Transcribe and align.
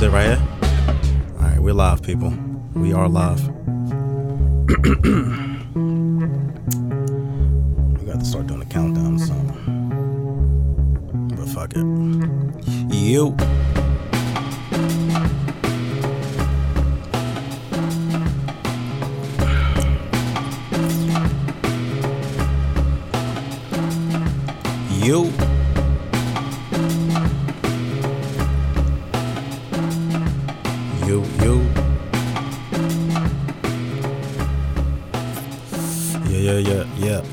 This 0.00 0.08
it 0.08 0.12
right 0.14 0.28
here? 0.28 0.42
Alright, 1.36 1.60
we're 1.60 1.74
live, 1.74 2.02
people. 2.02 2.32
We 2.72 2.94
are 2.94 3.06
live. 3.06 3.46
we 3.48 3.66
got 8.06 8.20
to 8.20 8.24
start 8.24 8.46
doing 8.46 8.60
the 8.60 8.66
countdown 8.70 9.18
something. 9.18 9.58
But 11.36 11.48
fuck 11.50 11.74
it. 11.76 11.84
You. 12.94 13.36
You, 25.04 25.49
Yeah, 36.60 36.84
yeah. 36.98 37.24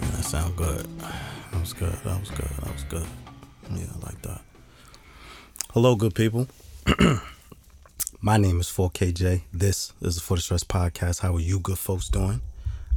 That 0.00 0.22
sound 0.22 0.56
good. 0.56 0.86
That 1.00 1.60
was 1.60 1.72
good. 1.72 1.92
That 2.04 2.20
was 2.20 2.28
good. 2.28 2.50
That 2.50 2.72
was 2.74 2.84
good. 2.84 3.06
Yeah, 3.70 3.86
I 3.94 4.04
like 4.04 4.20
that. 4.22 4.42
Hello, 5.72 5.96
good 5.96 6.14
people. 6.14 6.48
My 8.20 8.36
name 8.36 8.60
is 8.60 8.66
4K 8.66 9.14
Jae. 9.14 9.42
This 9.50 9.94
is 10.02 10.16
the 10.16 10.20
For 10.20 10.36
the 10.36 10.42
Stress 10.42 10.64
Podcast. 10.64 11.20
How 11.20 11.34
are 11.34 11.40
you 11.40 11.60
good 11.60 11.78
folks 11.78 12.10
doing? 12.10 12.42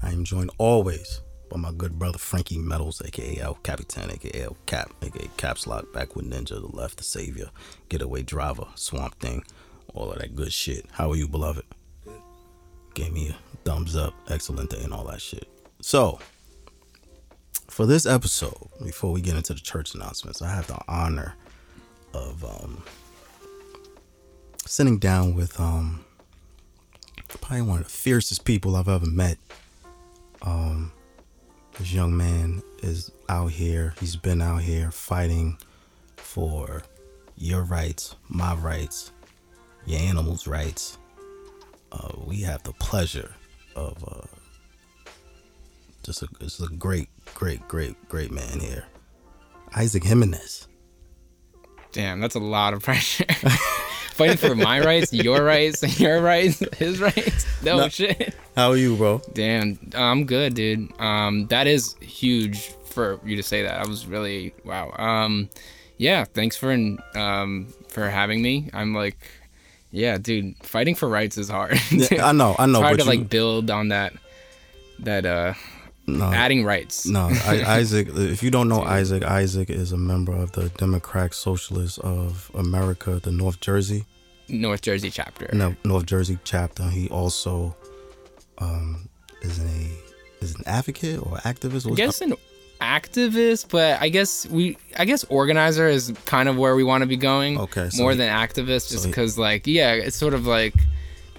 I 0.04 0.12
am 0.12 0.26
joined 0.26 0.52
always 0.58 1.22
by 1.50 1.56
my 1.56 1.72
good 1.72 1.98
brother 1.98 2.18
Frankie 2.18 2.58
Metalz, 2.58 3.02
aka 3.06 3.40
El 3.40 3.54
Capitan, 3.64 4.12
aka 4.12 4.42
El 4.42 4.58
Cap, 4.66 4.92
aka 5.02 5.30
Caps 5.38 5.68
Lock, 5.68 5.94
back 5.94 6.18
with 6.18 6.30
Ninja, 6.30 6.60
the 6.60 6.76
left, 6.76 6.98
the 6.98 7.06
savior, 7.06 7.50
getaway 7.88 8.24
driver, 8.24 8.66
swamp 8.76 9.18
thing, 9.22 9.46
all 9.94 10.12
of 10.12 10.20
that 10.20 10.36
good 10.36 10.52
shit. 10.52 10.86
How 10.92 11.12
are 11.12 11.16
you, 11.16 11.30
beloved? 11.30 11.64
Gave 12.94 13.14
me 13.14 13.30
a 13.30 13.58
thumbs 13.64 13.96
up, 13.96 14.14
excellent 14.30 14.70
day, 14.70 14.82
and 14.84 14.94
all 14.94 15.06
that 15.06 15.22
shit. 15.22 15.48
So, 15.82 16.20
for 17.68 17.86
this 17.86 18.06
episode, 18.06 18.68
before 18.84 19.12
we 19.12 19.22
get 19.22 19.36
into 19.36 19.54
the 19.54 19.60
church 19.60 19.96
announcements, 19.96 20.42
I 20.42 20.54
have 20.54 20.68
the 20.68 20.78
honor 20.88 21.36
of 22.14 22.44
um, 22.44 22.84
sitting 24.66 25.00
down 25.00 25.36
with 25.36 25.60
um, 25.60 26.04
probably 27.40 27.62
one 27.62 27.78
of 27.80 27.86
the 27.86 27.90
fiercest 27.90 28.46
people 28.46 28.76
I've 28.76 28.90
ever 28.90 29.06
met. 29.06 29.38
Um, 30.42 30.92
this 31.78 31.94
young 31.94 32.16
man 32.16 32.62
is 32.84 33.12
out 33.30 33.52
here. 33.52 33.94
He's 34.00 34.16
been 34.16 34.42
out 34.42 34.62
here 34.62 34.92
fighting 34.92 35.58
for 36.18 36.84
your 37.38 37.64
rights, 37.64 38.16
my 38.28 38.54
rights, 38.56 39.12
your 39.86 40.00
animals' 40.00 40.48
rights. 40.48 40.98
Uh, 41.92 42.10
we 42.26 42.42
have 42.42 42.64
the 42.64 42.74
pleasure 42.74 43.32
of 43.76 44.04
uh, 44.08 44.26
just 46.04 46.24
a, 46.24 46.28
just 46.40 46.62
a 46.62 46.68
great, 46.68 47.10
great, 47.36 47.68
great, 47.68 47.96
great 48.10 48.32
man 48.32 48.60
here, 48.60 48.86
Isaac 49.76 50.04
Jimenez. 50.04 50.68
Damn, 51.92 52.20
that's 52.22 52.36
a 52.36 52.40
lot 52.40 52.74
of 52.74 52.82
pressure. 52.84 53.26
Fighting 54.14 54.38
for 54.38 54.56
my 54.56 54.80
rights, 54.80 55.12
your 55.14 55.44
rights, 55.44 56.00
your 56.00 56.22
rights, 56.22 56.64
his 56.78 57.00
rights. 57.02 57.46
No, 57.64 57.78
No. 57.78 57.90
shit. 57.90 58.34
How 58.56 58.70
are 58.70 58.78
you, 58.78 58.96
bro? 58.96 59.22
Damn, 59.34 59.78
I'm 59.96 60.26
good, 60.26 60.54
dude. 60.54 60.90
Um, 61.02 61.48
that 61.48 61.68
is 61.68 61.96
huge 62.02 62.68
for 62.86 63.20
you 63.26 63.36
to 63.36 63.44
say 63.44 63.64
that. 63.64 63.82
I 63.82 63.88
was 63.88 64.06
really 64.06 64.54
wow. 64.64 64.92
Um, 64.98 65.50
yeah, 65.98 66.24
thanks 66.26 66.56
for 66.56 66.72
um 67.16 67.74
for 67.90 68.10
having 68.10 68.42
me. 68.42 68.70
I'm 68.74 68.94
like, 68.94 69.30
yeah, 69.92 70.18
dude. 70.18 70.56
Fighting 70.64 70.96
for 70.96 71.08
rights 71.10 71.38
is 71.38 71.50
hard. 71.50 71.80
Yeah, 71.92 72.28
I 72.28 72.32
know, 72.32 72.56
I 72.58 72.66
know, 72.66 72.80
It's 72.80 72.86
hard 72.86 73.00
to 73.00 73.04
you- 73.06 73.10
like 73.10 73.30
build 73.30 73.70
on 73.70 73.90
that. 73.90 74.14
That 75.00 75.26
uh, 75.26 75.54
No, 76.08 76.26
adding 76.26 76.64
rights. 76.64 77.06
No, 77.08 77.30
I, 77.46 77.64
Isaac. 77.80 78.08
If 78.12 78.44
you 78.44 78.52
don't 78.52 78.68
know 78.70 78.84
Isaac, 78.84 79.24
Isaac 79.24 79.70
is 79.70 79.92
a 79.92 79.98
member 79.98 80.32
of 80.34 80.52
the 80.52 80.70
Democratic 80.70 81.34
Socialists 81.34 81.98
of 82.00 82.52
America, 82.54 83.20
the 83.22 83.32
North 83.32 83.60
Jersey, 83.62 84.06
North 84.48 84.82
Jersey 84.82 85.10
chapter. 85.10 85.50
no, 85.54 85.76
North 85.84 86.06
Jersey 86.06 86.38
chapter. 86.44 86.84
He 86.84 87.08
also 87.10 87.76
um, 88.60 89.10
is 89.42 89.60
a 89.60 89.90
is 90.44 90.56
an 90.56 90.64
advocate 90.68 91.20
or 91.20 91.38
activist. 91.38 91.86
I 91.86 91.90
What's- 91.90 91.98
guess 91.98 92.22
an 92.22 92.34
activist, 92.82 93.70
but 93.70 94.02
I 94.02 94.10
guess 94.10 94.46
we, 94.48 94.78
I 94.98 95.06
guess 95.06 95.24
organizer 95.26 95.88
is 95.88 96.12
kind 96.26 96.50
of 96.50 96.58
where 96.58 96.76
we 96.76 96.84
want 96.84 97.02
to 97.04 97.08
be 97.08 97.18
going. 97.18 97.60
Okay, 97.60 97.90
so 97.90 98.02
more 98.04 98.12
he- 98.12 98.18
than 98.18 98.30
activist, 98.30 98.92
just 98.92 99.06
because, 99.08 99.38
like, 99.38 99.68
yeah, 99.68 99.94
it's 99.94 100.18
sort 100.18 100.34
of 100.34 100.46
like, 100.48 100.74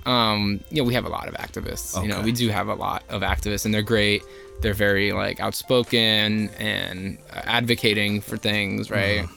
um, 0.06 0.60
you 0.70 0.82
know, 0.82 0.86
we 0.86 0.94
have 0.94 1.04
a 1.04 1.08
lot 1.08 1.28
of 1.28 1.34
activists. 1.34 2.00
You 2.02 2.08
know, 2.08 2.20
we 2.22 2.32
do 2.32 2.48
have 2.48 2.68
a 2.68 2.74
lot 2.74 3.02
of 3.08 3.22
activists, 3.22 3.64
and 3.64 3.74
they're 3.74 3.82
great. 3.82 4.22
They're 4.60 4.74
very 4.74 5.12
like 5.12 5.40
outspoken 5.40 6.48
and 6.58 7.18
advocating 7.32 8.20
for 8.20 8.36
things, 8.36 8.90
right? 8.90 9.24
Uh-huh. 9.24 9.36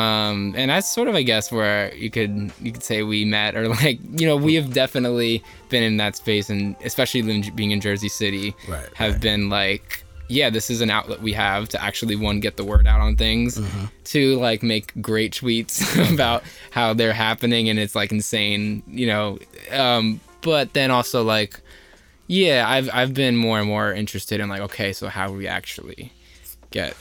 Um, 0.00 0.54
and 0.56 0.70
that's 0.70 0.86
sort 0.92 1.08
of, 1.08 1.14
I 1.16 1.22
guess, 1.22 1.50
where 1.50 1.92
you 1.94 2.10
could 2.10 2.52
you 2.62 2.70
could 2.72 2.82
say 2.84 3.02
we 3.02 3.24
met, 3.24 3.56
or 3.56 3.68
like, 3.82 3.98
you 4.20 4.26
know, 4.26 4.36
we 4.36 4.54
have 4.54 4.72
definitely 4.72 5.42
been 5.70 5.82
in 5.82 5.96
that 5.96 6.14
space, 6.16 6.50
and 6.50 6.76
especially 6.84 7.22
being 7.56 7.70
in 7.72 7.80
Jersey 7.80 8.08
City, 8.08 8.54
Right, 8.68 8.86
have 8.94 9.14
right. 9.14 9.20
been 9.22 9.48
like, 9.48 10.04
yeah, 10.28 10.50
this 10.50 10.70
is 10.70 10.80
an 10.80 10.90
outlet 10.90 11.20
we 11.22 11.32
have 11.32 11.68
to 11.70 11.82
actually 11.82 12.14
one 12.16 12.40
get 12.40 12.56
the 12.56 12.64
word 12.64 12.86
out 12.86 13.00
on 13.00 13.16
things, 13.16 13.58
Mm-hmm. 13.58 13.86
to 14.04 14.36
like 14.38 14.62
make 14.62 14.92
great 15.00 15.32
tweets 15.32 15.80
about 16.14 16.42
how 16.70 16.94
they're 16.94 17.12
happening, 17.14 17.68
and 17.68 17.78
it's 17.78 17.94
like 17.94 18.12
insane, 18.12 18.82
you 18.86 19.06
know. 19.06 19.38
Um, 19.72 20.20
but 20.42 20.72
then 20.74 20.90
also 20.90 21.22
like, 21.22 21.60
yeah, 22.26 22.64
I've 22.68 22.90
I've 22.92 23.14
been 23.14 23.36
more 23.36 23.58
and 23.58 23.66
more 23.66 23.92
interested 23.92 24.40
in 24.40 24.48
like, 24.48 24.60
okay, 24.60 24.92
so 24.92 25.08
how 25.08 25.28
do 25.28 25.34
we 25.34 25.48
actually 25.48 26.12
get 26.70 26.94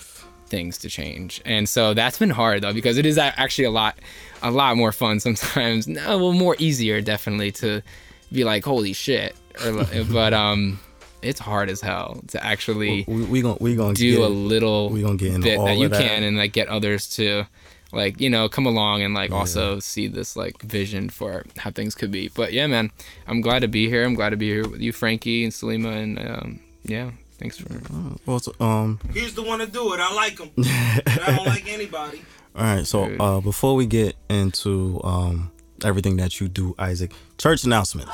things 0.47 0.77
to 0.79 0.89
change? 0.89 1.41
And 1.45 1.67
so 1.67 1.93
that's 1.93 2.17
been 2.17 2.29
hard 2.29 2.61
though 2.63 2.73
because 2.73 2.97
it 2.97 3.05
is 3.05 3.17
actually 3.17 3.65
a 3.65 3.71
lot, 3.71 3.97
a 4.41 4.49
lot 4.51 4.77
more 4.77 4.91
fun 4.93 5.19
sometimes. 5.27 5.87
No, 5.87 6.17
well, 6.17 6.31
more 6.33 6.55
easier 6.59 7.01
definitely 7.01 7.51
to 7.53 7.81
be 8.31 8.43
like, 8.45 8.63
holy 8.63 8.93
shit, 8.93 9.35
or 9.65 9.85
but 10.11 10.33
um, 10.33 10.79
it's 11.21 11.39
hard 11.39 11.69
as 11.69 11.81
hell 11.81 12.21
to 12.27 12.43
actually 12.45 13.05
we 13.07 13.23
we 13.25 13.41
gonna 13.41 13.57
we 13.59 13.75
gonna 13.75 13.93
do 13.93 14.17
get, 14.17 14.21
a 14.21 14.27
little 14.27 14.89
we 14.89 15.01
gonna 15.01 15.17
get 15.17 15.33
into 15.33 15.47
bit 15.47 15.59
that 15.59 15.77
you 15.77 15.87
that. 15.87 16.01
can 16.01 16.23
and 16.23 16.37
like 16.37 16.53
get 16.53 16.67
others 16.67 17.07
to 17.07 17.43
like 17.91 18.19
you 18.19 18.29
know 18.29 18.49
come 18.49 18.65
along 18.65 19.01
and 19.01 19.13
like 19.13 19.31
also 19.31 19.79
see 19.79 20.07
this 20.07 20.35
like 20.35 20.61
vision 20.61 21.09
for 21.09 21.45
how 21.57 21.71
things 21.71 21.95
could 21.95 22.11
be 22.11 22.29
but 22.35 22.51
yeah 22.53 22.67
man 22.67 22.91
i'm 23.27 23.41
glad 23.41 23.59
to 23.59 23.67
be 23.67 23.89
here 23.89 24.03
i'm 24.05 24.13
glad 24.13 24.29
to 24.31 24.37
be 24.37 24.49
here 24.49 24.67
with 24.67 24.81
you 24.81 24.91
frankie 24.91 25.43
and 25.43 25.53
salima 25.53 26.03
and 26.03 26.19
um 26.19 26.59
yeah 26.83 27.11
thanks 27.39 27.57
for 27.57 27.69
Well, 28.25 28.39
so, 28.39 28.53
um, 28.59 28.99
He's 29.13 29.35
the 29.35 29.43
one 29.43 29.59
to 29.59 29.67
do 29.67 29.93
it. 29.93 29.99
I 29.99 30.13
like 30.13 30.39
him. 30.39 30.49
I 30.57 31.35
don't 31.35 31.45
like 31.45 31.71
anybody. 31.71 32.23
all 32.55 32.63
right. 32.63 32.85
So 32.85 33.05
Good. 33.05 33.21
uh, 33.21 33.41
before 33.41 33.75
we 33.75 33.85
get 33.85 34.15
into 34.29 34.99
um 35.03 35.51
everything 35.83 36.17
that 36.17 36.39
you 36.39 36.47
do, 36.47 36.75
Isaac, 36.79 37.11
church 37.37 37.63
announcements. 37.63 38.11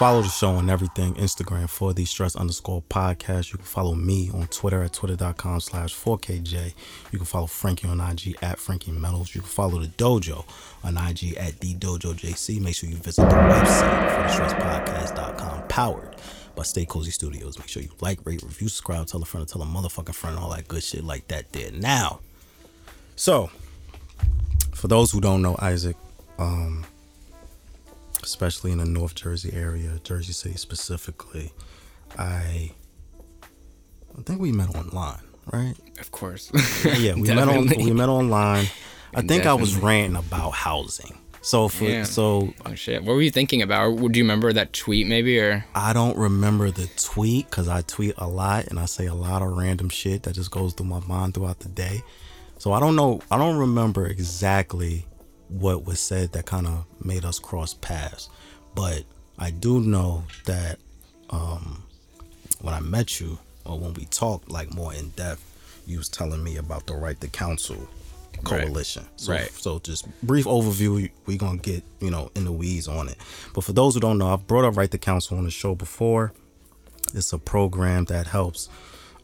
Follow 0.00 0.22
the 0.22 0.30
show 0.30 0.52
on 0.52 0.70
everything. 0.70 1.12
Instagram 1.16 1.68
for 1.68 1.92
the 1.92 2.06
stress 2.06 2.34
underscore 2.34 2.80
podcast. 2.88 3.52
You 3.52 3.58
can 3.58 3.66
follow 3.66 3.94
me 3.94 4.30
on 4.32 4.46
Twitter 4.46 4.82
at 4.82 4.94
twitter.com 4.94 5.60
slash 5.60 5.94
4KJae. 5.94 6.72
You 7.12 7.18
can 7.18 7.26
follow 7.26 7.46
Frankie 7.46 7.86
on 7.86 8.00
IG 8.00 8.34
at 8.40 8.58
Frankie 8.58 8.92
Metalz. 8.92 9.34
You 9.34 9.42
can 9.42 9.50
follow 9.50 9.78
the 9.78 9.88
dojo 9.88 10.46
on 10.82 10.96
IG 10.96 11.34
at 11.36 11.60
the 11.60 11.74
dojo 11.74 12.14
JC. 12.14 12.62
Make 12.62 12.76
sure 12.76 12.88
you 12.88 12.96
visit 12.96 13.28
the 13.28 13.36
website 13.36 14.14
for 14.14 14.22
the 14.22 14.28
stress 14.28 14.54
podcast.com 14.54 15.68
powered 15.68 16.16
by 16.56 16.62
Stay 16.62 16.86
Cozy 16.86 17.10
Studios. 17.10 17.58
Make 17.58 17.68
sure 17.68 17.82
you 17.82 17.90
like, 18.00 18.24
rate, 18.24 18.42
review, 18.42 18.68
subscribe, 18.68 19.06
tell 19.06 19.20
a 19.20 19.26
friend, 19.26 19.46
tell 19.46 19.60
a 19.60 19.66
motherfucking 19.66 20.14
friend, 20.14 20.38
all 20.38 20.48
that 20.52 20.66
good 20.66 20.82
shit 20.82 21.04
like 21.04 21.28
that 21.28 21.52
there. 21.52 21.72
Now, 21.72 22.20
so 23.16 23.50
for 24.72 24.88
those 24.88 25.10
who 25.10 25.20
don't 25.20 25.42
know 25.42 25.56
Isaac, 25.58 25.96
um, 26.38 26.86
especially 28.22 28.72
in 28.72 28.78
the 28.78 28.84
North 28.86 29.14
Jersey 29.14 29.52
area, 29.52 29.98
Jersey 30.04 30.32
City 30.32 30.56
specifically, 30.56 31.52
I 32.18 32.72
I 34.18 34.22
think 34.22 34.40
we 34.40 34.52
met 34.52 34.74
online, 34.74 35.20
right? 35.52 35.74
of 36.00 36.10
course 36.12 36.50
Yeah, 36.98 37.14
we 37.14 37.28
met 37.34 37.48
on 37.48 37.66
we 37.68 37.92
met 37.92 38.08
online. 38.08 38.66
I 39.14 39.22
think 39.22 39.46
I 39.46 39.54
was 39.54 39.76
ranting 39.76 40.16
about 40.16 40.50
housing. 40.52 41.16
So 41.42 41.68
for 41.68 41.84
Yeah. 41.84 42.04
so 42.04 42.52
oh 42.66 42.74
shit 42.74 43.02
what 43.02 43.14
were 43.14 43.22
you 43.22 43.30
thinking 43.30 43.62
about 43.62 43.82
or 43.84 43.90
would 43.92 44.14
you 44.16 44.22
remember 44.24 44.52
that 44.52 44.72
tweet 44.74 45.06
maybe 45.06 45.38
or 45.40 45.64
I 45.74 45.92
don't 45.94 46.16
remember 46.18 46.70
the 46.70 46.86
tweet 46.96 47.48
because 47.48 47.66
I 47.68 47.80
tweet 47.82 48.14
a 48.18 48.28
lot 48.28 48.66
and 48.66 48.78
I 48.78 48.84
say 48.84 49.06
a 49.06 49.14
lot 49.14 49.40
of 49.42 49.56
random 49.56 49.88
shit 49.88 50.24
that 50.24 50.34
just 50.34 50.50
goes 50.50 50.74
through 50.74 50.86
my 50.86 51.00
mind 51.00 51.34
throughout 51.34 51.60
the 51.60 51.68
day. 51.70 52.02
So 52.58 52.72
I 52.74 52.80
don't 52.80 52.94
know. 52.94 53.22
I 53.30 53.38
don't 53.38 53.56
remember 53.56 54.06
exactly 54.06 55.06
what 55.50 55.84
was 55.84 56.00
said 56.00 56.32
that 56.32 56.46
kind 56.46 56.66
of 56.66 56.84
made 57.04 57.24
us 57.24 57.38
cross 57.38 57.74
paths, 57.74 58.28
but 58.74 59.04
I 59.38 59.50
do 59.50 59.80
know 59.80 60.24
that 60.46 60.78
um, 61.30 61.84
when 62.60 62.74
I 62.74 62.80
met 62.80 63.20
you 63.20 63.38
or 63.64 63.78
when 63.78 63.94
we 63.94 64.04
talked 64.06 64.50
like 64.50 64.72
more 64.74 64.94
in 64.94 65.10
depth, 65.10 65.44
you 65.86 65.98
was 65.98 66.08
telling 66.08 66.42
me 66.44 66.56
about 66.56 66.86
the 66.86 66.94
right 66.94 67.20
to 67.20 67.28
counsel 67.28 67.88
Coalition. 68.44 69.04
So, 69.16 69.32
Right. 69.32 69.50
so 69.52 69.78
just 69.80 70.06
brief 70.22 70.46
overview. 70.46 71.10
We're 71.26 71.36
gonna 71.36 71.58
get 71.58 71.82
you 72.00 72.10
know 72.10 72.30
in 72.34 72.44
the 72.44 72.52
weeds 72.52 72.88
on 72.88 73.08
it. 73.08 73.16
But 73.54 73.64
for 73.64 73.72
those 73.72 73.94
who 73.94 74.00
don't 74.00 74.16
know, 74.18 74.32
I've 74.32 74.46
brought 74.46 74.64
up 74.64 74.76
Right 74.78 74.90
to 74.90 74.98
counsel 74.98 75.36
on 75.36 75.44
the 75.44 75.50
show 75.50 75.74
before. 75.74 76.32
It's 77.14 77.32
a 77.34 77.38
program 77.38 78.04
that 78.06 78.28
helps 78.28 78.68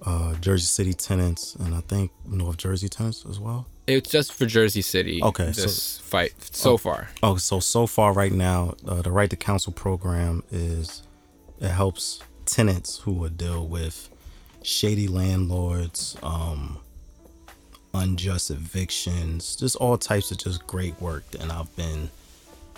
uh, 0.04 0.34
Jersey 0.34 0.66
City 0.66 0.92
tenants 0.92 1.54
and 1.54 1.74
I 1.74 1.80
think 1.80 2.10
North 2.26 2.58
Jersey 2.58 2.88
tenants 2.90 3.24
as 3.28 3.38
well. 3.40 3.66
It's 3.86 4.10
just 4.10 4.32
for 4.32 4.46
Jersey 4.46 4.82
City. 4.82 5.22
Okay, 5.22 5.52
so- 5.52 5.62
This 5.62 5.98
fight 5.98 6.32
so 6.54 6.76
far. 6.76 7.10
Oh, 7.22 7.36
so 7.36 7.60
so 7.60 7.86
far 7.86 8.12
right 8.12 8.32
now, 8.32 8.74
uh, 8.86 9.02
the 9.02 9.10
Right 9.12 9.30
to 9.30 9.36
Counsel 9.36 9.72
program 9.72 10.42
is 10.50 11.02
it 11.60 11.68
helps 11.68 12.20
tenants 12.46 12.98
who 12.98 13.12
would 13.12 13.36
deal 13.36 13.66
with 13.66 14.08
shady 14.62 15.06
landlords, 15.08 16.16
um, 16.22 16.78
unjust 17.94 18.50
evictions, 18.50 19.56
just 19.56 19.76
all 19.76 19.96
types 19.96 20.30
of 20.30 20.38
just 20.38 20.66
great 20.66 21.00
work. 21.00 21.24
And 21.40 21.50
I've 21.52 21.74
been, 21.76 22.10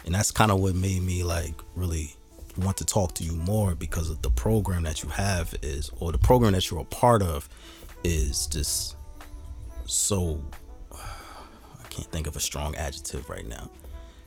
and 0.04 0.14
that's 0.14 0.30
kind 0.30 0.50
of 0.50 0.60
what 0.60 0.74
made 0.74 1.02
me 1.02 1.22
like 1.24 1.54
really 1.74 2.14
want 2.56 2.76
to 2.78 2.84
talk 2.84 3.14
to 3.14 3.24
you 3.24 3.32
more 3.32 3.74
because 3.74 4.10
of 4.10 4.20
the 4.22 4.30
program 4.30 4.82
that 4.82 5.02
you 5.02 5.08
have 5.10 5.54
is, 5.62 5.90
or 6.00 6.12
the 6.12 6.18
program 6.18 6.52
that 6.52 6.70
you're 6.70 6.80
a 6.80 6.84
part 6.84 7.22
of, 7.22 7.48
is 8.04 8.46
just 8.46 8.94
so. 9.86 10.42
Can't 11.98 12.12
think 12.12 12.26
of 12.28 12.36
a 12.36 12.40
strong 12.40 12.76
adjective 12.76 13.28
right 13.28 13.46
now. 13.46 13.68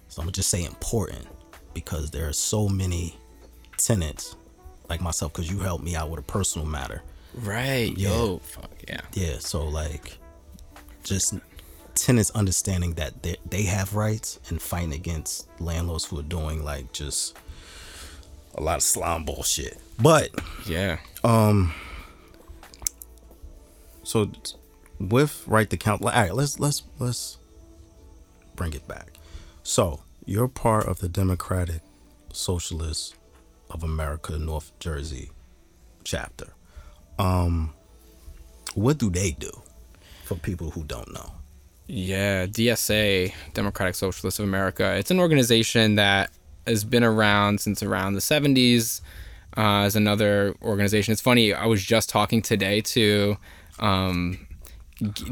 So 0.09 0.21
I'm 0.21 0.25
gonna 0.25 0.33
just 0.33 0.49
say 0.49 0.65
important 0.65 1.25
because 1.73 2.11
there 2.11 2.27
are 2.27 2.33
so 2.33 2.67
many 2.67 3.15
tenants 3.77 4.35
like 4.89 4.99
myself 4.99 5.31
because 5.31 5.49
you 5.49 5.59
helped 5.59 5.85
me 5.85 5.95
out 5.95 6.09
with 6.09 6.19
a 6.19 6.23
personal 6.23 6.67
matter. 6.67 7.01
Right. 7.33 7.97
Yo. 7.97 8.39
Fuck 8.39 8.71
yeah. 8.89 8.99
Yeah, 9.13 9.39
so 9.39 9.65
like 9.65 10.17
just 11.05 11.35
tenants 11.95 12.29
understanding 12.31 12.95
that 12.95 13.23
they, 13.23 13.37
they 13.49 13.63
have 13.63 13.95
rights 13.95 14.41
and 14.49 14.61
fighting 14.61 14.91
against 14.91 15.47
landlords 15.61 16.03
who 16.03 16.19
are 16.19 16.23
doing 16.23 16.65
like 16.65 16.91
just 16.91 17.37
a 18.55 18.61
lot 18.61 18.75
of 18.75 18.83
slime 18.83 19.23
bullshit. 19.23 19.77
But 19.97 20.29
Yeah. 20.67 20.97
Um. 21.23 21.73
So 24.03 24.29
with 24.99 25.47
right 25.47 25.69
to 25.69 25.77
count 25.77 26.01
all 26.01 26.09
right 26.09 26.35
let's 26.35 26.59
let's 26.59 26.83
let's 26.99 27.37
bring 28.55 28.73
it 28.73 28.87
back 28.87 29.13
so 29.63 30.01
you're 30.25 30.47
part 30.47 30.85
of 30.87 30.99
the 30.99 31.09
democratic 31.09 31.81
socialists 32.33 33.15
of 33.69 33.83
america 33.83 34.37
north 34.37 34.71
jersey 34.79 35.31
chapter 36.03 36.53
um 37.19 37.73
what 38.75 38.97
do 38.97 39.09
they 39.09 39.31
do 39.31 39.51
for 40.23 40.35
people 40.35 40.71
who 40.71 40.83
don't 40.83 41.11
know 41.13 41.33
Yeah, 41.87 42.45
DSA, 42.47 43.33
Democratic 43.53 43.95
Socialists 43.95 44.39
of 44.39 44.45
America. 44.45 44.95
It's 44.95 45.11
an 45.11 45.19
organization 45.19 45.95
that 45.95 46.29
has 46.65 46.85
been 46.85 47.03
around 47.03 47.59
since 47.59 47.83
around 47.83 48.13
the 48.13 48.21
70s. 48.21 49.01
Uh, 49.57 49.81
as 49.83 49.97
another 49.97 50.55
organization, 50.61 51.11
it's 51.11 51.21
funny. 51.21 51.53
I 51.53 51.65
was 51.65 51.83
just 51.83 52.07
talking 52.07 52.41
today 52.41 52.79
to, 52.95 53.35
um, 53.79 54.47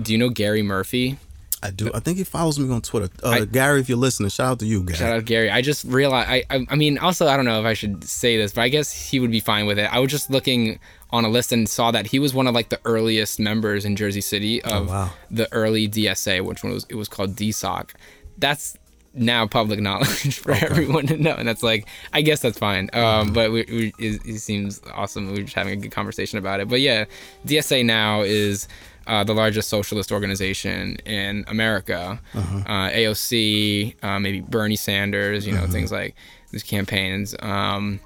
do 0.01 0.12
you 0.12 0.18
know 0.18 0.30
Gary 0.30 0.62
Murphy? 0.63 1.18
I 1.64 1.70
do 1.70 1.90
i 1.94 2.00
think 2.00 2.18
he 2.18 2.24
follows 2.24 2.60
me 2.60 2.72
on 2.74 2.82
twitter 2.82 3.10
uh, 3.24 3.30
I- 3.30 3.46
gary 3.46 3.82
if 3.82 3.90
you're 3.90 3.98
listening 3.98 4.30
shout 4.30 4.52
out 4.52 4.60
to 4.60 4.66
you 4.66 4.84
gary 4.84 4.98
Shout 4.98 5.14
out 5.14 5.26
Gary. 5.26 5.50
I 5.50 5.62
just 5.62 5.86
realized. 5.86 6.30
I, 6.30 6.44
I 6.50 6.66
I 6.70 6.76
mean, 6.76 6.98
also 6.98 7.28
I 7.28 7.38
don't 7.38 7.46
know 7.46 7.60
if 7.60 7.66
I 7.66 7.74
should 7.74 8.04
say 8.04 8.36
this, 8.38 8.54
but 8.54 8.62
I 8.62 8.70
guess 8.70 8.92
he 8.92 9.20
would 9.20 9.32
be 9.32 9.40
fine 9.40 9.66
with 9.66 9.80
it. 9.80 9.92
I 9.94 10.00
was 10.00 10.12
just 10.12 10.30
looking 10.30 10.80
on 11.12 11.24
a 11.24 11.30
list 11.30 11.52
and 11.52 11.68
saw 11.70 11.92
that 11.92 12.08
he 12.08 12.20
was 12.20 12.34
one 12.34 12.48
of 12.48 12.54
like 12.54 12.70
the 12.70 12.80
earliest 12.86 13.40
members 13.40 13.86
in 13.86 13.96
Jersey 13.96 14.22
City 14.22 14.62
of 14.64 14.90
wow. 14.90 15.12
the 15.32 15.52
early 15.54 15.88
DSA, 15.88 16.44
which 16.44 16.64
one 16.64 16.74
was 16.74 16.86
it 16.90 16.96
was 16.96 17.08
called 17.08 17.36
DSOC. 17.36 17.92
That's 18.38 18.78
now 19.14 19.48
public 19.48 19.80
knowledge 19.88 20.40
for 20.40 20.52
everyone 20.52 21.08
to 21.08 21.18
know, 21.18 21.36
and 21.36 21.48
that's 21.48 21.64
like 21.64 21.88
I 22.12 22.22
guess 22.22 22.42
that's 22.42 22.60
fine. 22.60 22.90
Um, 22.94 23.32
but 23.32 23.52
we, 23.52 23.66
we, 23.70 23.94
it, 24.00 24.26
it 24.26 24.40
seems 24.40 24.82
awesome. 24.94 25.28
We 25.28 25.34
were 25.34 25.44
just 25.44 25.56
having 25.56 25.74
a 25.74 25.82
good 25.82 25.92
conversation 25.92 26.38
about 26.38 26.60
it. 26.60 26.68
But 26.68 26.82
yeah, 26.82 27.06
DSA 27.46 27.86
now 27.86 28.22
is. 28.22 28.68
Uh, 29.10 29.24
the 29.24 29.34
largest 29.34 29.70
socialist 29.70 30.12
organization 30.12 30.96
in 30.98 31.44
America, 31.48 32.20
uh, 32.68 32.90
AOC, 32.92 33.96
uh, 34.04 34.20
maybe 34.20 34.40
Bernie 34.42 34.76
Sanders, 34.76 35.48
you 35.48 35.54
know, 35.54 35.66
things 35.66 35.92
like 35.92 36.14
these 36.52 36.62
campaigns. 36.62 37.36
Um, 37.40 38.00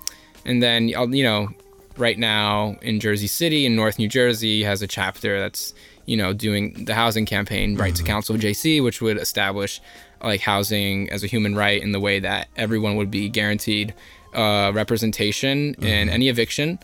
and 0.45 0.63
then, 0.63 0.87
you 0.87 1.23
know, 1.23 1.49
right 1.97 2.17
now 2.17 2.77
in 2.81 2.99
Jersey 3.01 3.27
City 3.27 3.65
in 3.65 3.75
North 3.75 3.99
New 3.99 4.07
Jersey 4.07 4.63
has 4.63 4.81
a 4.81 4.87
chapter 4.87 5.39
that's, 5.39 5.73
you 6.05 6.15
know, 6.15 6.31
doing 6.33 6.85
the 6.85 6.95
housing 6.95 7.25
campaign, 7.25 7.75
Right 7.75 7.95
to 7.95 8.03
Counsel 8.03 8.35
JC, 8.37 8.81
which 8.81 9.01
would 9.01 9.17
establish 9.17 9.81
like 10.23 10.39
housing 10.41 11.09
as 11.09 11.21
a 11.23 11.27
human 11.27 11.53
right 11.53 11.81
in 11.81 11.91
the 11.91 11.99
way 11.99 12.19
that 12.19 12.47
everyone 12.55 12.95
would 12.95 13.11
be 13.11 13.27
guaranteed 13.29 13.93
uh, 14.33 14.71
representation 14.73 15.75
in 15.81 16.07
any 16.09 16.29
eviction 16.29 16.79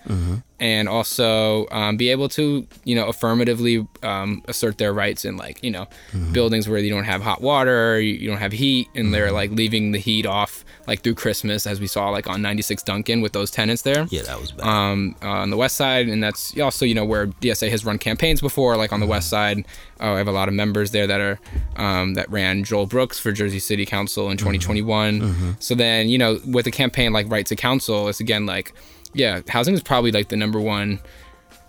and 0.59 0.87
also 0.87 1.67
um, 1.71 1.97
be 1.97 2.09
able 2.09 2.29
to 2.29 2.65
you 2.83 2.95
know 2.95 3.07
affirmatively 3.07 3.87
um, 4.03 4.41
assert 4.47 4.77
their 4.77 4.93
rights 4.93 5.25
in 5.25 5.37
like 5.37 5.63
you 5.63 5.71
know 5.71 5.87
buildings 6.31 6.67
where 6.67 6.79
you 6.79 6.89
don't 6.89 7.03
have 7.03 7.21
hot 7.21 7.41
water 7.41 7.99
you, 7.99 8.13
you 8.13 8.29
don't 8.29 8.39
have 8.39 8.51
heat 8.51 8.87
and 8.95 9.13
they're 9.13 9.31
like 9.31 9.51
leaving 9.51 9.91
the 9.91 9.99
heat 9.99 10.25
off 10.25 10.63
like 10.87 11.01
through 11.01 11.15
christmas 11.15 11.67
as 11.67 11.79
we 11.79 11.87
saw 11.87 12.09
like 12.09 12.27
on 12.27 12.41
96 12.41 12.83
duncan 12.83 13.21
with 13.21 13.33
those 13.33 13.51
tenants 13.51 13.81
there. 13.81 14.05
Yeah 14.09 14.23
that 14.23 14.39
was 14.39 14.51
bad. 14.51 14.67
Um, 14.67 15.15
uh, 15.21 15.29
on 15.29 15.49
the 15.49 15.57
west 15.57 15.75
side, 15.75 16.07
and 16.07 16.21
that's 16.21 16.57
also 16.59 16.85
you 16.85 16.93
know 16.95 17.05
where 17.05 17.27
DSA 17.27 17.69
has 17.69 17.85
run 17.85 17.97
campaigns 17.97 18.41
before. 18.41 18.77
Like 18.77 18.93
on 18.93 18.99
the 18.99 19.07
west 19.07 19.29
side, 19.29 19.65
uh, 19.99 20.13
I 20.13 20.17
have 20.17 20.27
a 20.27 20.31
lot 20.31 20.47
of 20.47 20.53
members 20.53 20.91
there 20.91 21.07
that 21.07 21.19
are 21.19 21.39
um, 21.75 22.13
that 22.13 22.29
ran 22.29 22.63
Joel 22.63 22.85
Brooks 22.85 23.19
for 23.19 23.31
Jersey 23.31 23.59
City 23.59 23.85
Council 23.85 24.29
in 24.29 24.37
2021. 24.37 25.57
So 25.59 25.75
then 25.75 26.09
you 26.09 26.17
know 26.17 26.39
with 26.45 26.67
a 26.67 26.71
campaign 26.71 27.13
like 27.13 27.29
Right 27.29 27.45
to 27.47 27.55
Counsel, 27.55 28.07
it's 28.07 28.19
again 28.19 28.45
like 28.45 28.73
yeah, 29.13 29.41
housing 29.47 29.73
is 29.73 29.81
probably 29.83 30.11
like 30.11 30.29
the 30.29 30.37
number 30.37 30.59
one 30.59 30.99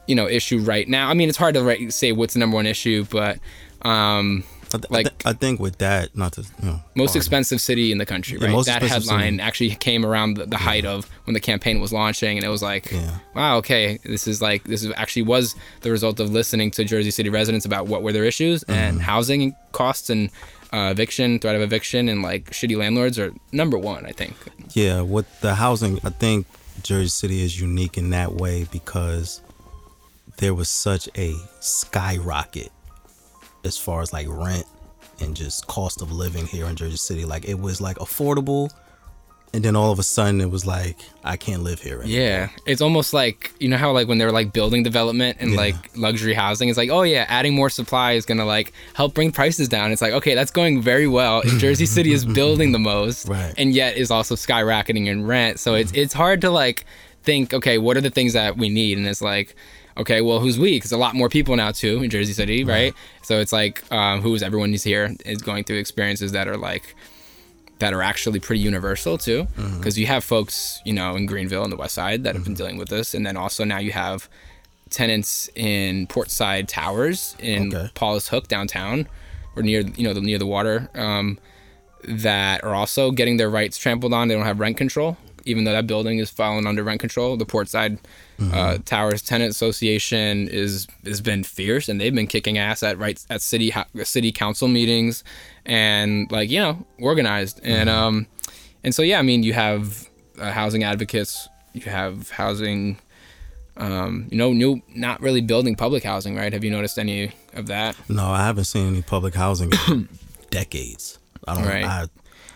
you 0.06 0.14
know 0.14 0.28
issue 0.28 0.58
right 0.58 0.88
now. 0.88 1.08
I 1.08 1.14
mean, 1.14 1.28
it's 1.28 1.38
hard 1.38 1.54
to 1.54 1.62
right, 1.62 1.92
say 1.92 2.12
what's 2.12 2.34
the 2.34 2.40
number 2.40 2.54
one 2.56 2.66
issue, 2.66 3.04
but 3.10 3.38
um, 3.82 4.44
I, 4.72 4.78
th- 4.78 4.84
I, 4.90 4.94
like- 4.94 5.06
th- 5.08 5.26
I 5.26 5.32
think 5.32 5.58
with 5.60 5.78
that 5.78 6.16
not 6.16 6.32
to 6.34 6.42
you 6.42 6.68
know 6.68 6.80
most 6.94 7.16
expensive 7.16 7.60
city 7.60 7.92
in 7.92 7.98
the 7.98 8.06
country, 8.06 8.38
right? 8.38 8.64
that 8.66 8.82
headline 8.82 9.34
city. 9.34 9.40
actually 9.40 9.70
came 9.76 10.04
around 10.04 10.34
the, 10.34 10.46
the 10.46 10.56
height 10.56 10.84
of 10.84 11.08
when 11.24 11.34
the 11.34 11.40
campaign 11.40 11.80
was 11.80 11.92
launching, 11.92 12.36
and 12.38 12.44
it 12.44 12.48
was 12.50 12.62
like, 12.62 12.90
Yeah. 12.90 13.18
wow, 13.34 13.56
okay, 13.58 13.98
this 14.04 14.26
is 14.26 14.40
like 14.42 14.64
this 14.64 14.82
is 14.84 14.92
actually 14.96 15.22
was 15.22 15.54
the 15.82 15.90
result 15.90 16.20
of 16.20 16.30
listening 16.30 16.70
to 16.72 16.84
Jersey 16.84 17.10
City 17.10 17.28
residents 17.30 17.64
about 17.64 17.86
what 17.86 18.02
were 18.02 18.12
their 18.12 18.24
issues 18.24 18.62
Mm-hmm. 18.64 18.72
and 18.72 19.02
housing 19.02 19.54
costs 19.72 20.10
and 20.10 20.30
uh, 20.72 20.90
eviction, 20.92 21.38
threat 21.40 21.56
of 21.56 21.62
eviction, 21.62 22.08
and 22.08 22.22
like 22.22 22.50
shitty 22.50 22.76
landlords 22.76 23.18
are 23.18 23.32
number 23.52 23.76
one, 23.78 24.06
I 24.06 24.12
think. 24.12 24.34
Yeah, 24.72 25.00
with 25.02 25.26
the 25.40 25.56
housing, 25.56 25.98
I 26.04 26.10
think 26.10 26.46
Jersey 26.82 27.08
City 27.08 27.42
is 27.42 27.60
unique 27.60 27.98
in 27.98 28.10
that 28.10 28.34
way 28.34 28.66
because 28.70 29.40
there 30.38 30.54
was 30.54 30.68
such 30.68 31.08
a 31.16 31.34
skyrocket 31.60 32.70
as 33.64 33.76
far 33.76 34.02
as 34.02 34.12
like 34.12 34.26
rent 34.28 34.64
and 35.20 35.36
just 35.36 35.66
cost 35.66 36.00
of 36.00 36.10
living 36.10 36.46
here 36.46 36.66
in 36.66 36.76
Jersey 36.76 36.96
City. 36.96 37.24
Like 37.24 37.44
it 37.46 37.58
was 37.58 37.80
like 37.80 37.98
affordable, 37.98 38.70
and 39.52 39.64
then 39.64 39.74
all 39.74 39.90
of 39.90 39.98
a 39.98 40.02
sudden 40.02 40.40
it 40.40 40.50
was 40.50 40.64
like 40.66 40.96
I 41.24 41.36
can't 41.36 41.62
live 41.62 41.80
here. 41.80 42.00
Anymore. 42.02 42.20
Yeah, 42.20 42.48
it's 42.66 42.80
almost 42.80 43.12
like 43.12 43.52
you 43.58 43.68
know 43.68 43.76
how 43.76 43.90
like 43.92 44.06
when 44.08 44.18
they're 44.18 44.30
like 44.32 44.52
building 44.52 44.82
development 44.82 45.38
and 45.40 45.50
Yeah. 45.52 45.56
like 45.56 45.76
luxury 45.96 46.34
housing, 46.34 46.68
it's 46.68 46.78
like 46.78 46.90
oh 46.90 47.02
yeah, 47.02 47.26
adding 47.28 47.54
more 47.54 47.68
supply 47.70 48.12
is 48.12 48.24
gonna 48.26 48.44
like 48.44 48.72
help 48.94 49.14
bring 49.14 49.32
prices 49.32 49.68
down. 49.68 49.90
It's 49.92 50.02
like 50.02 50.12
okay, 50.14 50.34
that's 50.34 50.50
going 50.52 50.80
very 50.82 51.08
well. 51.08 51.42
Jersey 51.42 51.86
City 51.96 52.12
is 52.12 52.24
building 52.24 52.72
the 52.72 52.78
most, 52.78 53.28
Right. 53.28 53.52
and 53.58 53.72
yet 53.74 53.96
is 53.96 54.10
also 54.10 54.34
skyrocketing 54.36 55.06
in 55.06 55.26
rent. 55.26 55.58
So 55.60 55.74
it's 55.74 55.92
it's 55.92 56.12
hard 56.14 56.40
to 56.42 56.50
like 56.50 56.84
think 57.22 57.52
okay, 57.52 57.78
what 57.78 57.96
are 57.96 58.00
the 58.00 58.10
things 58.10 58.32
that 58.34 58.56
we 58.56 58.68
need? 58.68 58.98
And 58.98 59.06
it's 59.06 59.20
like 59.22 59.54
okay, 59.96 60.20
well 60.22 60.38
who's 60.40 60.58
we? 60.58 60.76
Because 60.76 60.92
a 60.92 60.96
lot 60.96 61.14
more 61.14 61.28
people 61.28 61.54
now 61.56 61.72
too 61.72 62.02
in 62.02 62.08
Jersey 62.08 62.32
City, 62.32 62.64
right? 62.64 62.94
So 63.22 63.40
it's 63.40 63.52
like 63.52 63.82
um, 63.92 64.22
who's 64.22 64.42
everyone 64.42 64.70
who's 64.70 64.84
here 64.84 65.14
is 65.26 65.42
going 65.42 65.64
through 65.64 65.78
experiences 65.78 66.32
that 66.32 66.46
are 66.48 66.56
like 66.56 66.94
that 67.80 67.92
are 67.92 68.02
actually 68.02 68.38
pretty 68.40 68.60
universal 68.62 69.18
too 69.18 69.46
because 69.78 69.98
you 69.98 70.06
have 70.06 70.22
folks 70.22 70.80
you 70.84 70.92
know 70.92 71.16
in 71.16 71.26
greenville 71.26 71.62
and 71.64 71.72
the 71.72 71.76
west 71.76 71.94
side 71.94 72.22
that 72.24 72.34
have 72.34 72.44
been 72.44 72.54
dealing 72.54 72.76
with 72.78 72.88
this 72.88 73.12
and 73.14 73.26
then 73.26 73.36
also 73.36 73.64
now 73.64 73.78
you 73.78 73.90
have 73.92 74.28
tenants 74.90 75.48
in 75.54 76.06
portside 76.06 76.68
towers 76.68 77.36
in 77.38 77.74
Okay. 77.74 77.90
paulus 77.94 78.28
hook 78.28 78.48
downtown 78.48 79.06
or 79.56 79.62
near 79.62 79.80
you 79.96 80.04
know 80.04 80.12
the 80.14 80.20
near 80.20 80.38
the 80.38 80.46
water 80.46 80.88
um, 80.94 81.38
that 82.04 82.64
are 82.64 82.74
also 82.74 83.10
getting 83.10 83.36
their 83.36 83.50
rights 83.50 83.76
trampled 83.76 84.14
on. 84.14 84.28
They 84.28 84.34
don't 84.34 84.44
have 84.46 84.58
rent 84.60 84.76
control 84.78 85.16
even 85.50 85.64
though 85.64 85.72
that 85.72 85.86
building 85.86 86.18
is 86.18 86.30
falling 86.30 86.66
under 86.66 86.82
rent 86.82 87.00
control 87.00 87.36
the 87.36 87.46
portside 87.46 87.98
uh, 88.52 88.78
towers 88.86 89.20
tenant 89.20 89.50
association 89.50 90.48
is 90.48 90.86
has 91.04 91.20
been 91.20 91.44
fierce 91.44 91.88
and 91.88 92.00
they've 92.00 92.14
been 92.14 92.26
kicking 92.26 92.56
ass 92.56 92.82
at 92.82 92.96
right 92.96 93.24
at 93.28 93.42
city 93.42 93.72
city 94.02 94.32
council 94.32 94.68
meetings 94.68 95.22
and 95.66 96.30
like 96.32 96.50
you 96.50 96.58
know 96.58 96.86
organized 97.00 97.60
and 97.62 97.90
um 97.90 98.26
and 98.82 98.94
so 98.94 99.02
yeah 99.02 99.18
i 99.18 99.22
mean 99.22 99.42
you 99.42 99.52
have 99.52 100.08
uh, 100.38 100.50
housing 100.50 100.82
advocates 100.82 101.48
you 101.74 101.82
have 101.82 102.30
housing 102.30 102.98
um, 103.76 104.26
you 104.30 104.36
know, 104.36 104.52
new 104.52 104.82
not 104.94 105.20
really 105.20 105.40
building 105.40 105.74
public 105.74 106.04
housing, 106.04 106.36
right? 106.36 106.52
Have 106.52 106.62
you 106.62 106.70
noticed 106.70 106.98
any 106.98 107.32
of 107.54 107.66
that? 107.66 107.96
No, 108.08 108.26
I 108.26 108.44
haven't 108.44 108.64
seen 108.64 108.88
any 108.88 109.02
public 109.02 109.34
housing 109.34 109.72
in 109.88 110.08
decades. 110.50 111.18
I 111.48 111.54
don't. 111.54 111.64
Right. 111.64 111.84
I, 111.84 112.06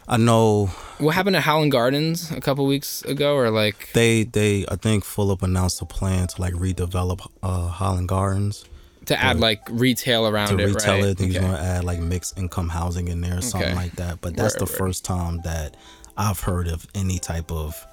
I 0.06 0.16
know 0.18 0.66
What 0.98 1.14
happened 1.14 1.36
at 1.36 1.42
Holland 1.42 1.72
Gardens 1.72 2.30
a 2.30 2.40
couple 2.40 2.66
weeks 2.66 3.02
ago, 3.02 3.34
or 3.36 3.50
like 3.50 3.90
they 3.94 4.24
they 4.24 4.64
I 4.68 4.76
think 4.76 5.04
Fulop 5.04 5.42
announced 5.42 5.80
a 5.82 5.86
plan 5.86 6.26
to 6.28 6.40
like 6.40 6.54
redevelop 6.54 7.26
uh, 7.42 7.68
Holland 7.68 8.08
Gardens 8.08 8.64
to 9.06 9.18
add 9.22 9.38
like 9.40 9.60
retail 9.70 10.26
around 10.26 10.56
to 10.56 10.62
it, 10.62 10.66
retail 10.66 10.94
right? 11.00 11.04
it. 11.10 11.18
Think 11.18 11.32
he's 11.32 11.40
going 11.40 11.52
to 11.52 11.60
add 11.60 11.84
like 11.84 12.00
mixed 12.00 12.38
income 12.38 12.68
housing 12.70 13.08
in 13.08 13.20
there 13.20 13.38
or 13.38 13.42
something 13.42 13.70
Okay. 13.70 13.76
like 13.76 13.92
that. 13.96 14.20
But 14.20 14.34
that's 14.36 14.54
Word, 14.54 14.60
the 14.66 14.72
word. 14.72 14.78
first 14.78 15.04
time 15.04 15.40
that 15.44 15.76
I've 16.16 16.40
heard 16.40 16.68
of 16.68 16.86
any 16.94 17.18
type 17.18 17.50
of 17.52 17.86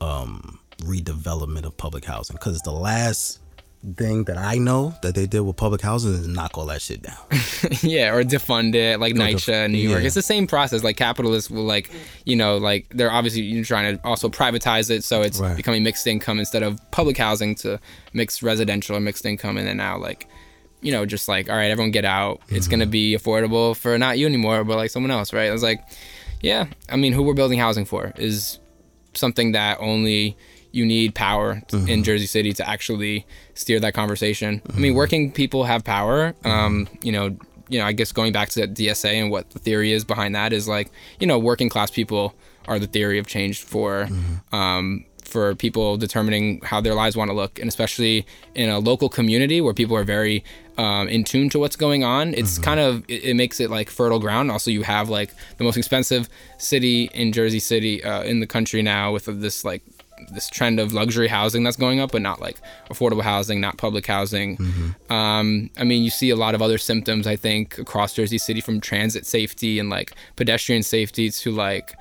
um, 0.00 0.58
redevelopment 0.80 1.64
of 1.64 1.76
public 1.76 2.04
housing. 2.04 2.34
Because 2.36 2.60
the 2.62 2.72
last 2.72 3.40
thing 3.94 4.24
that 4.24 4.36
I 4.36 4.58
know 4.58 4.94
that 5.02 5.14
they 5.14 5.26
did 5.26 5.40
with 5.40 5.56
public 5.56 5.80
housing 5.80 6.12
is 6.12 6.26
knock 6.26 6.58
all 6.58 6.66
that 6.66 6.82
shit 6.82 7.02
down. 7.02 7.16
yeah, 7.82 8.14
or 8.14 8.24
defund 8.24 8.74
it, 8.74 8.98
like 8.98 9.14
def- 9.14 9.22
NYCHA, 9.22 9.70
New 9.70 9.78
York. 9.78 10.00
yeah. 10.00 10.06
It's 10.06 10.14
the 10.14 10.22
same 10.22 10.46
process. 10.46 10.82
Like 10.82 10.96
capitalists 10.96 11.50
will, 11.50 11.64
like, 11.64 11.90
you 12.24 12.36
know, 12.36 12.56
like 12.56 12.88
they're 12.90 13.10
obviously 13.10 13.62
trying 13.62 13.96
to 13.96 14.06
also 14.06 14.28
privatize 14.28 14.90
it, 14.90 15.04
so 15.04 15.22
it's 15.22 15.38
Right. 15.38 15.56
becoming 15.56 15.82
mixed 15.82 16.06
income 16.06 16.38
instead 16.38 16.62
of 16.62 16.80
public 16.90 17.16
housing 17.16 17.54
to 17.56 17.78
mixed 18.12 18.42
residential 18.42 18.96
or 18.96 19.00
mixed 19.00 19.24
income, 19.24 19.56
and 19.56 19.66
then 19.66 19.76
now 19.76 19.98
like, 19.98 20.26
you 20.80 20.92
know, 20.92 21.06
just 21.06 21.28
like, 21.28 21.48
all 21.48 21.56
right, 21.56 21.70
everyone 21.70 21.90
get 21.90 22.04
out. 22.04 22.40
It's 22.48 22.68
gonna 22.68 22.84
mm-hmm. 22.84 22.90
be 22.90 23.16
affordable 23.16 23.76
for 23.76 23.98
not 23.98 24.18
you 24.18 24.26
anymore, 24.26 24.64
but 24.64 24.76
like 24.76 24.90
someone 24.90 25.10
else, 25.10 25.32
right? 25.32 25.48
I 25.48 25.52
was 25.52 25.62
like, 25.62 25.80
yeah, 26.40 26.66
I 26.88 26.96
mean, 26.96 27.12
who 27.12 27.22
we're 27.22 27.34
building 27.34 27.58
housing 27.58 27.84
for 27.84 28.12
is 28.16 28.58
something 29.14 29.52
that 29.52 29.78
only 29.80 30.36
you 30.76 30.84
need 30.84 31.14
power 31.14 31.62
t- 31.68 31.92
in 31.92 32.04
Jersey 32.04 32.26
City 32.26 32.52
to 32.52 32.68
actually 32.68 33.26
steer 33.54 33.80
that 33.80 33.94
conversation. 33.94 34.60
I 34.74 34.78
mean, 34.78 34.94
working 34.94 35.32
people 35.32 35.64
have 35.64 35.82
power. 35.84 36.34
Um, 36.44 36.86
you 37.02 37.12
know, 37.12 37.36
you 37.68 37.78
know, 37.80 37.86
I 37.86 37.92
guess 37.92 38.12
going 38.12 38.32
back 38.32 38.48
to 38.50 38.60
that 38.60 38.74
DSA 38.74 39.14
and 39.22 39.30
what 39.30 39.50
the 39.50 39.58
theory 39.58 39.92
is 39.92 40.04
behind 40.04 40.34
that 40.34 40.52
is 40.52 40.68
like, 40.68 40.90
you 41.18 41.26
know, 41.26 41.38
working 41.38 41.68
class 41.68 41.90
people 41.90 42.34
are 42.68 42.78
the 42.78 42.86
theory 42.86 43.18
of 43.18 43.26
change 43.26 43.62
for 43.62 44.08
um, 44.52 45.04
for 45.24 45.54
people 45.56 45.96
determining 45.96 46.60
how 46.62 46.80
their 46.80 46.94
lives 46.94 47.16
want 47.16 47.28
to 47.30 47.34
look, 47.34 47.58
and 47.58 47.68
especially 47.68 48.24
in 48.54 48.70
a 48.70 48.78
local 48.78 49.08
community 49.08 49.60
where 49.60 49.74
people 49.74 49.96
are 49.96 50.04
very 50.04 50.44
um, 50.78 51.08
in 51.08 51.24
tune 51.24 51.48
to 51.50 51.58
what's 51.58 51.74
going 51.76 52.04
on. 52.04 52.32
It's 52.34 52.58
kind 52.58 52.78
of 52.78 53.02
it, 53.08 53.24
it 53.24 53.34
makes 53.34 53.58
it 53.60 53.68
like 53.70 53.90
fertile 53.90 54.20
ground. 54.20 54.50
Also, 54.50 54.70
you 54.70 54.82
have 54.82 55.08
like 55.08 55.30
the 55.58 55.64
most 55.64 55.76
expensive 55.76 56.28
city 56.58 57.10
in 57.14 57.32
Jersey 57.32 57.58
City 57.58 58.04
uh, 58.04 58.22
in 58.22 58.40
the 58.40 58.46
country 58.46 58.82
now 58.82 59.12
with 59.12 59.24
this 59.40 59.64
like 59.64 59.82
this 60.32 60.48
trend 60.48 60.80
of 60.80 60.92
luxury 60.92 61.28
housing 61.28 61.62
that's 61.62 61.76
going 61.76 62.00
up, 62.00 62.12
but 62.12 62.22
not 62.22 62.40
like 62.40 62.56
affordable 62.90 63.22
housing, 63.22 63.60
not 63.60 63.76
public 63.76 64.06
housing. 64.06 64.56
Um, 65.10 65.70
I 65.78 65.84
mean, 65.84 66.02
you 66.02 66.10
see 66.10 66.30
a 66.30 66.36
lot 66.36 66.54
of 66.54 66.62
other 66.62 66.78
symptoms, 66.78 67.26
I 67.26 67.36
think, 67.36 67.78
across 67.78 68.14
Jersey 68.14 68.38
City 68.38 68.60
from 68.60 68.80
transit 68.80 69.26
safety 69.26 69.78
and 69.78 69.90
like 69.90 70.14
pedestrian 70.36 70.82
safety 70.82 71.30
to 71.30 71.50
like, 71.50 71.94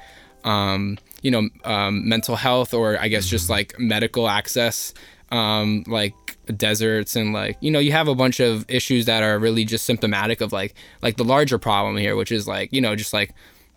um, 0.43 0.97
you 1.21 1.31
know, 1.31 1.49
um, 1.63 2.07
mental 2.07 2.35
health 2.35 2.73
or 2.73 2.99
I 2.99 3.07
guess 3.07 3.27
just 3.27 3.49
like 3.49 3.79
medical 3.79 4.29
access, 4.29 4.93
um, 5.31 5.83
like 5.87 6.13
deserts 6.55 7.15
and 7.15 7.33
like, 7.33 7.57
you 7.59 7.71
know, 7.71 7.79
you 7.79 7.91
have 7.91 8.07
a 8.07 8.15
bunch 8.15 8.39
of 8.39 8.65
issues 8.69 9.05
that 9.05 9.23
are 9.23 9.39
really 9.39 9.65
just 9.65 9.85
symptomatic 9.85 10.41
of 10.41 10.53
like, 10.53 10.75
like 11.01 11.17
the 11.17 11.23
larger 11.23 11.57
problem 11.57 11.97
here, 11.97 12.15
which 12.15 12.31
is 12.31 12.47
like, 12.47 12.71
you 12.71 12.81
know, 12.81 12.95
just 12.95 13.13
like 13.13 13.33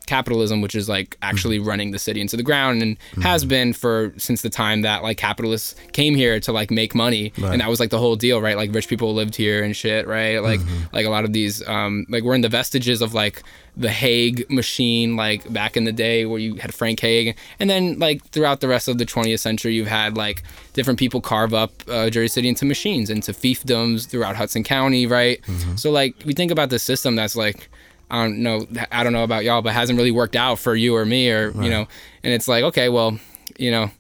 capitalism 0.09 0.61
which 0.61 0.75
is 0.75 0.88
like 0.88 1.17
actually 1.23 1.59
running 1.59 1.91
the 1.93 1.99
city 1.99 2.21
into 2.21 2.37
the 2.37 2.43
ground 2.43 2.83
and 2.83 2.97
has 3.23 3.45
been 3.45 3.73
for 3.73 4.12
since 4.17 4.43
the 4.43 4.50
time 4.50 4.83
that 4.83 5.03
like 5.03 5.17
capitalists 5.19 5.75
came 5.93 6.15
here 6.17 6.41
to 6.41 6.50
like 6.50 6.71
make 6.71 6.95
money. 6.95 7.33
Right. 7.38 7.53
and 7.53 7.61
that 7.61 7.69
was 7.69 7.79
like 7.79 7.91
the 7.91 7.99
whole 7.99 8.17
deal 8.17 8.41
right? 8.41 8.57
Like 8.57 8.75
rich 8.75 8.88
people 8.88 9.15
lived 9.15 9.37
here 9.37 9.62
and 9.62 9.77
shit 9.77 10.07
right? 10.07 10.38
Like 10.38 10.61
like 10.93 11.07
a 11.07 11.11
lot 11.11 11.25
of 11.25 11.33
these 11.33 11.55
um 11.69 12.07
like 12.09 12.23
we're 12.25 12.35
in 12.35 12.41
the 12.41 12.49
vestiges 12.49 13.03
of 13.03 13.15
like 13.15 13.43
the 13.77 13.91
Hague 13.91 14.50
machine 14.50 15.15
like 15.15 15.41
back 15.53 15.77
in 15.77 15.85
the 15.85 15.93
day 15.93 16.27
where 16.27 16.41
you 16.41 16.57
had 16.57 16.75
Frank 16.75 16.99
Hague. 16.99 17.37
And 17.61 17.69
then 17.71 17.99
like 17.99 18.25
throughout 18.33 18.61
the 18.61 18.67
rest 18.69 18.88
of 18.88 18.99
the 18.99 19.07
20th 19.07 19.38
century 19.38 19.75
you've 19.75 19.87
had 20.03 20.17
like 20.17 20.43
different 20.73 20.99
people 20.99 21.21
carve 21.21 21.53
up 21.55 21.71
uh, 21.88 22.11
Jersey 22.11 22.29
City 22.29 22.49
into 22.49 22.65
machines 22.65 23.11
into 23.11 23.33
fiefdoms 23.33 24.09
throughout 24.09 24.35
Hudson 24.37 24.65
County 24.65 25.07
right? 25.07 25.38
So 25.77 25.91
like 25.91 26.15
we 26.25 26.33
think 26.33 26.50
about 26.50 26.71
the 26.71 26.79
system 26.79 27.15
that's 27.15 27.37
like 27.37 27.69
I 28.11 28.23
don't 28.23 28.43
know. 28.43 28.67
I 28.91 29.05
don't 29.05 29.12
know 29.12 29.25
about 29.25 29.45
y'all, 29.45 29.62
but 29.62 29.73
hasn't 29.73 29.97
really 29.97 30.11
worked 30.11 30.37
out 30.37 30.59
for 30.59 30.75
you 30.75 30.97
or 30.97 31.05
me, 31.05 31.31
or 31.31 31.50
you 31.62 31.71
know. 31.71 31.87
And 32.23 32.33
it's 32.33 32.49
like, 32.49 32.65
okay, 32.65 32.88
well, 32.88 33.19
you 33.59 33.71
know, 33.71 33.91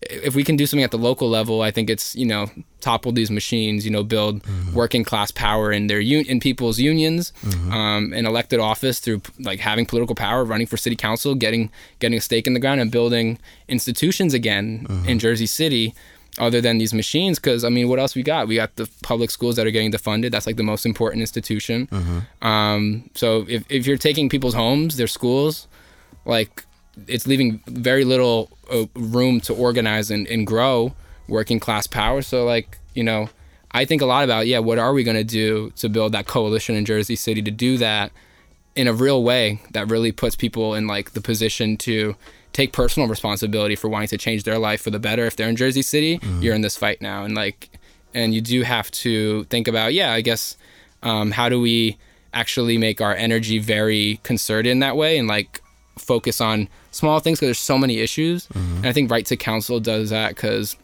if 0.00 0.34
we 0.34 0.44
can 0.44 0.56
do 0.56 0.66
something 0.66 0.84
at 0.84 0.90
the 0.90 0.98
local 0.98 1.28
level, 1.28 1.60
I 1.60 1.70
think 1.70 1.90
it's 1.90 2.14
you 2.16 2.26
know 2.26 2.50
topple 2.80 3.12
these 3.12 3.30
machines, 3.30 3.84
you 3.84 3.90
know, 3.90 4.02
build 4.04 4.42
mm-hmm. 4.42 4.74
working 4.74 5.04
class 5.04 5.30
power 5.30 5.72
in 5.72 5.88
their 5.88 6.00
un- 6.00 6.24
in 6.26 6.40
people's 6.40 6.78
unions, 6.78 7.32
mm-hmm. 7.42 7.72
um, 7.72 8.12
and 8.14 8.26
elected 8.26 8.60
office 8.60 9.00
through 9.00 9.20
like 9.40 9.60
having 9.60 9.84
political 9.84 10.14
power, 10.14 10.44
running 10.44 10.66
for 10.66 10.76
city 10.76 10.96
council, 10.96 11.34
getting 11.34 11.70
getting 11.98 12.18
a 12.18 12.20
stake 12.20 12.46
in 12.46 12.54
the 12.54 12.60
ground, 12.60 12.80
and 12.80 12.90
building 12.90 13.38
institutions 13.68 14.34
again 14.34 14.86
mm-hmm. 14.88 15.08
in 15.08 15.18
Jersey 15.18 15.46
City 15.46 15.94
other 16.38 16.60
than 16.60 16.78
these 16.78 16.94
machines 16.94 17.38
because 17.38 17.64
i 17.64 17.68
mean 17.68 17.88
what 17.88 17.98
else 17.98 18.14
we 18.14 18.22
got? 18.22 18.48
We 18.48 18.56
got 18.56 18.76
the 18.76 18.88
public 19.02 19.30
schools 19.30 19.56
that 19.56 19.66
are 19.66 19.70
getting 19.70 19.92
defunded. 19.92 20.30
That's 20.30 20.46
like 20.46 20.56
the 20.56 20.62
most 20.62 20.86
important 20.86 21.20
institution. 21.20 21.88
Um, 22.42 23.10
so 23.14 23.44
if, 23.48 23.64
if 23.68 23.86
you're 23.86 23.96
taking 23.96 24.28
people's 24.28 24.54
homes 24.54 24.96
their 24.96 25.06
schools 25.06 25.68
like 26.24 26.64
it's 27.06 27.26
leaving 27.26 27.60
very 27.66 28.04
little 28.04 28.50
uh, 28.70 28.86
room 28.94 29.40
to 29.42 29.54
organize 29.54 30.10
and, 30.10 30.26
and 30.26 30.46
grow 30.46 30.94
working 31.28 31.60
class 31.60 31.86
power. 31.86 32.22
So 32.22 32.44
like 32.44 32.78
you 32.98 33.04
know 33.04 33.28
i 33.70 33.84
think 33.84 34.02
a 34.02 34.06
lot 34.06 34.24
about 34.24 34.46
yeah 34.46 34.58
what 34.58 34.78
are 34.78 34.92
we 34.92 35.04
going 35.04 35.16
to 35.16 35.24
do 35.24 35.70
to 35.76 35.88
build 35.88 36.12
that 36.12 36.26
coalition 36.26 36.74
in 36.74 36.84
jersey 36.84 37.14
city 37.14 37.40
to 37.40 37.50
do 37.50 37.76
that 37.78 38.10
in 38.74 38.88
a 38.88 38.92
real 38.92 39.22
way 39.22 39.60
that 39.70 39.88
really 39.88 40.10
puts 40.10 40.34
people 40.34 40.74
in 40.74 40.86
like 40.86 41.12
the 41.12 41.20
position 41.20 41.76
to 41.76 42.16
take 42.52 42.72
personal 42.72 43.08
responsibility 43.08 43.76
for 43.76 43.88
wanting 43.88 44.08
to 44.08 44.18
change 44.18 44.44
their 44.44 44.58
life 44.58 44.80
for 44.80 44.90
the 44.90 44.98
better. 44.98 45.26
If 45.26 45.36
they're 45.36 45.48
in 45.48 45.56
jersey 45.56 45.82
city 45.82 46.18
mm-hmm. 46.18 46.42
you're 46.42 46.54
in 46.54 46.62
this 46.62 46.76
fight 46.76 47.00
now. 47.00 47.24
And 47.24 47.34
like 47.34 47.70
and 48.14 48.34
you 48.34 48.40
do 48.40 48.62
have 48.62 48.90
to 48.90 49.44
think 49.44 49.68
about 49.68 49.92
yeah 49.92 50.12
i 50.12 50.22
guess 50.22 50.56
um, 51.02 51.30
how 51.30 51.48
do 51.48 51.60
we 51.60 51.98
actually 52.32 52.78
make 52.78 53.00
our 53.00 53.14
energy 53.14 53.58
very 53.58 54.18
concerted 54.22 54.72
in 54.72 54.80
that 54.80 54.96
way 54.96 55.18
and 55.18 55.28
like 55.28 55.62
focus 55.96 56.40
on 56.40 56.68
small 56.90 57.20
things 57.20 57.38
because 57.38 57.48
there's 57.48 57.58
so 57.58 57.78
many 57.78 57.98
issues. 57.98 58.46
Mm-hmm. 58.48 58.76
And 58.78 58.86
i 58.86 58.92
think 58.92 59.10
right 59.10 59.26
to 59.26 59.36
counsel 59.36 59.80
does 59.80 60.10
that 60.10 60.30
because 60.30 60.76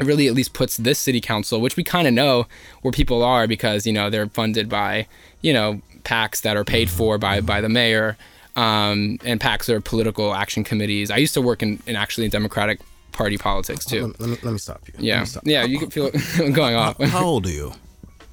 it 0.00 0.06
really 0.06 0.26
at 0.26 0.34
least 0.34 0.54
puts 0.54 0.76
this 0.76 0.98
city 0.98 1.20
council, 1.20 1.60
which 1.60 1.76
we 1.76 1.84
kind 1.84 2.08
of 2.08 2.14
know 2.14 2.46
where 2.82 2.92
people 2.92 3.22
are 3.22 3.46
because 3.46 3.86
you 3.86 3.92
know 3.92 4.10
they're 4.10 4.28
funded 4.28 4.68
by 4.68 5.06
you 5.40 5.52
know 5.52 5.80
PACs 6.04 6.42
that 6.42 6.56
are 6.56 6.64
paid 6.64 6.88
mm-hmm. 6.88 6.96
for 6.96 7.18
by 7.18 7.40
by 7.40 7.60
the 7.60 7.68
mayor, 7.68 8.16
um, 8.56 9.18
and 9.24 9.40
PACs 9.40 9.68
are 9.68 9.80
political 9.80 10.34
action 10.34 10.64
committees. 10.64 11.10
I 11.10 11.16
used 11.18 11.34
to 11.34 11.40
work 11.42 11.62
in, 11.62 11.82
in 11.86 11.96
actually 11.96 12.24
in 12.26 12.30
Democratic 12.30 12.80
Party 13.12 13.36
politics 13.38 13.84
too. 13.84 14.06
Let, 14.08 14.20
let 14.20 14.28
me, 14.30 14.36
let 14.42 14.52
me 14.52 14.58
stop 14.58 14.80
you. 14.88 14.94
Yeah, 14.98 15.24
stop. 15.24 15.42
yeah, 15.46 15.64
you 15.64 15.78
can 15.78 15.90
feel 15.90 16.06
it 16.14 16.54
going 16.54 16.74
off. 16.74 17.00
How 17.02 17.24
old 17.24 17.46
are 17.46 17.50
you? 17.50 17.72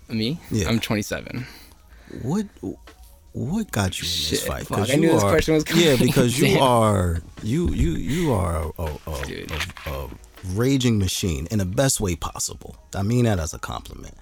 Me, 0.10 0.40
Yeah. 0.52 0.70
I'm 0.70 0.80
27. 0.80 1.46
What 2.24 2.48
what 3.34 3.72
got 3.72 4.00
you 4.00 4.06
in 4.06 4.10
this 4.10 4.30
Shit, 4.30 4.40
fight? 4.40 4.66
fuck, 4.68 4.90
I 4.90 4.94
you 4.94 5.00
knew 5.02 5.12
this 5.12 5.22
question 5.24 5.54
was 5.54 5.64
coming. 5.64 5.86
Yeah, 5.86 5.96
because 5.98 6.40
you 6.40 6.60
are 6.62 7.22
you 7.44 7.70
you 7.70 7.92
you 7.92 8.34
are 8.34 8.72
a, 8.80 8.84
a, 9.08 9.26
Dude. 9.26 9.52
a, 9.86 9.90
a 9.92 10.10
raging 10.56 10.98
machine 10.98 11.48
in 11.52 11.60
the 11.60 11.66
best 11.66 12.00
way 12.02 12.16
possible. 12.16 12.76
I 12.96 13.04
mean 13.04 13.26
that 13.26 13.38
as 13.40 13.54
a 13.54 13.60
compliment. 13.60 14.16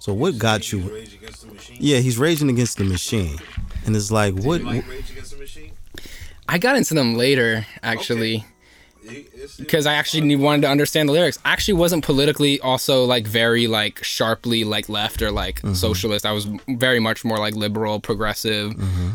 So 0.00 0.12
what 0.14 0.38
got 0.38 0.72
you? 0.72 0.80
Rage 0.80 1.14
Against 1.14 1.46
the 1.46 1.52
Machine. 1.52 1.76
Yeah, 1.78 1.98
he's 1.98 2.16
raging 2.18 2.48
against 2.48 2.78
the 2.78 2.84
machine, 2.84 3.38
and 3.84 3.94
it's 3.94 4.10
like 4.10 4.34
what? 4.34 4.60
You 4.60 4.66
like 4.66 4.88
Rage 4.88 5.10
Against 5.10 5.32
the 5.32 5.36
Machine? 5.36 5.72
I 6.48 6.56
got 6.58 6.76
into 6.76 6.94
them 6.94 7.14
later, 7.16 7.66
actually. 7.82 8.36
It- 8.36 8.38
it's- 8.38 8.59
because 9.58 9.86
I 9.86 9.94
actually 9.94 10.22
need, 10.22 10.36
wanted 10.36 10.62
to 10.62 10.68
understand 10.68 11.08
the 11.08 11.12
lyrics. 11.12 11.38
I 11.44 11.52
actually 11.52 11.74
wasn't 11.74 12.04
politically 12.04 12.60
also 12.60 13.04
like 13.04 13.26
very 13.26 13.66
like 13.66 14.02
sharply 14.04 14.64
like 14.64 14.88
left 14.88 15.22
or 15.22 15.30
like 15.30 15.60
socialist. 15.74 16.26
I 16.26 16.32
was 16.32 16.46
very 16.68 17.00
much 17.00 17.24
more 17.24 17.38
like 17.38 17.54
liberal, 17.54 18.00
progressive, 18.00 18.72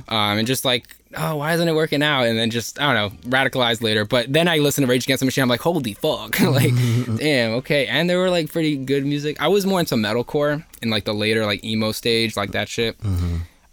um, 0.09 0.37
and 0.37 0.47
just 0.47 0.65
like 0.65 0.95
oh 1.17 1.37
why 1.37 1.53
isn't 1.53 1.67
it 1.67 1.73
working 1.73 2.03
out? 2.03 2.23
And 2.23 2.37
then 2.37 2.49
just 2.49 2.79
I 2.79 2.93
don't 2.93 2.95
know 3.23 3.29
radicalized 3.29 3.81
later. 3.81 4.05
But 4.05 4.31
then 4.31 4.47
I 4.47 4.57
listened 4.57 4.85
to 4.85 4.91
Rage 4.91 5.05
Against 5.05 5.19
the 5.19 5.25
Machine. 5.25 5.43
I'm 5.43 5.49
like 5.49 5.61
holy 5.61 5.93
fuck, 5.93 6.39
like 6.41 6.73
damn 7.17 7.51
okay. 7.55 7.87
And 7.87 8.09
there 8.09 8.19
were 8.19 8.29
like 8.29 8.51
pretty 8.51 8.77
good 8.77 9.05
music. 9.05 9.41
I 9.41 9.47
was 9.47 9.65
more 9.65 9.79
into 9.79 9.95
metalcore 9.95 10.63
in 10.81 10.89
like 10.89 11.05
the 11.05 11.13
later 11.13 11.45
like 11.45 11.63
emo 11.63 11.91
stage 11.91 12.35
like 12.37 12.51
that 12.51 12.69
shit. 12.69 12.97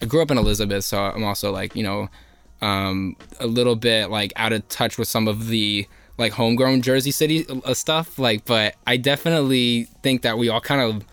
I 0.00 0.04
grew 0.04 0.20
up 0.20 0.30
in 0.32 0.38
Elizabeth, 0.38 0.84
so 0.84 0.98
I'm 1.00 1.22
also 1.24 1.52
like 1.52 1.76
you 1.76 1.82
know 1.82 2.08
um, 2.62 3.16
a 3.40 3.46
little 3.46 3.76
bit 3.76 4.10
like 4.10 4.32
out 4.36 4.52
of 4.52 4.66
touch 4.68 4.96
with 4.96 5.08
some 5.08 5.28
of 5.28 5.48
the 5.48 5.86
like 6.18 6.32
homegrown 6.32 6.82
Jersey 6.82 7.10
City 7.10 7.46
uh, 7.64 7.74
stuff. 7.74 8.18
Like, 8.18 8.44
but 8.44 8.74
I 8.86 8.96
definitely 8.96 9.84
think 10.02 10.22
that 10.22 10.38
we 10.38 10.48
all 10.48 10.60
kind 10.60 10.80
of 10.80 11.04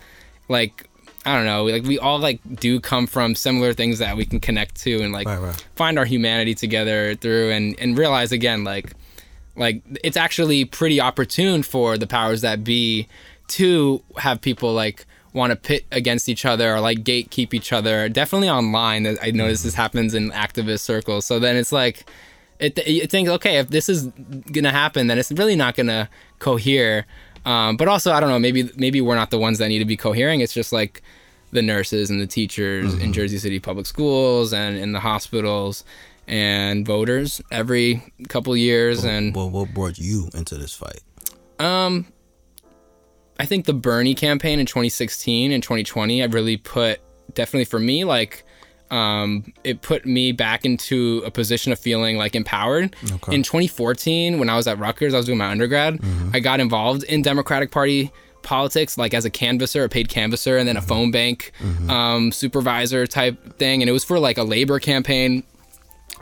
like 0.48 0.88
I 1.26 1.36
don't 1.36 1.46
know, 1.46 1.66
like 1.66 1.84
we 1.84 2.00
all 2.00 2.20
like 2.20 2.40
do 2.60 2.80
come 2.80 3.06
from 3.06 3.36
similar 3.36 3.74
things 3.74 4.00
that 4.00 4.16
we 4.16 4.26
can 4.26 4.40
connect 4.40 4.76
to 4.82 5.02
and 5.02 5.12
like 5.12 5.28
Right, 5.28 5.40
right. 5.40 5.66
find 5.76 6.00
our 6.00 6.06
humanity 6.06 6.56
together 6.56 7.16
through 7.16 7.52
and 7.52 7.76
and 7.80 7.98
realize 7.98 8.32
again 8.32 8.64
like 8.64 8.94
like 9.56 9.82
it's 10.04 10.18
actually 10.18 10.64
pretty 10.66 11.02
opportune 11.02 11.64
for 11.64 11.98
the 11.98 12.08
powers 12.08 12.42
that 12.42 12.64
be 12.64 13.08
to 13.50 14.02
have 14.18 14.40
people 14.42 14.74
like 14.74 15.06
want 15.34 15.52
to 15.52 15.56
pit 15.56 15.86
against 15.92 16.30
each 16.30 16.46
other 16.46 16.74
or 16.74 16.80
like 16.80 17.00
gatekeep 17.00 17.54
each 17.54 17.72
other. 17.74 18.10
Definitely 18.10 18.50
online, 18.50 19.18
I 19.22 19.32
notice 19.32 19.64
this 19.64 19.76
happens 19.76 20.14
in 20.14 20.32
activist 20.32 20.80
circles. 20.80 21.26
So 21.26 21.40
then 21.40 21.56
it's 21.56 21.72
like, 21.72 22.10
it, 22.60 22.88
you 22.88 23.08
think, 23.08 23.30
okay, 23.30 23.58
if 23.58 23.70
this 23.70 23.90
is 23.90 24.08
gonna 24.52 24.72
happen, 24.72 25.08
then 25.08 25.18
it's 25.18 25.32
really 25.32 25.56
not 25.56 25.76
gonna 25.76 26.10
cohere. 26.40 27.06
Um, 27.46 27.78
but 27.78 27.88
also, 27.88 28.12
I 28.12 28.20
don't 28.20 28.30
know, 28.30 28.40
maybe 28.40 28.70
maybe 28.76 29.00
we're 29.02 29.16
not 29.16 29.32
the 29.32 29.40
ones 29.40 29.58
that 29.60 29.70
need 29.70 29.80
to 29.80 29.86
be 29.86 29.98
cohering. 29.98 30.42
It's 30.42 30.54
just 30.54 30.72
like 30.74 31.02
the 31.52 31.62
nurses 31.62 32.10
and 32.10 32.22
the 32.22 32.28
teachers 32.28 32.94
in 32.96 33.12
Jersey 33.14 33.38
City 33.40 33.60
public 33.60 33.86
schools 33.88 34.54
and 34.54 34.78
in 34.78 34.92
the 34.92 35.00
hospitals 35.00 35.84
and 36.28 36.86
voters 36.86 37.42
every 37.52 38.04
couple 38.28 38.56
years. 38.56 39.04
And 39.04 39.36
Well, 39.36 39.50
what 39.50 39.74
brought 39.74 39.98
you 39.98 40.30
into 40.36 40.56
this 40.58 40.74
fight? 40.76 41.00
um, 41.60 42.06
I 43.40 43.46
think 43.46 43.66
the 43.66 43.74
Bernie 43.74 44.16
campaign 44.16 44.60
in 44.60 44.66
2016 44.66 45.52
and 45.54 45.64
2020, 45.64 46.22
I 46.22 46.26
really 46.26 46.58
put 46.58 47.00
definitely 47.34 47.66
for 47.66 47.80
me 47.80 48.04
like 48.04 48.44
um, 48.92 49.54
it 49.64 49.82
put 49.82 50.06
me 50.06 50.32
back 50.32 50.66
into 50.66 51.22
a 51.26 51.32
position 51.32 51.72
of 51.72 51.80
feeling 51.80 52.18
like 52.18 52.36
empowered. 52.36 52.96
Okay. 53.12 53.36
In 53.36 53.44
2014, 53.44 54.40
when 54.40 54.50
I 54.50 54.56
was 54.56 54.68
at 54.68 54.80
Rutgers, 54.80 55.14
I 55.14 55.18
was 55.18 55.26
doing 55.26 55.38
my 55.38 55.50
undergrad. 55.50 56.00
I 56.34 56.40
got 56.40 56.60
involved 56.60 57.04
in 57.04 57.22
Democratic 57.22 57.72
Party 57.72 58.12
politics, 58.42 58.98
like 58.98 59.14
as 59.14 59.26
a 59.26 59.30
canvasser, 59.30 59.84
a 59.84 59.90
paid 59.90 60.10
canvasser, 60.10 60.58
and 60.58 60.68
then 60.68 60.78
a 60.78 60.82
phone 60.82 61.12
bank 61.12 61.52
um, 61.88 62.32
supervisor 62.32 63.06
type 63.06 63.58
thing. 63.58 63.82
And 63.82 63.90
it 63.90 63.94
was 63.94 64.04
for 64.04 64.20
like 64.20 64.38
a 64.38 64.44
labor 64.44 64.80
campaign. 64.80 65.44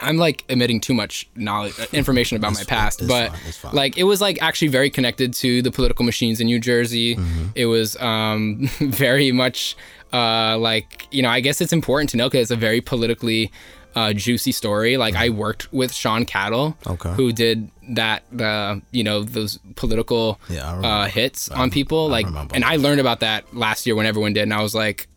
I'm 0.00 0.16
like 0.16 0.44
emitting 0.48 0.80
too 0.80 0.94
much 0.94 1.28
knowledge, 1.34 1.78
uh, 1.80 1.86
information 1.92 2.36
about 2.36 2.54
my 2.54 2.62
past, 2.62 3.00
it's 3.00 3.08
but 3.08 3.30
fine, 3.30 3.52
fine. 3.52 3.74
like 3.74 3.98
it 3.98 4.04
was 4.04 4.20
like 4.20 4.40
actually 4.40 4.68
very 4.68 4.90
connected 4.90 5.34
to 5.34 5.60
the 5.60 5.72
political 5.72 6.04
machines 6.04 6.40
in 6.40 6.46
New 6.46 6.60
Jersey. 6.60 7.16
Mm-hmm. 7.16 7.46
It 7.56 7.66
was 7.66 7.96
um, 7.96 8.68
very 8.78 9.32
much 9.32 9.76
uh, 10.12 10.56
like 10.58 11.06
you 11.10 11.22
know 11.22 11.28
I 11.30 11.40
guess 11.40 11.60
it's 11.60 11.72
important 11.72 12.10
to 12.10 12.16
know 12.16 12.28
because 12.28 12.42
it's 12.42 12.50
a 12.50 12.56
very 12.56 12.80
politically 12.80 13.50
uh, 13.94 14.12
juicy 14.12 14.52
story. 14.52 14.96
Like 14.96 15.14
I 15.16 15.28
worked 15.30 15.72
with 15.72 15.92
Sean 15.92 16.24
Caddle, 16.24 16.76
Okay. 16.86 17.10
who 17.14 17.32
did 17.32 17.70
that 17.90 18.22
uh, 18.40 18.76
you 18.92 19.02
know 19.04 19.22
those 19.24 19.58
political 19.76 20.38
Yeah, 20.48 20.70
uh, 20.80 21.06
hits 21.08 21.48
on 21.50 21.70
people. 21.70 22.08
Like, 22.08 22.26
remember. 22.26 22.54
and 22.54 22.64
I 22.64 22.76
learned 22.76 23.00
about 23.00 23.20
that 23.20 23.54
last 23.54 23.86
year 23.86 23.96
when 23.96 24.06
everyone 24.06 24.32
did, 24.34 24.42
and 24.42 24.54
I 24.54 24.62
was 24.62 24.74
like, 24.74 25.08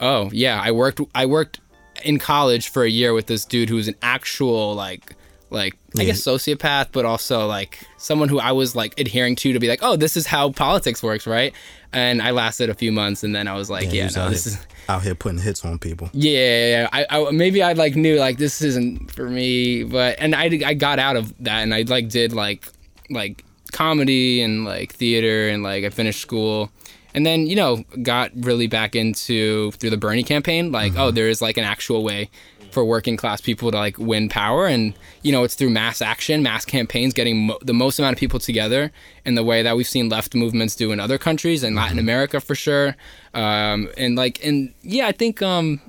oh 0.00 0.30
yeah, 0.32 0.60
I 0.62 0.70
worked 0.72 1.00
I 1.14 1.26
worked 1.26 1.60
in 2.04 2.18
college 2.18 2.68
for 2.68 2.82
a 2.84 2.90
year 2.90 3.14
with 3.14 3.26
this 3.26 3.44
dude 3.44 3.68
who 3.68 3.76
was 3.76 3.88
an 3.88 3.94
actual 4.02 4.74
like 4.74 5.16
like 5.54 5.76
I 5.98 6.04
guess 6.04 6.20
sociopath, 6.20 6.88
but 6.92 7.04
also 7.04 7.46
like 7.46 7.78
someone 7.96 8.28
who 8.28 8.38
I 8.38 8.52
was 8.52 8.76
like 8.76 8.98
adhering 8.98 9.36
to 9.36 9.52
to 9.52 9.60
be 9.60 9.68
like, 9.68 9.80
oh, 9.82 9.96
this 9.96 10.16
is 10.16 10.26
how 10.26 10.50
politics 10.50 11.02
works, 11.02 11.26
right? 11.26 11.54
And 11.92 12.20
I 12.20 12.32
lasted 12.32 12.68
a 12.68 12.74
few 12.74 12.92
months, 12.92 13.22
and 13.22 13.34
then 13.34 13.46
I 13.46 13.54
was 13.54 13.70
like, 13.70 13.92
yeah, 13.92 14.06
was 14.06 14.16
no, 14.16 14.28
this 14.28 14.44
here, 14.44 14.60
is 14.60 14.66
out 14.88 15.02
here 15.02 15.14
putting 15.14 15.38
hits 15.38 15.64
on 15.64 15.78
people. 15.78 16.10
yeah, 16.12 16.32
yeah, 16.32 16.66
yeah. 16.68 16.88
I, 16.92 17.06
I 17.08 17.30
maybe 17.30 17.62
I 17.62 17.72
like 17.72 17.94
knew 17.94 18.18
like 18.18 18.36
this 18.36 18.60
isn't 18.60 19.12
for 19.12 19.30
me, 19.30 19.84
but 19.84 20.16
and 20.18 20.34
I 20.34 20.50
I 20.66 20.74
got 20.74 20.98
out 20.98 21.16
of 21.16 21.32
that 21.44 21.62
and 21.62 21.72
I 21.72 21.82
like 21.82 22.08
did 22.08 22.32
like 22.32 22.68
like 23.08 23.44
comedy 23.72 24.40
and 24.42 24.64
like 24.64 24.92
theater 24.92 25.48
and 25.48 25.62
like 25.62 25.84
I 25.84 25.90
finished 25.90 26.20
school. 26.20 26.70
And 27.16 27.24
then, 27.24 27.46
you 27.46 27.54
know, 27.54 27.84
got 28.02 28.32
really 28.34 28.66
back 28.66 28.96
into 28.96 29.70
through 29.72 29.90
the 29.90 29.96
Bernie 29.96 30.24
campaign, 30.24 30.72
like, 30.72 30.92
mm-hmm. 30.92 31.00
oh, 31.00 31.10
there 31.12 31.28
is 31.28 31.40
like 31.40 31.56
an 31.56 31.62
actual 31.62 32.02
way 32.02 32.28
for 32.74 32.84
working 32.84 33.16
class 33.16 33.40
people 33.40 33.70
to 33.70 33.76
like 33.78 33.98
win 33.98 34.28
power. 34.28 34.66
And 34.66 34.92
you 35.22 35.32
know 35.32 35.44
it's 35.44 35.54
through 35.54 35.70
mass 35.70 36.02
action 36.02 36.42
mass 36.42 36.64
campaigns 36.64 37.14
getting 37.14 37.46
mo- 37.46 37.58
the 37.62 37.72
most 37.72 37.98
amount 37.98 38.14
of 38.14 38.20
people 38.20 38.38
together 38.38 38.92
in 39.24 39.34
the 39.36 39.42
way 39.42 39.62
that 39.62 39.76
we've 39.76 39.88
seen 39.88 40.08
left 40.10 40.34
movements 40.34 40.76
do 40.76 40.92
in 40.92 41.00
other 41.00 41.16
countries 41.16 41.62
and 41.64 41.74
latin 41.74 41.98
america 41.98 42.40
for 42.40 42.54
sure. 42.54 42.96
Um, 43.32 43.88
and 43.96 44.16
like 44.16 44.44
and 44.44 44.74
yeah 44.82 45.06
i 45.06 45.12
think 45.12 45.40
um 45.40 45.80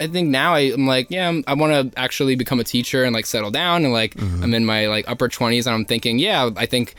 I 0.00 0.08
think 0.08 0.30
now 0.30 0.54
I, 0.54 0.72
I'm 0.72 0.86
like, 0.86 1.10
yeah, 1.10 1.28
I'm, 1.28 1.44
I 1.46 1.54
want 1.54 1.92
to 1.92 2.00
actually 2.00 2.34
become 2.34 2.58
a 2.58 2.64
teacher 2.64 3.04
and 3.04 3.14
like 3.14 3.24
settle 3.24 3.52
down 3.52 3.84
and 3.84 3.92
like 3.92 4.20
I'm 4.20 4.52
in 4.52 4.64
my 4.64 4.88
like 4.88 5.08
upper 5.08 5.28
20s 5.28 5.66
and 5.66 5.74
I'm 5.74 5.84
thinking, 5.84 6.18
yeah, 6.18 6.50
I 6.56 6.66
think 6.66 6.94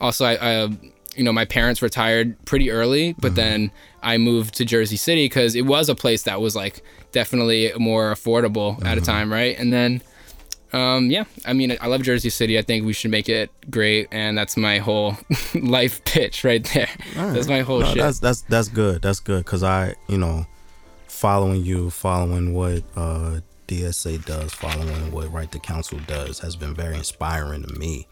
also 0.00 0.24
I, 0.24 0.64
I 0.64 0.68
you 1.14 1.22
know, 1.22 1.32
my 1.32 1.44
parents 1.44 1.82
retired 1.82 2.36
pretty 2.46 2.70
early, 2.72 3.14
but 3.20 3.36
then 3.36 3.70
I 4.02 4.18
moved 4.18 4.54
to 4.54 4.64
Jersey 4.64 4.96
City 4.96 5.24
because 5.26 5.54
it 5.54 5.62
was 5.66 5.88
a 5.88 5.94
place 5.94 6.22
that 6.24 6.40
was 6.40 6.54
like 6.56 6.82
definitely 7.12 7.72
more 7.78 8.12
affordable 8.12 8.82
at 8.84 8.98
a 8.98 9.00
time, 9.00 9.32
right? 9.32 9.58
And 9.58 9.72
then, 9.72 10.02
um, 10.72 11.10
yeah, 11.10 11.24
I 11.46 11.52
mean, 11.54 11.76
I 11.80 11.86
love 11.86 12.02
Jersey 12.02 12.30
City. 12.30 12.58
I 12.58 12.62
think 12.62 12.84
we 12.84 12.92
should 12.92 13.10
make 13.10 13.28
it 13.28 13.50
great, 13.70 14.08
and 14.12 14.36
that's 14.36 14.56
my 14.56 14.78
whole 14.78 15.16
life 15.54 16.04
pitch 16.04 16.44
right 16.44 16.62
there. 16.74 16.88
That's 17.14 17.48
my 17.48 17.60
whole 17.60 17.80
No, 17.80 17.86
shit. 17.86 17.96
that's 17.98 18.18
that's 18.20 18.42
that's 18.42 18.68
good. 18.68 19.02
That's 19.02 19.20
good 19.20 19.44
because 19.44 19.62
I, 19.62 19.94
you 20.08 20.18
know, 20.18 20.46
following 21.06 21.64
you, 21.64 21.90
following 21.90 22.54
what 22.54 22.82
uh, 22.96 23.40
DSA 23.66 24.24
does, 24.24 24.52
following 24.52 25.10
what 25.10 25.32
Right 25.32 25.50
to 25.52 25.58
Counsel 25.58 25.98
does, 26.06 26.38
has 26.40 26.54
been 26.56 26.74
very 26.74 26.96
inspiring 26.96 27.62
to 27.64 27.78
me 27.78 28.06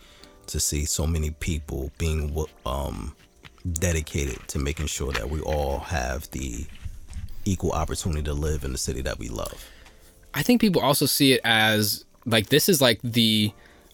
to 0.49 0.61
see 0.61 0.85
so 0.85 1.07
many 1.07 1.31
people 1.31 1.90
being 1.99 2.35
um, 2.64 3.14
dedicated 3.72 4.38
to 4.48 4.59
making 4.59 4.87
sure 4.87 5.12
that 5.12 5.31
we 5.31 5.40
all 5.40 5.81
have 5.81 6.31
the 6.31 6.66
equal 7.44 7.72
opportunity 7.72 8.22
to 8.22 8.35
live 8.35 8.64
in 8.64 8.72
the 8.72 8.79
city 8.79 9.00
that 9.02 9.18
we 9.18 9.29
love. 9.29 9.64
I 10.35 10.42
think 10.42 10.61
people 10.61 10.83
also 10.83 11.07
see 11.07 11.33
it 11.33 11.40
as 11.44 12.05
like 12.26 12.48
this 12.48 12.68
is 12.68 12.81
like 12.81 13.00
the 13.02 13.52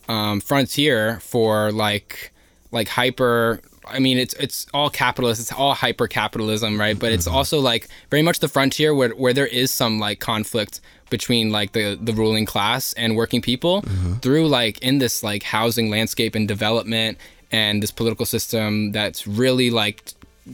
um, 0.08 0.40
frontier 0.40 1.20
for 1.20 1.70
like 1.70 2.32
like 2.72 2.88
hyper. 2.88 3.60
I 3.86 3.98
mean, 3.98 4.18
it's 4.18 4.34
it's 4.34 4.66
all 4.72 4.90
capitalist. 4.90 5.40
It's 5.40 5.52
all 5.52 5.74
hyper 5.74 6.08
capitalism, 6.08 6.78
right? 6.78 6.98
But 6.98 7.12
it's 7.12 7.26
also 7.26 7.60
like 7.60 7.88
very 8.10 8.22
much 8.22 8.40
the 8.40 8.48
frontier 8.48 8.94
where 8.94 9.10
where 9.10 9.32
there 9.32 9.46
is 9.46 9.70
some 9.70 9.98
like 9.98 10.18
conflict 10.18 10.80
between 11.10 11.50
like 11.50 11.72
the 11.72 11.98
the 12.00 12.12
ruling 12.12 12.46
class 12.46 12.92
and 12.94 13.16
working 13.16 13.42
people 13.42 13.82
through 14.22 14.48
like 14.48 14.78
in 14.78 14.98
this 14.98 15.22
like 15.22 15.42
housing 15.42 15.90
landscape 15.90 16.34
and 16.34 16.48
development 16.48 17.18
and 17.52 17.82
this 17.82 17.92
political 17.92 18.26
system 18.26 18.92
that's 18.92 19.26
really 19.26 19.70
like 19.70 20.02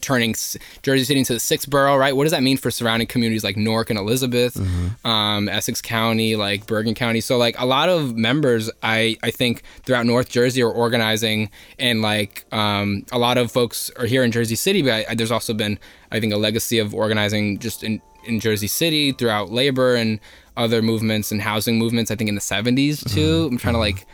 turning 0.02 0.34
Jersey 0.82 1.04
City 1.04 1.20
into 1.20 1.32
the 1.32 1.40
sixth 1.40 1.70
borough, 1.70 1.96
right? 1.96 2.14
What 2.14 2.24
does 2.24 2.32
that 2.32 2.42
mean 2.42 2.58
for 2.58 2.70
surrounding 2.70 3.08
communities 3.08 3.42
like 3.42 3.56
Newark 3.56 3.88
and 3.88 3.98
Elizabeth, 3.98 4.60
um, 5.04 5.48
Essex 5.48 5.80
County, 5.80 6.36
like 6.36 6.66
Bergen 6.66 6.94
County? 6.94 7.20
So 7.20 7.38
like 7.38 7.58
a 7.58 7.64
lot 7.64 7.88
of 7.88 8.16
members, 8.16 8.70
I 8.82 9.16
I 9.22 9.30
think 9.30 9.62
throughout 9.84 10.04
North 10.04 10.28
Jersey 10.28 10.62
are 10.62 10.70
organizing, 10.70 11.50
and 11.78 12.02
like 12.02 12.44
um, 12.52 13.06
a 13.12 13.18
lot 13.18 13.38
of 13.38 13.50
folks 13.50 13.90
are 13.96 14.06
here 14.06 14.22
in 14.24 14.32
Jersey 14.32 14.56
City, 14.56 14.82
but 14.82 15.08
I, 15.08 15.14
there's 15.14 15.32
also 15.32 15.54
been 15.54 15.78
I 16.12 16.20
think 16.20 16.32
a 16.32 16.36
legacy 16.36 16.78
of 16.78 16.94
organizing 16.94 17.58
just 17.58 17.82
in 17.82 18.02
in 18.24 18.40
Jersey 18.40 18.66
City 18.66 19.12
throughout 19.12 19.50
labor 19.50 19.94
and 19.94 20.20
other 20.56 20.82
movements 20.82 21.32
and 21.32 21.40
housing 21.40 21.78
movements. 21.78 22.10
I 22.10 22.16
think 22.16 22.28
in 22.28 22.34
the 22.34 22.40
70s 22.40 23.08
too. 23.14 23.48
I'm 23.50 23.56
trying 23.58 23.74
to 23.74 23.80
like 23.80 24.06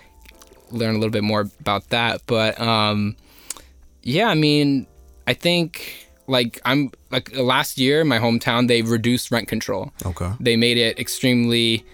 learn 0.75 0.95
a 0.95 0.99
little 0.99 1.11
bit 1.13 1.25
more 1.25 1.49
about 1.61 1.89
that, 1.91 2.23
but 2.27 2.61
um, 2.61 3.17
yeah, 4.03 4.29
I 4.29 4.35
mean, 4.35 4.87
I 5.27 5.35
think 5.35 6.09
like 6.27 6.61
I'm 6.65 6.91
like 7.11 7.37
last 7.37 7.79
year 7.79 8.01
in 8.01 8.09
my 8.09 8.19
hometown 8.19 8.69
they 8.69 8.83
reduced 8.83 9.31
rent 9.31 9.49
control. 9.49 9.93
Okay. 10.05 10.31
They 10.41 10.57
made 10.57 10.77
it 10.77 10.99
extremely. 10.99 11.85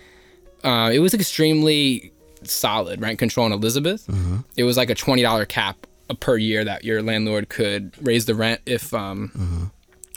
Uh, 0.63 0.91
it 0.93 0.99
was 0.99 1.15
extremely 1.15 2.13
solid 2.43 3.01
rent 3.01 3.19
control 3.19 3.47
in 3.47 3.53
Elizabeth. 3.53 4.09
It 4.57 4.65
was 4.65 4.77
like 4.77 4.91
a 4.91 4.95
twenty 4.95 5.23
dollar 5.23 5.47
cap 5.47 5.87
per 6.21 6.37
year 6.37 6.65
that 6.65 6.85
your 6.85 7.03
landlord 7.03 7.49
could 7.49 7.95
raise 8.05 8.25
the 8.25 8.35
rent 8.35 8.61
if 8.67 8.93
um, 8.93 9.71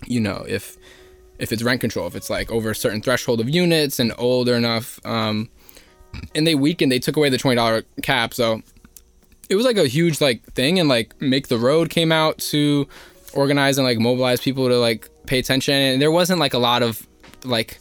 you 0.05 0.19
know 0.19 0.43
if 0.47 0.77
if 1.39 1.51
it's 1.51 1.63
rent 1.63 1.81
control 1.81 2.07
if 2.07 2.15
it's 2.15 2.29
like 2.29 2.51
over 2.51 2.71
a 2.71 2.75
certain 2.75 3.01
threshold 3.01 3.39
of 3.39 3.49
units 3.49 3.99
and 3.99 4.13
older 4.17 4.55
enough 4.55 4.99
um, 5.05 5.49
and 6.35 6.45
they 6.45 6.55
weakened 6.55 6.91
they 6.91 6.99
took 6.99 7.17
away 7.17 7.29
the 7.29 7.37
$20 7.37 7.83
cap 8.01 8.33
so 8.33 8.61
it 9.49 9.55
was 9.55 9.65
like 9.65 9.77
a 9.77 9.87
huge 9.87 10.21
like 10.21 10.43
thing 10.53 10.79
and 10.79 10.89
like 10.89 11.19
make 11.21 11.47
the 11.47 11.57
road 11.57 11.89
came 11.89 12.11
out 12.11 12.37
to 12.37 12.87
organize 13.33 13.77
and 13.77 13.85
like 13.85 13.99
mobilize 13.99 14.39
people 14.39 14.67
to 14.67 14.77
like 14.77 15.09
pay 15.25 15.39
attention 15.39 15.73
and 15.73 16.01
there 16.01 16.11
wasn't 16.11 16.39
like 16.39 16.53
a 16.53 16.59
lot 16.59 16.83
of 16.83 17.07
like 17.43 17.79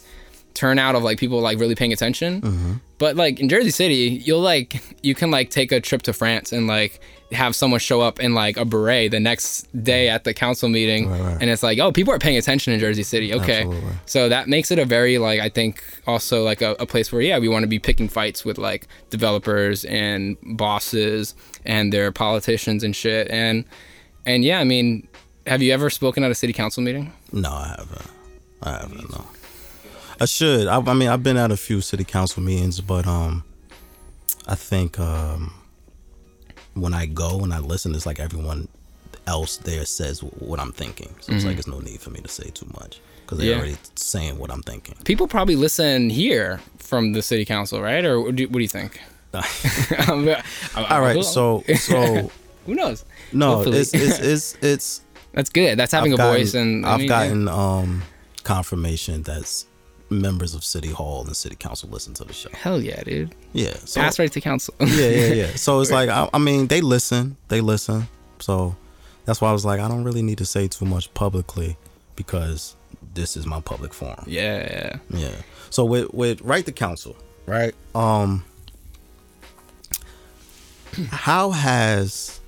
turnout 0.55 0.95
of 0.95 1.03
like 1.03 1.19
people 1.19 1.41
like 1.41 1.59
really 1.59 1.75
paying 1.75 1.93
attention. 1.93 2.41
Mm-hmm. 2.41 2.73
But 2.99 3.17
like 3.17 3.41
in 3.41 3.49
jersey 3.49 3.71
city 3.71 4.21
you'll 4.25 4.41
like 4.41 4.81
you 5.03 5.15
can 5.15 5.31
like 5.31 5.51
take 5.51 5.73
a 5.73 5.81
trip 5.81 6.03
to 6.03 6.13
france 6.13 6.53
and 6.53 6.67
like 6.67 7.01
have 7.33 7.55
someone 7.57 7.81
show 7.81 8.01
up 8.01 8.21
in 8.21 8.35
like 8.35 8.57
a 8.57 8.65
beret 8.65 9.11
the 9.11 9.21
next 9.21 9.67
day 9.85 10.09
at 10.09 10.25
the 10.25 10.33
council 10.35 10.69
meeting 10.69 11.09
Right, 11.11 11.21
right. 11.21 11.39
and 11.41 11.51
it's 11.51 11.63
like 11.63 11.79
oh 11.79 11.91
people 11.93 12.13
are 12.13 12.19
paying 12.19 12.37
attention 12.37 12.73
in 12.73 12.81
jersey 12.81 13.03
city 13.03 13.33
okay 13.35 13.63
Absolutely. 13.63 13.91
so 14.07 14.29
that 14.29 14.49
makes 14.49 14.71
it 14.71 14.79
a 14.79 14.85
very 14.85 15.19
like 15.19 15.41
I 15.41 15.49
think 15.49 15.83
also 16.07 16.45
like 16.45 16.61
a, 16.63 16.77
a 16.79 16.87
place 16.87 17.11
where 17.13 17.23
yeah 17.23 17.39
we 17.39 17.49
want 17.49 17.63
to 17.63 17.67
be 17.69 17.79
picking 17.79 18.09
fights 18.09 18.45
with 18.45 18.59
like 18.59 18.87
developers 19.11 19.85
and 19.87 20.37
bosses 20.43 21.35
and 21.65 21.93
their 21.93 22.13
politicians 22.13 22.85
and 22.85 22.95
shit 22.95 23.29
and 23.31 23.65
and 24.27 24.45
yeah 24.45 24.59
I 24.61 24.65
mean 24.65 25.09
have 25.47 25.61
you 25.63 25.73
ever 25.73 25.91
spoken 25.91 26.23
at 26.25 26.31
a 26.31 26.37
city 26.37 26.53
council 26.53 26.85
meeting? 26.85 27.13
No, 27.33 27.51
I 27.51 27.75
haven't. 27.77 28.11
I 28.63 28.71
haven't. 28.79 29.11
No. 29.11 29.27
I 30.21 30.25
should. 30.27 30.69
I, 30.69 30.79
I 30.79 30.95
mean, 30.95 31.09
I've 31.09 31.25
been 31.25 31.37
at 31.37 31.51
a 31.51 31.57
few 31.57 31.81
city 31.81 32.05
council 32.05 32.45
meetings, 32.45 32.81
but 32.81 33.09
um, 33.09 33.43
I 34.47 34.55
think 34.55 35.01
um, 35.01 35.53
when 36.75 36.95
I 36.95 37.07
go 37.07 37.41
and 37.41 37.53
I 37.53 37.59
listen, 37.59 37.95
it's 37.95 38.07
like 38.07 38.21
everyone, 38.21 38.69
else 39.27 39.57
there 39.59 39.85
says 39.85 40.21
what 40.21 40.59
I'm 40.59 40.73
thinking. 40.73 41.15
So 41.21 41.33
it's 41.33 41.45
like 41.45 41.55
there's 41.55 41.69
no 41.69 41.79
need 41.79 42.01
for 42.01 42.11
me 42.11 42.21
to 42.21 42.29
say 42.29 42.51
too 42.51 42.67
much 42.81 43.01
because 43.25 43.39
they're 43.39 43.47
Mm-hmm. 43.55 43.65
Yeah. 43.65 43.73
already 43.73 43.77
saying 43.95 44.39
what 44.39 44.51
I'm 44.51 44.63
thinking. 44.63 44.97
People 45.05 45.29
probably 45.29 45.55
listen 45.55 46.11
here 46.11 46.61
from 46.79 47.13
the 47.13 47.23
city 47.23 47.45
council, 47.45 47.81
right? 47.81 48.05
Or 48.05 48.21
what 48.21 48.35
do, 48.35 48.45
what 48.49 48.55
do 48.55 48.63
you 48.63 48.69
think? 48.69 49.01
All 50.77 51.01
right, 51.01 51.23
so 51.25 51.63
so 51.77 52.31
who 52.67 52.75
knows? 52.75 53.05
no, 53.33 53.57
Hopefully. 53.57 53.79
it's 53.79 53.95
it's 53.95 54.19
it's 54.19 54.57
it's 54.61 55.01
That's 55.33 55.51
good. 55.51 55.79
That's 55.79 55.93
having 55.93 56.13
I've 56.13 56.19
a 56.19 56.23
gotten- 56.23 56.41
voice, 56.43 56.55
and 56.55 56.85
I 56.87 56.93
I've 56.95 56.99
mean, 57.01 57.09
yeah. 57.09 57.25
gotten 57.27 57.49
um 57.49 58.03
confirmation 58.43 59.23
that's 59.23 59.67
members 60.13 60.55
of 60.55 60.65
city 60.65 60.91
hall 60.91 61.25
and 61.27 61.37
city 61.37 61.57
council 61.57 61.89
listen 61.89 62.15
to 62.15 62.25
the 62.25 62.33
show. 62.33 62.51
hell 62.53 62.81
yeah, 62.81 63.03
dude. 63.03 63.35
Yeah, 63.53 63.75
so 63.85 64.01
Pass 64.01 64.19
right 64.19 64.31
to 64.33 64.41
counsel. 64.41 64.75
yeah, 64.81 65.09
yeah, 65.09 65.27
yeah. 65.35 65.47
So 65.57 65.81
it's 65.81 65.91
like 65.91 66.09
I, 66.09 66.29
I 66.33 66.39
mean, 66.39 66.67
they 66.69 66.81
listen, 66.81 67.37
they 67.49 67.61
listen. 67.61 68.07
So 68.39 68.77
that's 69.25 69.41
why 69.41 69.51
I 69.51 69.53
was 69.53 69.65
like, 69.65 69.81
I 69.81 69.89
don't 69.89 70.05
really 70.05 70.23
need 70.23 70.39
to 70.39 70.47
say 70.47 70.69
too 70.69 70.85
much 70.85 71.13
publicly 71.15 71.77
because 72.17 72.77
this 73.15 73.37
is 73.37 73.47
my 73.47 73.61
public 73.61 73.93
forum. 73.95 74.25
yeah, 74.27 74.97
Yeah. 75.11 75.35
So 75.71 75.85
with 75.85 76.13
with 76.13 76.41
right 76.43 76.65
to 76.67 76.73
counsel, 76.73 77.17
right? 77.47 77.75
Um 77.95 78.45
how 81.11 81.51
has 81.53 82.41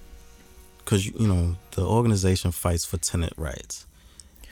cuz 0.85 1.07
you 1.07 1.27
know, 1.27 1.57
the 1.73 1.83
organization 1.87 2.51
fights 2.53 2.85
for 2.85 2.99
tenant 2.99 3.33
rights. 3.37 3.87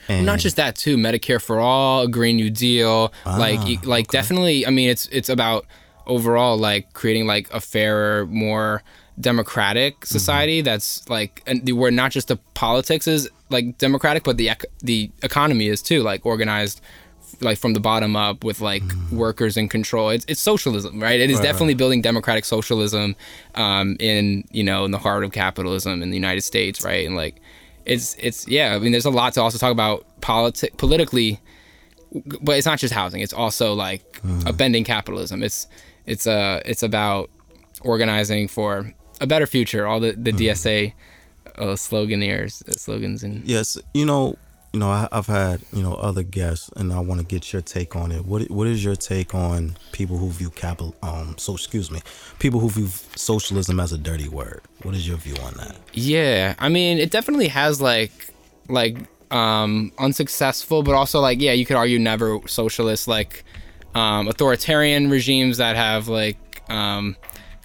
And 0.09 0.25
not 0.25 0.39
just 0.39 0.55
that 0.57 0.75
too. 0.75 0.97
Medicare 0.97 1.41
for 1.41 1.59
all 1.59 2.03
a 2.03 2.07
green 2.07 2.35
new 2.37 2.49
deal 2.49 3.13
like 3.25 3.59
Ah, 3.59 3.65
y- 3.65 3.77
like 3.83 4.07
definitely 4.07 4.65
i 4.67 4.69
mean 4.69 4.89
it's 4.89 5.05
it's 5.11 5.29
about 5.29 5.65
overall 6.07 6.57
like 6.57 6.91
creating 6.93 7.25
like 7.27 7.49
a 7.53 7.59
fairer 7.61 8.25
more 8.27 8.83
democratic 9.19 9.93
Mm-hmm. 10.01 10.05
society 10.17 10.61
that's 10.61 11.07
like 11.09 11.41
and 11.47 11.65
the, 11.65 11.73
where 11.73 11.91
not 11.91 12.11
just 12.11 12.27
the 12.27 12.37
politics 12.55 13.07
is 13.07 13.29
like 13.49 13.77
democratic 13.77 14.23
but 14.23 14.37
the 14.37 14.49
the 14.81 15.09
economy 15.21 15.67
is 15.67 15.81
too 15.81 16.01
like 16.03 16.25
organized 16.25 16.81
like 17.41 17.57
from 17.57 17.73
the 17.73 17.79
bottom 17.79 18.15
up 18.15 18.43
with 18.43 18.61
like 18.61 18.83
workers 19.11 19.57
in 19.57 19.67
control. 19.67 20.09
It's, 20.11 20.23
it's 20.27 20.39
socialism 20.39 21.01
right? 21.01 21.19
It 21.19 21.29
is 21.29 21.37
Mm-hmm. 21.37 21.43
Right, 21.45 21.51
definitely 21.51 21.73
building 21.73 22.01
democratic 22.01 22.45
socialism 22.45 23.15
um, 23.55 23.97
in 23.99 24.43
you 24.51 24.63
know 24.63 24.85
in 24.85 24.91
the 24.91 24.99
heart 24.99 25.23
of 25.23 25.31
capitalism 25.31 26.01
in 26.03 26.09
the 26.11 26.15
united 26.15 26.41
states 26.41 26.83
right? 26.83 27.05
And 27.07 27.15
like 27.15 27.41
it's 27.85 28.15
it's 28.19 28.47
yeah 28.47 28.75
i 28.75 28.79
mean 28.79 28.91
there's 28.91 29.05
a 29.05 29.09
lot 29.09 29.33
to 29.33 29.41
also 29.41 29.57
talk 29.57 29.71
about 29.71 30.05
politi- 30.21 30.75
politically 30.77 31.39
but 32.41 32.57
it's 32.57 32.65
not 32.65 32.79
just 32.79 32.93
housing 32.93 33.21
it's 33.21 33.33
also 33.33 33.73
like 33.73 34.21
upending 34.23 34.85
capitalism. 34.85 35.43
It's 35.43 35.67
it's 36.05 36.27
uh 36.27 36.61
it's 36.65 36.83
about 36.83 37.29
organizing 37.81 38.47
for 38.47 38.93
a 39.19 39.27
better 39.27 39.47
future. 39.47 39.85
All 39.87 39.99
the 39.99 40.11
the 40.13 40.31
dsa 40.31 40.93
uh, 41.57 41.75
sloganeers 41.75 42.67
uh, 42.67 42.71
slogans 42.73 43.23
and 43.23 43.43
Yes, 43.45 43.77
you 43.93 44.05
know, 44.05 44.37
you 44.73 44.79
know, 44.79 44.89
I, 44.89 45.07
I've 45.11 45.27
had 45.27 45.61
you 45.71 45.83
know 45.83 45.93
other 45.93 46.23
guests, 46.23 46.69
and 46.75 46.91
I 46.91 46.99
want 46.99 47.21
to 47.21 47.27
get 47.27 47.53
your 47.53 47.61
take 47.61 47.95
on 47.95 48.11
it. 48.11 48.25
What 48.25 48.49
what 48.49 48.65
is 48.65 48.83
your 48.83 48.95
take 48.95 49.35
on 49.35 49.77
people 49.91 50.17
who 50.17 50.29
view 50.29 50.49
capital? 50.49 50.95
Um, 51.03 51.35
so 51.37 51.53
excuse 51.53 51.91
me, 51.91 52.01
people 52.39 52.59
who 52.59 52.69
view 52.69 52.87
socialism 53.15 53.79
as 53.79 53.93
a 53.93 53.99
dirty 53.99 54.27
word. 54.27 54.61
What 54.81 54.95
is 54.95 55.07
your 55.07 55.17
view 55.17 55.35
on 55.43 55.53
that? 55.55 55.77
Yeah, 55.93 56.55
I 56.57 56.69
mean, 56.69 56.97
it 56.97 57.11
definitely 57.11 57.49
has 57.49 57.79
like 57.81 58.33
like 58.67 58.97
um 59.29 59.91
unsuccessful, 59.99 60.81
but 60.81 60.95
also 60.95 61.19
like 61.19 61.39
yeah, 61.39 61.51
you 61.51 61.67
could 61.67 61.77
argue 61.77 61.99
never 61.99 62.39
socialist 62.47 63.07
like 63.07 63.43
um 63.93 64.27
authoritarian 64.27 65.11
regimes 65.11 65.57
that 65.57 65.75
have 65.75 66.07
like 66.07 66.37
um 66.71 67.15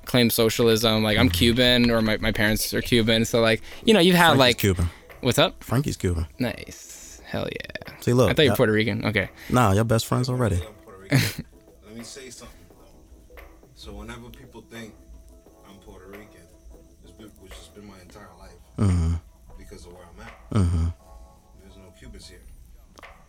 claimed 0.04 0.34
socialism. 0.34 1.02
Like 1.02 1.16
I'm 1.16 1.30
Cuban 1.30 1.90
or 1.90 2.02
my, 2.02 2.18
my 2.18 2.32
parents 2.32 2.74
are 2.74 2.82
Cuban, 2.82 3.24
so 3.24 3.40
like 3.40 3.62
you 3.86 3.94
know, 3.94 4.00
you've 4.00 4.14
had 4.14 4.36
Frankie's 4.36 4.40
like 4.40 4.58
Cuban. 4.58 4.90
what's 5.22 5.38
up? 5.38 5.64
Frankie's 5.64 5.96
Cuban. 5.96 6.26
Nice. 6.38 6.87
Hell 7.28 7.46
yeah. 7.52 7.94
See, 8.00 8.12
look, 8.12 8.30
I 8.30 8.32
thought 8.34 8.42
you 8.42 8.46
yeah. 8.46 8.52
were 8.52 8.56
Puerto 8.56 8.72
Rican. 8.72 9.04
Okay. 9.06 9.28
Nah, 9.50 9.72
y'all 9.72 9.84
best 9.84 10.06
friends 10.06 10.28
already. 10.28 10.56
I'm 10.56 10.72
Puerto 10.84 10.98
Rican. 11.02 11.18
Let 11.86 11.94
me 11.96 12.02
say 12.02 12.30
something 12.30 12.56
though. 12.70 13.42
So 13.74 13.92
whenever 13.92 14.30
people 14.30 14.62
think 14.70 14.94
I'm 15.68 15.76
Puerto 15.76 16.06
Rican, 16.08 16.46
it's 17.02 17.12
been, 17.12 17.28
which 17.40 17.52
has 17.52 17.68
been 17.68 17.86
my 17.86 18.00
entire 18.00 18.28
life 18.38 18.52
Mm-hmm. 18.78 19.14
because 19.58 19.84
of 19.86 19.92
where 19.92 20.04
I'm 20.04 20.20
at. 20.24 20.50
Mm-hmm. 20.52 20.86
There's 21.60 21.76
no 21.76 21.90
Cubans 21.98 22.28
here. 22.28 22.40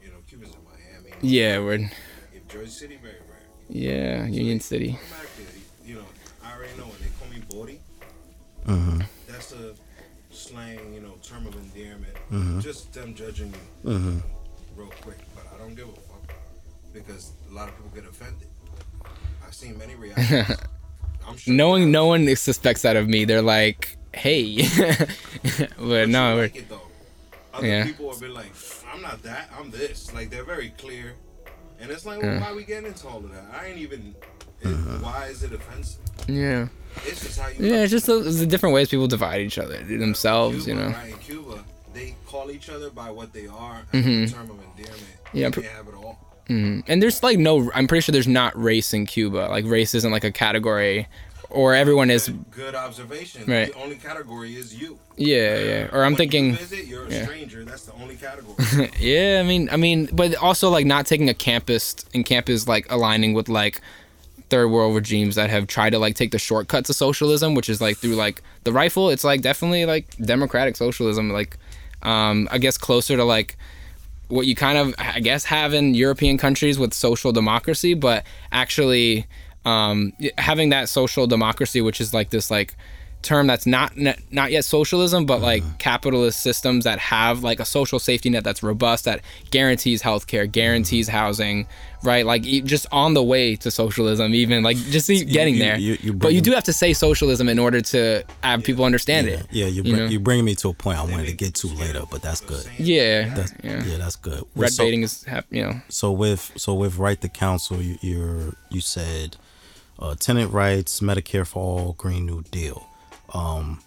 You 0.01 0.09
know, 0.09 0.17
Cubans 0.27 0.53
in 0.53 0.62
Miami. 0.63 1.13
Yeah, 1.21 1.59
we're 1.59 1.89
If 2.33 2.47
Jersey 2.47 2.69
City, 2.71 2.99
very 3.01 3.15
rare. 3.15 3.41
yeah, 3.67 4.25
Union 4.27 4.59
City. 4.59 4.91
I'm 4.91 5.09
there. 5.19 5.45
You 5.85 5.95
know, 5.95 6.05
I 6.43 6.53
already 6.55 6.77
know 6.77 6.83
when 6.85 7.01
they 7.01 7.09
call 7.19 7.27
me 7.33 7.41
Bori. 7.49 7.81
Mm-hmm. 8.67 9.01
That's 9.27 9.51
a 9.53 9.73
slang, 10.29 10.93
you 10.93 11.01
know, 11.01 11.15
term 11.23 11.47
of 11.47 11.55
endearment. 11.55 12.09
Mhm. 12.31 12.61
Just 12.61 12.93
them 12.93 13.13
judging 13.15 13.47
you 13.85 13.91
Mm-hmm. 13.91 14.17
real 14.75 14.91
quick. 15.01 15.17
But 15.35 15.45
I 15.53 15.57
don't 15.57 15.75
give 15.75 15.87
a 15.89 15.91
fuck 15.91 16.33
because 16.93 17.31
a 17.49 17.53
lot 17.53 17.69
of 17.69 17.75
people 17.75 17.91
get 18.01 18.09
offended. 18.09 18.47
I've 19.45 19.53
seen 19.53 19.77
many 19.77 19.95
reactions. 19.95 20.57
I'm 21.27 21.37
sure 21.37 21.53
No 21.53 21.69
one 21.69 21.91
no 21.91 22.05
one 22.07 22.35
suspects 22.35 22.81
that 22.83 22.95
of 22.95 23.07
me. 23.07 23.25
They're 23.25 23.41
like, 23.41 23.97
"Hey." 24.13 24.67
but 25.43 25.69
But 25.77 26.09
no, 26.09 26.37
like 26.37 26.55
it. 26.55 26.71
Other 27.53 27.67
Yeah. 27.67 27.83
people 27.85 28.07
will 28.07 28.19
be 28.19 28.27
like, 28.27 28.51
I'm 28.93 29.01
not 29.01 29.21
that, 29.23 29.49
I'm 29.57 29.71
this. 29.71 30.13
Like 30.13 30.29
they're 30.29 30.43
very 30.43 30.69
clear. 30.77 31.13
And 31.81 31.89
it's 31.91 32.05
like, 32.05 32.21
well, 32.21 32.33
Yeah. 32.33 32.41
why 32.41 32.53
we 32.53 32.63
getting 32.63 32.87
into 32.87 33.07
all 33.07 33.17
of 33.17 33.31
that? 33.31 33.45
I 33.53 33.67
ain't 33.67 33.77
even. 33.79 34.13
Uh-huh. 34.63 34.97
Why 34.99 35.27
is 35.27 35.41
it 35.43 35.53
offensive? 35.53 36.01
yeah. 36.27 36.67
It's 37.05 37.21
just 37.21 37.39
how 37.39 37.47
you. 37.49 37.65
Yeah, 37.65 37.83
it's 37.83 37.91
just 37.91 38.07
the, 38.07 38.19
the 38.19 38.45
different 38.45 38.75
ways 38.75 38.89
people 38.89 39.07
divide 39.07 39.41
each 39.41 39.57
other 39.57 39.77
themselves, 39.83 40.65
Cuba, 40.65 40.69
you 40.81 40.85
know. 40.85 40.91
Right, 40.95 41.19
they 41.93 42.15
call 42.28 42.52
each 42.52 42.69
other 42.69 42.89
by 42.89 43.10
what 43.12 43.34
they 43.34 43.47
are, 43.47 43.82
Mhm. 43.93 44.28
a 44.28 44.30
term 44.32 44.49
of 44.52 44.58
endearment. 44.78 45.04
Yeah, 45.34 45.49
pr- 45.49 45.62
can't 45.62 45.73
have 45.73 45.88
it 45.88 45.95
all. 45.95 46.19
hmm 46.47 46.80
And 46.88 47.02
there's 47.02 47.21
like 47.23 47.38
no, 47.39 47.71
I'm 47.73 47.88
pretty 47.88 48.02
sure 48.02 48.13
there's 48.13 48.28
not 48.28 48.60
race 48.62 48.93
in 48.93 49.06
Cuba. 49.06 49.47
Like 49.49 49.65
race 49.65 49.93
isn't 49.93 50.12
like 50.12 50.23
a 50.23 50.32
category, 50.32 51.08
or 51.49 51.73
everyone 51.75 52.10
is. 52.12 52.28
Good, 52.28 52.45
good 52.52 52.75
observation. 52.75 53.43
Right. 53.47 53.73
The 53.73 53.80
only 53.82 53.95
category 53.95 54.56
is 54.56 54.73
you. 54.80 54.99
Yeah, 55.17 55.58
yeah. 55.60 55.88
Or 55.91 56.04
I'm 56.06 56.15
thinking. 56.15 56.47
You 56.52 56.56
visit, 56.56 56.86
you're 56.88 57.06
a 57.06 57.12
yeah. 57.12 57.25
stranger. 57.25 57.63
That's 57.65 57.86
the 57.86 57.93
only 57.93 58.15
category. 58.15 58.89
yeah, 58.99 59.39
I 59.39 59.43
mean, 59.47 59.69
I 59.71 59.78
mean, 59.78 60.10
but 60.13 60.36
also 60.36 60.69
like 60.69 60.86
not 60.86 61.06
taking 61.06 61.28
a 61.30 61.34
campus 61.34 61.95
and 62.13 62.25
campus 62.25 62.67
like 62.67 62.86
aligning 62.91 63.34
with 63.34 63.49
like 63.49 63.82
third 64.49 64.69
world 64.69 64.95
regimes 64.95 65.36
that 65.36 65.49
have 65.52 65.67
tried 65.67 65.91
to 65.91 65.99
like 65.99 66.15
take 66.15 66.32
the 66.32 66.39
shortcuts 66.39 66.89
of 66.89 66.95
socialism, 66.95 67.54
which 67.54 67.69
is 67.69 67.80
like 67.82 67.97
through 67.97 68.15
like 68.15 68.41
the 68.63 68.71
rifle. 68.73 69.10
It's 69.12 69.23
like 69.23 69.41
definitely 69.41 69.86
like 69.86 70.08
democratic 70.17 70.75
socialism, 70.75 71.30
like 71.32 71.58
um, 72.03 72.47
I 72.51 72.57
guess 72.57 72.77
closer 72.77 73.17
to 73.17 73.23
like 73.23 73.57
what 74.27 74.45
you 74.45 74.55
kind 74.55 74.77
of 74.77 74.95
I 74.97 75.19
guess 75.19 75.45
have 75.45 75.73
in 75.73 75.93
European 75.93 76.38
countries 76.38 76.77
with 76.79 76.93
social 76.93 77.31
democracy, 77.31 77.93
but 77.93 78.25
actually 78.51 79.27
um, 79.65 80.13
having 80.38 80.69
that 80.69 80.89
social 80.89 81.27
democracy, 81.27 81.81
which 81.81 81.99
is 81.99 82.13
like 82.13 82.29
this 82.29 82.49
like 82.49 82.75
term 83.21 83.47
that's 83.47 83.65
not 83.65 83.91
not 83.97 84.51
yet 84.51 84.63
socialism, 84.63 85.25
but 85.25 85.41
like 85.41 85.63
capitalist 85.77 86.41
systems 86.41 86.86
that 86.86 86.99
have 86.99 87.43
like 87.43 87.60
a 87.60 87.65
social 87.65 87.99
safety 87.99 88.29
net 88.29 88.43
that's 88.45 88.63
robust 88.63 89.05
that 89.05 89.21
guarantees 89.51 90.01
healthcare, 90.01 90.49
guarantees 90.49 91.10
housing, 91.10 91.67
right? 92.01 92.25
Like 92.25 92.43
just 92.43 92.88
on 92.93 93.13
the 93.15 93.21
way 93.23 93.58
to 93.58 93.69
socialism, 93.71 94.34
even 94.34 94.63
like 94.63 94.77
just 94.77 95.10
getting 95.10 95.55
you- 95.55 95.60
there. 95.60 95.77
you- 95.77 95.97
you 96.01 96.13
but 96.13 96.34
you 96.34 96.39
do 96.41 96.51
have 96.51 96.63
to 96.63 96.73
say 96.73 96.93
socialism 96.93 97.49
in 97.49 97.60
order 97.60 97.82
to 97.82 98.23
have 98.41 98.63
people 98.63 98.86
understand 98.86 99.27
Yeah, 99.27 99.34
it. 99.34 99.45
yeah. 99.51 99.65
You 99.67 99.84
you 99.84 99.95
know? 99.97 100.05
you 100.05 100.19
bringing 100.19 100.45
me 100.45 100.55
to 100.55 100.69
a 100.69 100.73
point 100.73 100.97
I 100.97 101.03
wanted 101.03 101.27
to 101.27 101.34
get 101.34 101.55
to 101.55 101.67
later, 101.67 102.03
but 102.10 102.21
that's 102.21 102.39
good. 102.41 102.65
Yeah, 102.77 103.34
That's, 103.36 103.53
yeah. 103.63 103.84
yeah. 103.84 103.97
that's 103.97 104.15
good. 104.15 104.43
Red 104.55 104.71
so, 104.71 104.84
baiting 104.84 105.03
is 105.03 105.25
you 105.51 105.63
know. 105.63 105.82
So 105.89 106.12
with 106.13 106.53
so 106.55 106.73
with 106.73 106.97
right 106.97 107.19
to 107.19 107.27
counsel, 107.27 107.82
you, 107.82 107.97
you're 108.01 108.53
you 108.69 108.79
said 108.82 109.36
uh, 109.99 110.15
tenant 110.15 110.53
rights, 110.53 111.01
Medicare 111.01 111.45
for 111.45 111.60
all, 111.62 111.93
Green 111.97 112.25
New 112.25 112.43
Deal. 112.43 112.88
Um, 113.33 113.81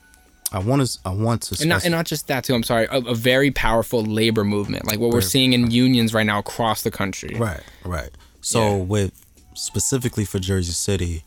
I 0.52 0.58
want 0.58 0.86
to 0.86 0.98
I 1.06 1.10
want 1.14 1.42
to 1.44 1.56
and 1.62 1.68
not, 1.70 1.84
and 1.84 1.92
not 1.92 2.04
just 2.06 2.28
that 2.28 2.44
too. 2.44 2.54
I'm 2.54 2.62
sorry, 2.62 2.86
a, 2.90 2.98
a 2.98 3.14
very 3.14 3.50
powerful 3.50 4.02
labor 4.04 4.44
movement, 4.44 4.86
like 4.86 4.98
what 4.98 5.10
we're 5.10 5.20
seeing 5.22 5.52
in 5.54 5.70
unions 5.70 6.12
right 6.12 6.26
now 6.26 6.38
across 6.38 6.82
the 6.82 6.90
country. 6.90 7.34
right 7.36 7.62
right. 7.84 8.10
So 8.42 8.76
Yeah. 8.76 8.82
with 8.82 9.26
specifically 9.54 10.24
for 10.24 10.38
Jersey 10.38 10.72
City, 10.72 11.24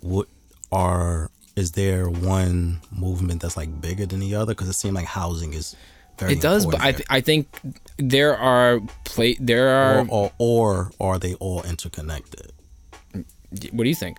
what 0.00 0.26
are 0.72 1.30
is 1.54 1.72
there 1.72 2.08
one 2.08 2.80
movement 2.90 3.42
that's 3.42 3.56
like 3.56 3.80
bigger 3.80 4.06
than 4.06 4.20
the 4.20 4.34
other? 4.34 4.54
Because 4.54 4.68
it 4.68 4.74
seems 4.74 4.94
like 4.94 5.06
housing 5.06 5.54
is 5.54 5.76
very 6.18 6.32
It 6.32 6.40
does, 6.40 6.66
but 6.66 6.80
I, 6.80 6.92
th- 6.92 7.06
I 7.10 7.20
think 7.20 7.48
there 7.96 8.36
are 8.36 8.80
play 9.04 9.36
there 9.38 9.68
are. 9.68 10.06
or, 10.08 10.32
or 10.38 10.90
or 10.98 11.12
are 11.12 11.18
they 11.20 11.34
all 11.34 11.62
interconnected? 11.62 12.52
What 13.12 13.84
do 13.84 13.88
you 13.88 13.94
think? 13.94 14.18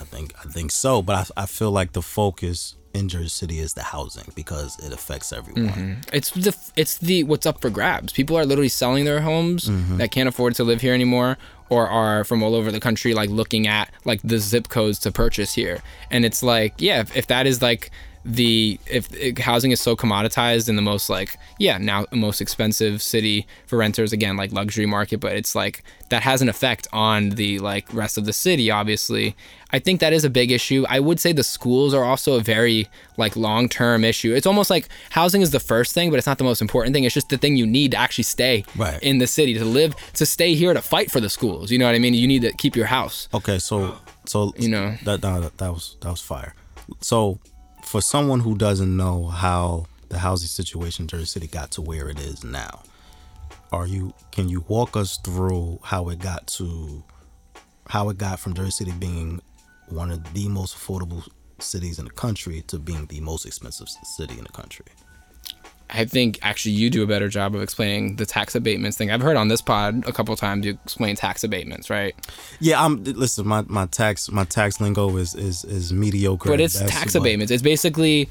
I 0.00 0.04
think 0.04 0.32
I 0.38 0.48
think 0.48 0.70
so, 0.70 1.02
but 1.02 1.30
I, 1.36 1.42
I 1.42 1.46
feel 1.46 1.70
like 1.70 1.92
the 1.92 2.02
focus 2.02 2.76
in 2.94 3.08
Jersey 3.08 3.28
City 3.28 3.58
is 3.58 3.74
the 3.74 3.82
housing 3.82 4.24
because 4.34 4.78
it 4.84 4.92
affects 4.92 5.32
everyone. 5.32 5.98
It's 6.12 6.30
the 6.30 6.56
it's 6.76 6.98
the 6.98 7.22
what's 7.24 7.46
up 7.46 7.60
for 7.60 7.70
grabs. 7.70 8.12
People 8.12 8.36
are 8.36 8.46
literally 8.46 8.68
selling 8.70 9.04
their 9.04 9.20
homes 9.20 9.68
Mm-hmm. 9.68 9.98
that 9.98 10.10
can't 10.10 10.28
afford 10.28 10.54
to 10.56 10.64
live 10.64 10.80
here 10.80 10.94
anymore, 10.94 11.36
or 11.68 11.86
are 11.88 12.24
from 12.24 12.42
all 12.42 12.54
over 12.54 12.72
the 12.72 12.80
country, 12.80 13.12
like 13.14 13.28
looking 13.30 13.66
at 13.66 13.90
like 14.04 14.20
the 14.24 14.38
zip 14.38 14.68
codes 14.68 14.98
to 15.00 15.12
purchase 15.12 15.54
here. 15.54 15.82
And 16.10 16.24
it's 16.24 16.42
like, 16.42 16.74
yeah, 16.78 17.00
if, 17.00 17.14
if 17.16 17.26
that 17.26 17.46
is 17.46 17.60
like 17.60 17.90
the 18.24 18.78
if, 18.86 19.12
if 19.14 19.38
housing 19.38 19.70
is 19.70 19.80
so 19.80 19.94
commoditized 19.96 20.68
in 20.68 20.76
the 20.76 20.82
most 20.82 21.08
like 21.08 21.36
yeah 21.58 21.78
now 21.78 22.04
most 22.12 22.40
expensive 22.40 23.00
city 23.00 23.46
for 23.66 23.78
renters 23.78 24.12
again 24.12 24.36
like 24.36 24.52
luxury 24.52 24.86
market 24.86 25.18
but 25.20 25.32
it's 25.36 25.54
like 25.54 25.82
that 26.10 26.22
has 26.22 26.42
an 26.42 26.48
effect 26.48 26.86
on 26.92 27.30
the 27.30 27.58
like 27.60 27.92
rest 27.94 28.18
of 28.18 28.24
the 28.24 28.32
city 28.32 28.70
obviously. 28.70 29.36
I 29.70 29.78
think 29.78 30.00
that 30.00 30.14
is 30.14 30.24
a 30.24 30.30
big 30.30 30.50
issue. 30.50 30.86
I 30.88 30.98
would 30.98 31.20
say 31.20 31.32
the 31.34 31.44
schools 31.44 31.92
are 31.92 32.02
also 32.02 32.36
a 32.38 32.40
very 32.40 32.88
like 33.18 33.36
long-term 33.36 34.02
issue. 34.02 34.34
It's 34.34 34.46
almost 34.46 34.70
like 34.70 34.88
housing 35.10 35.42
is 35.42 35.50
the 35.50 35.60
first 35.60 35.92
thing 35.92 36.08
but 36.10 36.16
it's 36.16 36.26
not 36.26 36.38
the 36.38 36.44
most 36.44 36.62
important 36.62 36.94
thing. 36.94 37.04
It's 37.04 37.12
just 37.14 37.28
the 37.28 37.36
thing 37.36 37.56
you 37.56 37.66
need 37.66 37.90
to 37.90 37.98
actually 37.98 38.24
stay 38.24 38.64
Right. 38.76 38.98
in 39.02 39.18
the 39.18 39.26
city 39.26 39.52
to 39.54 39.64
live 39.66 39.94
to 40.14 40.24
stay 40.24 40.54
here 40.54 40.72
to 40.72 40.80
fight 40.80 41.10
for 41.10 41.20
the 41.20 41.28
schools. 41.28 41.70
You 41.70 41.78
know 41.78 41.84
what 41.86 41.94
i 41.94 41.98
mean? 41.98 42.14
You 42.14 42.26
need 42.26 42.42
to 42.42 42.52
keep 42.52 42.74
your 42.76 42.86
house. 42.86 43.28
Okay, 43.34 43.58
so 43.58 43.98
so 44.24 44.52
You 44.58 44.68
know. 44.70 44.96
that 45.04 45.20
that, 45.20 45.58
that 45.58 45.70
was 45.72 45.96
that 46.00 46.10
was 46.10 46.22
fire. 46.22 46.54
So 47.00 47.38
for 47.88 48.02
someone 48.02 48.40
who 48.40 48.54
doesn't 48.54 48.98
know 48.98 49.28
how 49.28 49.86
the 50.10 50.18
housing 50.18 50.46
situation 50.46 51.04
in 51.04 51.08
Jersey 51.08 51.24
City 51.24 51.46
got 51.46 51.70
to 51.70 51.80
where 51.80 52.10
it 52.10 52.20
is 52.20 52.44
now, 52.44 52.82
are 53.72 53.86
you 53.86 54.12
can 54.30 54.50
you 54.50 54.62
walk 54.68 54.94
us 54.94 55.16
through 55.16 55.80
how 55.82 56.10
it 56.10 56.18
got 56.18 56.46
to 56.48 57.02
how 57.88 58.10
it 58.10 58.18
got 58.18 58.40
from 58.40 58.52
Jersey 58.52 58.72
City 58.72 58.92
being 58.92 59.40
one 59.88 60.10
of 60.10 60.34
the 60.34 60.48
most 60.48 60.76
affordable 60.76 61.26
cities 61.60 61.98
in 61.98 62.04
the 62.04 62.10
country 62.10 62.60
to 62.66 62.78
being 62.78 63.06
the 63.06 63.20
most 63.20 63.46
expensive 63.46 63.88
city 63.88 64.36
in 64.36 64.44
the 64.44 64.52
country? 64.52 64.84
I 65.90 66.04
think 66.04 66.38
actually 66.42 66.72
you 66.72 66.90
do 66.90 67.02
a 67.02 67.06
better 67.06 67.28
job 67.28 67.54
of 67.54 67.62
explaining 67.62 68.16
the 68.16 68.26
tax 68.26 68.54
abatements 68.54 68.96
thing. 68.96 69.10
I've 69.10 69.22
heard 69.22 69.36
on 69.36 69.48
this 69.48 69.60
pod 69.62 70.04
a 70.06 70.12
couple 70.12 70.34
times 70.36 70.66
you 70.66 70.78
explain 70.84 71.16
tax 71.16 71.42
abatements, 71.44 71.88
right? 71.90 72.14
Yeah, 72.60 72.84
I'm 72.84 73.02
listen, 73.04 73.46
my, 73.46 73.62
my 73.66 73.86
tax 73.86 74.30
my 74.30 74.44
tax 74.44 74.80
lingo 74.80 75.16
is 75.16 75.34
is, 75.34 75.64
is 75.64 75.92
mediocre. 75.92 76.48
But 76.48 76.60
it's 76.60 76.78
tax 76.78 77.14
abatements. 77.14 77.50
It's 77.50 77.62
basically 77.62 78.28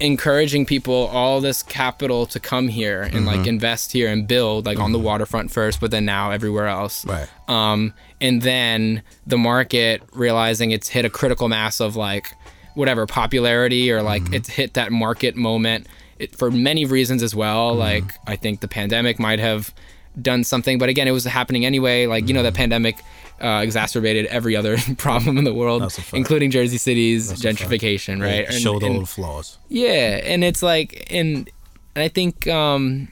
encouraging 0.00 0.64
people 0.64 1.08
all 1.12 1.40
this 1.40 1.62
capital 1.62 2.24
to 2.26 2.38
come 2.38 2.68
here 2.68 3.02
and 3.02 3.26
like 3.26 3.40
Mm-hmm. 3.40 3.48
invest 3.48 3.90
here 3.92 4.08
and 4.08 4.28
build 4.28 4.64
like 4.66 4.78
on 4.78 4.92
the 4.92 4.98
waterfront 4.98 5.50
first, 5.50 5.80
but 5.80 5.90
then 5.90 6.04
now 6.04 6.30
everywhere 6.30 6.66
else. 6.66 7.04
Right. 7.04 7.28
Um, 7.48 7.92
and 8.20 8.42
then 8.42 9.02
the 9.26 9.38
market 9.38 10.02
realizing 10.12 10.70
it's 10.70 10.88
hit 10.88 11.04
a 11.04 11.10
critical 11.10 11.48
mass 11.48 11.80
of 11.80 11.96
like 11.96 12.32
whatever 12.74 13.06
popularity 13.06 13.90
or 13.90 14.02
like 14.02 14.22
it's 14.32 14.48
hit 14.48 14.74
that 14.74 14.92
market 14.92 15.34
moment 15.34 15.86
it, 16.18 16.36
for 16.36 16.50
many 16.50 16.84
reasons 16.84 17.22
as 17.22 17.34
well. 17.34 17.74
Like 17.74 18.04
I 18.26 18.36
think 18.36 18.60
the 18.60 18.68
pandemic 18.68 19.18
might 19.18 19.38
have 19.38 19.72
done 20.20 20.44
something, 20.44 20.78
but 20.78 20.88
again, 20.88 21.06
it 21.06 21.12
was 21.12 21.24
happening 21.24 21.64
anyway. 21.64 22.06
Like 22.06 22.28
you 22.28 22.34
know, 22.34 22.42
the 22.42 22.52
pandemic 22.52 22.96
uh, 23.40 23.60
exacerbated 23.62 24.26
every 24.26 24.56
other 24.56 24.76
problem 24.98 25.38
in 25.38 25.44
the 25.44 25.54
world, 25.54 25.82
That's 25.82 26.12
including 26.12 26.50
Jersey 26.50 26.78
City's 26.78 27.30
fact. 27.30 27.42
gentrification, 27.42 28.20
right? 28.20 28.48
It 28.48 28.52
showed 28.52 28.82
all 28.82 29.00
the 29.00 29.06
flaws. 29.06 29.58
Yeah, 29.68 30.20
and 30.24 30.42
it's 30.44 30.62
like, 30.62 31.06
and, 31.10 31.48
and 31.94 32.02
I 32.02 32.08
think, 32.08 32.48
um, 32.48 33.08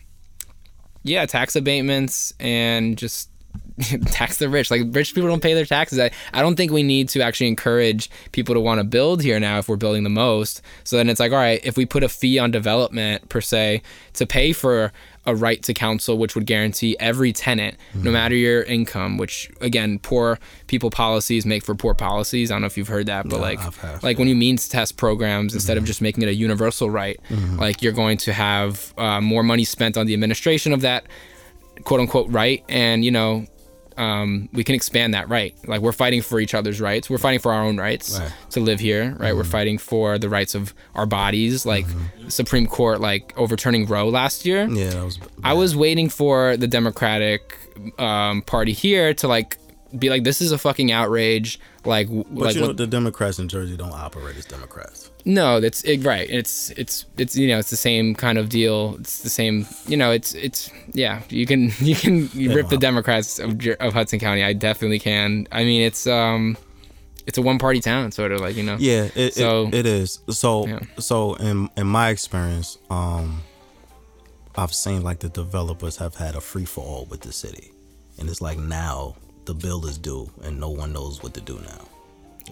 yeah, 1.03 1.27
tax 1.27 1.55
abatements 1.55 2.33
and 2.41 2.99
just 2.99 3.31
tax 4.07 4.39
the 4.39 4.49
rich. 4.49 4.71
Like 4.71 4.83
rich 4.91 5.15
people 5.15 5.29
don't 5.29 5.43
pay 5.43 5.55
their 5.55 5.67
taxes. 5.67 5.99
I, 5.99 6.11
I 6.33 6.41
don't 6.41 6.57
think 6.57 6.73
we 6.73 6.83
need 6.83 7.09
to 7.11 7.21
actually 7.21 7.49
encourage 7.49 8.11
people 8.33 8.55
to 8.55 8.61
want 8.61 8.79
to 8.79 8.85
build 8.85 9.23
here 9.23 9.39
now 9.39 9.59
if 9.59 9.69
we're 9.69 9.77
building 9.77 10.03
the 10.03 10.11
most. 10.11 10.63
So 10.85 10.97
then 10.97 11.09
it's 11.09 11.21
like, 11.21 11.33
all 11.33 11.39
right, 11.39 11.61
if 11.65 11.77
we 11.77 11.85
put 11.85 12.03
a 12.03 12.09
fee 12.09 12.39
on 12.39 12.51
development 12.51 13.29
per 13.29 13.41
se 13.41 13.83
to 14.15 14.27
pay 14.27 14.53
for 14.53 14.93
a 15.27 15.35
right 15.35 15.63
to 15.65 15.75
counsel, 15.75 16.17
which 16.17 16.35
would 16.35 16.47
guarantee 16.47 16.97
every 17.01 17.33
tenant, 17.33 17.77
no 17.95 18.03
hmm. 18.03 18.13
matter 18.13 18.35
your 18.35 18.63
income, 18.63 19.19
which 19.19 19.51
again, 19.61 19.99
poor 19.99 20.39
people 20.69 20.89
policies 20.89 21.45
make 21.45 21.65
for 21.65 21.75
poor 21.75 21.95
policies. 21.95 22.51
I 22.51 22.55
don't 22.55 22.63
know 22.63 22.67
if 22.67 22.79
you've 22.79 22.89
heard 22.89 23.07
that, 23.07 23.29
but 23.29 23.37
No, 23.37 23.43
like, 23.43 23.59
heard. 23.59 24.03
like 24.03 24.19
when 24.19 24.29
you 24.29 24.37
means 24.37 24.69
test 24.69 24.97
programs 24.97 25.53
instead 25.53 25.77
of 25.77 25.83
hmm. 25.83 25.89
just 25.89 26.01
making 26.01 26.23
it 26.23 26.29
a 26.29 26.35
universal 26.35 26.89
right, 26.89 27.21
hmm. 27.29 27.59
like 27.59 27.83
you're 27.83 27.93
going 27.93 28.17
to 28.19 28.33
have 28.33 28.95
uh, 28.97 29.21
more 29.21 29.43
money 29.43 29.65
spent 29.65 29.97
on 29.97 30.07
the 30.07 30.15
administration 30.15 30.73
of 30.73 30.81
that 30.83 31.05
quote 31.85 32.01
unquote 32.01 32.31
right, 32.31 32.65
and 32.69 33.05
you 33.05 33.11
know. 33.11 33.47
Um, 33.97 34.49
we 34.53 34.63
can 34.65 34.75
expand 34.75 35.15
that 35.15 35.29
right. 35.29 35.55
Like 35.67 35.81
we're 35.81 35.93
fighting 35.93 36.21
for 36.23 36.39
each 36.41 36.55
other's 36.55 36.81
rights. 36.81 37.09
We're 37.09 37.19
fighting 37.19 37.41
for 37.41 37.53
our 37.53 37.63
own 37.65 37.79
rights 37.79 38.19
Right. 38.19 38.33
to 38.51 38.61
live 38.61 38.79
here, 38.81 39.17
right? 39.19 39.35
We're 39.35 39.45
fighting 39.45 39.79
for 39.79 40.19
the 40.19 40.29
rights 40.29 40.55
of 40.55 40.75
our 40.95 41.07
bodies. 41.07 41.65
Like 41.65 41.87
Supreme 42.29 42.67
Court, 42.67 43.01
like 43.01 43.33
overturning 43.39 43.87
Roe 43.87 44.09
last 44.09 44.45
year. 44.45 44.69
Yeah, 44.69 44.91
that 44.91 45.05
was. 45.05 45.19
I 45.45 45.55
was 45.55 45.75
waiting 45.75 46.09
for 46.09 46.57
the 46.57 46.67
Democratic 46.67 47.57
um, 47.99 48.43
Party 48.43 48.73
here 48.73 49.15
to 49.15 49.29
like 49.29 49.59
be 49.99 50.11
like, 50.11 50.25
this 50.25 50.41
is 50.43 50.53
a 50.53 50.59
fucking 50.59 50.93
outrage. 50.93 51.59
Like, 51.85 52.09
But 52.09 52.27
like 52.33 52.55
you 52.55 52.61
know, 52.61 52.67
what- 52.69 52.77
the 52.77 52.87
Democrats 52.87 53.39
in 53.39 53.49
Jersey 53.49 53.77
don't 53.77 53.93
operate 53.95 54.37
as 54.37 54.45
Democrats. 54.45 55.11
No, 55.27 55.61
that's 55.61 55.83
it, 55.83 56.05
right. 56.05 56.29
It's 56.31 56.71
it's 56.71 57.05
it's 57.19 57.37
you 57.37 57.49
know 57.49 57.59
it's 57.59 57.69
the 57.71 57.77
same 57.77 58.15
kind 58.15 58.39
of 58.39 58.49
deal. 58.49 58.97
It's 59.01 59.19
the 59.23 59.29
same. 59.29 59.67
You 59.87 59.97
know, 59.99 60.11
it's 60.13 60.35
it's 60.35 60.71
yeah. 60.93 61.21
You 61.29 61.45
can 61.47 61.73
you 61.81 61.95
can 61.97 62.31
you 62.33 62.55
rip 62.55 62.69
the 62.69 62.79
Democrats 62.79 63.39
of, 63.39 63.61
of 63.81 63.93
Hudson 63.93 64.19
County. 64.21 64.43
I 64.45 64.53
definitely 64.55 64.99
can. 65.01 65.47
I 65.53 65.65
mean, 65.65 65.83
it's 65.83 66.07
um, 66.07 66.57
it's 67.27 67.37
a 67.39 67.43
one 67.43 67.59
party 67.59 67.81
town, 67.81 68.13
sort 68.13 68.31
of 68.33 68.41
like 68.41 68.57
you 68.57 68.63
know. 68.63 68.77
Yeah, 68.79 69.09
it, 69.15 69.35
So- 69.35 69.67
it, 69.69 69.75
it 69.75 69.87
is. 69.87 70.21
So 70.31 70.67
Yeah. 70.67 70.79
so 70.99 71.35
in 71.35 71.69
in 71.77 71.87
my 71.89 72.11
experience, 72.11 72.79
um, 72.89 73.43
I've 74.55 74.73
seen 74.75 75.03
like 75.03 75.19
the 75.19 75.29
developers 75.29 75.97
have 75.99 76.15
had 76.15 76.35
a 76.37 76.41
free 76.41 76.65
for 76.65 76.85
all 76.85 77.05
with 77.11 77.21
the 77.23 77.33
city, 77.33 77.73
and 78.19 78.29
it's 78.31 78.41
like 78.41 78.59
now 78.59 79.17
the 79.45 79.55
bill 79.55 79.87
is 79.87 79.99
due 79.99 80.31
and 80.45 80.59
no 80.59 80.71
one 80.71 80.93
knows 80.93 81.23
what 81.23 81.35
to 81.35 81.41
do 81.41 81.59
now. 81.61 81.89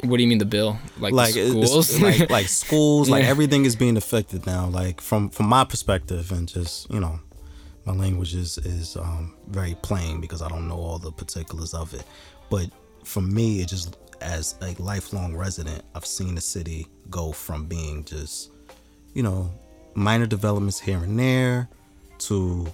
What 0.02 0.16
do 0.16 0.22
you 0.22 0.28
mean 0.28 0.38
the 0.38 0.44
bill? 0.44 0.78
Like, 0.98 1.12
Like 1.12 1.35
the 1.35 1.48
schools? 1.50 2.00
like 2.09 2.30
like 2.30 2.48
schools, 2.48 3.09
like 3.09 3.22
Yeah. 3.22 3.30
everything 3.30 3.64
is 3.64 3.76
being 3.76 3.96
affected 3.96 4.46
now. 4.46 4.66
Like 4.66 5.00
from 5.00 5.30
from 5.30 5.46
my 5.46 5.64
perspective, 5.64 6.33
and 6.33 6.48
just 6.48 6.90
you 6.90 7.00
know, 7.00 7.20
my 7.85 7.92
language 7.94 8.35
is 8.35 8.59
is 8.59 8.96
um, 8.96 9.35
very 9.48 9.76
plain 9.83 10.20
because 10.20 10.42
I 10.42 10.48
don't 10.48 10.66
know 10.68 10.76
all 10.76 10.98
the 10.98 11.12
particulars 11.12 11.74
of 11.74 11.94
it. 11.94 12.04
But 12.50 12.70
for 13.04 13.20
me, 13.20 13.61
it 13.61 13.68
just 13.68 13.96
as 14.20 14.54
a 14.62 14.74
lifelong 14.83 15.37
resident, 15.37 15.83
I've 15.94 16.07
seen 16.07 16.35
the 16.35 16.40
city 16.40 16.87
go 17.11 17.33
from 17.33 17.66
being 17.66 18.04
just 18.04 18.50
you 19.14 19.22
know 19.22 19.50
minor 19.94 20.26
developments 20.26 20.80
here 20.80 20.98
and 20.98 21.18
there 21.18 21.68
to 22.18 22.66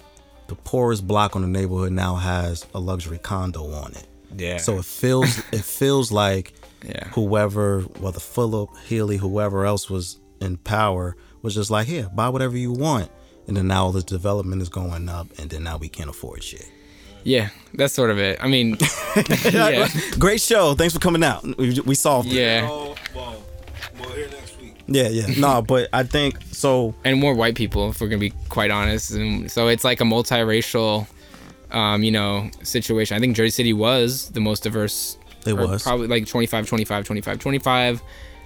the 0.47 0.55
poorest 0.55 1.05
block 1.07 1.35
on 1.35 1.43
the 1.43 1.47
neighborhood 1.47 1.91
now 1.93 2.15
has 2.15 2.65
a 2.73 2.79
luxury 2.79 3.19
condo 3.19 3.71
on 3.71 3.91
it. 3.93 4.07
yeah. 4.35 4.57
So 4.57 4.77
it 4.79 4.85
feels 4.85 5.37
it 5.51 5.63
feels 5.63 6.11
like 6.11 6.53
Yeah. 6.83 7.09
whoever, 7.09 7.81
whether 7.99 8.19
Fulop, 8.19 8.69
Healy, 8.85 9.17
whoever 9.17 9.65
else 9.65 9.89
was 9.89 10.19
in 10.39 10.57
power, 10.57 11.15
was 11.41 11.55
just 11.55 11.69
like, 11.71 11.87
here, 11.87 12.09
buy 12.13 12.29
whatever 12.29 12.57
you 12.57 12.71
want. 12.71 13.09
And 13.47 13.55
then 13.57 13.67
now 13.67 13.85
all 13.85 13.91
this 13.91 14.03
development 14.03 14.61
is 14.61 14.69
going 14.69 15.09
up, 15.09 15.27
and 15.39 15.49
then 15.49 15.63
now 15.63 15.77
we 15.77 15.89
can't 15.89 16.09
afford 16.09 16.43
shit. 16.43 16.69
yeah, 17.23 17.49
that's 17.73 17.93
sort 17.93 18.09
of 18.09 18.17
it. 18.19 18.39
I 18.41 18.47
mean, 18.47 18.77
yeah, 19.51 19.87
Great 20.19 20.41
show. 20.41 20.73
Thanks 20.75 20.93
for 20.93 20.99
coming 20.99 21.23
out. 21.23 21.43
We, 21.57 21.79
we 21.81 21.95
solved 21.95 22.29
it. 22.29 22.35
yeah. 22.35 22.67
Oh, 22.69 22.95
well, 23.15 23.43
we'll 23.99 24.09
hear 24.11 24.29
next 24.29 24.59
week. 24.59 24.75
Yeah, 24.87 25.09
yeah. 25.09 25.27
no, 25.39 25.61
but 25.61 25.89
I 25.93 26.03
think 26.03 26.37
so. 26.51 26.93
and 27.03 27.19
more 27.19 27.33
white 27.33 27.55
people, 27.55 27.89
if 27.89 27.99
we're 28.01 28.07
gonna 28.07 28.19
be 28.19 28.33
quite 28.49 28.71
honest. 28.71 29.11
And 29.11 29.51
so 29.51 29.67
it's 29.67 29.83
like 29.83 30.01
a 30.01 30.03
multiracial, 30.05 31.07
um, 31.71 32.03
you 32.03 32.11
know, 32.11 32.49
situation. 32.63 33.17
I 33.17 33.19
think 33.19 33.35
Jersey 33.35 33.51
City 33.51 33.73
was 33.73 34.29
the 34.31 34.39
most 34.39 34.63
diverse. 34.63 35.17
It 35.45 35.53
was. 35.53 35.83
probably 35.83 36.07
like 36.07 36.27
25, 36.27 36.67
25, 36.67 37.05
25, 37.05 37.39
25. 37.39 38.03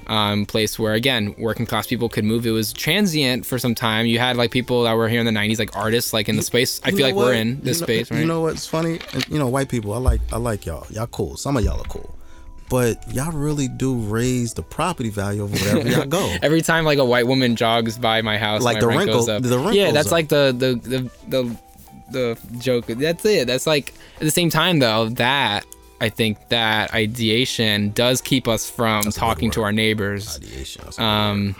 Um, 0.07 0.45
place 0.45 0.77
where 0.77 0.93
again 0.93 1.33
working 1.39 1.65
class 1.65 1.87
people 1.87 2.09
could 2.09 2.25
move. 2.25 2.45
It 2.45 2.51
was 2.51 2.71
transient 2.71 3.43
for 3.43 3.57
some 3.57 3.73
time. 3.73 4.05
You 4.05 4.19
had 4.19 4.37
like 4.37 4.51
people 4.51 4.83
that 4.83 4.93
were 4.93 5.09
here 5.09 5.19
in 5.19 5.25
the 5.25 5.31
'90s, 5.31 5.57
like 5.57 5.75
artists, 5.75 6.13
like 6.13 6.29
in 6.29 6.35
the 6.35 6.43
space. 6.43 6.79
I 6.85 6.89
You 6.89 6.97
feel 6.97 7.05
like 7.07 7.15
we're 7.15 7.33
in 7.33 7.59
this 7.61 7.77
you 7.77 7.81
know, 7.81 7.85
space, 7.87 8.11
right? 8.11 8.19
You 8.19 8.25
know 8.27 8.41
what's 8.41 8.67
funny? 8.67 8.99
You 9.29 9.39
know, 9.39 9.47
white 9.47 9.67
people. 9.67 9.93
I 9.95 9.97
like 9.97 10.21
I 10.31 10.37
like 10.37 10.67
y'all. 10.67 10.85
Y'all 10.91 11.07
cool. 11.07 11.37
Some 11.37 11.57
of 11.57 11.63
y'all 11.65 11.79
are 11.81 11.85
cool, 11.85 12.15
but 12.69 12.97
y'all 13.15 13.31
really 13.31 13.67
do 13.67 13.95
raise 13.95 14.53
the 14.53 14.61
property 14.61 15.09
value 15.09 15.43
of 15.45 15.51
wherever 15.53 15.89
y'all 15.89 16.05
go. 16.21 16.35
Every 16.43 16.61
time 16.61 16.85
like 16.85 16.99
a 16.99 17.05
white 17.05 17.25
woman 17.25 17.55
jogs 17.55 17.97
by 17.97 18.21
my 18.21 18.37
house, 18.37 18.61
Like 18.61 18.75
my 18.75 18.81
the 18.81 18.87
wrinkle- 18.89 19.13
goes 19.21 19.29
up. 19.29 19.41
the 19.41 19.55
wrinkles 19.57 19.75
yeah, 19.75 19.91
that's 19.91 20.09
up. 20.09 20.11
like 20.11 20.27
the 20.29 20.53
the 20.55 20.87
the 20.87 21.11
the 21.29 21.57
the 22.11 22.59
joke. 22.59 22.85
That's 22.85 23.25
it. 23.25 23.47
That's 23.47 23.65
like 23.65 23.91
at 24.17 24.19
the 24.21 24.29
same 24.29 24.51
time 24.51 24.77
though 24.77 25.09
that 25.09 25.65
I 26.01 26.09
think 26.09 26.49
that 26.49 26.93
ideation 26.93 27.91
does 27.91 28.21
keep 28.21 28.47
us 28.47 28.69
from 28.69 29.03
good 29.03 29.13
talking 29.13 29.51
to 29.51 29.63
our 29.63 29.71
neighbors. 29.71 30.37
Ideation. 30.37 30.83
Um, 30.97 31.55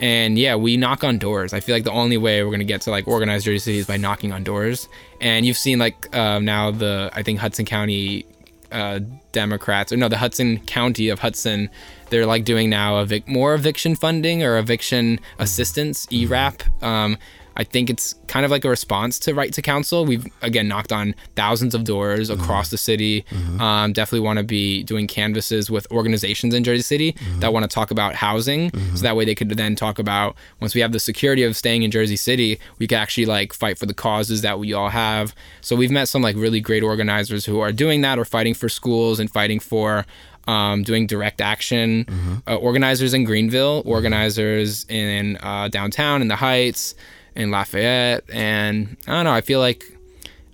and 0.00 0.38
yeah, 0.38 0.56
we 0.56 0.76
knock 0.76 1.04
on 1.04 1.18
doors. 1.18 1.54
I 1.54 1.60
feel 1.60 1.74
like 1.74 1.84
the 1.84 1.92
only 1.92 2.16
way 2.16 2.42
we're 2.42 2.50
gonna 2.50 2.64
get 2.64 2.82
to 2.82 2.90
like 2.90 3.08
organized 3.08 3.44
Jersey 3.46 3.58
City 3.58 3.78
is 3.78 3.86
by 3.86 3.96
knocking 3.96 4.32
on 4.32 4.44
doors. 4.44 4.88
And 5.20 5.46
you've 5.46 5.56
seen 5.56 5.78
like 5.78 6.14
uh, 6.14 6.38
now 6.40 6.70
the 6.70 7.10
I 7.14 7.22
think 7.22 7.38
Hudson 7.38 7.64
County 7.64 8.26
uh, 8.72 9.00
Democrats 9.32 9.92
or 9.92 9.96
no 9.96 10.08
the 10.08 10.18
Hudson 10.18 10.58
County 10.60 11.08
of 11.08 11.20
Hudson, 11.20 11.70
they're 12.10 12.26
like 12.26 12.44
doing 12.44 12.68
now 12.68 13.02
evic- 13.04 13.26
more 13.26 13.54
eviction 13.54 13.96
funding 13.96 14.42
or 14.42 14.58
eviction 14.58 15.20
assistance 15.38 16.06
E 16.10 16.26
ERAP. 16.26 16.62
Um, 16.82 17.16
I 17.56 17.64
think 17.64 17.88
it's 17.88 18.14
kind 18.26 18.44
of 18.44 18.50
like 18.50 18.64
a 18.64 18.68
response 18.68 19.18
to 19.20 19.34
Right 19.34 19.52
to 19.54 19.62
Counsel. 19.62 20.04
We've 20.04 20.26
again 20.42 20.68
knocked 20.68 20.92
on 20.92 21.14
thousands 21.36 21.74
of 21.74 21.84
doors 21.84 22.28
across 22.30 22.70
the 22.70 22.78
city. 22.78 23.24
Um, 23.60 23.92
definitely 23.92 24.20
want 24.26 24.38
to 24.38 24.44
be 24.44 24.82
doing 24.82 25.06
canvases 25.06 25.70
with 25.70 25.90
organizations 25.90 26.52
in 26.54 26.64
Jersey 26.64 26.82
City 26.82 27.16
that 27.38 27.52
want 27.52 27.64
to 27.68 27.74
talk 27.74 27.90
about 27.90 28.14
housing, 28.14 28.70
so 28.94 29.02
that 29.02 29.16
way 29.16 29.24
they 29.24 29.34
could 29.34 29.48
then 29.50 29.74
talk 29.74 29.98
about 29.98 30.36
once 30.60 30.74
we 30.74 30.80
have 30.82 30.92
the 30.92 31.00
security 31.00 31.42
of 31.44 31.56
staying 31.56 31.82
in 31.82 31.90
Jersey 31.90 32.16
City, 32.16 32.58
we 32.78 32.86
could 32.86 32.98
actually 32.98 33.26
like 33.26 33.52
fight 33.52 33.78
for 33.78 33.86
the 33.86 33.94
causes 33.94 34.42
that 34.42 34.58
we 34.58 34.72
all 34.72 34.90
have. 34.90 35.34
So 35.62 35.74
we've 35.76 35.90
met 35.90 36.08
some 36.08 36.22
like 36.22 36.36
really 36.36 36.60
great 36.60 36.82
organizers 36.82 37.44
who 37.46 37.60
are 37.60 37.72
doing 37.72 38.02
that 38.02 38.18
or 38.18 38.24
fighting 38.24 38.54
for 38.54 38.68
schools 38.68 39.18
and 39.18 39.30
fighting 39.30 39.60
for 39.60 40.04
um, 40.46 40.82
doing 40.84 41.06
direct 41.06 41.40
action. 41.40 42.04
Uh, 42.46 42.56
organizers 42.56 43.14
in 43.14 43.24
Greenville, 43.24 43.82
organizers 43.84 44.86
in 44.88 45.36
uh, 45.42 45.68
downtown 45.68 46.22
in 46.22 46.28
the 46.28 46.36
Heights, 46.36 46.94
in 47.36 47.50
Lafayette, 47.50 48.24
and 48.32 48.96
I 49.06 49.12
don't 49.12 49.24
know. 49.24 49.32
I 49.32 49.40
feel 49.40 49.60
like 49.60 49.84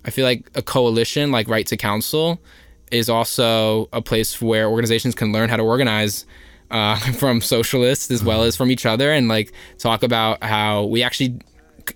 I 0.05 0.11
feel 0.11 0.25
like 0.25 0.49
a 0.55 0.61
coalition 0.61 1.31
like 1.31 1.47
Right 1.47 1.65
to 1.67 1.77
Counsel 1.77 2.39
is 2.91 3.09
also 3.09 3.89
a 3.91 4.01
place 4.01 4.41
where 4.41 4.69
organizations 4.69 5.15
can 5.15 5.31
learn 5.31 5.49
how 5.49 5.57
to 5.57 5.63
organize 5.63 6.25
uh, 6.71 6.97
from 7.13 7.41
socialists 7.41 8.11
as 8.11 8.23
well 8.23 8.43
as 8.43 8.55
from 8.55 8.69
each 8.71 8.85
other 8.85 9.11
and 9.11 9.27
like 9.27 9.51
talk 9.77 10.03
about 10.03 10.43
how 10.43 10.83
we 10.83 11.01
actually 11.03 11.39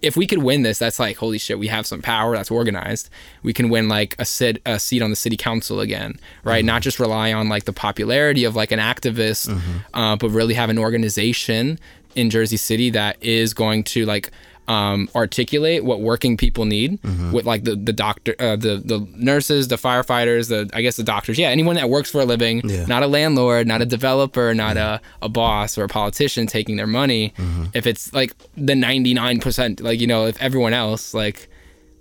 if 0.01 0.17
we 0.17 0.27
could 0.27 0.39
win 0.39 0.63
this 0.63 0.79
that's 0.79 0.99
like 0.99 1.15
holy 1.15 1.37
shit 1.37 1.57
we 1.57 1.67
have 1.67 1.85
some 1.85 2.01
power 2.01 2.35
that's 2.35 2.51
organized. 2.51 3.09
We 3.43 3.53
can 3.53 3.69
win 3.69 3.87
like 3.87 4.15
a 4.19 4.25
sit 4.25 4.61
a 4.65 4.79
seat 4.79 5.01
on 5.01 5.09
the 5.11 5.15
city 5.15 5.37
council 5.37 5.79
again 5.79 6.19
right? 6.43 6.65
Not 6.65 6.81
just 6.81 6.99
rely 6.99 7.31
on 7.33 7.47
like 7.49 7.65
the 7.65 7.73
popularity 7.73 8.43
of 8.43 8.55
like 8.55 8.71
an 8.71 8.79
activist 8.79 9.49
uh, 9.93 10.15
but 10.15 10.29
really 10.29 10.55
have 10.55 10.69
an 10.69 10.77
organization 10.77 11.79
in 12.17 12.29
jersey 12.29 12.57
city 12.57 12.89
that 12.89 13.15
is 13.21 13.53
going 13.53 13.83
to 13.83 14.05
like 14.05 14.31
um, 14.69 15.07
articulate 15.15 15.85
what 15.85 16.01
working 16.01 16.35
people 16.35 16.65
need 16.65 16.99
with 17.31 17.45
like 17.45 17.63
the 17.63 17.75
the 17.77 17.93
doctor 17.93 18.35
uh, 18.37 18.57
the 18.57 18.81
the 18.83 18.99
nurses 19.15 19.69
the 19.69 19.77
firefighters 19.77 20.49
the 20.49 20.69
i 20.73 20.81
guess 20.81 20.97
the 20.97 21.03
doctors. 21.03 21.39
Yeah 21.39 21.47
anyone 21.47 21.75
that 21.77 21.89
works 21.89 22.11
for 22.11 22.19
a 22.19 22.25
living 22.25 22.59
Yeah. 22.67 22.85
not 22.85 23.01
a 23.01 23.07
landlord 23.07 23.65
not 23.65 23.81
a 23.81 23.85
developer 23.85 24.53
not 24.53 24.75
a, 24.75 24.99
a 25.21 25.29
boss 25.29 25.77
or 25.77 25.85
a 25.85 25.87
politician 25.87 26.47
taking 26.47 26.75
their 26.75 26.85
money. 27.01 27.33
If 27.73 27.87
it's 27.87 28.11
like 28.11 28.33
the 28.57 28.73
99% 28.73 29.81
like 29.81 29.99
you 30.01 30.07
know 30.07 30.25
if 30.27 30.41
everyone 30.41 30.73
else 30.73 31.13
like 31.13 31.47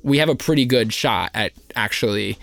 we 0.03 0.19
have 0.19 0.29
a 0.29 0.35
pretty 0.37 0.65
good 0.67 0.93
shot 0.93 1.31
at 1.35 1.53
actually 1.77 2.37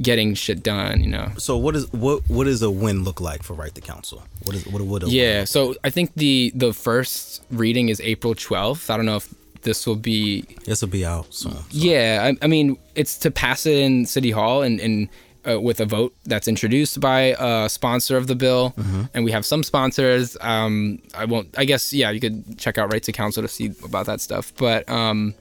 getting 0.00 0.34
shit 0.34 0.62
done 0.62 1.02
you 1.02 1.10
know 1.10 1.30
So 1.38 1.56
what 1.56 1.76
is 1.76 1.92
what 1.92 2.22
what 2.28 2.44
does 2.44 2.62
a 2.62 2.70
win 2.70 3.04
look 3.04 3.20
like 3.20 3.42
for 3.42 3.54
Right 3.54 3.74
to 3.74 3.80
Counsel? 3.80 4.22
What 4.44 4.56
is 4.56 4.66
what 4.66 4.80
would 4.82 5.02
a 5.04 5.08
yeah 5.08 5.44
so 5.44 5.74
i 5.84 5.90
think 5.90 6.12
the 6.14 6.52
the 6.54 6.72
first 6.72 7.42
reading 7.50 7.88
is 7.88 8.00
april 8.00 8.34
12th 8.34 8.88
i 8.90 8.96
don't 8.96 9.06
know 9.06 9.16
if 9.16 9.34
this 9.62 9.86
will 9.86 9.96
be 9.96 10.42
this 10.66 10.82
will 10.82 10.88
be 10.88 11.06
out 11.06 11.32
soon. 11.32 11.56
Yeah, 11.70 12.30
I, 12.32 12.44
I 12.44 12.48
mean, 12.48 12.76
it's 12.94 13.16
to 13.18 13.30
pass 13.30 13.64
it 13.64 13.78
in 13.78 14.06
City 14.06 14.30
Hall 14.32 14.62
and, 14.62 14.80
and 14.80 15.08
uh, 15.48 15.60
with 15.60 15.80
a 15.80 15.86
vote 15.86 16.14
that's 16.24 16.48
introduced 16.48 17.00
by 17.00 17.36
a 17.38 17.68
sponsor 17.68 18.16
of 18.16 18.26
the 18.26 18.34
bill, 18.34 18.74
and 19.14 19.24
we 19.24 19.30
have 19.32 19.46
some 19.46 19.62
sponsors. 19.62 20.36
Um, 20.40 21.00
I 21.14 21.24
won't. 21.24 21.56
I 21.56 21.64
guess 21.64 21.92
yeah, 21.92 22.10
you 22.10 22.20
could 22.20 22.58
check 22.58 22.76
out 22.78 22.92
Right 22.92 23.02
to 23.04 23.12
Counsel 23.12 23.42
to 23.42 23.48
see 23.48 23.72
about 23.84 24.06
that 24.06 24.20
stuff. 24.20 24.52
But 24.56 24.88
um, 24.88 25.34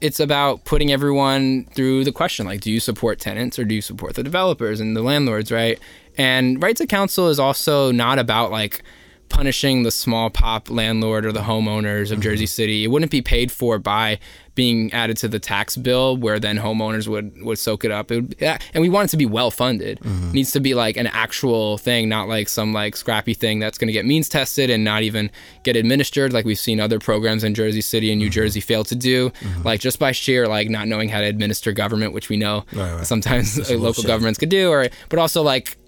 it's 0.00 0.20
about 0.20 0.64
putting 0.64 0.90
everyone 0.90 1.66
through 1.74 2.04
the 2.04 2.12
question 2.12 2.46
like, 2.46 2.60
do 2.60 2.70
you 2.70 2.80
support 2.80 3.18
tenants 3.18 3.58
or 3.58 3.64
do 3.64 3.74
you 3.74 3.82
support 3.82 4.14
the 4.14 4.22
developers 4.22 4.80
and 4.80 4.96
the 4.96 5.02
landlords, 5.02 5.52
right? 5.52 5.78
And 6.16 6.62
Right 6.62 6.76
to 6.76 6.86
Counsel 6.86 7.28
is 7.28 7.38
also 7.38 7.92
not 7.92 8.18
about 8.18 8.50
like 8.50 8.82
punishing 9.28 9.84
the 9.84 9.90
small 9.90 10.28
pop 10.28 10.70
landlord 10.70 11.24
or 11.24 11.32
the 11.32 11.40
homeowners 11.40 12.10
of 12.10 12.18
mm-hmm. 12.18 12.22
Jersey 12.22 12.46
City. 12.46 12.84
It 12.84 12.88
wouldn't 12.88 13.12
be 13.12 13.22
paid 13.22 13.52
for 13.52 13.78
by 13.78 14.18
being 14.60 14.92
added 14.92 15.16
to 15.16 15.26
the 15.28 15.38
tax 15.38 15.74
bill 15.74 16.18
where 16.18 16.38
then 16.38 16.58
homeowners 16.58 17.08
would 17.08 17.26
would 17.42 17.58
soak 17.58 17.82
it 17.86 17.90
up. 17.90 18.10
It 18.12 18.16
would, 18.20 18.34
yeah, 18.38 18.58
and 18.74 18.82
we 18.82 18.90
want 18.90 19.08
it 19.08 19.10
to 19.12 19.16
be 19.16 19.24
well 19.24 19.50
funded. 19.50 19.98
It 20.04 20.34
needs 20.34 20.52
to 20.52 20.60
be 20.60 20.74
like 20.74 20.98
an 20.98 21.06
actual 21.06 21.78
thing, 21.78 22.10
not 22.10 22.28
like 22.28 22.46
some 22.50 22.74
like 22.74 22.94
scrappy 22.94 23.32
thing 23.32 23.58
that's 23.58 23.78
going 23.78 23.86
to 23.88 23.92
get 23.94 24.04
means 24.04 24.28
tested 24.28 24.68
and 24.68 24.84
not 24.84 25.02
even 25.02 25.30
get 25.64 25.76
administered 25.76 26.34
like 26.34 26.44
we've 26.44 26.58
seen 26.58 26.78
other 26.78 26.98
programs 26.98 27.42
in 27.42 27.54
Jersey 27.54 27.80
City 27.80 28.10
and 28.12 28.18
New 28.18 28.28
Jersey 28.28 28.60
fail 28.60 28.84
to 28.84 28.94
do. 28.94 29.32
Like 29.64 29.80
just 29.80 29.98
by 29.98 30.12
sheer 30.12 30.46
like 30.46 30.68
not 30.68 30.86
knowing 30.88 31.08
how 31.08 31.20
to 31.20 31.26
administer 31.26 31.72
government, 31.72 32.12
which 32.12 32.28
we 32.28 32.36
know 32.36 32.64
Right, 32.74 32.92
right. 32.96 33.06
sometimes 33.06 33.56
local 33.70 33.78
bullshit. 33.80 34.06
governments 34.06 34.38
could 34.38 34.50
do 34.50 34.68
or 34.70 34.88
but 35.08 35.18
also 35.18 35.42
like 35.42 35.78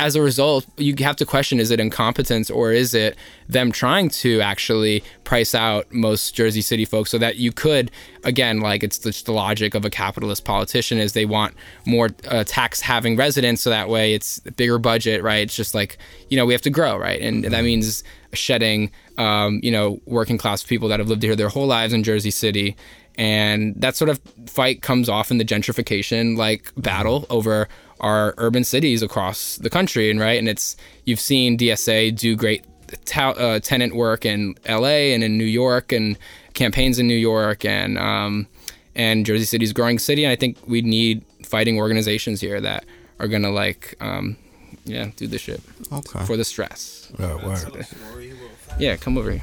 as 0.00 0.16
a 0.16 0.22
result, 0.22 0.66
you 0.78 0.94
have 1.00 1.16
to 1.16 1.26
question 1.26 1.60
is 1.60 1.70
it 1.70 1.78
incompetence 1.78 2.48
or 2.48 2.72
is 2.72 2.94
it 2.94 3.18
them 3.50 3.70
trying 3.70 4.08
to 4.08 4.40
actually 4.40 5.04
price 5.24 5.54
out 5.54 5.92
most 5.92 6.34
Jersey 6.34 6.62
City 6.62 6.86
folks 6.86 7.10
so 7.10 7.18
that 7.18 7.36
you 7.36 7.52
could, 7.52 7.90
again, 8.24 8.60
like 8.60 8.82
it's 8.82 8.98
just 8.98 9.26
the 9.26 9.32
logic 9.32 9.74
of 9.74 9.84
a 9.84 9.90
capitalist 9.90 10.46
politician 10.46 10.96
is 10.96 11.12
they 11.12 11.26
want 11.26 11.54
more 11.84 12.08
uh, 12.28 12.44
tax 12.44 12.80
having 12.80 13.14
residents 13.14 13.60
so 13.60 13.68
that 13.68 13.90
way 13.90 14.14
it's 14.14 14.40
a 14.46 14.52
bigger 14.52 14.78
budget, 14.78 15.22
right? 15.22 15.42
It's 15.42 15.54
just 15.54 15.74
like, 15.74 15.98
you 16.30 16.36
know, 16.38 16.46
we 16.46 16.54
have 16.54 16.62
to 16.62 16.70
grow, 16.70 16.96
right? 16.96 17.20
And 17.20 17.44
that 17.44 17.62
means 17.62 18.02
shedding, 18.32 18.90
um, 19.18 19.60
you 19.62 19.70
know, 19.70 20.00
working 20.06 20.38
class 20.38 20.64
people 20.64 20.88
that 20.88 20.98
have 20.98 21.08
lived 21.08 21.22
here 21.22 21.36
their 21.36 21.50
whole 21.50 21.66
lives 21.66 21.92
in 21.92 22.02
Jersey 22.04 22.30
City 22.30 22.74
and 23.16 23.74
that 23.76 23.96
sort 23.96 24.08
of 24.08 24.18
fight 24.46 24.80
comes 24.80 25.08
off 25.08 25.30
in 25.30 25.36
the 25.36 25.44
gentrification 25.44 26.38
like 26.38 26.72
battle 26.76 27.26
over 27.28 27.68
our 28.00 28.34
urban 28.38 28.64
cities 28.64 29.02
across 29.02 29.56
the 29.56 29.70
country 29.70 30.10
and 30.10 30.18
right 30.20 30.38
and 30.38 30.48
it's 30.48 30.76
you've 31.04 31.20
seen 31.20 31.56
DSA 31.58 32.14
do 32.16 32.34
great 32.36 32.64
ta- 33.04 33.30
uh, 33.32 33.60
tenant 33.60 33.94
work 33.94 34.24
in 34.24 34.54
LA 34.68 35.12
and 35.14 35.22
in 35.22 35.36
New 35.38 35.44
York 35.44 35.92
and 35.92 36.18
campaigns 36.54 36.98
in 36.98 37.06
New 37.06 37.14
York 37.16 37.64
and 37.64 37.98
um, 37.98 38.46
and 38.94 39.24
Jersey 39.26 39.44
City's 39.44 39.72
growing 39.72 39.98
city 39.98 40.24
and 40.24 40.32
I 40.32 40.36
think 40.36 40.56
we 40.66 40.82
need 40.82 41.24
fighting 41.44 41.78
organizations 41.78 42.40
here 42.40 42.60
that 42.60 42.84
are 43.18 43.28
gonna 43.28 43.50
like 43.50 43.94
um, 44.00 44.36
yeah 44.84 45.10
do 45.16 45.26
the 45.26 45.38
shit 45.38 45.60
Okay. 45.92 46.24
for 46.24 46.36
the 46.36 46.44
stress 46.44 47.12
Word, 47.18 47.42
word. 47.42 47.58
Tell 47.58 47.76
a 47.76 47.82
story 47.84 48.32
yeah 48.78 48.96
come 48.96 49.18
over 49.18 49.30
here 49.32 49.42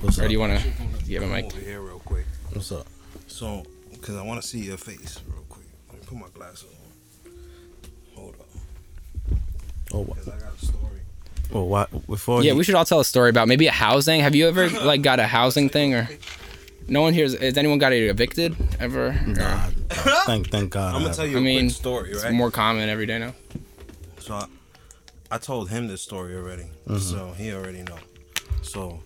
What's 0.00 0.18
or 0.18 0.22
up? 0.22 0.28
do 0.28 0.32
you 0.32 0.40
want 0.40 0.60
to 0.60 0.66
give 1.08 1.22
a 1.22 1.26
mic 1.26 1.46
over 1.46 1.58
here 1.60 1.80
real 1.80 2.00
quick. 2.00 2.26
What's 2.52 2.70
up? 2.70 2.86
So, 3.28 3.64
because 3.92 4.14
I 4.14 4.22
want 4.22 4.40
to 4.42 4.46
see 4.46 4.58
your 4.60 4.76
face 4.76 5.18
real 5.26 5.42
quick. 5.48 5.64
Let 5.90 6.00
me 6.00 6.06
put 6.06 6.18
my 6.18 6.28
glasses 6.34 6.64
on. 6.70 6.85
Oh, 9.92 10.00
wha- 10.00 10.14
Because 10.14 10.28
I 10.28 10.38
got 10.38 10.54
a 10.54 10.64
story. 10.66 11.00
Oh, 11.52 11.62
well, 11.62 11.66
what, 11.68 12.06
before 12.08 12.42
Yeah, 12.42 12.52
you- 12.52 12.58
we 12.58 12.64
should 12.64 12.74
all 12.74 12.84
tell 12.84 13.00
a 13.00 13.04
story 13.04 13.30
about 13.30 13.48
maybe 13.48 13.66
a 13.66 13.72
housing. 13.72 14.20
Have 14.20 14.34
you 14.34 14.48
ever 14.48 14.68
like 14.70 15.02
got 15.02 15.20
a 15.20 15.26
housing 15.26 15.68
thing 15.68 15.94
or 15.94 16.08
no 16.88 17.02
one 17.02 17.12
here 17.14 17.24
has 17.24 17.56
anyone 17.56 17.78
got 17.78 17.92
evicted 17.92 18.56
ever? 18.80 19.12
Nah, 19.26 19.68
thank 20.26 20.50
thank 20.50 20.70
God. 20.70 20.94
I'm 20.94 21.00
going 21.02 21.12
to 21.12 21.16
tell 21.16 21.26
you 21.26 21.36
I 21.36 21.40
a 21.40 21.42
mean, 21.42 21.66
quick 21.66 21.76
story, 21.76 22.10
It's 22.10 22.24
right? 22.24 22.32
more 22.32 22.50
common 22.50 22.88
every 22.88 23.06
day 23.06 23.18
now. 23.18 23.34
So 24.18 24.34
I, 24.34 24.46
I 25.30 25.38
told 25.38 25.68
him 25.70 25.86
this 25.88 26.02
story 26.02 26.34
already, 26.36 26.64
mm-hmm. 26.86 26.98
so 26.98 27.32
he 27.32 27.52
already 27.52 27.82
know. 27.82 27.98
So 28.62 29.00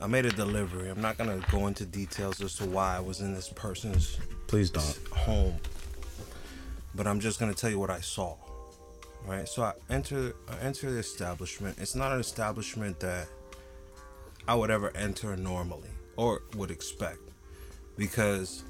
I 0.00 0.06
made 0.06 0.24
a 0.26 0.30
delivery. 0.30 0.88
I'm 0.88 1.00
not 1.00 1.18
gonna 1.18 1.40
go 1.50 1.66
into 1.66 1.84
details 1.84 2.40
as 2.40 2.54
to 2.56 2.64
why 2.66 2.96
I 2.96 3.00
was 3.00 3.20
in 3.20 3.34
this 3.34 3.48
person's 3.48 4.18
Please 4.46 4.70
don't. 4.70 4.98
home, 5.12 5.54
but 6.94 7.06
I'm 7.08 7.18
just 7.18 7.40
gonna 7.40 7.54
tell 7.54 7.70
you 7.70 7.78
what 7.80 7.90
I 7.90 8.00
saw. 8.00 8.36
Right. 9.26 9.48
So 9.48 9.62
I 9.64 9.72
enter 9.90 10.34
I 10.48 10.56
enter 10.64 10.90
the 10.90 10.98
establishment. 10.98 11.78
It's 11.80 11.94
not 11.94 12.12
an 12.12 12.20
establishment 12.20 13.00
that 13.00 13.26
I 14.46 14.54
would 14.54 14.70
ever 14.70 14.96
enter 14.96 15.36
normally 15.36 15.88
or 16.16 16.42
would 16.56 16.70
expect, 16.70 17.18
because 17.96 18.62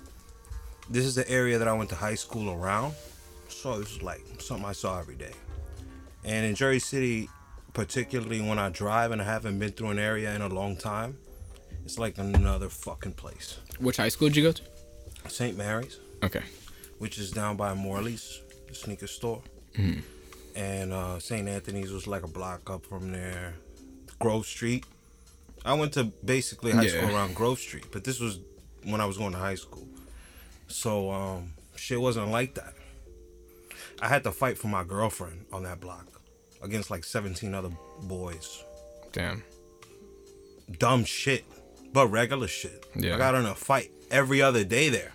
this 0.88 1.04
is 1.04 1.14
the 1.14 1.28
area 1.30 1.58
that 1.58 1.68
I 1.68 1.72
went 1.74 1.90
to 1.90 1.96
high 1.96 2.14
school 2.14 2.50
around. 2.50 2.94
So 3.48 3.78
this 3.78 3.92
is 3.96 4.02
like 4.02 4.24
something 4.38 4.66
I 4.66 4.72
saw 4.72 4.98
every 4.98 5.14
day. 5.14 5.32
And 6.24 6.46
in 6.46 6.54
Jersey 6.54 6.78
City, 6.80 7.28
particularly 7.74 8.40
when 8.40 8.58
I 8.58 8.70
drive 8.70 9.12
and 9.12 9.20
I 9.20 9.24
haven't 9.24 9.58
been 9.58 9.70
through 9.72 9.90
an 9.90 9.98
area 9.98 10.34
in 10.34 10.40
a 10.42 10.48
long 10.48 10.76
time, 10.76 11.18
it's 11.84 11.98
like 11.98 12.18
another 12.18 12.68
fucking 12.68 13.12
place. 13.12 13.58
Which 13.78 13.98
high 13.98 14.08
school 14.08 14.28
did 14.28 14.36
you 14.38 14.42
go 14.42 14.52
to? 14.52 14.62
St. 15.28 15.56
Mary's, 15.56 16.00
Okay. 16.24 16.42
which 16.98 17.18
is 17.18 17.30
down 17.30 17.56
by 17.56 17.74
Morley's, 17.74 18.40
the 18.68 18.74
sneaker 18.74 19.06
store. 19.06 19.42
Mm-hmm. 19.76 20.00
And 20.56 20.92
uh, 20.92 21.18
St. 21.18 21.46
Anthony's 21.46 21.92
was 21.92 22.06
like 22.06 22.22
a 22.22 22.28
block 22.28 22.70
up 22.70 22.86
from 22.86 23.12
there. 23.12 23.54
Grove 24.18 24.46
Street. 24.46 24.86
I 25.64 25.74
went 25.74 25.92
to 25.94 26.04
basically 26.24 26.72
high 26.72 26.86
school 26.86 27.14
around 27.14 27.34
Grove 27.34 27.58
Street, 27.58 27.86
but 27.92 28.04
this 28.04 28.18
was 28.20 28.40
when 28.84 29.00
I 29.00 29.04
was 29.04 29.18
going 29.18 29.32
to 29.32 29.38
high 29.38 29.56
school. 29.56 29.86
So 30.68 31.10
um, 31.10 31.52
shit 31.74 32.00
wasn't 32.00 32.30
like 32.30 32.54
that. 32.54 32.72
I 34.00 34.08
had 34.08 34.24
to 34.24 34.32
fight 34.32 34.56
for 34.58 34.68
my 34.68 34.84
girlfriend 34.84 35.44
on 35.52 35.62
that 35.64 35.80
block 35.80 36.06
against 36.62 36.90
like 36.90 37.04
17 37.04 37.54
other 37.54 37.70
boys. 38.02 38.64
Damn. 39.12 39.42
Dumb 40.78 41.04
shit, 41.04 41.44
but 41.92 42.08
regular 42.08 42.48
shit. 42.48 42.86
Yeah. 42.94 43.14
I 43.14 43.18
got 43.18 43.34
in 43.34 43.44
a 43.46 43.54
fight 43.54 43.90
every 44.10 44.40
other 44.40 44.64
day 44.64 44.88
there, 44.88 45.12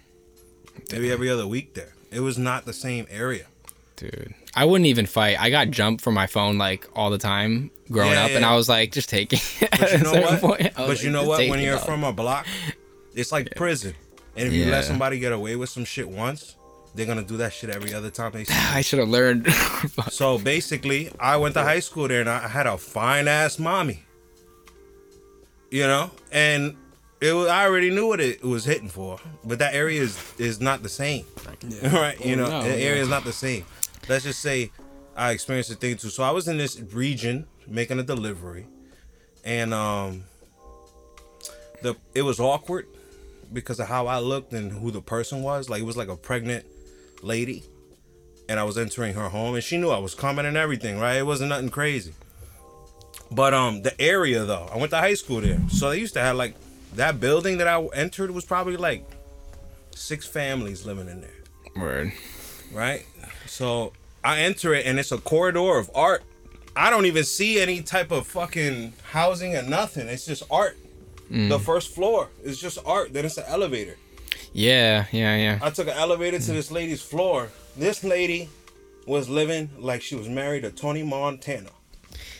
maybe 0.91 1.11
every 1.11 1.29
other 1.29 1.47
week 1.47 1.73
there. 1.73 1.93
It 2.11 2.19
was 2.19 2.37
not 2.37 2.65
the 2.65 2.73
same 2.73 3.07
area. 3.09 3.45
Dude. 3.95 4.33
I 4.55 4.65
wouldn't 4.65 4.87
even 4.87 5.05
fight. 5.05 5.39
I 5.39 5.49
got 5.49 5.69
jumped 5.71 6.03
from 6.03 6.13
my 6.13 6.27
phone 6.27 6.57
like 6.57 6.87
all 6.95 7.09
the 7.09 7.17
time 7.17 7.71
growing 7.89 8.11
Yeah, 8.11 8.25
up 8.25 8.31
and. 8.31 8.45
I 8.45 8.55
was 8.55 8.67
like 8.67 8.91
just 8.91 9.09
taking 9.09 9.39
But 9.71 9.91
you 9.91 9.97
know 9.99 10.11
what? 10.13 10.41
Point, 10.41 10.61
I 10.77 10.81
was 10.81 10.89
But 10.89 11.03
you 11.03 11.11
know 11.11 11.23
what? 11.25 11.47
When 11.47 11.59
you're 11.61 11.77
all. 11.77 11.85
from 11.85 12.03
a 12.03 12.11
block 12.11 12.45
It's 13.15 13.31
like 13.31 13.55
prison. 13.55 13.93
And 14.35 14.47
if 14.47 14.53
you 14.53 14.65
let 14.65 14.85
somebody 14.85 15.19
get 15.19 15.31
away 15.31 15.55
with 15.55 15.69
some 15.69 15.85
shit 15.85 16.07
once, 16.09 16.55
they're 16.95 17.05
gonna 17.05 17.23
do 17.23 17.37
that 17.37 17.53
shit 17.53 17.69
every 17.69 17.93
other 17.93 18.09
time 18.09 18.31
they 18.31 18.43
see. 18.45 18.53
I 18.53 18.81
should 18.81 18.99
have 18.99 19.09
learned. 19.09 19.47
So 20.09 20.37
basically, 20.37 21.11
I 21.19 21.37
went 21.37 21.55
to 21.55 21.63
high 21.63 21.79
school 21.79 22.07
there, 22.07 22.21
and 22.21 22.29
I 22.29 22.47
had 22.47 22.67
a 22.67 22.77
fine 22.77 23.27
ass 23.27 23.57
mommy. 23.59 24.03
You 25.69 25.87
know, 25.87 26.11
and 26.31 26.75
it 27.21 27.33
was, 27.33 27.47
I 27.47 27.65
already 27.65 27.89
knew 27.89 28.07
what 28.07 28.19
it 28.19 28.43
was 28.43 28.65
hitting 28.65 28.89
for, 28.89 29.19
but 29.43 29.59
that 29.59 29.73
area 29.73 30.01
is 30.01 30.17
is 30.37 30.59
not 30.59 30.83
the 30.83 30.89
same, 30.89 31.25
right? 31.83 32.23
You 32.25 32.33
oh, 32.33 32.37
know, 32.37 32.49
no, 32.49 32.63
the 32.63 32.69
yeah. 32.69 32.85
area 32.89 33.01
is 33.01 33.09
not 33.09 33.23
the 33.23 33.33
same. 33.33 33.65
Let's 34.11 34.25
just 34.25 34.41
say 34.41 34.71
I 35.15 35.31
experienced 35.31 35.71
a 35.71 35.75
thing 35.75 35.95
too. 35.95 36.09
So 36.09 36.21
I 36.21 36.31
was 36.31 36.49
in 36.49 36.57
this 36.57 36.77
region 36.91 37.47
making 37.65 37.97
a 37.97 38.03
delivery, 38.03 38.67
and 39.45 39.73
um, 39.73 40.25
the 41.81 41.95
it 42.13 42.23
was 42.23 42.37
awkward 42.37 42.87
because 43.53 43.79
of 43.79 43.87
how 43.87 44.07
I 44.07 44.19
looked 44.19 44.51
and 44.51 44.69
who 44.69 44.91
the 44.91 45.01
person 45.01 45.43
was. 45.43 45.69
Like 45.69 45.81
it 45.81 45.85
was 45.85 45.95
like 45.95 46.09
a 46.09 46.17
pregnant 46.17 46.65
lady 47.21 47.63
and 48.49 48.59
I 48.59 48.65
was 48.65 48.77
entering 48.77 49.13
her 49.13 49.29
home, 49.29 49.55
and 49.55 49.63
she 49.63 49.77
knew 49.77 49.91
I 49.91 49.99
was 49.99 50.13
coming 50.13 50.45
and 50.45 50.57
everything, 50.57 50.99
right? 50.99 51.15
It 51.15 51.25
wasn't 51.25 51.47
nothing 51.47 51.69
crazy. 51.69 52.13
But 53.31 53.53
um, 53.53 53.81
the 53.81 53.99
area 54.01 54.43
though, 54.43 54.67
I 54.73 54.75
went 54.75 54.89
to 54.89 54.97
high 54.97 55.13
school 55.13 55.39
there, 55.39 55.61
so 55.69 55.89
they 55.89 55.99
used 55.99 56.15
to 56.15 56.21
have 56.21 56.35
like 56.35 56.55
that 56.95 57.21
building 57.21 57.59
that 57.59 57.67
I 57.69 57.81
entered 57.93 58.29
was 58.31 58.43
probably 58.43 58.75
like 58.75 59.09
six 59.95 60.27
families 60.27 60.85
living 60.85 61.07
in 61.07 61.21
there, 61.21 61.39
Word. 61.77 62.11
right? 62.73 63.05
So 63.45 63.93
I 64.23 64.39
enter 64.41 64.73
it, 64.73 64.85
and 64.85 64.99
it's 64.99 65.11
a 65.11 65.17
corridor 65.17 65.77
of 65.77 65.89
art. 65.95 66.23
I 66.75 66.89
don't 66.89 67.05
even 67.05 67.23
see 67.23 67.59
any 67.59 67.81
type 67.81 68.11
of 68.11 68.27
fucking 68.27 68.93
housing 69.11 69.55
or 69.55 69.61
nothing. 69.63 70.07
It's 70.07 70.25
just 70.25 70.43
art. 70.49 70.77
The 71.29 71.59
first 71.59 71.95
floor 71.95 72.27
is 72.43 72.59
just 72.59 72.77
art. 72.85 73.13
Then 73.13 73.23
it's 73.25 73.37
an 73.37 73.45
elevator. 73.47 73.95
Yeah, 74.51 75.05
yeah, 75.13 75.37
yeah. 75.37 75.59
I 75.61 75.69
took 75.69 75.87
an 75.87 75.93
elevator 75.95 76.39
to 76.39 76.51
this 76.51 76.71
lady's 76.71 77.01
floor. 77.01 77.47
This 77.77 78.03
lady 78.03 78.49
was 79.07 79.29
living 79.29 79.69
like 79.77 80.01
she 80.01 80.15
was 80.15 80.27
married 80.27 80.63
to 80.63 80.71
Tony 80.71 81.03
Montana. 81.03 81.69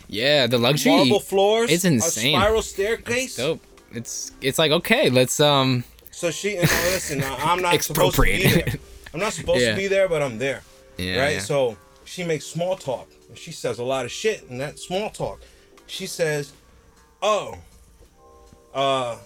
Yeah, 0.07 0.45
the 0.47 0.57
luxury. 0.57 0.91
Marble 0.93 1.21
floors. 1.21 1.71
It's 1.71 1.85
insane. 1.85 2.35
A 2.35 2.39
spiral 2.41 2.61
staircase. 2.61 3.37
Dope. 3.37 3.61
It's 3.93 4.33
it's 4.41 4.59
like 4.59 4.71
okay, 4.71 5.09
let's 5.09 5.39
um. 5.39 5.85
So 6.11 6.29
she 6.29 6.57
and 6.57 6.69
now 6.69 6.83
listen, 6.91 7.23
I'm 7.25 7.61
not 7.61 7.81
supposed 7.81 8.17
to 8.17 8.21
be 8.23 8.43
there. 8.43 8.73
I'm 9.13 9.21
not 9.21 9.31
supposed 9.31 9.61
Yeah. 9.61 9.71
to 9.71 9.77
be 9.77 9.87
there, 9.87 10.09
but 10.09 10.21
I'm 10.21 10.37
there. 10.37 10.63
Yeah, 11.01 11.19
right. 11.21 11.33
yeah. 11.33 11.39
So 11.39 11.77
she 12.05 12.23
makes 12.23 12.45
small 12.45 12.75
talk. 12.75 13.09
And 13.29 13.37
she 13.37 13.51
says 13.51 13.79
a 13.79 13.83
lot 13.83 14.05
of 14.05 14.11
shit 14.11 14.43
in 14.49 14.57
that 14.59 14.79
small 14.79 15.09
talk. 15.09 15.41
She 15.87 16.05
says, 16.07 16.53
"Oh, 17.21 17.57
uh, 18.73 19.17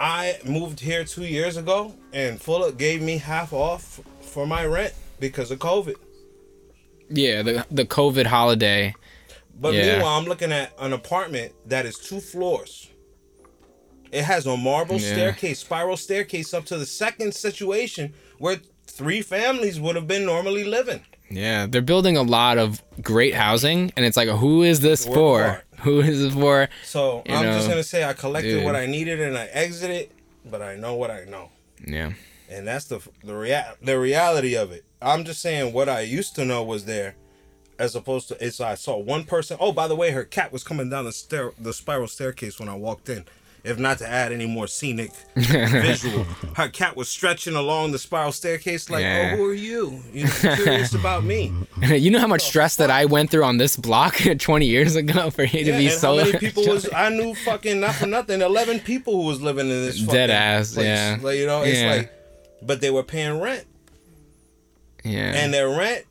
I 0.00 0.38
moved 0.44 0.78
here 0.80 1.04
two 1.04 1.24
years 1.24 1.56
ago, 1.56 1.94
and 2.12 2.38
Fulop 2.40 2.76
gave 2.76 3.02
me 3.02 3.18
half 3.18 3.52
off 3.52 4.00
for 4.20 4.46
my 4.46 4.64
rent 4.64 4.94
because 5.18 5.50
of 5.50 5.58
COVID." 5.58 5.96
Yeah, 7.10 7.42
the 7.42 7.66
the 7.70 7.84
COVID 7.84 8.26
holiday. 8.26 8.94
But 9.60 9.74
Yeah. 9.74 9.94
meanwhile, 9.94 10.18
I'm 10.18 10.26
looking 10.26 10.52
at 10.52 10.72
an 10.78 10.92
apartment 10.92 11.52
that 11.66 11.84
is 11.86 11.98
two 11.98 12.20
floors. 12.20 12.88
It 14.12 14.22
has 14.22 14.46
a 14.46 14.56
marble 14.56 14.96
Yeah. 15.00 15.12
staircase, 15.14 15.58
spiral 15.58 15.96
staircase 15.96 16.54
up 16.54 16.64
to 16.66 16.78
the 16.78 16.86
second 16.86 17.34
situation 17.34 18.14
where 18.38 18.60
three 18.98 19.22
families 19.22 19.80
would 19.80 19.96
have 19.96 20.06
been 20.06 20.24
normally 20.26 20.64
living. 20.64 21.00
Yeah, 21.30 21.66
they're 21.66 21.82
building 21.92 22.16
a 22.16 22.22
lot 22.22 22.56
of 22.58 22.82
great 23.02 23.34
housing, 23.34 23.92
and 23.96 24.04
it's 24.06 24.16
like, 24.16 24.28
who 24.28 24.62
is 24.62 24.80
this 24.80 25.06
Work 25.06 25.14
for? 25.14 25.62
Who 25.82 26.00
is 26.00 26.24
it 26.24 26.32
for? 26.32 26.68
So 26.84 27.22
You 27.26 27.34
I'm 27.36 27.44
just 27.56 27.68
gonna 27.68 27.84
say 27.84 28.02
I 28.02 28.12
collected 28.12 28.50
dude. 28.56 28.64
what 28.64 28.74
I 28.74 28.86
needed 28.86 29.20
and 29.20 29.38
I 29.38 29.46
exited, 29.46 30.10
but 30.44 30.60
I 30.60 30.74
know 30.74 30.94
what 30.96 31.10
I 31.12 31.22
know, 31.24 31.50
Yeah, 31.86 32.12
and 32.50 32.66
that's 32.66 32.86
the 32.86 32.98
the 33.22 33.36
rea- 33.36 33.74
the 33.80 33.96
reality 34.00 34.56
of 34.56 34.72
it. 34.72 34.84
I'm 35.00 35.22
just 35.24 35.40
saying 35.40 35.72
what 35.72 35.88
I 35.88 36.00
used 36.00 36.34
to 36.34 36.44
know 36.44 36.64
was 36.64 36.84
there, 36.86 37.14
as 37.78 37.94
opposed 37.94 38.26
to 38.28 38.44
it's 38.44 38.60
I 38.60 38.74
saw 38.74 38.98
one 38.98 39.22
person. 39.24 39.56
Oh, 39.60 39.70
by 39.72 39.86
the 39.86 39.94
way, 39.94 40.10
her 40.10 40.24
cat 40.24 40.50
was 40.52 40.64
coming 40.64 40.90
down 40.90 41.04
the 41.04 41.12
stair 41.12 41.52
the 41.56 41.72
spiral 41.72 42.08
staircase 42.08 42.58
when 42.58 42.68
I 42.68 42.74
walked 42.74 43.08
in. 43.08 43.24
If 43.64 43.78
not 43.78 43.98
to 43.98 44.08
add 44.08 44.32
any 44.32 44.46
more 44.46 44.66
scenic 44.66 45.10
visual, 45.36 46.24
her 46.54 46.68
cat 46.68 46.96
was 46.96 47.08
stretching 47.08 47.54
along 47.54 47.90
the 47.92 47.98
spiral 47.98 48.32
staircase 48.32 48.88
like, 48.88 49.04
oh, 49.04 49.08
Yeah. 49.08 49.30
"Oh, 49.32 49.36
who 49.36 49.44
are 49.50 49.54
you? 49.54 50.02
You're 50.12 50.28
curious 50.28 50.94
about 50.94 51.24
me?" 51.24 51.52
you 51.82 52.10
know 52.10 52.20
how 52.20 52.26
much 52.28 52.42
oh, 52.44 52.48
stress 52.48 52.76
that 52.76 52.90
I 52.90 53.04
went 53.04 53.30
through 53.30 53.44
on 53.44 53.58
this 53.58 53.76
block 53.76 54.16
20 54.38 54.64
years 54.66 54.94
ago 54.96 55.30
for 55.30 55.42
you 55.42 55.64
to 55.64 55.70
Yeah, 55.72 55.78
be 55.78 55.88
and 55.88 55.94
so 56.00 56.16
how 56.16 56.24
many 56.24 56.38
people 56.38 56.66
was 56.66 56.88
I 56.94 57.08
knew 57.10 57.34
fucking 57.34 57.80
not 57.80 57.96
for 57.96 58.06
nothing 58.06 58.40
eleven 58.42 58.78
people 58.80 59.14
who 59.20 59.26
was 59.28 59.42
living 59.42 59.66
in 59.68 59.84
this 59.86 60.00
Dead 60.00 60.30
ass, 60.30 60.74
place. 60.74 60.86
yeah. 60.86 61.18
like, 61.20 61.36
you 61.38 61.46
know 61.46 61.62
it's 61.62 61.80
Yeah. 61.80 61.94
like 61.96 62.12
but 62.62 62.80
they 62.80 62.90
were 62.90 63.02
paying 63.04 63.40
rent 63.40 63.64
yeah, 65.04 65.32
and 65.34 65.52
their 65.54 65.68
rent 65.68 66.04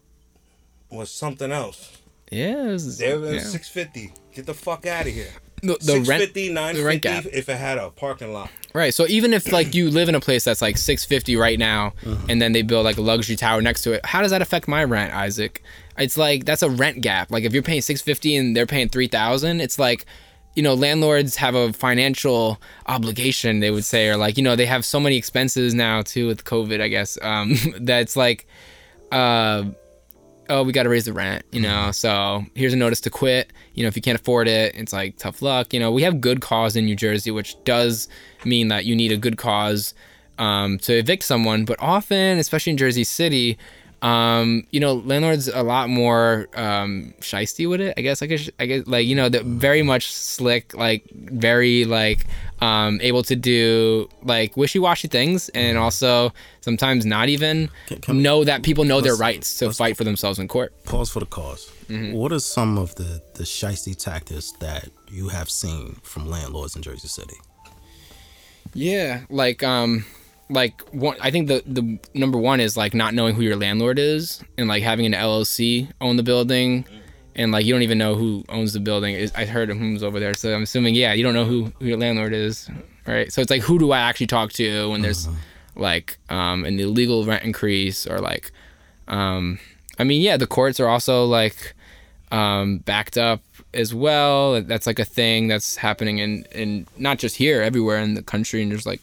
was 0.90 1.12
something 1.12 1.52
else 1.52 1.98
yeah, 2.32 2.68
it 2.68 2.72
was, 2.74 2.98
they 2.98 3.18
were 3.18 3.34
yeah. 3.34 3.40
six 3.40 3.68
fifty 3.70 4.12
get 4.34 4.46
the 4.46 4.54
fuck 4.54 4.86
out 4.86 5.08
of 5.08 5.14
here 5.14 5.32
the, 5.62 5.78
the 5.82 6.06
rent 6.08 6.34
the 6.34 6.84
rent 6.84 7.02
gap. 7.02 7.26
if 7.26 7.50
it 7.50 7.58
had 7.58 7.78
a 7.78 7.90
parking 7.90 8.32
lot 8.34 8.50
Right. 8.78 8.94
So 8.94 9.08
even 9.08 9.34
if 9.34 9.52
like 9.52 9.74
you 9.74 9.90
live 9.90 10.08
in 10.08 10.14
a 10.14 10.20
place 10.20 10.44
that's 10.44 10.62
like 10.62 10.78
650 10.78 11.36
right 11.36 11.58
now 11.58 11.94
and 12.30 12.40
then 12.40 12.52
they 12.52 12.62
build 12.62 12.86
like 12.86 12.98
a 12.98 13.02
luxury 13.02 13.36
tower 13.36 13.60
next 13.60 13.82
to 13.84 13.94
it, 13.94 14.06
how 14.06 14.22
does 14.22 14.30
that 14.30 14.44
affect 14.44 14.68
my 14.68 14.84
rent, 14.84 15.16
Isaac? 15.16 15.64
It's 15.98 16.16
like 16.16 16.46
that's 16.46 16.62
a 16.62 16.70
rent 16.70 17.02
gap. 17.02 17.32
Like 17.32 17.44
if 17.44 17.54
you're 17.54 17.64
paying 17.64 17.82
650 17.82 18.36
and 18.36 18.56
they're 18.56 18.68
paying 18.68 18.88
3000, 18.88 19.62
it's 19.62 19.80
like 19.80 20.06
you 20.54 20.62
know, 20.62 20.76
landlords 20.76 21.36
have 21.38 21.56
a 21.56 21.74
financial 21.74 22.60
obligation, 22.86 23.62
they 23.62 23.72
would 23.72 23.86
say, 23.86 24.10
or 24.10 24.18
like, 24.18 24.38
you 24.38 24.44
know, 24.44 24.56
they 24.56 24.66
have 24.68 24.86
so 24.86 25.00
many 25.00 25.16
expenses 25.16 25.74
now 25.74 26.04
too 26.04 26.28
with 26.28 26.44
COVID, 26.44 26.80
I 26.80 26.88
guess. 26.88 27.18
Um 27.24 27.56
that's 27.80 28.16
like 28.16 28.46
uh 29.12 29.64
oh, 30.50 30.64
we 30.64 30.72
got 30.72 30.84
to 30.84 30.90
raise 30.90 31.06
the 31.06 31.14
rent, 31.14 31.44
you 31.52 31.62
know. 31.62 31.92
So 31.92 32.46
here's 32.56 32.74
a 32.74 32.78
notice 32.78 33.02
to 33.02 33.10
quit. 33.10 33.52
You 33.74 33.84
know, 33.84 33.88
if 33.88 33.96
you 33.96 34.02
can't 34.02 34.20
afford 34.20 34.48
it, 34.48 34.76
it's 34.76 34.94
like 34.94 35.18
tough 35.18 35.42
luck. 35.42 35.74
You 35.74 35.80
know, 35.80 35.92
we 35.92 36.04
have 36.04 36.22
good 36.22 36.42
cause 36.42 36.76
in 36.76 36.86
New 36.86 36.96
Jersey, 36.96 37.32
which 37.32 37.62
does 37.64 38.08
mean 38.46 38.68
that 38.70 38.86
you 38.86 38.96
need 38.96 39.12
a 39.12 39.18
good 39.18 39.38
cause 39.38 39.94
um, 40.38 40.78
to 40.80 40.98
evict 40.98 41.24
someone. 41.24 41.66
But 41.66 41.78
often, 41.80 42.38
especially 42.38 42.72
in 42.72 42.78
Jersey 42.78 43.04
City, 43.04 43.58
um, 44.02 44.64
you 44.72 44.80
know, 44.80 44.94
landlords 44.94 45.48
a 45.48 45.64
lot 45.64 45.90
more 45.90 46.48
um, 46.56 47.14
shisty 47.20 47.68
with 47.70 47.82
it. 47.82 47.94
I 47.98 48.02
guess 48.02 48.22
I 48.22 48.26
guess 48.28 48.50
I 48.60 48.66
guess 48.66 48.86
like 48.88 49.06
you 49.08 49.16
know, 49.16 49.30
they're 49.30 49.44
very 49.44 49.82
much 49.84 50.12
slick, 50.12 50.76
like 50.76 51.04
very 51.14 51.86
like 51.86 52.26
um, 52.62 53.00
able 53.02 53.24
to 53.24 53.36
do 53.36 54.08
like 54.24 54.56
wishy-washy 54.56 55.08
things, 55.08 55.50
and 55.50 55.78
also 55.78 56.32
sometimes 56.62 57.06
not 57.06 57.30
even 57.30 57.70
Can- 57.88 58.02
can 58.02 58.18
we- 58.18 58.24
know 58.24 58.44
that 58.44 58.62
people 58.64 58.84
know 58.84 59.02
their 59.02 59.16
rights 59.16 59.58
to 59.60 59.72
fight 59.74 59.98
for 59.98 60.04
themselves 60.04 60.38
in 60.40 60.48
court. 60.48 60.74
Pause 60.86 61.10
for 61.10 61.20
the 61.20 61.26
cause. 61.26 61.72
Mm-hmm. 61.90 62.14
What 62.14 62.32
are 62.32 62.40
some 62.40 62.78
of 62.78 62.94
the 62.96 63.22
the 63.36 63.44
shisty 63.44 63.96
tactics 63.96 64.52
that 64.60 64.90
you 65.10 65.30
have 65.30 65.50
seen 65.50 65.96
from 66.04 66.28
landlords 66.30 66.76
in 66.76 66.82
Jersey 66.82 67.08
City? 67.08 67.38
Yeah, 68.74 69.22
like 69.30 69.64
um 69.64 70.06
like 70.50 70.82
one 70.94 71.18
I 71.22 71.32
think 71.32 71.48
the 71.48 71.64
the 71.66 72.00
number 72.14 72.38
one 72.38 72.60
is 72.60 72.78
like 72.78 72.94
not 72.94 73.14
knowing 73.14 73.36
who 73.36 73.42
your 73.42 73.56
landlord 73.56 74.00
is 74.00 74.42
and 74.58 74.68
like 74.68 74.84
having 74.84 75.06
an 75.06 75.14
LLC 75.14 75.92
own 76.00 76.18
the 76.18 76.24
building 76.24 76.86
and 77.36 77.52
like 77.52 77.66
you 77.66 77.74
don't 77.74 77.84
even 77.84 77.98
know 77.98 78.16
who 78.16 78.44
owns 78.50 78.74
the 78.74 78.80
building. 78.80 79.30
I 79.36 79.46
heard 79.46 79.70
of 79.70 79.78
who's 79.78 80.04
over 80.04 80.20
there, 80.20 80.34
so 80.34 80.54
I'm 80.56 80.64
assuming 80.64 80.96
yeah, 80.96 81.14
you 81.14 81.24
don't 81.24 81.34
know 81.34 81.46
who, 81.46 81.72
who 81.80 81.86
your 81.86 81.98
landlord 81.98 82.34
is, 82.34 82.70
right? 83.06 83.32
So 83.32 83.42
it's 83.42 83.52
like 83.52 83.62
who 83.62 83.78
do 83.78 83.92
I 83.92 84.00
actually 84.00 84.28
talk 84.28 84.52
to 84.54 84.90
when 84.90 85.02
there's 85.02 85.28
like 85.76 86.18
um 86.30 86.66
an 86.66 86.80
illegal 86.80 87.26
rent 87.26 87.44
increase 87.44 88.08
or 88.08 88.20
like 88.20 88.52
um 89.08 89.60
I 90.00 90.04
mean 90.04 90.22
yeah, 90.22 90.38
the 90.38 90.48
courts 90.48 90.80
are 90.80 90.88
also 90.88 91.26
like 91.26 91.76
um, 92.32 92.80
backed 92.80 93.18
up 93.18 93.42
as 93.74 93.94
well. 93.94 94.62
That's 94.62 94.88
like 94.88 95.00
a 95.00 95.06
thing 95.06 95.48
that's 95.48 95.78
happening 95.78 96.20
in, 96.20 96.46
in 96.52 96.88
not 96.98 97.20
just 97.20 97.36
here, 97.36 97.62
everywhere 97.62 98.00
in 98.00 98.14
the 98.16 98.22
country. 98.22 98.62
And 98.62 98.72
there's 98.72 98.86
like 98.86 99.02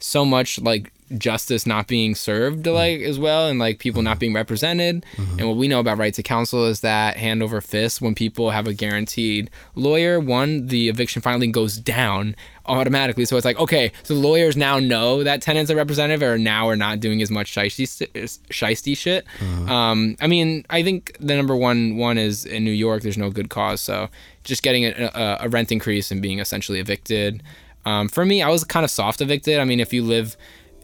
so 0.00 0.24
much 0.24 0.58
like 0.60 0.92
justice 1.18 1.66
not 1.66 1.88
being 1.88 2.14
served 2.14 2.64
mm-hmm. 2.64 2.74
like 2.74 3.00
as 3.00 3.18
well 3.18 3.48
and 3.48 3.58
like 3.58 3.78
people 3.78 4.02
not 4.02 4.12
mm-hmm. 4.12 4.18
being 4.20 4.34
represented. 4.34 5.04
Mm-hmm. 5.16 5.38
And 5.38 5.48
what 5.48 5.56
we 5.56 5.68
know 5.68 5.80
about 5.80 5.98
right 5.98 6.14
to 6.14 6.22
counsel 6.22 6.66
is 6.66 6.80
that 6.80 7.16
hand 7.16 7.42
over 7.42 7.60
fist 7.60 8.00
when 8.00 8.14
people 8.14 8.50
have 8.50 8.66
a 8.66 8.72
guaranteed 8.72 9.50
lawyer 9.74 10.20
one 10.20 10.66
the 10.68 10.88
eviction 10.88 11.20
finally 11.20 11.48
goes 11.48 11.76
down 11.78 12.36
automatically. 12.66 13.24
So 13.24 13.36
it's 13.36 13.44
like 13.44 13.58
okay 13.58 13.92
so 14.02 14.14
lawyers 14.14 14.56
now 14.56 14.78
know 14.78 15.24
that 15.24 15.42
tenants 15.42 15.70
are 15.70 15.76
representative 15.76 16.22
or 16.22 16.38
now 16.38 16.68
are 16.68 16.76
not 16.76 17.00
doing 17.00 17.20
as 17.22 17.30
much 17.30 17.52
shiesty 17.52 18.96
shit. 18.96 19.26
Um 19.68 20.16
i 20.20 20.26
mean 20.26 20.64
i 20.70 20.82
think 20.82 21.16
the 21.18 21.34
number 21.34 21.56
one 21.56 21.96
one 21.96 22.18
is 22.18 22.46
in 22.46 22.64
new 22.64 22.70
york 22.70 23.02
there's 23.02 23.18
no 23.18 23.30
good 23.30 23.50
cause. 23.50 23.80
So 23.80 24.08
just 24.44 24.62
getting 24.62 24.84
a, 24.84 25.10
a, 25.14 25.38
a 25.42 25.48
rent 25.48 25.72
increase 25.72 26.10
and 26.10 26.22
being 26.22 26.38
essentially 26.38 26.78
evicted 26.78 27.42
um, 27.84 28.08
for 28.08 28.24
me, 28.24 28.42
I 28.42 28.48
was 28.48 28.64
kind 28.64 28.84
of 28.84 28.90
soft 28.90 29.20
evicted. 29.20 29.58
I 29.58 29.64
mean, 29.64 29.80
if 29.80 29.92
you 29.92 30.02
live, 30.02 30.36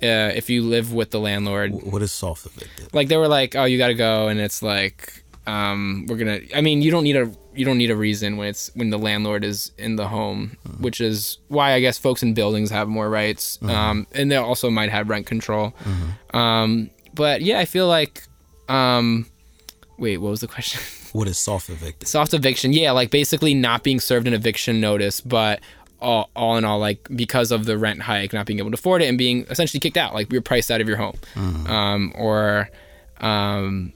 uh, 0.02 0.32
if 0.34 0.48
you 0.50 0.62
live 0.62 0.92
with 0.92 1.10
the 1.10 1.20
landlord, 1.20 1.72
What 1.72 2.02
is 2.02 2.12
soft 2.12 2.46
evicted? 2.46 2.94
like 2.94 3.08
they 3.08 3.16
were 3.16 3.28
like, 3.28 3.54
oh, 3.56 3.64
you 3.64 3.78
got 3.78 3.88
to 3.88 3.94
go, 3.94 4.28
and 4.28 4.40
it's 4.40 4.62
like, 4.62 5.22
um, 5.46 6.06
we're 6.08 6.16
gonna. 6.16 6.40
I 6.54 6.60
mean, 6.60 6.82
you 6.82 6.90
don't 6.90 7.04
need 7.04 7.16
a 7.16 7.30
you 7.54 7.64
don't 7.64 7.78
need 7.78 7.90
a 7.90 7.96
reason 7.96 8.36
when 8.36 8.48
it's 8.48 8.70
when 8.74 8.90
the 8.90 8.98
landlord 8.98 9.44
is 9.44 9.72
in 9.78 9.96
the 9.96 10.08
home, 10.08 10.56
which 10.80 11.00
is 11.00 11.38
why 11.48 11.72
I 11.72 11.80
guess 11.80 11.98
folks 11.98 12.22
in 12.22 12.34
buildings 12.34 12.70
have 12.70 12.88
more 12.88 13.08
rights, 13.08 13.58
um, 13.62 14.06
and 14.12 14.30
they 14.30 14.36
also 14.36 14.70
might 14.70 14.90
have 14.90 15.08
rent 15.08 15.26
control. 15.26 15.72
Um, 16.34 16.90
but 17.14 17.40
yeah, 17.42 17.58
I 17.60 17.64
feel 17.64 17.86
like, 17.88 18.24
um, 18.68 19.26
wait, 19.98 20.18
what 20.18 20.30
was 20.30 20.40
the 20.40 20.48
question? 20.48 20.80
What 21.12 21.28
is 21.28 21.38
soft 21.38 21.70
eviction? 21.70 22.06
Soft 22.06 22.34
eviction, 22.34 22.74
yeah, 22.74 22.90
like 22.90 23.10
basically 23.10 23.54
not 23.54 23.82
being 23.82 24.00
served 24.00 24.26
an 24.26 24.34
eviction 24.34 24.80
notice, 24.82 25.22
but 25.22 25.60
all, 26.06 26.30
all 26.36 26.56
in 26.56 26.64
all, 26.64 26.78
like 26.78 27.06
because 27.14 27.50
of 27.50 27.64
the 27.66 27.76
rent 27.76 28.00
hike, 28.02 28.32
not 28.32 28.46
being 28.46 28.58
able 28.60 28.70
to 28.70 28.74
afford 28.74 29.02
it, 29.02 29.06
and 29.06 29.18
being 29.18 29.44
essentially 29.50 29.80
kicked 29.80 29.96
out, 29.96 30.14
like 30.14 30.32
you're 30.32 30.40
priced 30.42 30.70
out 30.70 30.80
of 30.80 30.88
your 30.88 30.96
home, 30.96 31.16
um, 31.66 32.12
or, 32.16 32.70
um, 33.20 33.92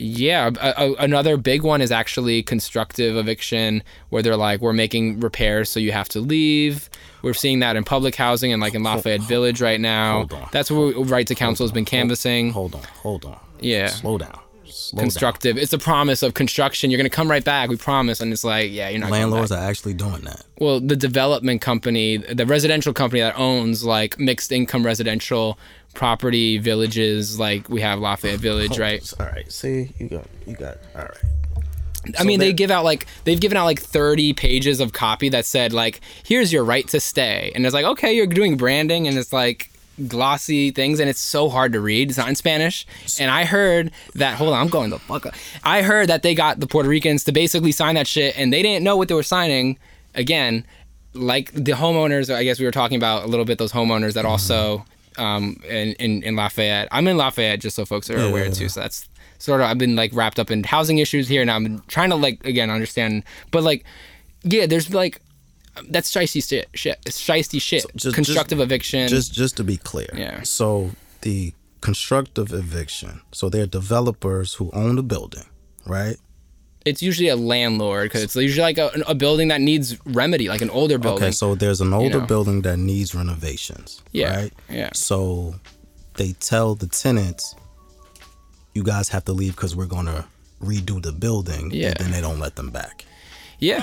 yeah, 0.00 0.50
a, 0.60 0.74
a, 0.76 0.92
another 0.94 1.36
big 1.36 1.62
one 1.62 1.80
is 1.80 1.90
actually 1.90 2.42
constructive 2.42 3.16
eviction, 3.16 3.82
where 4.10 4.22
they're 4.22 4.36
like, 4.36 4.60
we're 4.60 4.72
making 4.72 5.18
repairs, 5.20 5.68
so 5.68 5.80
you 5.80 5.90
have 5.92 6.08
to 6.10 6.20
leave. 6.20 6.88
We're 7.22 7.34
seeing 7.34 7.58
that 7.60 7.74
in 7.74 7.82
public 7.82 8.14
housing 8.14 8.52
and 8.52 8.62
like 8.62 8.74
in 8.74 8.84
Lafayette 8.84 9.22
Village 9.22 9.60
right 9.60 9.80
now. 9.80 10.18
hold 10.18 10.32
on. 10.34 10.48
That's 10.52 10.70
where 10.70 10.92
Right 10.92 11.26
to 11.26 11.34
Counsel 11.34 11.64
has 11.64 11.72
been 11.72 11.84
canvassing. 11.84 12.52
Hold 12.52 12.76
on, 12.76 12.82
hold 13.02 13.24
on. 13.24 13.40
Yeah. 13.60 13.88
Slow 13.88 14.18
down. 14.18 14.38
Slow 14.70 15.00
constructive. 15.00 15.56
It's 15.56 15.72
a 15.72 15.78
promise 15.78 16.22
of 16.22 16.34
construction. 16.34 16.90
You're 16.90 16.98
gonna 16.98 17.10
come 17.10 17.30
right 17.30 17.44
back. 17.44 17.68
We 17.68 17.76
promise. 17.76 18.20
And 18.20 18.32
it's 18.32 18.44
like, 18.44 18.70
yeah, 18.70 18.88
you're 18.88 19.00
not. 19.00 19.06
down. 19.06 19.12
Landlords 19.12 19.50
back. 19.50 19.60
are 19.60 19.70
actually 19.70 19.94
doing 19.94 20.22
that. 20.22 20.44
Well, 20.58 20.80
the 20.80 20.96
development 20.96 21.60
company, 21.60 22.16
the 22.16 22.46
residential 22.46 22.92
company 22.92 23.20
that 23.20 23.38
owns 23.38 23.84
like 23.84 24.18
mixed 24.18 24.52
income 24.52 24.84
residential 24.84 25.58
property 25.94 26.58
villages, 26.58 27.38
like 27.38 27.68
we 27.68 27.80
have 27.80 27.98
Lafayette 27.98 28.40
Village, 28.40 28.72
oh, 28.78 28.82
right? 28.82 29.14
All 29.18 29.26
right. 29.26 29.50
See, 29.50 29.92
you 29.98 30.08
got, 30.08 30.26
you 30.46 30.54
got. 30.54 30.78
All 30.94 31.02
right. 31.02 31.18
I 32.18 32.24
mean, 32.24 32.38
they 32.38 32.52
give 32.52 32.70
out 32.70 32.84
like 32.84 33.06
they've 33.24 33.40
given 33.40 33.56
out 33.56 33.64
like 33.64 33.80
30 33.80 34.32
pages 34.32 34.80
of 34.80 34.92
copy 34.92 35.28
that 35.30 35.44
said 35.44 35.72
like, 35.72 36.00
"Here's 36.24 36.52
your 36.52 36.64
right 36.64 36.86
to 36.88 37.00
stay," 37.00 37.52
and 37.54 37.66
it's 37.66 37.74
like, 37.74 37.84
okay, 37.84 38.14
you're 38.14 38.26
doing 38.26 38.56
branding, 38.56 39.08
and 39.08 39.18
it's 39.18 39.32
like 39.32 39.70
glossy 40.06 40.70
things, 40.70 41.00
and 41.00 41.08
it's 41.08 41.20
so 41.20 41.48
hard 41.48 41.72
to 41.72 41.80
read. 41.80 42.10
It's 42.10 42.18
not 42.18 42.28
in 42.28 42.34
Spanish, 42.34 42.86
and 43.18 43.30
I 43.30 43.44
heard 43.44 43.90
that. 44.14 44.36
Hold 44.36 44.52
on, 44.52 44.60
I'm 44.60 44.68
going 44.68 44.90
the 44.90 44.98
fuck 44.98 45.26
up. 45.26 45.34
I 45.64 45.82
heard 45.82 46.08
that 46.08 46.22
they 46.22 46.34
got 46.34 46.60
the 46.60 46.66
Puerto 46.66 46.88
Ricans 46.88 47.24
to 47.24 47.32
basically 47.32 47.72
sign 47.72 47.94
that 47.96 48.06
shit, 48.06 48.38
and 48.38 48.52
they 48.52 48.62
didn't 48.62 48.84
know 48.84 48.96
what 48.96 49.08
they 49.08 49.14
were 49.14 49.22
signing. 49.22 49.78
Again, 50.14 50.64
like 51.14 51.52
the 51.52 51.72
homeowners, 51.72 52.34
I 52.34 52.44
guess 52.44 52.58
we 52.58 52.64
were 52.64 52.70
talking 52.70 52.96
about 52.96 53.24
a 53.24 53.26
little 53.26 53.44
bit. 53.44 53.58
Those 53.58 53.72
homeowners 53.72 54.14
that 54.14 54.24
also. 54.24 54.84
Um, 55.16 55.60
in, 55.68 55.94
in, 55.94 56.22
in 56.22 56.36
Lafayette, 56.36 56.86
I'm 56.92 57.08
in 57.08 57.16
Lafayette 57.16 57.58
just 57.58 57.74
so 57.74 57.84
folks 57.84 58.08
are 58.08 58.16
aware 58.16 58.44
yeah, 58.44 58.52
too. 58.52 58.68
So 58.68 58.78
that's 58.78 59.08
sort 59.38 59.60
of 59.60 59.66
I've 59.66 59.76
been 59.78 59.96
like 59.96 60.14
wrapped 60.14 60.38
up 60.38 60.48
in 60.48 60.62
housing 60.62 60.98
issues 60.98 61.26
here, 61.26 61.42
and 61.42 61.50
I'm 61.50 61.80
trying 61.88 62.10
to 62.10 62.14
like 62.14 62.44
again 62.46 62.70
understand. 62.70 63.24
But 63.50 63.64
like, 63.64 63.84
yeah, 64.44 64.66
there's 64.66 64.94
like 64.94 65.20
that's 65.88 66.10
shiesty 66.12 66.46
shit. 66.46 66.68
Shit, 66.74 66.98
it's 67.06 67.20
shiesty 67.20 67.60
shit. 67.60 67.84
just- 67.96 68.14
Constructive 68.14 68.58
just- 68.58 68.66
eviction. 68.66 69.08
Just, 69.08 69.32
just 69.34 69.56
to 69.58 69.64
be 69.64 69.76
clear. 69.76 70.08
Yeah. 70.14 70.42
So 70.42 70.90
the 71.22 71.52
constructive 71.80 72.52
eviction. 72.52 73.20
So 73.32 73.48
they're 73.48 73.66
developers 73.66 74.54
who 74.54 74.70
own 74.72 74.96
the 74.96 75.02
building, 75.02 75.44
right? 75.86 76.16
it's 76.84 77.02
usually 77.02 77.28
a 77.28 77.36
landlord 77.36 78.04
because 78.04 78.22
it's 78.22 78.34
usually 78.34 78.62
like 78.62 78.78
a, 78.78 78.90
a 79.06 79.14
building 79.14 79.48
that 79.48 79.60
needs 79.60 79.98
remedy, 80.06 80.48
like 80.48 80.62
an 80.62 80.70
older 80.70 80.96
building. 80.96 81.24
Okay, 81.24 81.32
so 81.32 81.54
there's 81.54 81.82
an 81.82 81.92
older 81.92 82.20
know. 82.20 82.26
building 82.26 82.62
that 82.62 82.78
needs 82.78 83.14
renovations. 83.14 84.00
Yeah, 84.12 84.34
Right? 84.34 84.52
yeah. 84.70 84.88
So 84.94 85.56
they 86.14 86.32
tell 86.34 86.76
the 86.76 86.86
tenants, 86.86 87.54
you 88.72 88.82
guys 88.82 89.10
have 89.10 89.24
to 89.26 89.32
leave 89.32 89.54
because 89.54 89.76
we're 89.76 89.86
going 89.86 90.06
to 90.06 90.24
redo 90.62 91.02
the 91.02 91.12
building. 91.12 91.70
Yeah. 91.72 91.88
And 91.88 91.96
then 91.98 92.10
they 92.10 92.22
don't 92.22 92.38
let 92.40 92.56
them 92.56 92.70
back. 92.70 93.04
Yeah, 93.58 93.82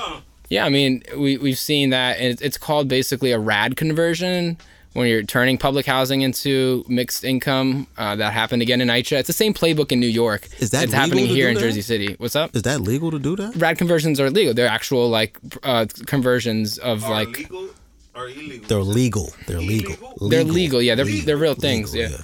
yeah. 0.49 0.65
I 0.65 0.69
mean, 0.69 1.03
we 1.17 1.37
we've 1.37 1.57
seen 1.57 1.89
that, 1.91 2.17
and 2.17 2.27
it's, 2.27 2.41
it's 2.41 2.57
called 2.57 2.87
basically 2.87 3.31
a 3.31 3.39
rad 3.39 3.75
conversion 3.75 4.57
when 4.93 5.07
you're 5.09 5.23
turning 5.23 5.57
public 5.57 5.85
housing 5.85 6.21
into 6.21 6.85
mixed 6.87 7.23
income. 7.23 7.87
Uh, 7.97 8.15
that 8.15 8.31
happened 8.33 8.61
again 8.61 8.79
in 8.81 8.87
NYCHA. 8.87 9.19
It's 9.19 9.27
the 9.27 9.33
same 9.33 9.53
playbook 9.53 9.91
in 9.91 9.99
New 9.99 10.07
York. 10.07 10.47
Is 10.59 10.71
that 10.71 10.83
it's 10.83 10.93
legal 10.93 10.99
happening 10.99 11.27
to 11.27 11.33
here 11.33 11.45
do 11.45 11.49
in 11.49 11.55
that? 11.55 11.61
Jersey 11.61 11.81
City? 11.81 12.15
What's 12.17 12.35
up? 12.35 12.55
Is 12.55 12.61
that 12.63 12.81
legal 12.81 13.11
to 13.11 13.19
do 13.19 13.35
that? 13.35 13.55
Rad 13.57 13.77
conversions 13.77 14.19
are 14.19 14.29
legal. 14.29 14.53
They're 14.53 14.67
actual 14.67 15.09
like 15.09 15.37
uh, 15.63 15.85
conversions 16.05 16.77
of 16.77 17.03
Are 17.03 17.11
like 17.11 17.37
legal 17.37 17.69
or 18.15 18.29
illegal? 18.29 18.67
They're 18.67 18.79
legal. 18.81 19.33
They're 19.47 19.59
legal. 19.59 19.93
Illegal? 19.93 20.29
They're 20.29 20.43
legal, 20.45 20.81
yeah. 20.81 20.95
They're 20.95 21.05
Legal. 21.05 21.25
they're 21.25 21.37
real 21.37 21.55
things, 21.55 21.93
Legal, 21.93 22.11
yeah. 22.11 22.17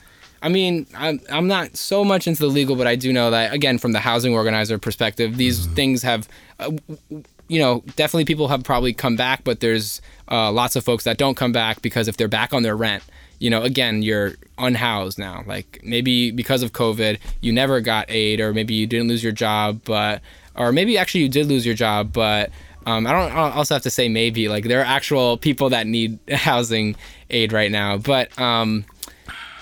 I 0.44 0.50
mean, 0.50 0.88
I'm 0.96 1.20
I'm 1.30 1.48
not 1.48 1.76
so 1.76 2.04
much 2.06 2.26
into 2.28 2.40
the 2.42 2.48
legal, 2.48 2.76
but 2.76 2.88
I 2.88 2.96
do 2.96 3.12
know 3.14 3.30
that 3.32 3.54
again, 3.54 3.78
from 3.78 3.92
the 3.92 4.00
housing 4.00 4.34
organizer 4.34 4.80
perspective, 4.80 5.38
these 5.38 5.68
things 5.68 6.02
have, 6.04 6.28
uh, 6.60 6.64
w- 6.72 6.80
w- 7.10 7.24
you 7.52 7.60
know, 7.60 7.84
definitely 7.97 8.24
people 8.24 8.47
have 8.47 8.64
probably 8.64 8.93
come 8.93 9.18
back, 9.18 9.43
but 9.43 9.60
there's 9.60 10.02
uh, 10.32 10.49
lots 10.54 10.78
of 10.78 10.86
folks 10.86 11.04
that 11.04 11.18
don't 11.18 11.36
come 11.36 11.52
back 11.52 11.82
because 11.82 12.08
if 12.08 12.16
they're 12.16 12.30
back 12.30 12.54
on 12.54 12.64
their 12.64 12.78
rent, 12.78 13.04
you 13.39 13.49
know, 13.49 13.62
again, 13.62 14.02
you're 14.02 14.36
unhoused 14.58 15.20
now. 15.20 15.43
Like 15.45 15.82
maybe 15.84 16.32
because 16.32 16.64
of 16.64 16.72
COVID, 16.72 17.20
you 17.41 17.52
never 17.52 17.82
got 17.82 18.06
aid, 18.10 18.39
or 18.39 18.54
maybe 18.54 18.74
you 18.74 18.88
didn't 18.88 19.10
lose 19.10 19.22
your 19.22 19.34
job, 19.34 19.82
but 19.84 20.22
or 20.56 20.72
maybe 20.72 20.97
actually 20.97 21.24
you 21.24 21.30
did 21.30 21.47
lose 21.47 21.66
your 21.66 21.76
job, 21.76 22.14
but 22.14 22.52
um, 22.86 23.06
I 23.06 23.12
don't. 23.12 23.34
I 23.34 23.52
also 23.52 23.76
have 23.76 23.84
to 23.84 23.89
say 23.89 24.08
maybe 24.08 24.47
like 24.47 24.64
there 24.64 24.80
are 24.80 24.86
actual 24.86 25.36
people 25.36 25.72
that 25.72 25.88
need 25.88 26.20
housing 26.32 26.95
aid 27.30 27.52
right 27.52 27.70
now, 27.70 27.97
but 27.97 28.39
um, 28.39 28.86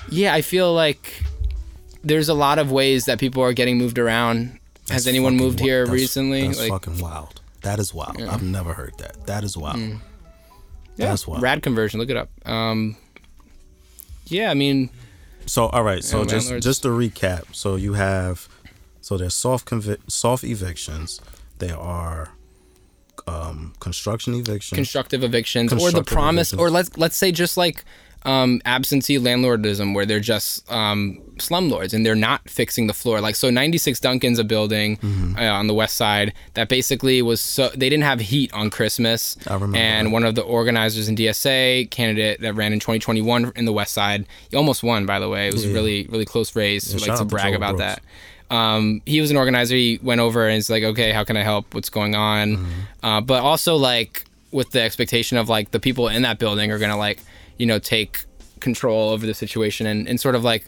yeah, 0.09 0.35
I 0.35 0.43
feel 0.43 0.75
like 0.75 1.23
there's 2.03 2.29
a 2.29 2.35
lot 2.35 2.59
of 2.59 2.71
ways 2.71 3.05
that 3.05 3.19
people 3.19 3.41
are 3.41 3.53
getting 3.53 3.79
moved 3.79 3.97
around. 3.97 4.59
Has 4.89 5.07
anyone 5.07 5.37
moved 5.37 5.59
here 5.59 5.85
that's- 5.85 6.01
recently? 6.01 6.45
That's 6.45 6.59
like, 6.59 6.69
fucking 6.69 6.99
wild. 6.99 7.39
That 7.61 7.79
is 7.79 7.93
wild. 7.93 8.21
I've 8.21 8.43
never 8.43 8.73
heard 8.73 8.93
that. 8.99 9.25
That 9.27 9.43
is 9.43 9.57
wild. 9.57 9.79
yeah, 9.79 9.97
That's 10.97 11.27
wild. 11.27 11.41
rad 11.41 11.61
conversion. 11.63 11.99
Look 11.99 12.09
it 12.09 12.17
up. 12.17 12.29
Um, 12.45 12.95
yeah, 14.27 14.51
I 14.51 14.53
mean, 14.53 14.89
So 15.45 15.67
all 15.67 15.83
right, 15.83 16.03
so 16.03 16.19
Yeah, 16.19 16.25
just 16.25 16.45
landlords. 16.47 16.65
just 16.65 16.81
to 16.83 16.89
recap, 16.89 17.53
so 17.55 17.75
you 17.75 17.93
have 17.93 18.47
so 19.01 19.17
there's 19.17 19.33
soft 19.33 19.67
convi- 19.67 19.97
soft 20.07 20.43
evictions, 20.43 21.19
there 21.57 21.77
are 21.77 22.29
um 23.27 23.73
construction 23.79 24.33
evictions. 24.33 24.75
constructive 24.77 25.23
evictions 25.23 25.71
or 25.73 25.75
the 25.77 25.81
Constructive 25.81 26.13
promise, 26.13 26.53
or 26.53 26.69
let's 26.69 26.95
let's 26.97 27.17
say 27.17 27.31
just 27.31 27.57
like 27.57 27.83
um, 28.23 28.61
absentee 28.65 29.17
landlordism, 29.17 29.93
where 29.95 30.05
they're 30.05 30.19
just 30.19 30.69
um, 30.71 31.19
slumlords 31.37 31.93
and 31.93 32.05
they're 32.05 32.15
not 32.15 32.49
fixing 32.49 32.87
the 32.87 32.93
floor. 32.93 33.21
Like 33.21 33.35
so, 33.35 33.49
96 33.49 33.99
Duncan's 33.99 34.39
a 34.39 34.43
building 34.43 34.97
Mm-hmm. 34.97 35.37
uh, 35.37 35.41
on 35.43 35.67
the 35.67 35.73
west 35.73 35.95
side 35.95 36.33
that 36.55 36.67
basically 36.69 37.21
was 37.21 37.39
so 37.39 37.69
they 37.69 37.89
didn't 37.89 38.03
have 38.03 38.19
heat 38.19 38.51
on 38.53 38.69
Christmas. 38.69 39.37
I 39.47 39.53
remember 39.53 39.77
And 39.77 40.07
that. 40.07 40.11
one 40.11 40.23
of 40.25 40.35
the 40.35 40.41
organizers 40.41 41.07
in 41.07 41.15
DSA 41.15 41.89
candidate 41.91 42.41
that 42.41 42.53
ran 42.53 42.73
in 42.73 42.79
2021 42.79 43.53
in 43.55 43.65
the 43.65 43.71
west 43.73 43.93
side, 43.93 44.25
he 44.51 44.57
almost 44.57 44.83
won 44.83 45.05
by 45.05 45.19
the 45.19 45.29
way. 45.29 45.47
It 45.47 45.53
was 45.53 45.63
a 45.65 45.69
Yeah. 45.69 45.73
really 45.75 46.07
really 46.09 46.25
close 46.25 46.55
race. 46.55 46.93
Yeah, 46.93 46.99
like 47.07 47.17
to 47.19 47.23
to 47.23 47.25
brag 47.25 47.45
Joel 47.53 47.55
about 47.55 47.77
Brooks. 47.77 47.95
that. 48.49 48.55
Um, 48.55 49.01
he 49.05 49.21
was 49.21 49.29
an 49.31 49.37
organizer. 49.37 49.75
He 49.75 49.99
went 50.01 50.19
over 50.21 50.47
and 50.47 50.57
it's 50.57 50.69
like, 50.69 50.83
okay, 50.83 51.11
how 51.11 51.23
can 51.23 51.37
I 51.37 51.43
help? 51.43 51.73
What's 51.73 51.89
going 51.89 52.15
on? 52.15 52.57
Mm-hmm. 52.57 53.05
Uh, 53.05 53.21
but 53.21 53.41
also 53.43 53.75
like 53.75 54.25
with 54.51 54.71
the 54.71 54.81
expectation 54.81 55.37
of 55.37 55.47
like 55.49 55.71
the 55.71 55.79
people 55.79 56.07
in 56.07 56.23
that 56.23 56.39
building 56.39 56.71
are 56.71 56.79
gonna 56.79 56.97
like 56.97 57.19
you 57.59 57.65
know 57.67 57.77
take 57.77 58.25
control 58.59 59.09
over 59.11 59.25
the 59.27 59.33
situation 59.33 59.85
and, 59.85 60.07
and 60.07 60.19
sort 60.19 60.33
of 60.35 60.43
like 60.43 60.65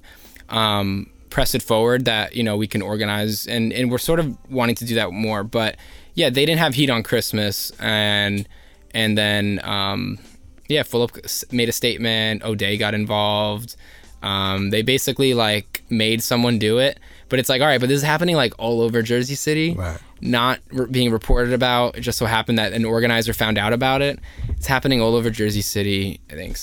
um, 0.49 1.09
press 1.29 1.55
it 1.55 1.61
forward 1.63 2.05
that 2.05 2.35
you 2.35 2.43
know 2.43 2.55
we 2.57 2.67
can 2.67 2.81
organize 2.81 3.47
and 3.47 3.73
and 3.73 3.89
we're 3.89 3.97
sort 3.97 4.19
of 4.19 4.37
wanting 4.51 4.75
to 4.75 4.85
do 4.85 4.95
that 4.95 5.11
more. 5.11 5.43
But 5.43 5.77
yeah, 6.13 6.29
they 6.29 6.45
didn't 6.45 6.59
have 6.59 6.73
heat 6.75 6.89
on 6.89 7.01
Christmas 7.03 7.71
and 7.79 8.47
and 8.93 9.17
then 9.17 9.59
um, 9.63 10.19
yeah, 10.67 10.83
Fulop 10.83 11.51
made 11.51 11.69
a 11.69 11.71
statement. 11.71 12.43
O'Dea 12.43 12.77
got 12.77 12.93
involved. 12.93 13.75
Um, 14.23 14.69
they 14.69 14.83
basically 14.83 15.33
like 15.33 15.81
made 15.89 16.21
someone 16.21 16.59
do 16.59 16.77
it, 16.77 16.99
but 17.27 17.39
it's 17.39 17.49
like, 17.49 17.59
all 17.61 17.67
right, 17.67 17.79
but 17.79 17.89
this 17.89 17.97
is 17.97 18.03
happening 18.03 18.35
like 18.35 18.53
all 18.59 18.79
over 18.81 19.01
Jersey 19.01 19.33
City, 19.33 19.73
Right. 19.73 19.97
not 20.21 20.59
re- 20.71 20.85
being 20.85 21.11
reported 21.11 21.53
about. 21.53 21.97
It 21.97 22.01
just 22.01 22.19
so 22.19 22.27
happened 22.27 22.59
that 22.59 22.71
an 22.73 22.85
organizer 22.85 23.33
found 23.33 23.57
out 23.57 23.73
about 23.73 24.03
it. 24.03 24.19
It's 24.49 24.67
happening 24.67 25.01
all 25.01 25.15
over 25.15 25.31
Jersey 25.31 25.63
City, 25.63 26.19
I 26.29 26.33
think, 26.35 26.55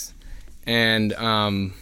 and 0.69 1.15
um, 1.15 1.73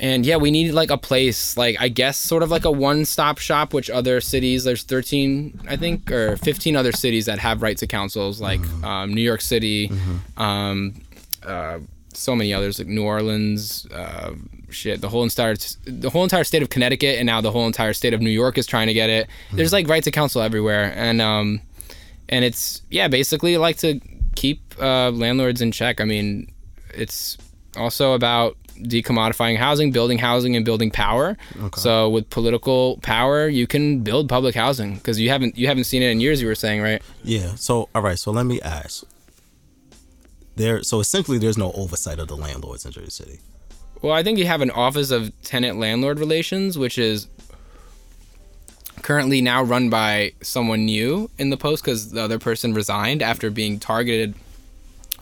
and 0.00 0.26
yeah, 0.26 0.36
we 0.36 0.50
need 0.50 0.72
like 0.72 0.90
a 0.90 0.98
place, 0.98 1.56
like 1.56 1.76
I 1.80 1.88
guess, 1.88 2.16
sort 2.18 2.42
of 2.42 2.50
like 2.50 2.64
a 2.64 2.70
one-stop 2.70 3.38
shop. 3.38 3.72
Which 3.72 3.88
other 3.88 4.20
cities? 4.20 4.64
There's 4.64 4.82
13, 4.82 5.60
I 5.68 5.76
think, 5.76 6.10
or 6.10 6.36
15 6.38 6.76
other 6.76 6.92
cities 6.92 7.26
that 7.26 7.38
have 7.38 7.62
rights 7.62 7.80
to 7.80 7.86
counsels, 7.86 8.40
like 8.40 8.60
um, 8.82 9.14
New 9.14 9.22
York 9.22 9.40
City, 9.40 9.90
um, 10.36 11.00
uh, 11.44 11.78
so 12.12 12.34
many 12.34 12.52
others, 12.52 12.80
like 12.80 12.88
New 12.88 13.04
Orleans, 13.04 13.86
uh, 13.92 14.34
shit, 14.70 15.00
the 15.00 15.08
whole 15.08 15.22
entire 15.22 15.54
the 15.84 16.10
whole 16.10 16.24
entire 16.24 16.44
state 16.44 16.62
of 16.62 16.68
Connecticut, 16.68 17.16
and 17.18 17.26
now 17.26 17.40
the 17.40 17.52
whole 17.52 17.66
entire 17.66 17.92
state 17.92 18.12
of 18.12 18.20
New 18.20 18.30
York 18.30 18.58
is 18.58 18.66
trying 18.66 18.88
to 18.88 18.94
get 18.94 19.08
it. 19.08 19.28
There's 19.52 19.72
like 19.72 19.86
rights 19.86 20.04
to 20.06 20.10
counsel 20.10 20.42
everywhere, 20.42 20.92
and 20.96 21.22
um, 21.22 21.60
and 22.28 22.44
it's 22.44 22.82
yeah, 22.90 23.06
basically 23.06 23.56
like 23.56 23.76
to 23.78 24.00
keep 24.34 24.60
uh, 24.80 25.10
landlords 25.10 25.60
in 25.60 25.70
check. 25.72 26.00
I 26.00 26.04
mean, 26.04 26.50
it's 26.98 27.38
also 27.76 28.12
about 28.12 28.56
decommodifying 28.76 29.56
housing, 29.56 29.90
building 29.92 30.18
housing, 30.18 30.56
and 30.56 30.64
building 30.64 30.90
power. 30.90 31.36
Okay. 31.60 31.80
So 31.80 32.08
with 32.08 32.30
political 32.30 32.98
power, 33.02 33.48
you 33.48 33.66
can 33.66 34.00
build 34.00 34.28
public 34.28 34.54
housing 34.54 34.94
because 34.94 35.18
you 35.18 35.28
haven't 35.30 35.56
you 35.56 35.66
haven't 35.66 35.84
seen 35.84 36.02
it 36.02 36.10
in 36.10 36.20
years. 36.20 36.40
You 36.40 36.46
were 36.46 36.54
saying 36.54 36.82
right? 36.82 37.02
Yeah. 37.24 37.54
So 37.56 37.88
all 37.94 38.02
right. 38.02 38.18
So 38.18 38.30
let 38.30 38.46
me 38.46 38.60
ask. 38.60 39.04
There. 40.56 40.82
So 40.82 41.00
essentially, 41.00 41.38
there's 41.38 41.58
no 41.58 41.72
oversight 41.72 42.18
of 42.18 42.28
the 42.28 42.36
landlords 42.36 42.84
in 42.84 42.92
Jersey 42.92 43.10
City. 43.10 43.40
Well, 44.02 44.12
I 44.12 44.22
think 44.22 44.38
you 44.38 44.46
have 44.46 44.60
an 44.60 44.70
office 44.70 45.10
of 45.10 45.32
tenant 45.42 45.78
landlord 45.78 46.20
relations, 46.20 46.78
which 46.78 46.98
is 46.98 47.28
currently 49.02 49.40
now 49.40 49.62
run 49.62 49.90
by 49.90 50.32
someone 50.42 50.84
new 50.84 51.30
in 51.38 51.50
the 51.50 51.56
post 51.56 51.84
because 51.84 52.10
the 52.10 52.22
other 52.22 52.38
person 52.38 52.74
resigned 52.74 53.22
after 53.22 53.50
being 53.50 53.78
targeted, 53.78 54.34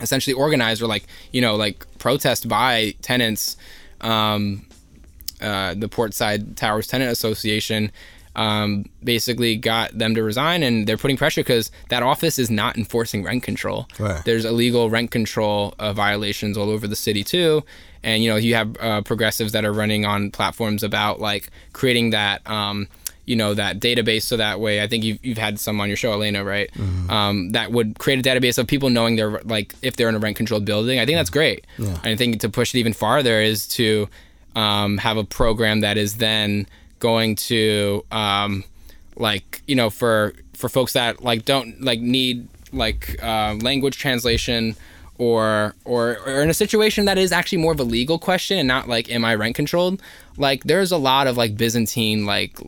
essentially 0.01 0.33
organized 0.33 0.81
or 0.81 0.87
like 0.87 1.05
you 1.31 1.41
know 1.41 1.55
like 1.55 1.85
protest 1.97 2.47
by 2.47 2.95
tenants, 3.01 3.57
um, 4.01 4.65
uh, 5.41 5.73
the 5.73 5.87
Portside 5.87 6.55
Towers 6.55 6.87
Tenant 6.87 7.11
Association. 7.11 7.91
Um, 8.35 8.85
basically 9.03 9.55
got 9.55 9.97
them 9.97 10.13
to 10.13 10.21
resign 10.21 10.61
and 10.61 10.85
they're 10.85 10.95
putting 10.95 11.17
pressure 11.17 11.41
because 11.41 11.71
that 11.89 12.03
office 12.03 12.37
is 12.37 12.51
not 12.51 12.77
enforcing 12.77 13.23
rent 13.23 13.41
control. 13.41 13.87
Right. 13.97 14.23
There's 14.23 14.45
illegal 14.45 14.91
rent 14.91 15.09
control 15.09 15.73
uh, 15.79 15.91
violations 15.91 16.55
all 16.55 16.69
over 16.69 16.85
the 16.85 16.95
city 16.95 17.23
too. 17.23 17.63
And 18.03 18.23
you 18.23 18.29
know, 18.29 18.35
you 18.35 18.53
have 18.53 18.77
uh, 18.79 19.01
progressives 19.01 19.53
that 19.53 19.65
are 19.65 19.73
running 19.73 20.05
on 20.05 20.29
platforms 20.29 20.83
about 20.83 21.19
like 21.19 21.49
creating 21.73 22.11
that, 22.11 22.47
um, 22.47 22.87
you 23.27 23.35
know, 23.35 23.53
that 23.53 23.79
database. 23.79 24.23
So 24.23 24.37
that 24.37 24.59
way, 24.59 24.81
I 24.81 24.87
think 24.87 25.03
you've, 25.03 25.23
you've 25.23 25.37
had 25.37 25.59
some 25.59 25.79
on 25.79 25.89
your 25.89 25.97
show, 25.97 26.13
Elena, 26.13 26.43
right? 26.43 26.69
Um, 27.11 27.51
that 27.51 27.71
would 27.71 27.99
create 27.99 28.25
a 28.25 28.27
database 28.27 28.57
of 28.57 28.65
people 28.65 28.89
knowing 28.89 29.17
they're 29.17 29.41
like 29.41 29.75
if 29.83 29.95
they're 29.97 30.09
in 30.09 30.15
a 30.15 30.19
rent 30.19 30.37
controlled 30.37 30.65
building. 30.65 30.99
I 30.99 31.05
think 31.05 31.17
that's 31.17 31.29
great. 31.29 31.67
Yeah. 31.77 31.89
And 31.89 32.07
I 32.07 32.15
think 32.15 32.39
to 32.39 32.49
push 32.49 32.73
it 32.73 32.79
even 32.79 32.93
farther 32.93 33.41
is 33.41 33.67
to 33.69 34.07
um, 34.55 34.97
have 34.97 35.17
a 35.17 35.23
program 35.23 35.81
that 35.81 35.97
is 35.97 36.17
then 36.17 36.67
going 36.99 37.35
to 37.35 38.03
um, 38.11 38.63
like 39.15 39.61
you 39.67 39.75
know 39.75 39.89
for 39.89 40.33
for 40.53 40.69
folks 40.69 40.93
that 40.93 41.21
like 41.23 41.45
don't 41.45 41.81
like 41.81 41.99
need 41.99 42.47
like 42.73 43.21
uh, 43.21 43.55
language 43.61 43.97
translation 43.97 44.75
or, 45.17 45.75
or 45.85 46.17
or 46.25 46.41
in 46.41 46.49
a 46.49 46.53
situation 46.53 47.05
that 47.05 47.17
is 47.17 47.31
actually 47.31 47.57
more 47.59 47.71
of 47.71 47.79
a 47.79 47.83
legal 47.83 48.19
question 48.19 48.57
and 48.57 48.67
not 48.67 48.87
like 48.87 49.11
am 49.11 49.25
I 49.25 49.35
rent 49.35 49.55
controlled? 49.55 50.01
Like 50.37 50.63
there's 50.63 50.91
a 50.91 50.97
lot 50.97 51.27
of 51.27 51.37
like 51.37 51.57
Byzantine 51.57 52.25
like 52.25 52.59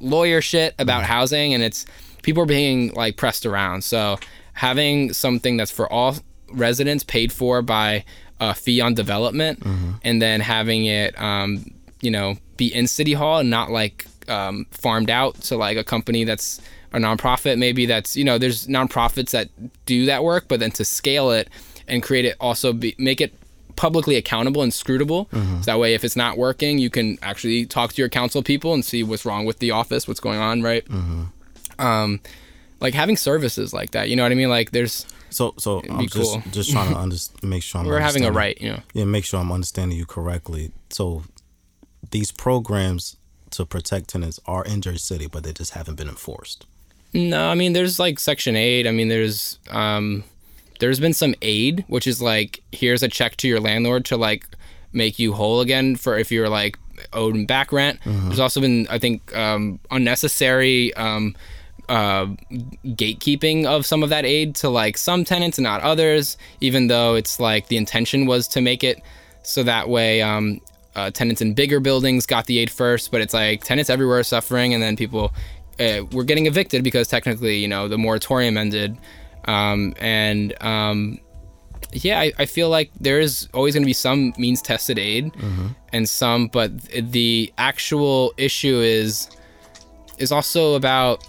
lawyer 0.00 0.40
shit 0.40 0.74
about 0.78 1.04
housing 1.04 1.54
and 1.54 1.62
it's 1.62 1.86
people 2.22 2.42
are 2.42 2.46
being 2.46 2.92
like 2.94 3.16
pressed 3.16 3.46
around. 3.46 3.84
So 3.84 4.18
having 4.54 5.12
something 5.12 5.56
that's 5.56 5.70
for 5.70 5.90
all 5.92 6.16
residents 6.52 7.04
paid 7.04 7.32
for 7.32 7.62
by 7.62 8.04
a 8.40 8.54
fee 8.54 8.80
on 8.80 8.94
development 8.94 9.62
and 10.02 10.20
then 10.20 10.40
having 10.40 10.84
it 10.86 11.18
um, 11.20 11.64
you 12.00 12.10
know 12.10 12.36
be 12.56 12.74
in 12.74 12.86
city 12.86 13.12
hall 13.12 13.38
and 13.38 13.48
not 13.48 13.70
like 13.70 14.06
um, 14.28 14.66
farmed 14.70 15.10
out 15.10 15.34
to 15.36 15.56
like 15.56 15.76
a 15.76 15.84
company 15.84 16.24
that's 16.24 16.60
a 16.92 16.98
nonprofit 16.98 17.56
maybe 17.58 17.86
that's 17.86 18.16
you 18.16 18.24
know 18.24 18.36
there's 18.38 18.66
nonprofits 18.66 19.30
that 19.30 19.48
do 19.86 20.04
that 20.06 20.22
work 20.24 20.44
but 20.48 20.60
then 20.60 20.70
to 20.70 20.84
scale 20.84 21.30
it 21.30 21.48
and 21.92 22.02
create 22.02 22.24
it 22.24 22.34
also 22.40 22.72
be 22.72 22.94
make 22.98 23.20
it 23.20 23.32
publicly 23.76 24.16
accountable 24.16 24.62
and 24.62 24.72
scrutable 24.72 25.26
so 25.32 25.64
that 25.70 25.78
way 25.78 25.94
if 25.94 26.02
it's 26.04 26.16
not 26.16 26.36
working 26.36 26.78
you 26.78 26.90
can 26.90 27.18
actually 27.22 27.64
talk 27.66 27.92
to 27.92 28.02
your 28.02 28.08
council 28.08 28.42
people 28.42 28.74
and 28.74 28.84
see 28.84 29.02
what's 29.02 29.24
wrong 29.24 29.44
with 29.46 29.58
the 29.60 29.70
office 29.70 30.06
what's 30.08 30.20
going 30.20 30.38
on 30.38 30.62
right 30.62 30.84
um 31.78 32.20
like 32.80 32.94
having 32.94 33.16
services 33.16 33.72
like 33.72 33.90
that 33.92 34.08
you 34.08 34.16
know 34.16 34.22
what 34.24 34.32
i 34.32 34.34
mean 34.34 34.50
like 34.50 34.70
there's 34.72 35.06
So 35.30 35.54
so 35.58 35.80
I'm 35.88 36.06
just 36.08 36.32
cool. 36.32 36.42
just 36.50 36.70
trying 36.70 36.90
to 36.94 36.98
under, 36.98 37.16
make 37.42 37.62
sure 37.62 37.80
I'm 37.80 37.86
we're 37.86 38.00
having 38.00 38.24
a 38.24 38.32
right 38.32 38.60
you 38.60 38.70
know 38.72 38.80
Yeah, 38.92 39.06
make 39.06 39.24
sure 39.24 39.40
I'm 39.40 39.50
understanding 39.52 39.96
you 39.96 40.04
correctly. 40.06 40.72
So 40.90 41.22
these 42.10 42.30
programs 42.30 43.16
to 43.56 43.64
protect 43.64 44.08
tenants 44.12 44.38
are 44.44 44.64
in 44.64 44.82
Jersey 44.82 44.98
City, 44.98 45.26
but 45.28 45.42
they 45.44 45.52
just 45.54 45.72
haven't 45.72 45.96
been 45.96 46.08
enforced. 46.08 46.66
No, 47.14 47.48
I 47.48 47.54
mean 47.54 47.72
there's 47.72 47.98
like 47.98 48.18
Section 48.18 48.56
Eight. 48.56 48.86
I 48.86 48.92
mean 48.92 49.08
there's 49.08 49.58
um, 49.70 50.24
there's 50.78 51.00
been 51.00 51.12
some 51.12 51.34
aid, 51.42 51.84
which 51.88 52.06
is 52.06 52.20
like 52.22 52.62
here's 52.72 53.02
a 53.02 53.08
check 53.08 53.36
to 53.38 53.48
your 53.48 53.60
landlord 53.60 54.04
to 54.06 54.16
like 54.16 54.46
make 54.92 55.18
you 55.18 55.32
whole 55.32 55.60
again 55.60 55.96
for 55.96 56.18
if 56.18 56.30
you're 56.30 56.48
like 56.48 56.78
owed 57.12 57.46
back 57.46 57.72
rent. 57.72 57.98
There's 58.04 58.40
also 58.40 58.60
been 58.60 58.86
I 58.88 58.98
think 58.98 59.34
um, 59.36 59.80
unnecessary 59.90 60.92
um, 60.94 61.34
uh, 61.88 62.26
gatekeeping 62.84 63.64
of 63.66 63.84
some 63.86 64.02
of 64.02 64.10
that 64.10 64.24
aid 64.24 64.54
to 64.56 64.68
like 64.68 64.96
some 64.96 65.24
tenants 65.24 65.58
and 65.58 65.64
not 65.64 65.80
others, 65.82 66.36
even 66.60 66.88
though 66.88 67.14
it's 67.14 67.40
like 67.40 67.68
the 67.68 67.76
intention 67.76 68.26
was 68.26 68.48
to 68.48 68.60
make 68.60 68.84
it 68.84 69.00
so 69.42 69.62
that 69.62 69.88
way 69.88 70.22
um, 70.22 70.60
uh, 70.94 71.10
tenants 71.10 71.40
in 71.40 71.54
bigger 71.54 71.80
buildings 71.80 72.26
got 72.26 72.46
the 72.46 72.58
aid 72.58 72.70
first, 72.70 73.10
but 73.10 73.20
it's 73.20 73.34
like 73.34 73.64
tenants 73.64 73.90
everywhere 73.90 74.18
are 74.18 74.24
suffering, 74.24 74.74
and 74.74 74.82
then 74.82 74.96
people 74.96 75.32
uh, 75.80 76.02
were 76.12 76.24
getting 76.24 76.46
evicted 76.46 76.84
because 76.84 77.08
technically, 77.08 77.56
you 77.58 77.68
know, 77.68 77.88
the 77.88 77.98
moratorium 77.98 78.56
ended, 78.56 78.96
um, 79.46 79.94
and 79.98 80.54
um, 80.62 81.18
yeah, 81.92 82.20
I, 82.20 82.32
I 82.38 82.46
feel 82.46 82.68
like 82.68 82.90
there 83.00 83.20
is 83.20 83.48
always 83.52 83.74
going 83.74 83.82
to 83.82 83.86
be 83.86 83.92
some 83.92 84.32
means 84.38 84.62
tested 84.62 84.98
aid, 84.98 85.32
and 85.92 86.08
some, 86.08 86.48
but 86.48 86.80
the 86.82 87.52
actual 87.58 88.32
issue 88.36 88.80
is 88.80 89.28
is 90.18 90.32
also 90.32 90.74
about 90.74 91.26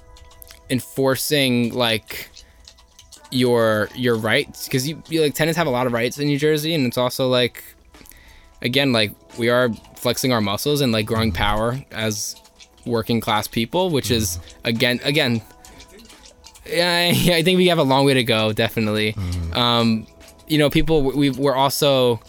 enforcing 0.70 1.74
like 1.74 2.30
your 3.32 3.90
your 3.96 4.16
rights 4.16 4.66
because 4.66 4.88
you, 4.88 5.02
you 5.10 5.22
like 5.22 5.34
tenants 5.34 5.58
have 5.58 5.68
a 5.68 5.70
lot 5.72 5.88
of 5.88 5.94
rights 5.94 6.20
in 6.20 6.28
New 6.28 6.38
Jersey, 6.38 6.74
and 6.74 6.86
it's 6.86 6.98
also 6.98 7.28
like 7.28 7.64
again 8.62 8.94
like 8.94 9.12
we 9.38 9.50
are 9.50 9.70
flexing 9.98 10.32
our 10.32 10.42
muscles 10.42 10.82
and 10.82 10.92
like 10.92 11.06
growing 11.06 11.32
power 11.32 11.84
as 11.92 12.36
working 12.86 13.20
class 13.20 13.48
people, 13.48 13.90
which 13.90 14.12
is 14.12 14.40
again 14.64 15.00
again. 15.04 15.42
Yeah, 16.66 17.10
yeah, 17.12 17.36
I 17.36 17.44
think 17.44 17.58
we 17.58 17.68
have 17.68 17.78
a 17.80 17.84
long 17.84 18.06
way 18.06 18.14
to 18.14 18.24
go. 18.24 18.54
Definitely, 18.54 19.16
um, 19.54 20.08
you 20.48 20.58
know, 20.58 20.70
people 20.70 21.02
we 21.04 21.30
we're 21.30 21.56
also, 21.56 22.22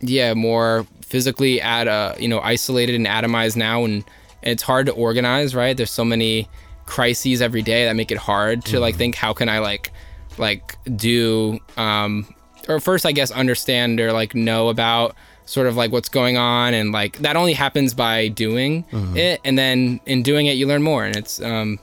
yeah, 0.00 0.34
more 0.34 0.86
physically 1.02 1.60
at 1.60 1.88
a 1.88 2.16
you 2.20 2.28
know 2.28 2.40
isolated 2.40 2.94
and 2.94 3.06
atomized 3.06 3.56
now, 3.56 3.84
and 3.84 4.04
it's 4.42 4.62
hard 4.62 4.86
to 4.86 4.92
organize. 4.92 5.54
Right, 5.54 5.76
there's 5.76 5.90
so 5.90 6.04
many 6.04 6.48
crises 6.86 7.40
every 7.40 7.62
day 7.62 7.84
that 7.84 7.94
make 7.94 8.10
it 8.10 8.18
hard 8.18 8.64
to 8.64 8.80
like 8.80 8.96
think 8.96 9.14
how 9.14 9.32
can 9.32 9.48
I 9.48 9.60
like 9.60 9.92
like 10.38 10.76
do 10.96 11.58
um 11.76 12.26
or 12.68 12.80
first 12.80 13.06
I 13.06 13.12
guess 13.12 13.30
understand 13.30 14.00
or 14.00 14.12
like 14.12 14.34
know 14.34 14.68
about 14.68 15.14
sort 15.46 15.68
of 15.68 15.76
like 15.76 15.92
what's 15.92 16.08
going 16.08 16.36
on 16.36 16.74
and 16.74 16.90
like 16.90 17.18
that 17.18 17.36
only 17.36 17.52
happens 17.52 17.94
by 17.94 18.26
doing 18.28 18.84
it 19.16 19.40
and 19.44 19.56
then 19.56 20.00
in 20.06 20.22
doing 20.24 20.46
it 20.46 20.54
you 20.56 20.66
learn 20.66 20.82
more 20.82 21.04
and 21.04 21.14
it's 21.16 21.40
um 21.42 21.78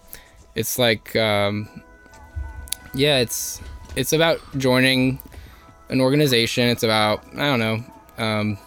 it's 0.58 0.80
like 0.80 1.16
um 1.16 1.70
yeah 2.93 3.20
it's 3.20 3.62
it's 3.95 4.12
about 4.12 4.39
joining 4.58 5.20
an 5.89 6.01
organization. 6.01 6.68
It's 6.68 6.84
about 6.84 7.24
i 7.34 7.45
don't 7.45 7.60
know 7.60 7.84
um 8.18 8.58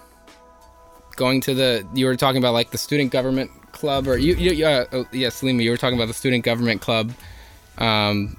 going 1.16 1.41
to 1.43 1.53
the 1.53 1.86
you 1.93 2.07
were 2.07 2.16
talking 2.16 2.38
about 2.38 2.55
like 2.55 2.70
the 2.70 2.78
student 2.78 3.11
government 3.12 3.51
club 3.72 4.09
or 4.09 4.16
you, 4.16 4.34
you 4.34 4.64
uh, 4.64 4.86
oh, 4.93 5.07
yeah 5.12 5.28
Salima, 5.28 5.62
you 5.62 5.70
were 5.70 5.76
talking 5.76 5.99
about 5.99 6.09
the 6.09 6.14
student 6.14 6.45
government 6.45 6.80
club. 6.80 7.12
Um 7.78 8.36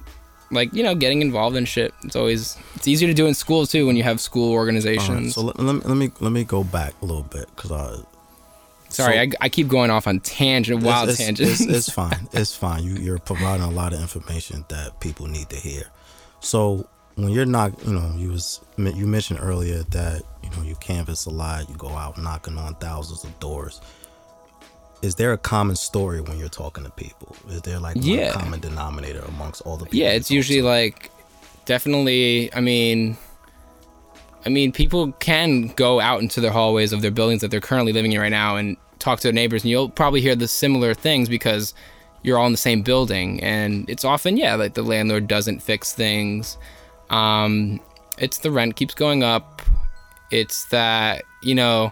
like 0.49 0.73
you 0.73 0.83
know 0.83 0.95
getting 0.95 1.21
involved 1.21 1.55
in 1.55 1.65
shit. 1.65 1.93
It's 2.03 2.15
always 2.15 2.57
it's 2.75 2.87
easier 2.87 3.07
to 3.07 3.13
do 3.13 3.27
in 3.27 3.33
school 3.33 3.65
too 3.65 3.85
when 3.85 3.95
you 3.95 4.03
have 4.03 4.19
school 4.21 4.49
right, 4.51 4.59
organizations. 4.59 5.35
so 5.35 5.41
let, 5.41 5.59
let, 5.59 5.75
me, 5.75 5.81
let 5.85 5.97
me 5.97 6.11
let 6.19 6.31
me 6.31 6.43
go 6.43 6.63
back 6.63 6.93
a 7.01 7.05
little 7.05 7.23
bit 7.23 7.47
because 7.55 7.71
I 7.71 7.97
sorry 8.91 9.13
so- 9.15 9.19
I, 9.21 9.45
I 9.45 9.49
keep 9.49 9.67
going 9.67 9.89
off 9.91 10.07
on 10.07 10.19
tangent 10.19 10.83
wild 10.83 11.09
it's, 11.09 11.19
it's- 11.19 11.37
tangents 11.37 11.61
It's, 11.61 11.87
it's 11.87 11.89
fine. 12.01 12.27
It's 12.33 12.55
fine. 12.55 12.83
You, 12.83 12.95
you're 12.95 13.19
providing 13.19 13.65
a 13.65 13.71
lot 13.71 13.93
of 13.93 13.99
information 14.01 14.65
that 14.69 14.99
people 14.99 15.27
need 15.27 15.49
to 15.49 15.55
hear. 15.57 15.83
So 16.39 16.87
when 17.15 17.29
you're 17.29 17.45
not, 17.45 17.71
you 17.85 17.93
know, 17.93 18.13
you 18.17 18.29
was 18.29 18.59
you 18.77 19.05
mentioned 19.07 19.39
earlier 19.41 19.83
that 19.83 20.23
you 20.43 20.49
know 20.51 20.63
you 20.63 20.75
canvas 20.75 21.25
a 21.25 21.29
lot. 21.29 21.69
You 21.69 21.75
go 21.75 21.89
out 21.89 22.17
knocking 22.17 22.57
on 22.57 22.75
thousands 22.75 23.23
of 23.23 23.39
doors. 23.39 23.81
Is 25.01 25.15
there 25.15 25.33
a 25.33 25.37
common 25.37 25.75
story 25.75 26.21
when 26.21 26.37
you're 26.37 26.47
talking 26.49 26.83
to 26.83 26.91
people? 26.91 27.35
Is 27.49 27.61
there 27.63 27.79
like 27.79 27.97
Yeah. 27.99 28.31
common 28.33 28.59
denominator 28.59 29.21
amongst 29.21 29.61
all 29.63 29.75
the 29.77 29.85
people? 29.85 29.99
yeah 29.99 30.11
it's 30.11 30.29
usually 30.29 30.59
to? 30.61 30.65
like 30.65 31.09
definitely 31.65 32.53
i 32.53 32.59
mean 32.61 33.17
i 34.45 34.49
mean 34.49 34.71
people 34.71 35.11
can 35.13 35.67
go 35.69 35.99
out 35.99 36.21
into 36.21 36.41
their 36.41 36.51
hallways 36.51 36.93
of 36.93 37.01
their 37.01 37.11
buildings 37.11 37.41
that 37.41 37.51
they're 37.51 37.59
currently 37.59 37.93
living 37.93 38.11
in 38.11 38.19
right 38.19 38.29
now 38.29 38.55
and 38.55 38.77
talk 38.99 39.19
to 39.19 39.23
their 39.23 39.33
neighbors 39.33 39.63
and 39.63 39.71
you'll 39.71 39.89
probably 39.89 40.21
hear 40.21 40.35
the 40.35 40.47
similar 40.47 40.93
things 40.93 41.27
because 41.27 41.73
you're 42.23 42.37
all 42.37 42.45
in 42.45 42.51
the 42.51 42.57
same 42.57 42.81
building. 42.81 43.41
And 43.43 43.89
it's 43.89 44.05
often 44.05 44.37
yeah 44.37 44.55
like 44.55 44.73
the 44.73 44.83
landlord 44.83 45.27
doesn't 45.27 45.61
fix 45.61 45.93
things. 45.93 46.57
Um 47.09 47.79
it's 48.17 48.39
the 48.39 48.51
rent 48.51 48.75
keeps 48.75 48.93
going 48.93 49.23
up. 49.23 49.61
It's 50.31 50.65
that 50.65 51.23
you 51.41 51.55
know 51.55 51.91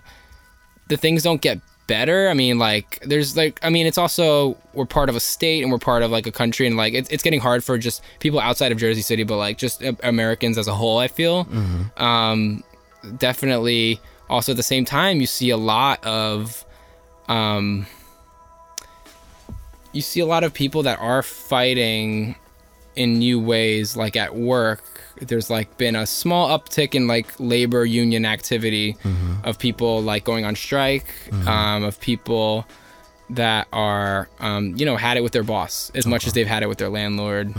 the 0.88 0.98
things 0.98 1.24
don't 1.24 1.42
get 1.42 1.60
better. 1.90 2.30
I 2.30 2.34
mean, 2.34 2.58
like 2.58 3.00
there's 3.06 3.36
like 3.36 3.60
I 3.62 3.70
mean, 3.70 3.86
it's 3.86 3.98
also 3.98 4.56
we're 4.74 4.86
part 4.86 5.10
of 5.10 5.18
a 5.18 5.20
state 5.20 5.64
and 5.64 5.72
we're 5.72 5.80
part 5.80 6.04
of 6.04 6.12
like 6.12 6.26
a 6.28 6.32
country 6.32 6.68
and 6.68 6.78
like 6.78 6.94
it's 6.94 7.10
it's 7.10 7.24
getting 7.24 7.42
hard 7.42 7.64
for 7.66 7.78
just 7.78 8.02
people 8.20 8.40
outside 8.40 8.72
of 8.72 8.78
Jersey 8.78 9.02
City, 9.02 9.24
but 9.24 9.38
like 9.38 9.58
just 9.58 9.84
Americans 10.04 10.58
as 10.58 10.68
a 10.68 10.74
whole. 10.74 11.00
I 11.00 11.10
feel 11.10 11.46
um, 11.98 12.64
definitely 13.18 14.00
also 14.30 14.52
at 14.54 14.58
the 14.58 14.64
same 14.64 14.86
time, 14.86 15.20
you 15.20 15.28
see 15.28 15.50
a 15.50 15.58
lot 15.58 16.04
of, 16.06 16.64
um, 17.28 17.88
you 19.92 20.02
see 20.02 20.20
a 20.20 20.26
lot 20.26 20.44
of 20.44 20.54
people 20.54 20.84
that 20.84 21.00
are 21.00 21.24
fighting 21.24 22.36
in 22.96 23.20
new 23.20 23.40
ways, 23.40 23.96
like 23.96 24.16
at 24.16 24.36
work. 24.36 24.84
There's 25.22 25.50
like 25.50 25.78
been 25.78 25.96
a 25.96 26.06
small 26.08 26.48
uptick 26.58 26.96
in 26.96 27.08
like 27.08 27.28
labor 27.40 27.84
union 27.86 28.26
activity 28.26 28.96
of 29.44 29.60
people 29.60 30.02
like 30.02 30.24
going 30.24 30.46
on 30.46 30.56
strike, 30.56 31.08
um, 31.46 31.84
of 31.84 32.00
people 32.00 32.66
that 33.32 33.68
are, 33.74 34.30
um, 34.40 34.76
you 34.78 34.86
know, 34.86 34.96
had 34.96 35.18
it 35.18 35.22
with 35.22 35.34
their 35.34 35.44
boss 35.44 35.92
as 35.94 36.06
much 36.08 36.26
as 36.26 36.34
they've 36.34 36.48
had 36.48 36.64
it 36.64 36.68
with 36.68 36.78
their 36.78 36.90
landlord. 36.90 37.54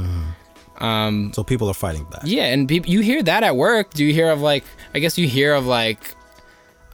So 1.35 1.45
people 1.45 1.69
are 1.69 1.75
fighting 1.75 2.05
back. 2.05 2.23
Yeah, 2.25 2.45
and 2.45 2.67
peop 2.67 2.89
you 2.89 3.01
hear 3.01 3.23
that 3.23 3.43
at 3.43 3.55
work. 3.57 3.93
Do 3.93 4.05
you 4.05 4.15
hear 4.15 4.31
of 4.31 4.41
like? 4.41 4.65
I 4.95 4.99
guess 4.99 5.19
you 5.19 5.29
hear 5.29 5.53
of 5.55 5.67
like, 5.67 6.17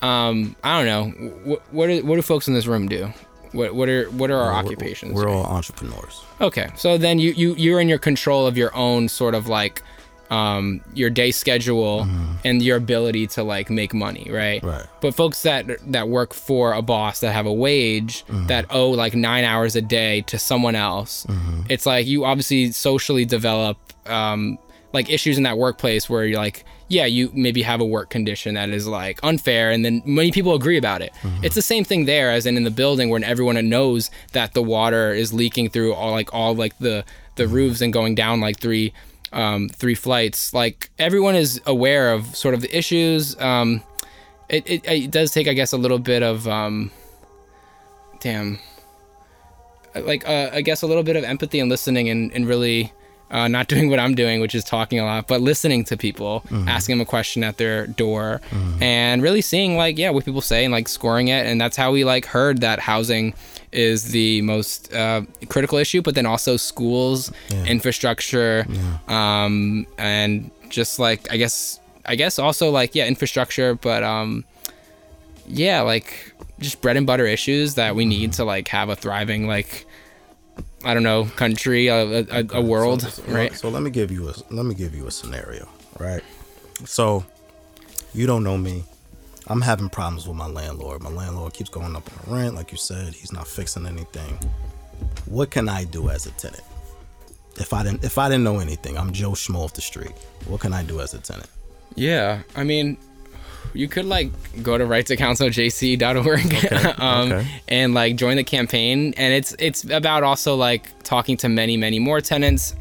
um, 0.03 0.57
I 0.65 0.77
don't 0.77 0.87
know. 0.87 1.29
What 1.45 1.63
what 1.73 1.87
do, 1.87 2.05
what 2.05 2.17
do 2.17 2.23
folks 2.23 2.49
in 2.49 2.55
this 2.55 2.67
room 2.67 2.89
do? 2.89 3.13
What 3.57 3.75
what 3.75 3.89
are 3.89 4.05
what 4.11 4.31
are 4.31 4.39
our 4.39 4.53
We're- 4.53 4.65
occupations? 4.65 5.15
We're 5.15 5.29
all 5.29 5.45
entrepreneurs. 5.45 6.23
Okay, 6.41 6.69
so 6.77 6.97
then 6.99 7.19
you 7.19 7.33
you 7.33 7.55
you're 7.57 7.81
in 7.81 7.89
your 7.89 7.99
control 7.99 8.47
of 8.47 8.57
your 8.57 8.75
own 8.77 9.09
sort 9.09 9.35
of 9.35 9.49
like 9.49 9.83
um 10.29 10.81
your 10.93 11.09
day 11.09 11.31
schedule 11.31 12.05
and 12.45 12.61
your 12.61 12.77
ability 12.77 13.29
to 13.29 13.45
like 13.45 13.71
make 13.71 13.95
money, 13.95 14.27
right? 14.31 14.61
Right. 14.63 14.85
But 15.01 15.15
folks 15.15 15.43
that 15.43 15.67
that 15.93 16.09
work 16.09 16.35
for 16.35 16.73
a 16.73 16.83
boss 16.83 17.21
that 17.21 17.33
have 17.33 17.47
a 17.47 17.53
wage 17.53 18.25
that 18.49 18.67
owe 18.71 18.91
like 18.91 19.15
9 19.15 19.45
hours 19.45 19.77
a 19.77 19.83
day 19.83 20.23
to 20.23 20.37
someone 20.39 20.75
else. 20.75 21.27
It's 21.69 21.87
like 21.87 22.07
you 22.09 22.25
obviously 22.25 22.73
socially 22.73 23.25
develop 23.25 23.79
um 24.07 24.59
like 24.93 25.09
issues 25.11 25.37
in 25.37 25.45
that 25.45 25.59
workplace 25.59 26.11
where 26.11 26.25
you're 26.27 26.41
like 26.41 26.65
yeah 26.89 27.05
you 27.05 27.31
maybe 27.35 27.63
have 27.63 27.81
a 27.81 27.85
work 27.85 28.11
condition 28.11 28.55
that 28.55 28.69
is 28.69 28.87
like 28.87 29.19
unfair 29.23 29.71
and 29.71 29.85
then 29.85 30.03
many 30.05 30.31
people 30.31 30.55
agree 30.55 30.77
about 30.77 31.03
it. 31.03 31.13
It's 31.43 31.55
the 31.55 31.63
same 31.63 31.85
thing 31.85 32.05
there 32.05 32.31
as 32.31 32.47
in 32.47 32.57
in 32.57 32.65
the 32.65 32.71
building 32.71 33.11
when 33.11 33.25
everyone 33.25 33.69
knows 33.69 34.11
that 34.33 34.55
the 34.55 34.63
water 34.63 35.13
is 35.13 35.33
leaking 35.33 35.71
through 35.71 35.95
all 35.95 36.13
like 36.13 36.33
all 36.33 36.55
like 36.55 36.79
the 36.79 37.05
the 37.37 37.49
roofs 37.49 37.81
and 37.81 37.93
going 37.93 38.15
down 38.15 38.41
like 38.41 38.59
three 38.59 38.93
um 39.33 39.69
three 39.69 39.95
flights. 39.95 40.55
Like 40.55 40.91
everyone 40.99 41.35
is 41.35 41.61
aware 41.67 42.13
of 42.13 42.35
sort 42.37 42.55
of 42.55 42.61
the 42.61 42.77
issues. 42.77 43.39
Um 43.41 43.83
it, 44.49 44.65
it, 44.71 44.85
it 44.89 45.11
does 45.11 45.33
take 45.33 45.49
i 45.49 45.53
guess 45.53 45.73
a 45.73 45.77
little 45.77 45.99
bit 45.99 46.23
of 46.23 46.47
um 46.47 46.93
damn 48.21 48.61
like 50.05 50.29
uh, 50.29 50.51
I 50.53 50.61
guess 50.61 50.83
a 50.83 50.87
little 50.87 51.03
bit 51.03 51.17
of 51.17 51.25
empathy 51.25 51.61
and 51.61 51.71
listening 51.71 52.09
and, 52.09 52.33
and 52.33 52.47
really 52.47 52.93
uh, 53.31 53.49
not 53.49 53.69
doing 53.73 53.91
what 53.91 53.99
I'm 53.99 54.15
doing, 54.15 54.41
which 54.41 54.55
is 54.55 54.65
talking 54.65 54.99
a 55.01 55.05
lot, 55.05 55.27
but 55.27 55.41
listening 55.41 55.85
to 55.85 55.97
people, 55.97 56.45
asking 56.69 56.95
them 56.97 57.03
a 57.03 57.07
question 57.07 57.43
at 57.45 57.57
their 57.57 57.87
door, 57.87 58.41
and 58.81 59.23
really 59.23 59.41
seeing 59.41 59.77
like 59.77 59.99
yeah 59.99 60.11
what 60.11 60.25
people 60.25 60.41
say 60.41 60.65
and 60.65 60.73
like 60.73 60.89
scoring 60.89 61.29
it, 61.29 61.47
and 61.47 61.61
that's 61.61 61.77
how 61.77 61.93
we 61.93 62.05
like 62.05 62.27
heard 62.27 62.61
that 62.61 62.79
housing 62.79 63.35
is 63.73 64.05
the 64.13 64.41
most 64.43 64.93
uh, 64.95 65.23
critical 65.49 65.77
issue, 65.79 66.01
but 66.01 66.15
then 66.15 66.25
also 66.27 66.57
schools, 66.57 67.31
infrastructure, 67.67 68.67
um, 69.09 69.87
and 69.99 70.51
just 70.69 70.99
like 70.99 71.31
I 71.33 71.37
guess 71.37 71.81
I 72.05 72.15
guess 72.17 72.39
also 72.39 72.71
like 72.71 72.95
yeah 72.95 73.07
infrastructure, 73.07 73.75
but 73.75 74.03
um, 74.03 74.45
yeah 75.47 75.81
like 75.83 76.33
just 76.59 76.81
bread 76.81 76.97
and 76.97 77.07
butter 77.07 77.27
issues 77.27 77.75
that 77.75 77.95
we 77.95 78.05
need 78.05 78.33
to 78.35 78.45
like 78.45 78.69
have 78.69 78.89
a 78.89 78.97
thriving 78.97 79.47
like 79.47 79.86
I 80.85 80.95
don't 80.95 81.03
know 81.03 81.25
country 81.37 81.89
a, 81.89 82.21
a, 82.31 82.45
a 82.53 82.61
world 82.63 83.03
So, 83.03 83.09
so- 83.09 83.23
right 83.33 83.55
So 83.55 83.69
let 83.69 83.83
me 83.83 83.91
give 83.91 84.11
you 84.11 84.29
a 84.29 84.35
let 84.51 84.67
me 84.67 84.75
give 84.75 84.95
you 84.95 85.07
a 85.07 85.11
scenario, 85.11 85.69
right? 85.99 86.23
So 86.85 87.25
you 88.15 88.27
don't 88.27 88.45
know 88.45 88.57
me. 88.59 88.85
I'm 89.49 89.61
having 89.61 89.89
problems 89.89 90.27
with 90.27 90.37
my 90.37 90.47
landlord. 90.49 91.03
My 91.03 91.11
landlord 91.11 91.53
keeps 91.55 91.71
going 91.71 91.95
up 91.97 92.05
on 92.13 92.19
the 92.31 92.37
rent, 92.43 92.55
like 92.55 92.73
you 92.73 92.79
said. 92.79 93.15
He's 93.15 93.33
not 93.33 93.47
fixing 93.47 93.87
anything. 93.87 94.39
What 95.27 95.51
can 95.51 95.69
I 95.69 95.85
do 95.85 96.09
as 96.11 96.27
a 96.27 96.31
tenant? 96.33 96.63
If 97.59 97.73
I 97.73 97.83
didn't 97.83 98.05
if 98.05 98.19
I 98.19 98.29
didn't 98.29 98.45
know 98.45 98.59
anything, 98.59 98.99
I'm 98.99 99.13
Joe 99.13 99.31
Schmo 99.33 99.65
off 99.65 99.73
the 99.73 99.81
street. 99.81 100.13
What 100.47 100.61
can 100.61 100.73
I 100.73 100.83
do 100.83 101.01
as 101.01 101.15
a 101.15 101.19
tenant? 101.19 101.49
yeah 101.95 102.43
I 102.55 102.63
mean 102.65 102.99
you 103.75 103.89
could 103.89 104.05
like 104.05 104.31
go 104.63 104.79
to 104.79 104.87
right 104.87 105.07
to 105.07 105.17
counsel.jc.org 105.17 107.01
um, 107.01 107.33
okay. 107.33 107.47
and 107.69 107.95
like 107.95 108.17
join 108.17 108.37
the 108.37 108.45
campaign 108.45 109.15
and 109.17 109.35
it's 109.35 109.55
it's 109.59 109.85
about 109.91 110.23
also 110.23 110.55
like 110.55 111.03
talking 111.03 111.37
to 111.37 111.49
many 111.49 111.77
many 111.77 111.99
more 111.99 112.21
tenants 112.21 112.75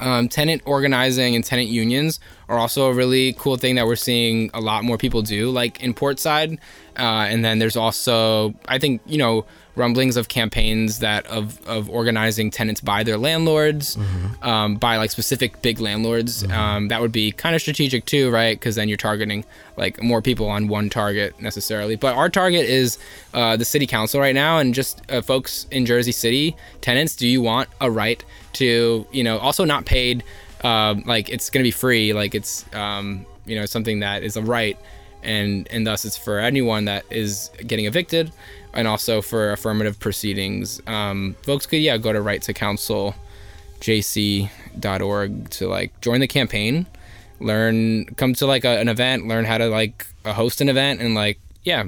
um, 0.00 0.28
tenant 0.28 0.62
organizing 0.64 1.34
and 1.34 1.44
tenant 1.44 1.68
unions 1.68 2.18
are 2.48 2.58
also 2.58 2.86
a 2.86 2.92
really 2.92 3.34
cool 3.34 3.56
thing 3.56 3.76
that 3.76 3.86
we're 3.86 3.96
seeing 3.96 4.50
a 4.52 4.60
lot 4.60 4.84
more 4.84 4.98
people 4.98 5.22
do, 5.22 5.50
like 5.50 5.82
in 5.82 5.94
Portside. 5.94 6.58
Uh, 6.98 7.26
and 7.30 7.44
then 7.44 7.58
there's 7.58 7.76
also, 7.76 8.54
I 8.66 8.78
think, 8.78 9.00
you 9.06 9.16
know, 9.16 9.46
rumblings 9.74 10.16
of 10.16 10.28
campaigns 10.28 10.98
that 10.98 11.26
of 11.26 11.64
of 11.66 11.88
organizing 11.88 12.50
tenants 12.50 12.80
by 12.80 13.02
their 13.02 13.16
landlords, 13.16 13.96
um, 14.42 14.76
by 14.76 14.96
like 14.96 15.10
specific 15.10 15.62
big 15.62 15.80
landlords. 15.80 16.44
Um, 16.50 16.88
that 16.88 17.00
would 17.00 17.12
be 17.12 17.32
kind 17.32 17.54
of 17.54 17.60
strategic 17.60 18.04
too, 18.04 18.30
right? 18.30 18.58
Because 18.58 18.76
then 18.76 18.88
you're 18.88 18.98
targeting 18.98 19.44
like 19.76 20.02
more 20.02 20.20
people 20.20 20.48
on 20.48 20.68
one 20.68 20.90
target 20.90 21.40
necessarily. 21.40 21.96
But 21.96 22.16
our 22.16 22.28
target 22.28 22.66
is 22.66 22.98
uh, 23.32 23.56
the 23.56 23.64
city 23.64 23.86
council 23.86 24.20
right 24.20 24.34
now, 24.34 24.58
and 24.58 24.74
just 24.74 25.00
uh, 25.10 25.22
folks 25.22 25.66
in 25.70 25.86
Jersey 25.86 26.12
City, 26.12 26.56
tenants. 26.80 27.16
Do 27.16 27.26
you 27.26 27.40
want 27.40 27.68
a 27.80 27.90
right 27.90 28.22
to, 28.54 29.06
you 29.10 29.24
know, 29.24 29.38
also 29.38 29.64
not 29.64 29.86
paid? 29.86 30.22
Um, 30.62 31.02
like 31.06 31.28
it's 31.28 31.50
gonna 31.50 31.64
be 31.64 31.70
free. 31.72 32.12
Like 32.12 32.34
it's, 32.34 32.64
um, 32.74 33.26
you 33.46 33.56
know, 33.56 33.66
something 33.66 34.00
that 34.00 34.22
is 34.22 34.36
a 34.36 34.42
right 34.42 34.78
and 35.22 35.68
and 35.70 35.86
thus 35.86 36.04
it's 36.04 36.16
for 36.16 36.38
anyone 36.38 36.86
that 36.86 37.04
is 37.10 37.50
getting 37.66 37.86
evicted 37.86 38.32
and 38.74 38.88
also 38.88 39.20
for 39.22 39.52
affirmative 39.52 39.98
proceedings 40.00 40.80
um, 40.86 41.34
folks 41.42 41.66
could 41.66 41.80
yeah 41.80 41.96
go 41.98 42.12
to 42.12 42.20
right 42.22 42.42
to 42.42 42.52
counsel 42.54 43.14
jc.org 43.80 45.50
to 45.50 45.68
like 45.68 45.98
join 46.00 46.20
the 46.20 46.28
campaign 46.28 46.86
learn 47.40 48.04
come 48.16 48.34
to 48.34 48.46
like 48.46 48.64
a, 48.64 48.78
an 48.78 48.88
event 48.88 49.26
learn 49.26 49.44
how 49.44 49.58
to 49.58 49.66
like 49.68 50.06
uh, 50.24 50.32
host 50.32 50.60
an 50.60 50.68
event 50.68 51.00
and 51.00 51.14
like 51.14 51.38
yeah 51.64 51.84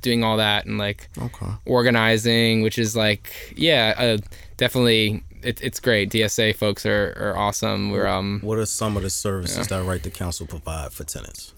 doing 0.00 0.24
all 0.24 0.36
that 0.38 0.64
and 0.66 0.78
like 0.78 1.08
Okay. 1.20 1.46
organizing 1.66 2.62
which 2.62 2.78
is 2.78 2.96
like 2.96 3.52
yeah 3.56 3.94
uh, 3.98 4.18
definitely 4.56 5.22
it, 5.42 5.60
it's 5.62 5.78
great 5.80 6.10
dsa 6.10 6.54
folks 6.56 6.86
are, 6.86 7.14
are 7.20 7.36
awesome 7.36 7.90
we're 7.90 8.06
um 8.06 8.40
What 8.42 8.58
are 8.58 8.66
some 8.66 8.96
of 8.96 9.02
the 9.02 9.10
services 9.10 9.66
that 9.68 9.84
Right 9.84 10.02
to 10.02 10.10
Counsel 10.10 10.46
provide 10.46 10.92
for 10.92 11.04
tenants? 11.04 11.52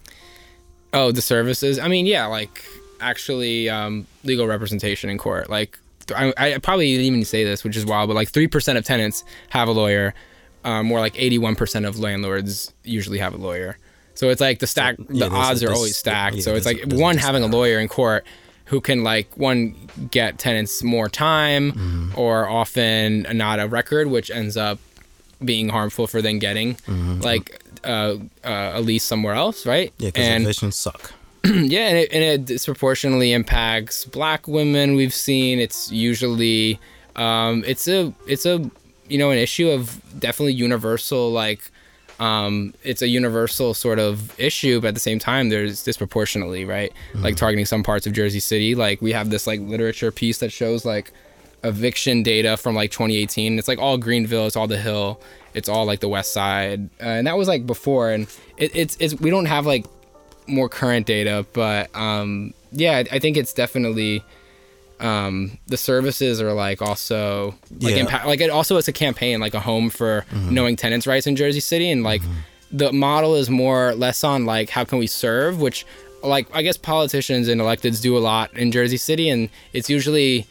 Oh, 0.93 1.13
the 1.13 1.21
services. 1.21 1.79
I 1.79 1.89
mean, 1.89 2.07
yeah, 2.07 2.25
like 2.27 2.65
actually 3.01 3.69
um, 3.69 4.07
legal 4.25 4.47
representation 4.47 5.11
in 5.11 5.19
court. 5.19 5.49
Like 5.51 5.79
I, 6.15 6.33
I 6.37 6.59
probably 6.59 6.91
didn't 6.93 7.07
even 7.07 7.25
say 7.25 7.45
this, 7.45 7.65
which 7.65 7.77
is 7.77 7.85
wild, 7.85 8.09
but 8.09 8.15
like 8.15 8.29
three 8.31 8.47
percent 8.47 8.79
of 8.79 8.85
tenants 8.85 9.25
have 9.51 9.69
a 9.69 9.73
lawyer. 9.73 10.15
Um, 10.65 10.87
more 10.87 10.99
like 11.01 11.15
eighty-one 11.19 11.55
percent 11.57 11.87
of 11.87 11.99
landlords 11.99 12.73
usually 12.85 13.19
have 13.19 13.35
a 13.35 13.37
lawyer. 13.39 13.79
So 14.15 14.31
it's 14.31 14.41
like 14.41 14.59
the 14.61 14.67
stack. 14.67 14.97
yeah, 15.11 15.29
the 15.29 15.35
odds 15.35 15.63
are 15.63 15.73
always 15.73 15.97
stacked. 15.97 16.37
yeah, 16.37 16.43
so 16.43 16.55
it's 16.55 16.67
like 16.67 16.81
one 16.87 17.19
having 17.19 17.43
a 17.43 17.47
lawyer 17.47 17.79
in 17.79 17.87
court 17.89 18.25
who 18.65 18.81
can 18.81 19.05
like 19.05 19.29
one 19.37 19.77
get 20.11 20.39
tenants 20.39 20.83
more 20.83 21.09
time 21.09 21.71
Mm-hmm. 21.73 22.19
or 22.19 22.49
often 22.49 23.27
not 23.33 23.61
a 23.61 23.69
record, 23.69 24.09
which 24.09 24.29
ends 24.31 24.57
up 24.57 24.79
being 25.45 25.69
harmful 25.69 26.07
for 26.09 26.21
then 26.23 26.39
getting 26.41 26.75
Mm-hmm. 26.75 27.21
like 27.21 27.63
uh, 27.85 28.17
uh, 28.43 28.73
a 28.75 28.81
lease 28.81 29.05
somewhere 29.05 29.35
else, 29.35 29.67
right? 29.67 29.93
Yeah, 29.99 30.09
because 30.09 30.43
evictions 30.43 30.75
suck. 30.77 31.13
yeah, 31.55 31.89
and 31.89 31.99
it, 31.99 32.13
and 32.13 32.25
it 32.25 32.45
disproportionately 32.45 33.33
impacts 33.33 34.05
black 34.05 34.49
women. 34.49 34.97
We've 34.97 35.15
seen 35.15 35.61
it's 35.61 35.93
usually 35.93 36.81
um, 37.15 37.63
it's 37.67 37.87
a 37.87 38.13
it's 38.27 38.47
a 38.47 38.69
you 39.09 39.19
know 39.19 39.31
an 39.31 39.39
issue 39.39 39.71
of 39.71 40.01
definitely 40.19 40.55
universal 40.55 41.31
like 41.31 41.71
um, 42.19 42.75
it's 42.83 43.03
a 43.03 43.09
universal 43.09 43.75
sort 43.75 43.99
of 43.99 44.39
issue, 44.41 44.81
but 44.81 44.89
at 44.89 44.95
the 44.95 45.01
same 45.01 45.19
time, 45.19 45.49
there's 45.51 45.83
disproportionately 45.83 46.65
right 46.65 46.93
like 47.15 47.37
targeting 47.37 47.67
some 47.67 47.83
parts 47.83 48.07
of 48.07 48.13
Jersey 48.13 48.41
City. 48.41 48.75
Like 48.75 49.01
we 49.01 49.13
have 49.13 49.31
this 49.31 49.47
like 49.47 49.61
literature 49.61 50.11
piece 50.11 50.39
that 50.39 50.51
shows 50.51 50.85
like 50.85 51.13
eviction 51.63 52.23
data 52.23 52.57
from 52.57 52.75
like 52.75 52.91
2018. 52.91 53.59
It's 53.59 53.69
like 53.69 53.79
all 53.79 53.99
Greenville, 53.99 54.47
it's 54.47 54.57
all 54.57 54.67
the 54.67 54.79
Hill, 54.79 55.21
it's 55.55 55.69
all 55.69 55.85
like 55.85 56.01
the 56.01 56.09
West 56.09 56.33
Side, 56.33 56.89
uh, 57.01 57.05
and 57.05 57.27
that 57.27 57.37
was 57.37 57.49
like 57.49 57.67
before. 57.67 58.11
And 58.11 58.27
it, 58.57 58.75
it's 58.75 58.97
it's 58.99 59.15
we 59.21 59.31
don't 59.31 59.47
have 59.47 59.67
like 59.67 59.85
more 60.49 60.69
current 60.69 61.07
data, 61.07 61.45
but 61.53 61.95
um, 61.97 62.55
yeah, 62.73 62.97
I, 62.99 63.05
I 63.13 63.19
think 63.19 63.37
it's 63.37 63.53
definitely 63.53 64.23
um, 65.01 65.59
the 65.67 65.77
services 65.77 66.41
are 66.41 66.53
like 66.55 66.81
also 66.81 67.55
like 67.81 67.95
Yeah. 67.95 68.01
impact 68.01 68.27
like 68.27 68.41
it 68.41 68.49
also 68.51 68.77
it's 68.79 68.89
a 68.89 68.93
campaign 68.93 69.41
like 69.41 69.55
a 69.55 69.61
home 69.61 69.91
for 69.91 70.25
knowing 70.33 70.77
tenants' 70.77 71.07
rights 71.07 71.27
in 71.27 71.37
Jersey 71.37 71.61
City, 71.61 71.91
and 71.91 72.03
like 72.03 72.23
the 72.73 72.93
model 72.93 73.35
is 73.35 73.49
more 73.51 73.95
less 73.95 74.25
on 74.25 74.47
like 74.47 74.71
how 74.71 74.85
can 74.85 74.99
we 74.99 75.07
serve, 75.07 75.61
which 75.61 75.85
like 76.23 76.47
I 76.55 76.63
guess 76.63 76.77
politicians 76.77 77.47
and 77.49 77.61
electeds 77.61 78.01
do 78.01 78.17
a 78.17 78.21
lot 78.21 78.53
in 78.55 78.73
Jersey 78.73 78.97
City, 78.97 79.29
and 79.29 79.51
it's 79.73 79.91
usually 79.91 80.47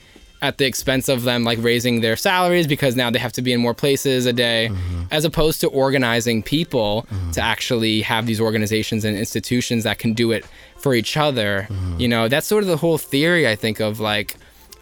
at 0.45 0.57
the 0.57 0.65
expense 0.65 1.09
of 1.09 1.23
them 1.23 1.43
like 1.43 1.57
raising 1.61 2.01
their 2.01 2.15
salaries 2.15 2.67
because 2.67 2.95
now 2.95 3.09
they 3.09 3.19
have 3.19 3.33
to 3.33 3.41
be 3.41 3.51
in 3.51 3.59
more 3.59 3.73
places 3.73 4.25
a 4.25 4.33
day 4.33 4.69
as 5.11 5.25
opposed 5.25 5.59
to 5.61 5.67
organizing 5.67 6.41
people 6.43 7.05
to 7.33 7.41
actually 7.41 8.01
have 8.01 8.25
these 8.25 8.39
organizations 8.39 9.03
and 9.03 9.17
institutions 9.17 9.83
that 9.83 9.97
can 9.99 10.13
do 10.13 10.31
it 10.31 10.45
for 10.77 10.93
each 10.93 11.17
other. 11.17 11.67
You 11.97 12.07
know, 12.07 12.27
that's 12.27 12.47
sort 12.47 12.63
of 12.63 12.69
the 12.69 12.77
whole 12.77 12.97
theory 12.97 13.47
I 13.47 13.55
think 13.55 13.79
of 13.79 13.99
like 13.99 14.35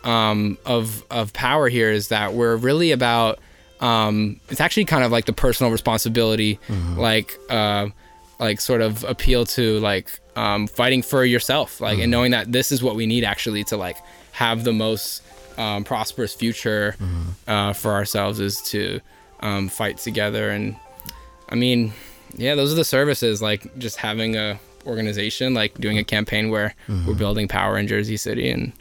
um, 0.03 0.57
of 0.65 1.03
of 1.09 1.31
power 1.33 1.69
here 1.69 1.89
is 1.91 2.09
that 2.09 2.33
we're 2.33 2.57
really 2.57 2.91
about 2.91 3.39
um, 3.79 4.39
it's 4.49 4.61
actually 4.61 4.85
kind 4.85 5.03
of 5.03 5.11
like 5.11 5.25
the 5.25 5.33
personal 5.33 5.71
responsibility, 5.71 6.59
like 6.97 7.37
uh, 7.49 7.87
like 8.39 8.59
sort 8.61 8.81
of 8.81 9.03
appeal 9.05 9.45
to 9.45 9.79
like 9.79 10.19
um, 10.35 10.67
fighting 10.67 11.01
for 11.01 11.23
yourself, 11.25 11.79
like 11.81 11.99
and 11.99 12.11
knowing 12.11 12.31
that 12.31 12.51
this 12.51 12.71
is 12.71 12.81
what 12.83 12.95
we 12.95 13.05
need 13.05 13.23
actually 13.23 13.63
to 13.65 13.77
like 13.77 13.97
have 14.33 14.63
the 14.63 14.73
most 14.73 15.21
um, 15.57 15.83
prosperous 15.83 16.33
future 16.33 16.95
uh, 17.47 17.73
for 17.73 17.91
ourselves 17.93 18.39
is 18.39 18.61
to 18.63 18.99
um, 19.41 19.69
fight 19.69 19.97
together 19.97 20.49
and 20.49 20.75
I 21.49 21.55
mean, 21.55 21.93
yeah, 22.35 22.55
those 22.55 22.71
are 22.71 22.75
the 22.75 22.85
services 22.85 23.41
like 23.41 23.77
just 23.77 23.97
having 23.97 24.35
a 24.35 24.59
organization, 24.85 25.53
like 25.53 25.75
doing 25.75 25.97
a 25.97 26.03
campaign 26.03 26.49
where 26.49 26.73
we're 27.05 27.13
building 27.15 27.47
power 27.47 27.77
in 27.77 27.87
Jersey 27.87 28.17
City 28.17 28.49
and 28.49 28.73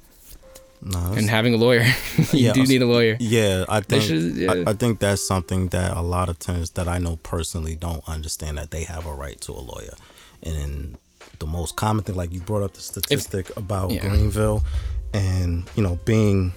No, 0.81 1.13
and 1.17 1.29
having 1.29 1.55
a 1.55 1.57
lawyer. 1.59 1.83
you 2.33 2.47
Yeah, 2.47 2.53
do 2.55 2.65
need 2.65 2.83
a 2.83 2.87
lawyer. 2.87 3.17
Yeah, 3.21 3.65
I 3.69 3.81
think 3.81 4.03
should- 4.03 4.37
yeah. 4.37 4.53
I, 4.53 4.71
I 4.71 4.73
think 4.73 5.01
that's 5.01 5.23
something 5.23 5.69
that 5.69 5.97
a 5.97 6.01
lot 6.01 6.29
of 6.29 6.39
tenants 6.39 6.71
that 6.71 6.89
I 6.89 6.99
know 6.99 7.17
personally 7.23 7.77
don't 7.77 8.03
understand 8.09 8.59
that 8.59 8.71
they 8.71 8.85
have 8.85 9.07
a 9.07 9.13
right 9.13 9.41
to 9.43 9.53
a 9.53 9.61
lawyer. 9.61 9.95
And 10.43 10.97
the 11.39 11.47
most 11.47 11.77
common 11.77 12.05
thing, 12.05 12.17
like 12.17 12.33
you 12.33 12.41
brought 12.41 12.63
up 12.63 12.73
the 12.75 12.81
statistic 12.81 13.55
about 13.57 13.91
yeah. 13.91 14.09
Greenville, 14.09 14.65
and 15.13 15.69
you 15.77 15.83
know 15.83 15.99
being 16.05 16.53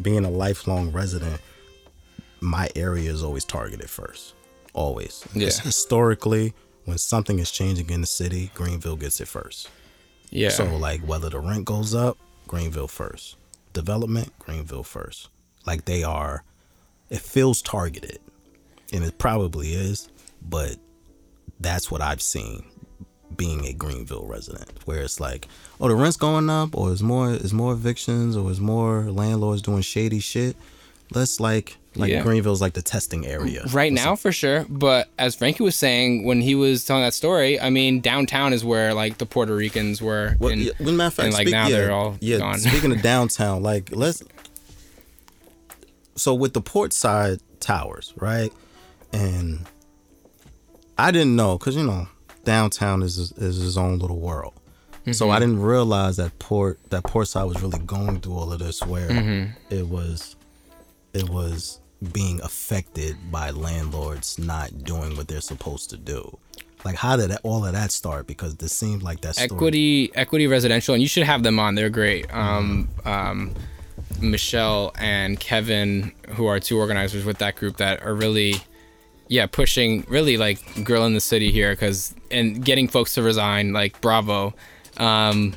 being 0.00 0.24
a 0.24 0.30
lifelong 0.30 0.92
resident, 0.92 1.40
my 2.40 2.68
area 2.76 3.10
is 3.10 3.22
always 3.22 3.44
targeted 3.44 3.90
first. 3.90 4.34
Always. 4.72 5.26
Yeah. 5.34 5.48
It's 5.48 5.58
historically, 5.58 6.54
when 6.84 6.98
something 6.98 7.38
is 7.38 7.50
changing 7.50 7.90
in 7.90 8.00
the 8.00 8.06
city, 8.06 8.50
Greenville 8.54 8.96
gets 8.96 9.20
it 9.20 9.28
first. 9.28 9.68
Yeah. 10.30 10.50
So 10.50 10.64
like 10.76 11.00
whether 11.02 11.28
the 11.28 11.40
rent 11.40 11.64
goes 11.64 11.94
up, 11.94 12.18
Greenville 12.46 12.88
first. 12.88 13.36
Development, 13.72 14.32
Greenville 14.38 14.84
first. 14.84 15.28
Like 15.66 15.84
they 15.84 16.02
are 16.02 16.44
it 17.10 17.20
feels 17.20 17.60
targeted. 17.60 18.18
And 18.92 19.04
it 19.04 19.18
probably 19.18 19.72
is, 19.72 20.08
but 20.42 20.76
that's 21.60 21.90
what 21.90 22.00
I've 22.00 22.22
seen 22.22 22.64
being 23.40 23.64
a 23.66 23.72
Greenville 23.72 24.26
resident. 24.26 24.70
Where 24.84 25.00
it's 25.02 25.18
like, 25.18 25.48
oh 25.80 25.88
the 25.88 25.94
rent's 25.96 26.16
going 26.18 26.50
up 26.50 26.76
or 26.76 26.92
is 26.92 27.02
more 27.02 27.30
is 27.32 27.52
more 27.52 27.72
evictions 27.72 28.36
or 28.36 28.50
is 28.50 28.60
more 28.60 29.10
landlords 29.10 29.62
doing 29.62 29.82
shady 29.82 30.20
shit. 30.20 30.54
Let's 31.12 31.40
like 31.40 31.76
like 31.96 32.10
Yeah. 32.10 32.22
Greenville's 32.22 32.60
like 32.60 32.74
the 32.74 32.82
testing 32.82 33.26
area. 33.26 33.64
right 33.72 33.92
now 33.92 34.14
for 34.14 34.30
sure 34.30 34.64
but 34.68 35.08
as 35.18 35.34
frankie 35.34 35.64
was 35.64 35.74
saying 35.74 36.22
when 36.24 36.40
he 36.40 36.54
was 36.54 36.84
telling 36.84 37.02
that 37.02 37.12
story 37.14 37.58
i 37.60 37.68
mean 37.68 37.98
downtown 38.00 38.52
is 38.52 38.64
where 38.64 38.94
like 38.94 39.18
the 39.18 39.26
puerto 39.26 39.52
ricans 39.56 40.00
were 40.00 40.36
Well, 40.38 40.52
and- 40.52 40.60
yeah, 40.62 40.72
well, 40.78 40.92
matter 40.92 41.08
of 41.08 41.14
fact, 41.14 41.24
and, 41.24 41.34
like, 41.34 41.48
speak- 41.48 41.52
now 41.52 41.66
yeah, 41.66 41.76
they're 41.76 41.90
all 41.92 42.16
yeah. 42.20 42.38
gone. 42.38 42.58
Speaking 42.60 42.92
of 42.92 43.02
downtown, 43.12 43.64
like 43.64 43.90
let's. 43.90 44.22
So 46.16 46.32
with 46.34 46.52
the 46.52 46.60
port 46.60 46.92
side 46.92 47.40
towers, 47.60 48.12
right, 48.16 48.52
and 49.12 49.66
I 50.98 51.10
didn't 51.10 51.34
know 51.34 51.58
because 51.58 51.74
you 51.76 51.82
know 51.84 52.06
downtown 52.44 53.02
is 53.02 53.18
is 53.32 53.56
his 53.60 53.76
own 53.78 53.98
little 53.98 54.18
world. 54.20 54.54
So 55.12 55.26
Mm-hmm. 55.26 55.30
I 55.32 55.38
didn't 55.40 55.62
realize 55.62 56.16
that 56.18 56.38
port 56.38 56.78
that 56.90 57.04
port 57.04 57.26
side 57.28 57.44
was 57.44 57.60
really 57.62 57.78
going 57.80 58.20
through 58.20 58.34
all 58.34 58.52
of 58.52 58.58
this, 58.58 58.82
where 58.84 59.08
Mm-hmm. 59.08 59.74
it 59.74 59.88
was, 59.88 60.36
it 61.14 61.28
was 61.28 61.80
being 62.12 62.40
affected 62.42 63.16
by 63.30 63.50
landlords 63.50 64.38
not 64.38 64.84
doing 64.84 65.16
what 65.16 65.28
they're 65.28 65.40
supposed 65.40 65.90
to 65.90 65.96
do. 65.96 66.38
Like 66.84 66.96
how 66.96 67.16
did 67.16 67.30
that, 67.30 67.40
all 67.42 67.64
of 67.66 67.72
that 67.72 67.90
start? 67.92 68.26
Because 68.26 68.56
this 68.56 68.72
seemed 68.72 69.02
like 69.02 69.20
that 69.22 69.34
story 69.36 69.48
equity 69.56 70.10
equity 70.14 70.46
residential 70.46 70.94
and 70.94 71.02
you 71.02 71.08
should 71.08 71.24
have 71.24 71.42
them 71.42 71.58
on 71.58 71.74
they're 71.74 71.90
great 71.90 72.32
um, 72.34 72.88
um, 73.04 73.54
michelle 74.20 74.92
and 74.98 75.38
kevin 75.40 76.12
who 76.30 76.46
are 76.46 76.58
two 76.60 76.78
organizers 76.78 77.24
with 77.24 77.38
that 77.38 77.54
group 77.56 77.76
that 77.78 78.02
are 78.02 78.14
really 78.14 78.54
yeah 79.30 79.46
pushing 79.46 80.04
really 80.08 80.36
like 80.36 80.60
grilling 80.84 81.14
the 81.14 81.20
city 81.20 81.50
here 81.50 81.72
because 81.72 82.14
and 82.30 82.62
getting 82.64 82.86
folks 82.86 83.14
to 83.14 83.22
resign 83.22 83.72
like 83.72 83.98
bravo 84.02 84.52
um, 84.98 85.54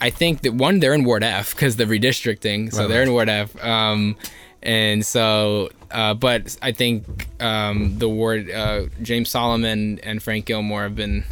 I 0.00 0.10
think 0.10 0.42
that 0.42 0.52
one 0.52 0.80
they're 0.80 0.92
in 0.92 1.04
Ward 1.04 1.24
F 1.24 1.54
because 1.54 1.76
the 1.76 1.84
redistricting, 1.84 2.70
so 2.72 2.80
Right, 2.80 2.88
they're 2.88 2.98
right. 3.00 3.08
in 3.08 3.12
Ward 3.14 3.28
F. 3.30 3.64
Um, 3.64 4.16
and 4.62 5.04
so, 5.04 5.70
uh, 5.90 6.12
but 6.14 6.56
I 6.60 6.72
think 6.72 7.28
um, 7.40 7.98
the 7.98 8.08
ward 8.08 8.50
uh, 8.50 8.86
James 9.02 9.30
Solomon 9.30 9.98
and 10.02 10.22
Frank 10.22 10.46
Gilmore 10.46 10.82
have 10.82 10.96
been, 10.96 11.24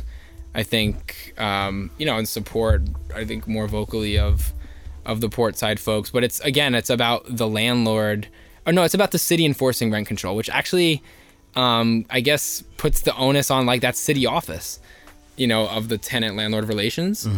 I 0.55 0.63
think, 0.63 1.35
um, 1.39 1.91
you 1.99 2.07
know, 2.07 2.17
in 2.19 2.27
support. 2.27 2.83
I 3.15 3.25
think 3.25 3.47
more 3.47 3.67
vocally 3.67 4.19
of 4.19 4.53
of 5.05 5.21
the 5.21 5.29
port 5.29 5.57
side 5.59 5.81
folks. 5.81 6.11
But 6.11 6.25
it's 6.25 6.41
again, 6.41 6.75
it's 6.75 6.91
about 6.91 7.25
the 7.29 7.49
landlord. 7.49 8.29
Oh 8.67 8.71
no, 8.71 8.85
it's 8.85 8.95
about 8.95 9.11
the 9.11 9.19
city 9.19 9.45
enforcing 9.45 9.91
rent 9.91 10.07
control, 10.07 10.37
which 10.37 10.49
actually, 10.49 11.03
um, 11.55 12.05
I 12.11 12.21
guess, 12.21 12.63
puts 12.77 13.03
the 13.03 13.15
onus 13.17 13.51
on 13.51 13.67
like 13.67 13.81
that 13.83 13.97
city 13.97 14.27
office, 14.27 14.81
you 15.37 15.47
know, 15.47 15.69
of 15.69 15.89
the 15.89 15.99
tenant 15.99 16.37
landlord 16.37 16.67
relations. 16.69 17.29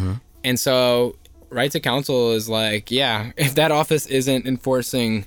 And 0.45 0.61
so, 0.61 1.17
right 1.51 1.71
to 1.73 1.81
counsel 1.81 2.33
is 2.33 2.49
like, 2.49 2.91
yeah, 2.91 3.33
if 3.37 3.55
that 3.55 3.71
office 3.71 4.07
isn't 4.07 4.47
enforcing 4.47 5.27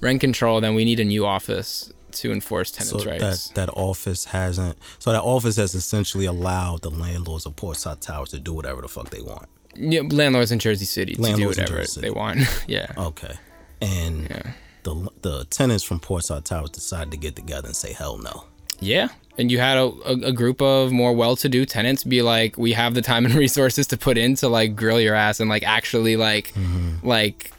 rent 0.00 0.20
control, 0.20 0.60
then 0.60 0.74
we 0.74 0.84
need 0.84 1.00
a 1.00 1.04
new 1.04 1.24
office 1.24 1.92
to 2.12 2.32
enforce 2.32 2.72
so 2.72 2.98
tenants' 2.98 3.06
rights. 3.06 3.48
that 3.48 3.66
that 3.66 3.72
office 3.76 4.24
hasn't 4.26 4.78
so 4.98 5.12
that 5.12 5.20
office 5.20 5.56
has 5.56 5.74
essentially 5.74 6.24
allowed 6.24 6.80
the 6.80 6.90
landlords 6.90 7.44
of 7.44 7.54
Portside 7.56 8.00
Towers 8.00 8.30
to 8.30 8.38
do 8.40 8.54
whatever 8.54 8.80
the 8.80 8.88
fuck 8.88 9.10
they 9.10 9.20
want. 9.20 9.48
yeah, 9.74 10.00
landlords 10.00 10.50
in 10.50 10.58
Jersey 10.58 10.86
City 10.86 11.12
to 11.12 11.18
do 11.18 11.22
Landlords 11.22 11.58
whatever 11.58 11.84
they 12.00 12.10
want. 12.10 12.40
yeah. 12.66 12.92
Okay. 12.96 13.34
And 13.82 14.30
Yeah. 14.30 14.52
The 14.86 15.10
the 15.22 15.44
tenants 15.46 15.84
from 15.84 16.00
Portside 16.00 16.44
Towers 16.44 16.70
decided 16.70 17.10
to 17.10 17.16
get 17.16 17.34
together 17.34 17.66
and 17.66 17.76
say 17.76 17.92
hell 17.92 18.18
no. 18.18 18.44
Yeah. 18.78 19.08
And 19.38 19.50
you 19.50 19.58
had 19.58 19.76
a, 19.76 19.84
a, 19.84 20.12
a 20.28 20.32
group 20.32 20.62
of 20.62 20.92
more 20.92 21.12
well-to-do 21.12 21.66
tenants 21.66 22.04
be 22.04 22.22
like, 22.22 22.56
we 22.56 22.72
have 22.72 22.94
the 22.94 23.02
time 23.02 23.26
and 23.26 23.34
resources 23.46 23.86
to 23.88 23.96
put 23.96 24.16
in 24.16 24.34
to 24.36 24.48
like 24.48 24.76
grill 24.76 25.00
your 25.00 25.14
ass 25.14 25.40
and 25.40 25.50
like 25.50 25.62
actually 25.62 26.16
like, 26.16 26.54
mm-hmm. 26.54 27.06
like, 27.06 27.52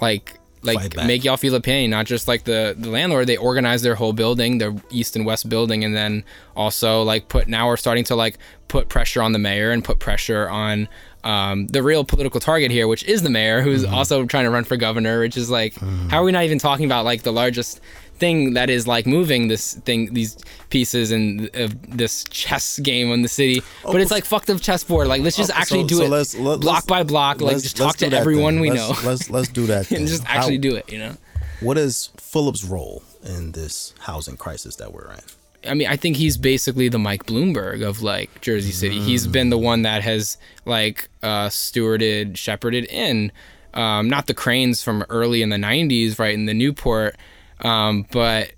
like, 0.00 0.38
like 0.62 0.96
make 0.96 1.24
y'all 1.24 1.36
feel 1.36 1.52
the 1.52 1.60
pain. 1.60 1.90
Not 1.90 2.06
just 2.06 2.26
like 2.26 2.44
the 2.44 2.74
the 2.78 2.88
landlord. 2.88 3.26
They 3.26 3.36
organized 3.36 3.84
their 3.84 3.94
whole 3.94 4.14
building, 4.14 4.58
their 4.58 4.74
east 4.90 5.14
and 5.14 5.26
west 5.26 5.48
building, 5.48 5.84
and 5.84 5.94
then 5.94 6.24
also 6.56 7.02
like 7.02 7.28
put. 7.28 7.48
Now 7.48 7.66
we're 7.66 7.76
starting 7.76 8.04
to 8.04 8.16
like 8.16 8.38
put 8.68 8.88
pressure 8.88 9.20
on 9.20 9.32
the 9.32 9.38
mayor 9.38 9.72
and 9.72 9.84
put 9.84 9.98
pressure 9.98 10.48
on. 10.48 10.88
Um, 11.24 11.66
the 11.68 11.82
real 11.82 12.04
political 12.04 12.38
target 12.38 12.70
here, 12.70 12.86
which 12.86 13.02
is 13.04 13.22
the 13.22 13.30
mayor, 13.30 13.62
who's 13.62 13.82
also 13.84 14.26
trying 14.26 14.44
to 14.44 14.50
run 14.50 14.64
for 14.64 14.76
governor, 14.76 15.20
which 15.20 15.36
is 15.38 15.48
like, 15.50 15.74
how 16.10 16.18
are 16.18 16.24
we 16.24 16.32
not 16.32 16.44
even 16.44 16.58
talking 16.58 16.84
about 16.84 17.04
like 17.06 17.22
the 17.22 17.32
largest 17.32 17.80
thing 18.18 18.54
that 18.54 18.68
is 18.70 18.86
like 18.86 19.06
moving 19.06 19.48
this 19.48 19.72
thing, 19.74 20.12
these 20.12 20.36
pieces 20.70 21.10
and 21.10 21.48
uh, 21.56 21.68
this 21.88 22.24
chess 22.30 22.78
game 22.80 23.10
in 23.10 23.22
the 23.22 23.28
city. 23.28 23.62
but 23.84 24.00
it's 24.02 24.10
like 24.10 24.24
fuck 24.26 24.44
the 24.44 24.58
chessboard. 24.58 25.08
Like 25.08 25.22
let's 25.22 25.36
just 25.36 25.50
Okay, 25.50 25.58
actually 25.60 25.82
so- 25.84 25.88
do 25.88 25.94
so 25.96 26.02
it 26.04 26.08
let's- 26.10 26.34
let- 26.36 26.60
block 26.60 26.86
by 26.86 27.02
block. 27.02 27.40
Like 27.40 27.56
just 27.62 27.76
talk 27.76 27.96
to 27.96 28.12
everyone 28.12 28.56
then. 28.56 28.60
we 28.60 28.70
Let's- 28.70 29.02
know 29.02 29.08
Let's 29.10 29.30
let's 29.30 29.48
do 29.48 29.66
that 29.68 29.90
and 29.96 30.06
just 30.06 30.24
actually 30.26 30.56
How- 30.56 30.60
do 30.62 30.76
it. 30.76 30.92
You 30.92 30.98
know. 30.98 31.16
What 31.60 31.78
is 31.78 32.10
Fulop's 32.18 32.64
role 32.64 33.02
in 33.24 33.52
this 33.52 33.94
housing 34.00 34.36
crisis 34.36 34.76
that 34.76 34.92
we're 34.92 35.10
in? 35.10 35.20
I 35.66 35.74
mean, 35.74 35.88
I 35.88 35.96
think 35.96 36.16
he's 36.16 36.36
basically 36.36 36.88
the 36.88 36.98
Mike 36.98 37.26
Bloomberg 37.26 37.86
of 37.86 38.02
like 38.02 38.40
Jersey 38.40 38.72
City. 38.72 39.00
He's 39.00 39.26
been 39.26 39.50
the 39.50 39.58
one 39.58 39.82
that 39.82 40.02
has 40.02 40.36
like 40.64 41.08
uh, 41.22 41.48
stewarded, 41.48 42.36
shepherded 42.36 42.84
in, 42.86 43.32
um, 43.72 44.08
not 44.08 44.26
the 44.26 44.34
cranes 44.34 44.82
from 44.82 45.04
early 45.08 45.42
in 45.42 45.48
the 45.48 45.56
'90s, 45.56 46.18
right 46.18 46.34
in 46.34 46.46
the 46.46 46.54
Newport, 46.54 47.16
um, 47.60 48.06
but 48.10 48.52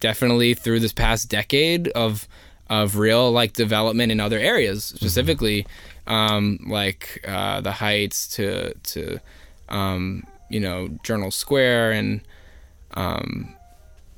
definitely 0.00 0.54
through 0.54 0.80
this 0.80 0.92
past 0.92 1.28
decade 1.28 1.88
of 1.88 2.28
of 2.68 2.96
real 2.96 3.30
like 3.30 3.52
development 3.52 4.10
in 4.12 4.20
other 4.20 4.38
areas, 4.38 4.84
specifically 4.84 5.66
um, 6.06 6.58
like 6.68 7.24
uh, 7.26 7.60
the 7.60 7.72
Heights 7.72 8.28
to 8.36 8.74
to 8.74 9.20
um, 9.68 10.24
you 10.50 10.60
know 10.60 10.88
Journal 11.02 11.30
Square 11.30 11.92
and 11.92 12.20
um, 12.94 13.54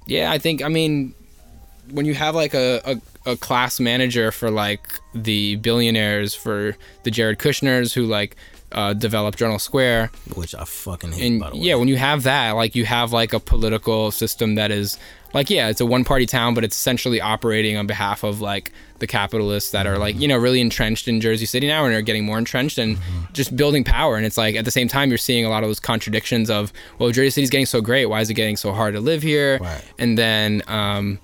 yeah, 0.07 0.31
I 0.33 0.39
think 0.39 0.62
I 0.62 0.68
mean 0.68 1.14
when 1.91 2.07
you 2.07 2.14
have 2.14 2.35
like 2.35 2.55
a, 2.55 2.80
a, 3.26 3.32
a 3.32 3.37
class 3.37 3.78
manager 3.80 4.30
for 4.32 4.51
like 4.51 5.01
the 5.14 5.57
billionaires 5.57 6.35
for 6.35 6.76
the 7.05 7.11
Jared 7.11 7.39
Kushners 7.39 7.93
who 7.95 8.07
like 8.07 8.37
uh, 8.72 8.93
developed 8.93 9.39
Journal 9.39 9.59
Square 9.61 10.11
Which 10.35 10.55
I 10.55 10.64
fucking 10.64 11.12
hate. 11.12 11.26
and 11.26 11.41
by 11.41 11.51
the 11.51 11.57
way. 11.57 11.62
yeah 11.62 11.74
when 11.76 11.87
you 11.89 11.97
have 11.97 12.24
that 12.24 12.53
like 12.53 12.74
you 12.74 12.85
have 12.87 13.12
like 13.12 13.32
a 13.32 13.39
political 13.39 14.11
system 14.11 14.57
that 14.57 14.72
is 14.72 14.99
like 15.32 15.49
yeah 15.49 15.68
it's 15.68 15.80
a 15.80 15.87
one 15.87 16.03
party 16.05 16.26
town 16.26 16.55
but 16.55 16.64
it's 16.64 16.74
essentially 16.74 17.20
operating 17.20 17.76
on 17.76 17.87
behalf 17.87 18.24
of 18.24 18.41
like 18.41 18.72
the 18.99 19.07
capitalists 19.07 19.70
that 19.70 19.87
are 19.87 19.97
like 19.99 20.18
you 20.18 20.26
know 20.26 20.37
really 20.37 20.61
entrenched 20.61 21.07
in 21.07 21.20
Jersey 21.20 21.47
City 21.47 21.68
now 21.68 21.85
and 21.85 21.95
are 21.95 22.03
getting 22.03 22.24
more 22.24 22.37
entrenched 22.39 22.78
and 22.78 22.99
just 23.32 23.57
building 23.57 23.85
power 23.85 24.16
and 24.16 24.26
it's 24.26 24.37
like 24.39 24.57
at 24.57 24.64
the 24.64 24.70
same 24.72 24.89
time 24.89 25.09
you're 25.09 25.18
seeing 25.18 25.45
a 25.45 25.51
lot 25.51 25.62
of 25.62 25.68
those 25.68 25.78
contradictions 25.80 26.51
of 26.51 26.72
well 26.99 27.11
Jersey 27.11 27.30
City's 27.30 27.51
getting 27.51 27.66
so 27.66 27.80
great 27.80 28.07
why 28.07 28.22
is 28.22 28.30
it 28.30 28.35
getting 28.35 28.57
so 28.57 28.72
hard 28.72 28.95
to 28.95 29.01
live 29.01 29.22
here 29.22 29.59
Right. 29.61 29.85
and 30.01 30.18
then 30.18 30.62
um 30.66 31.20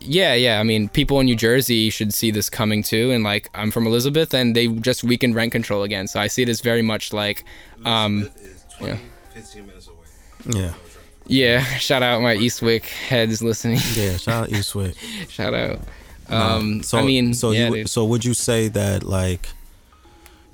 yeah, 0.00 0.34
yeah. 0.34 0.60
I 0.60 0.62
mean, 0.62 0.88
people 0.88 1.20
in 1.20 1.26
New 1.26 1.36
Jersey 1.36 1.90
should 1.90 2.14
see 2.14 2.30
this 2.30 2.48
coming 2.48 2.82
too. 2.82 3.10
And 3.10 3.22
like, 3.22 3.50
I'm 3.54 3.70
from 3.70 3.86
Elizabeth, 3.86 4.34
and 4.34 4.56
they 4.56 4.68
just 4.68 5.04
weakened 5.04 5.34
rent 5.34 5.52
control 5.52 5.82
again. 5.82 6.08
So 6.08 6.18
I 6.20 6.26
see 6.26 6.42
it 6.42 6.48
as 6.48 6.60
very 6.60 6.82
much 6.82 7.12
like, 7.12 7.44
um, 7.84 8.30
20, 8.78 8.98
15 9.34 9.66
minutes 9.66 9.88
away. 9.88 10.58
Yeah. 10.58 10.72
yeah. 11.26 11.64
Shout 11.78 12.02
out 12.02 12.22
my 12.22 12.34
Eastwick 12.36 12.84
heads 12.84 13.42
listening. 13.42 13.78
Yeah. 13.94 14.16
Shout 14.16 14.44
out 14.44 14.48
Eastwick. 14.48 14.96
shout 15.30 15.54
out. 15.54 15.80
Um, 16.28 16.82
so 16.82 16.98
I 16.98 17.04
mean, 17.04 17.34
so 17.34 17.50
yeah, 17.50 17.70
you, 17.70 17.86
so 17.86 18.04
would 18.04 18.24
you 18.24 18.34
say 18.34 18.68
that 18.68 19.02
like, 19.02 19.48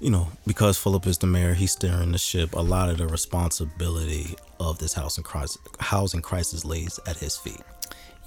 you 0.00 0.10
know, 0.10 0.28
because 0.46 0.78
Fulop 0.78 1.06
is 1.06 1.18
the 1.18 1.26
mayor, 1.26 1.54
he's 1.54 1.72
steering 1.72 2.12
the 2.12 2.18
ship. 2.18 2.54
A 2.54 2.62
lot 2.62 2.88
of 2.88 2.98
the 2.98 3.06
responsibility 3.06 4.36
of 4.58 4.78
this 4.78 4.94
housing 4.94 5.24
crisis, 5.24 5.58
housing 5.78 6.22
crisis, 6.22 6.64
lays 6.64 6.98
at 7.06 7.18
his 7.18 7.36
feet. 7.36 7.60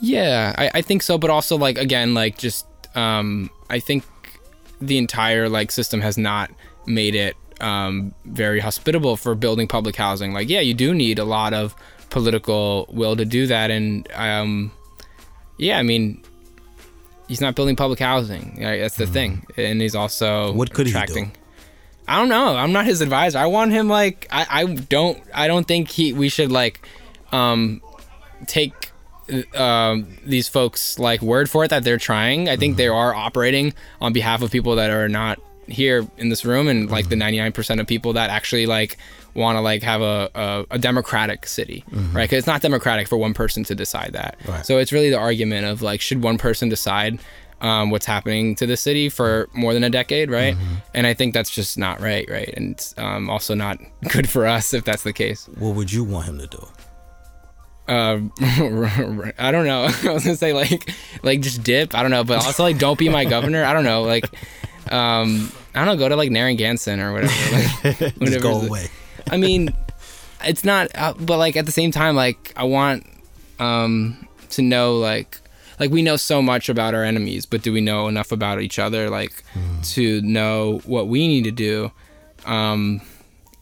Yeah, 0.02 0.54
I, 0.58 0.72
I 0.76 0.82
think 0.82 1.02
so, 1.02 1.18
but 1.18 1.30
also 1.30 1.58
like 1.58 1.78
again, 1.78 2.14
like 2.14 2.38
just 2.38 2.66
um, 2.96 3.50
I 3.70 3.80
think 3.80 4.04
the 4.82 4.98
entire 4.98 5.50
like 5.50 5.72
system 5.72 6.02
has 6.02 6.18
not 6.18 6.52
made 6.86 7.16
it 7.16 7.36
um, 7.62 8.14
very 8.26 8.60
hospitable 8.60 9.18
for 9.18 9.36
building 9.36 9.68
public 9.68 9.96
housing. 9.96 10.34
Like, 10.34 10.50
yeah, 10.50 10.62
you 10.62 10.74
do 10.74 10.94
need 10.94 11.20
a 11.20 11.26
lot 11.26 11.54
of 11.54 11.76
political 12.10 12.88
will 12.92 13.16
to 13.16 13.26
do 13.26 13.48
that, 13.48 13.72
and 13.72 14.08
um, 14.14 14.72
yeah, 15.58 15.78
I 15.78 15.84
mean, 15.84 16.24
he's 17.28 17.42
not 17.42 17.56
building 17.56 17.76
public 17.76 18.00
housing. 18.00 18.58
Right? 18.62 18.80
That's 18.80 18.96
the 18.96 19.08
thing, 19.08 19.46
and 19.58 19.82
he's 19.82 19.96
also. 19.96 20.54
What 20.54 20.74
could 20.74 20.88
he 20.88 20.94
do? 20.94 20.98
attracting. 20.98 21.32
I 22.08 22.18
don't 22.18 22.30
know. 22.30 22.56
I'm 22.56 22.72
not 22.72 22.86
his 22.86 23.02
advisor. 23.02 23.38
I 23.38 23.46
want 23.46 23.72
him 23.72 23.88
like 23.88 24.28
I, 24.32 24.48
I 24.50 24.66
don't 24.66 25.22
I 25.32 25.48
don't 25.48 25.68
think 25.68 25.90
he 25.90 26.12
we 26.12 26.28
should 26.28 26.52
like 26.52 26.88
um 27.32 27.84
take 28.48 28.74
um, 29.56 30.08
these 30.26 30.48
folks 30.48 31.00
like 31.00 31.22
word 31.22 31.50
for 31.50 31.64
it 31.66 31.70
that 31.70 31.84
they're 31.84 31.98
trying. 31.98 32.50
I 32.50 32.56
think 32.58 32.78
they 32.78 32.88
are 32.88 33.14
operating 33.14 33.74
on 34.02 34.14
behalf 34.14 34.42
of 34.42 34.52
people 34.52 34.76
that 34.76 34.90
are 34.90 35.10
not 35.10 35.40
here 35.68 36.08
in 36.18 36.30
this 36.30 36.44
room 36.46 36.68
and 36.68 36.90
like 36.90 37.10
the 37.10 37.16
99% 37.16 37.80
of 37.80 37.88
people 37.88 38.14
that 38.14 38.30
actually 38.30 38.66
like 38.66 38.98
want 39.36 39.56
to 39.56 39.62
like 39.62 39.84
have 39.84 40.02
a, 40.02 40.30
a, 40.34 40.66
a 40.72 40.80
democratic 40.80 41.46
city 41.46 41.84
right? 41.92 42.24
Because 42.24 42.40
it's 42.40 42.48
not 42.48 42.62
democratic 42.62 43.08
for 43.08 43.18
one 43.18 43.34
person 43.34 43.64
to 43.66 43.76
decide 43.76 44.14
that. 44.14 44.38
Right. 44.48 44.66
so 44.66 44.78
it's 44.78 44.92
really 44.92 45.10
the 45.10 45.20
argument 45.20 45.66
of 45.66 45.82
like 45.82 46.02
should 46.02 46.24
one 46.24 46.38
person 46.38 46.70
decide 46.70 47.20
um, 47.62 47.90
what's 47.92 48.06
happening 48.06 48.56
to 48.56 48.66
the 48.66 48.78
city 48.78 49.10
for 49.10 49.50
more 49.54 49.74
than 49.74 49.84
a 49.84 49.90
decade 49.90 50.32
right? 50.32 50.56
And 50.94 51.06
i 51.06 51.14
think 51.14 51.34
that's 51.34 51.50
just 51.52 51.78
not 51.78 52.00
right 52.00 52.28
right? 52.30 52.52
And 52.56 52.72
it's 52.72 52.96
um, 52.98 53.30
also 53.30 53.54
not 53.54 53.80
good 54.10 54.28
for 54.28 54.48
us 54.48 54.74
if 54.74 54.86
that's 54.86 55.04
the 55.04 55.14
case. 55.14 55.48
What 55.58 55.76
would 55.76 55.92
you 55.92 56.04
want 56.04 56.26
him 56.26 56.40
to 56.40 56.48
do? 56.48 56.68
Uh, 57.90 58.22
I 59.40 59.52
don't 59.52 59.66
know. 59.66 59.84
I 60.04 60.14
was 60.14 60.24
gonna 60.24 60.36
say 60.36 60.54
like, 60.54 60.94
like 61.24 61.42
just 61.42 61.64
dip. 61.64 61.96
I 61.96 62.04
don't 62.04 62.12
know, 62.12 62.24
but 62.24 62.46
also 62.46 62.64
like 62.64 62.78
don't 62.78 63.00
be 63.00 63.10
my 63.10 63.26
governor. 63.26 63.66
I 63.66 63.74
don't 63.74 63.84
know. 63.84 64.04
Like, 64.04 64.26
um, 64.92 65.52
I 65.74 65.84
don't 65.84 65.88
know. 65.88 65.98
Go 65.98 66.08
to 66.08 66.16
like 66.16 66.30
Narragansett 66.30 67.00
or 67.00 67.14
whatever. 67.14 67.34
Like, 67.84 68.16
Just 68.20 68.42
go 68.42 68.62
away. 68.62 68.88
I 69.32 69.38
mean, 69.38 69.74
it's 70.44 70.64
not. 70.64 70.90
Uh, 70.94 71.14
but 71.20 71.38
like 71.38 71.58
at 71.58 71.66
the 71.66 71.72
same 71.72 71.92
time, 71.92 72.16
like 72.16 72.54
I 72.56 72.64
want 72.66 73.08
um 73.58 74.28
to 74.52 74.62
know 74.62 74.98
like 74.98 75.40
like 75.80 75.90
we 75.90 76.04
know 76.04 76.16
so 76.16 76.44
much 76.44 76.70
about 76.70 76.94
our 76.94 77.04
enemies, 77.04 77.48
but 77.48 77.64
do 77.64 77.74
we 77.74 77.82
know 77.82 78.08
enough 78.08 78.32
about 78.32 78.62
each 78.62 78.78
other 78.78 79.10
like 79.10 79.44
to 79.84 80.22
know 80.22 80.82
what 80.86 81.08
we 81.08 81.28
need 81.28 81.46
to 81.46 81.52
do? 81.52 81.92
Um, 82.46 83.02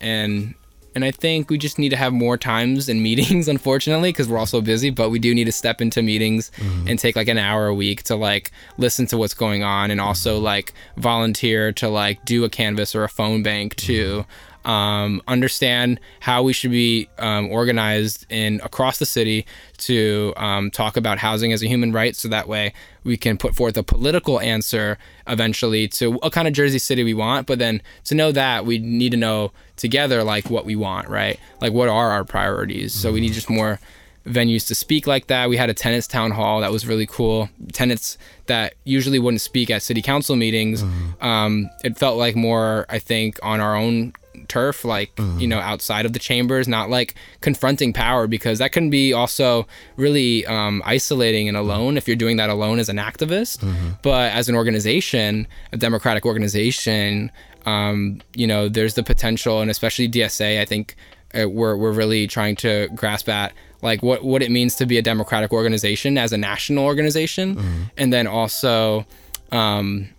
and 0.02 0.54
and 0.98 1.06
I 1.06 1.12
think 1.12 1.52
we 1.52 1.60
just 1.60 1.78
need 1.78 1.90
to 1.90 1.96
have 1.96 2.12
more 2.12 2.38
times 2.38 2.90
and 2.90 3.04
meetings, 3.04 3.48
unfortunately, 3.56 4.10
because 4.10 4.28
we're 4.28 4.40
all 4.40 4.48
so 4.48 4.62
busy. 4.62 4.90
But 4.90 5.12
we 5.12 5.20
do 5.20 5.36
need 5.36 5.44
to 5.44 5.52
step 5.52 5.80
into 5.80 6.02
meetings 6.02 6.50
mm-hmm. 6.58 6.88
and 6.88 6.98
take 6.98 7.16
like 7.16 7.28
an 7.28 7.38
hour 7.38 7.68
a 7.68 7.76
week 7.76 8.02
to 8.04 8.16
like 8.16 8.52
listen 8.80 9.06
to 9.08 9.18
what's 9.18 9.36
going 9.36 9.62
on, 9.62 9.92
and 9.92 10.02
also 10.02 10.38
mm-hmm. 10.38 10.46
like 10.46 10.74
volunteer 10.96 11.72
to 11.74 11.88
like 11.88 12.26
do 12.26 12.44
a 12.46 12.50
canvas 12.50 12.96
or 12.96 13.04
a 13.04 13.10
phone 13.10 13.44
bank 13.44 13.76
to 13.76 14.22
mm-hmm. 14.22 14.32
Um, 14.68 15.22
understand 15.28 16.00
how 16.20 16.44
we 16.44 16.52
should 16.52 16.72
be 16.72 17.10
um, 17.20 17.50
organized 17.50 18.26
in 18.30 18.60
across 18.64 19.00
the 19.00 19.06
city 19.06 19.46
to 19.78 20.34
um, 20.36 20.70
talk 20.70 20.98
about 20.98 21.18
housing 21.18 21.54
as 21.54 21.64
a 21.64 21.68
human 21.68 21.94
right, 21.94 22.16
so 22.16 22.28
that 22.28 22.50
way 22.50 22.74
we 23.06 23.16
can 23.16 23.38
put 23.38 23.56
forth 23.56 23.78
a 23.78 23.84
political 23.84 24.42
answer 24.42 24.98
eventually 25.26 25.88
to 25.88 26.12
what 26.12 26.34
kind 26.34 26.50
of 26.50 26.54
Jersey 26.54 26.80
City 26.80 27.04
we 27.04 27.14
want. 27.14 27.48
But 27.48 27.60
then 27.60 27.82
to 28.06 28.16
know 28.16 28.34
that, 28.34 28.66
we 28.66 28.78
need 28.78 29.12
to 29.12 29.18
know 29.18 29.54
together 29.78 30.22
like 30.24 30.50
what 30.50 30.66
we 30.66 30.76
want, 30.76 31.08
right? 31.08 31.40
Like 31.62 31.72
what 31.72 31.88
are 31.88 32.12
our 32.12 32.26
priorities? 32.26 32.94
So 32.94 33.14
we 33.14 33.22
need 33.22 33.32
just 33.32 33.50
more 33.50 33.80
venues 34.26 34.68
to 34.68 34.76
speak 34.76 35.08
like 35.08 35.28
that. 35.28 35.48
We 35.48 35.56
had 35.56 35.70
a 35.70 35.74
tenants 35.74 36.08
town 36.08 36.32
hall 36.32 36.60
that 36.60 36.72
was 36.74 36.86
really 36.86 37.06
cool. 37.06 37.50
Tenants 37.72 38.18
that 38.48 38.74
usually 38.84 39.20
wouldn't 39.20 39.40
speak 39.40 39.70
at 39.70 39.82
city 39.82 40.02
council 40.02 40.36
meetings. 40.36 40.84
Um, 41.22 41.70
it 41.86 41.98
felt 41.98 42.18
like 42.18 42.36
more, 42.36 42.86
I 42.90 43.00
think, 43.00 43.40
on 43.42 43.62
our 43.62 43.74
own 43.74 44.12
turf, 44.48 44.86
like 44.86 45.12
you 45.40 45.48
know, 45.48 45.60
outside 45.60 46.06
of 46.06 46.14
the 46.14 46.20
chambers, 46.20 46.68
not 46.68 46.90
like 46.90 47.16
confronting 47.42 47.94
power, 47.94 48.28
because 48.28 48.60
that 48.60 48.72
can 48.72 48.90
be 48.90 49.14
also 49.14 49.68
really 49.96 50.46
um, 50.46 50.82
isolating 50.86 51.48
and 51.48 51.58
alone 51.58 51.98
if 51.98 52.08
you're 52.08 52.16
doing 52.18 52.38
that 52.38 52.50
alone 52.50 52.80
as 52.80 52.90
an 52.90 52.98
activist. 52.98 53.64
But 54.02 54.32
as 54.34 54.50
an 54.50 54.56
organization, 54.56 55.48
a 55.72 55.78
democratic 55.78 56.26
organization, 56.26 57.32
um, 57.66 58.22
you 58.36 58.48
know, 58.48 58.70
there's 58.70 58.94
the 58.94 59.04
potential, 59.04 59.62
and 59.62 59.70
especially 59.70 60.08
DSA, 60.08 60.62
I 60.62 60.66
think 60.66 60.96
uh, 61.38 61.50
we're 61.50 61.76
we're 61.76 61.92
really 61.92 62.26
trying 62.28 62.56
to 62.58 62.88
grasp 62.96 63.28
at 63.30 63.54
like 63.82 64.02
what 64.02 64.24
what 64.24 64.42
it 64.42 64.50
means 64.52 64.76
to 64.76 64.86
be 64.86 64.98
a 64.98 65.02
democratic 65.02 65.52
organization 65.52 66.18
as 66.18 66.32
a 66.32 66.38
national 66.38 66.86
organization, 66.86 67.90
and 67.98 68.14
then 68.14 68.28
also. 68.28 69.06
Um, 69.52 70.10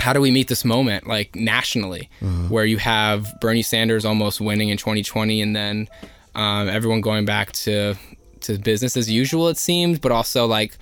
how 0.00 0.12
do 0.12 0.20
we 0.20 0.30
meet 0.30 0.48
this 0.48 0.64
moment 0.64 1.06
like 1.06 1.34
nationally? 1.36 2.08
Where 2.48 2.64
you 2.64 2.78
have 2.78 3.32
bernie 3.40 3.62
sanders 3.62 4.04
almost 4.04 4.40
winning 4.40 4.68
in 4.70 4.76
2020 4.76 5.40
and 5.42 5.54
then 5.54 5.88
um, 6.34 6.68
everyone 6.68 7.00
going 7.00 7.24
back 7.24 7.52
to 7.52 7.94
to 8.42 8.58
business 8.58 8.96
as 8.96 9.10
usual 9.10 9.48
it 9.48 9.58
seems 9.58 9.98
but 9.98 10.10
also 10.12 10.46
like 10.46 10.78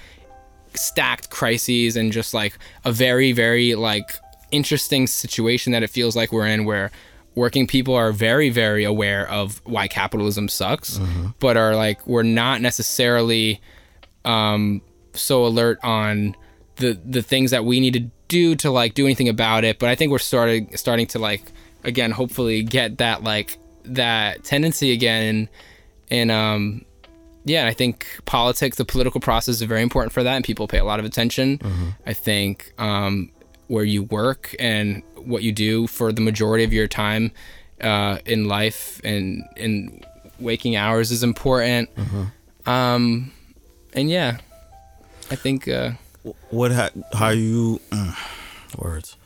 stacked 0.75 1.31
crises 1.31 1.97
and 1.97 2.13
just 2.13 2.33
like 2.35 2.57
a 2.85 2.93
very 2.93 3.33
very 3.33 3.75
like 3.75 4.11
interesting 4.51 5.07
situation 5.07 5.73
that 5.73 5.83
it 5.83 5.91
feels 5.91 6.15
like 6.15 6.31
we're 6.33 6.47
in 6.47 6.65
where 6.65 6.91
working 7.35 7.67
people 7.67 7.95
are 7.95 8.13
very 8.13 8.51
very 8.51 8.85
aware 8.85 9.29
of 9.29 9.61
why 9.65 9.89
capitalism 9.89 10.49
sucks 10.49 10.99
but 11.41 11.57
are 11.57 11.75
like 11.75 12.07
we're 12.07 12.23
not 12.23 12.61
necessarily 12.61 13.61
um 14.25 14.81
so 15.15 15.45
alert 15.47 15.79
on 15.83 16.35
the 16.77 16.99
the 17.05 17.23
things 17.23 17.51
that 17.51 17.65
we 17.65 17.81
need 17.81 17.95
to 17.95 18.11
do 18.29 18.55
to 18.57 18.71
like 18.71 18.95
do 18.95 19.05
anything 19.07 19.29
about 19.29 19.65
it 19.65 19.79
but 19.79 19.89
i 19.89 19.95
think 19.95 20.13
we're 20.13 20.19
starting 20.19 20.75
starting 20.77 21.07
to 21.07 21.19
like 21.19 21.43
again 21.85 22.11
hopefully 22.11 22.63
get 22.63 22.99
that 22.99 23.23
like 23.23 23.59
that 23.85 24.45
tendency 24.45 24.93
again. 24.93 25.49
And 26.11 26.31
um 26.31 26.85
yeah 27.45 27.67
i 27.67 27.73
think 27.73 28.07
politics 28.27 28.77
the 28.77 28.85
political 28.85 29.21
process 29.21 29.55
is 29.57 29.63
very 29.63 29.81
important 29.83 30.13
for 30.13 30.23
that 30.23 30.35
and 30.37 30.45
people 30.45 30.69
pay 30.69 30.79
a 30.79 30.85
lot 30.85 30.99
of 31.01 31.07
attention. 31.07 31.59
I 32.07 32.13
think 32.13 32.73
um 32.79 33.31
where 33.69 33.85
you 33.85 34.03
work 34.03 34.55
and 34.59 35.03
what 35.17 35.43
you 35.43 35.53
do 35.53 35.87
for 35.87 36.13
the 36.13 36.21
majority 36.21 36.65
of 36.65 36.73
your 36.73 36.87
time 36.89 37.31
uh 37.81 38.19
in 38.27 38.49
life 38.49 39.01
and 39.05 39.45
in 39.57 40.03
waking 40.41 40.77
hours 40.77 41.11
is 41.11 41.23
important. 41.23 41.89
Um 42.67 43.33
and 43.95 44.11
yeah 44.11 44.39
i 45.31 45.37
think 45.37 45.67
uh 45.69 45.93
What 46.51 46.73
ha- 46.73 46.91
how 47.13 47.31
you 47.31 47.81
mm, 47.91 48.15
words? 48.77 49.17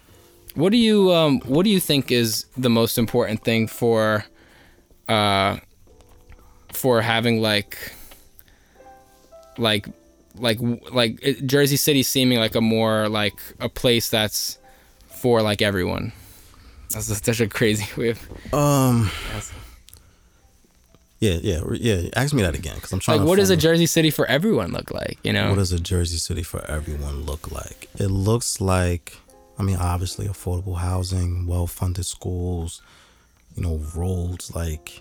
What 0.55 0.71
do 0.71 0.77
you 0.77 1.13
um 1.13 1.41
what 1.41 1.65
do 1.65 1.71
you 1.71 1.81
think 1.81 2.13
is 2.13 2.47
the 2.57 2.71
most 2.71 2.99
important 2.99 3.43
thing 3.45 3.67
for 3.67 4.25
uh 5.09 5.59
for 6.73 7.01
having 7.01 7.41
like 7.41 7.79
like 9.59 9.87
like 10.37 10.59
like 10.93 11.21
Jersey 11.47 11.77
City 11.77 12.03
seeming 12.03 12.39
like 12.39 12.55
a 12.55 12.61
more 12.61 13.09
like 13.09 13.39
a 13.61 13.69
place 13.69 14.09
that's 14.09 14.59
for 15.09 15.43
like 15.43 15.63
everyone. 15.63 16.13
That's 16.91 17.09
just 17.09 17.25
such 17.25 17.41
a 17.41 17.49
crazy 17.49 17.87
way 18.01 18.11
of 18.11 18.55
Um. 18.55 19.11
Yeah, 21.23 21.39
yeah, 21.41 21.61
yeah. 21.75 22.09
Ask 22.17 22.35
me 22.35 22.43
that 22.43 22.57
again, 22.57 22.75
because 22.75 22.93
I'm 22.93 22.99
trying. 22.99 23.19
like 23.19 23.27
to 23.27 23.29
what 23.29 23.37
does 23.37 23.51
a 23.51 23.57
Jersey 23.57 23.87
City 23.87 24.11
for 24.11 24.27
everyone 24.27 24.73
look 24.73 24.91
like, 24.91 25.19
you 25.23 25.33
know? 25.33 25.51
What 25.51 25.59
does 25.59 25.71
a 25.71 25.79
Jersey 25.79 26.17
City 26.17 26.43
for 26.43 26.69
everyone 26.69 27.23
look 27.23 27.53
like? 27.53 27.89
It 27.95 28.09
looks 28.09 28.61
like, 28.61 29.17
I 29.57 29.63
mean, 29.63 29.77
obviously 29.77 30.27
affordable 30.27 30.79
housing, 30.79 31.47
well-funded 31.47 32.07
schools, 32.07 32.83
you 33.55 33.63
know, 33.63 33.81
roads, 33.95 34.53
like, 34.57 35.01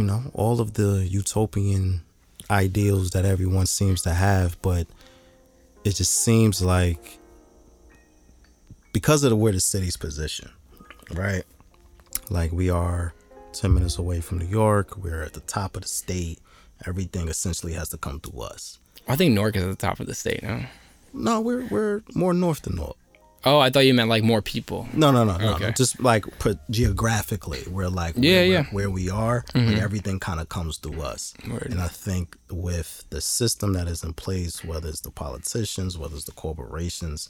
you 0.00 0.04
know, 0.04 0.24
all 0.34 0.60
of 0.60 0.74
the 0.74 1.06
utopian 1.08 2.00
ideals 2.50 3.10
that 3.10 3.24
everyone 3.24 3.66
seems 3.66 4.02
to 4.02 4.10
have, 4.10 4.60
but 4.62 4.88
it 5.84 5.94
just 5.94 6.24
seems 6.24 6.60
like 6.60 7.20
because 8.92 9.22
of 9.22 9.30
the 9.30 9.36
where 9.36 9.52
the 9.52 9.60
city's 9.60 9.96
position, 9.96 10.50
right? 11.14 11.44
Like 12.30 12.50
we 12.50 12.68
are 12.68 13.14
10 13.60 13.74
minutes 13.74 13.98
away 13.98 14.20
from 14.20 14.38
New 14.38 14.46
York, 14.46 14.96
we're 14.96 15.22
at 15.22 15.32
the 15.32 15.40
top 15.40 15.74
of 15.76 15.82
the 15.82 15.88
state. 15.88 16.38
Everything 16.86 17.28
essentially 17.28 17.72
has 17.72 17.88
to 17.88 17.98
come 17.98 18.20
through 18.20 18.42
us. 18.42 18.78
I 19.08 19.16
think 19.16 19.34
Newark 19.34 19.56
is 19.56 19.64
at 19.64 19.68
the 19.70 19.74
top 19.86 19.98
of 20.00 20.06
the 20.06 20.14
state 20.14 20.42
now. 20.42 20.66
No, 21.12 21.40
we're 21.40 21.66
we're 21.66 22.02
more 22.14 22.32
north 22.34 22.62
than 22.62 22.76
Newark. 22.76 22.96
Oh, 23.44 23.58
I 23.60 23.70
thought 23.70 23.80
you 23.86 23.94
meant 23.94 24.08
like 24.08 24.22
more 24.22 24.42
people. 24.42 24.88
No, 24.92 25.10
no, 25.10 25.24
no, 25.24 25.38
no. 25.38 25.70
Just 25.70 26.00
like 26.00 26.24
put 26.38 26.58
geographically, 26.70 27.62
we're 27.70 27.88
like 27.88 28.14
Yeah, 28.16 28.32
where, 28.32 28.44
yeah. 28.44 28.62
Mm-hmm. 28.62 28.74
where 28.76 28.90
we 28.90 29.10
are, 29.10 29.44
like 29.54 29.78
everything 29.78 30.18
kind 30.18 30.40
of 30.40 30.48
comes 30.48 30.76
through 30.76 31.00
us. 31.02 31.34
Word. 31.48 31.68
And 31.70 31.80
I 31.80 31.88
think 31.88 32.36
with 32.50 33.04
the 33.10 33.20
system 33.20 33.72
that 33.74 33.86
is 33.88 34.02
in 34.04 34.12
place, 34.12 34.64
whether 34.64 34.88
it's 34.88 35.00
the 35.00 35.10
politicians, 35.10 35.96
whether 35.96 36.16
it's 36.16 36.24
the 36.24 36.32
corporations, 36.32 37.28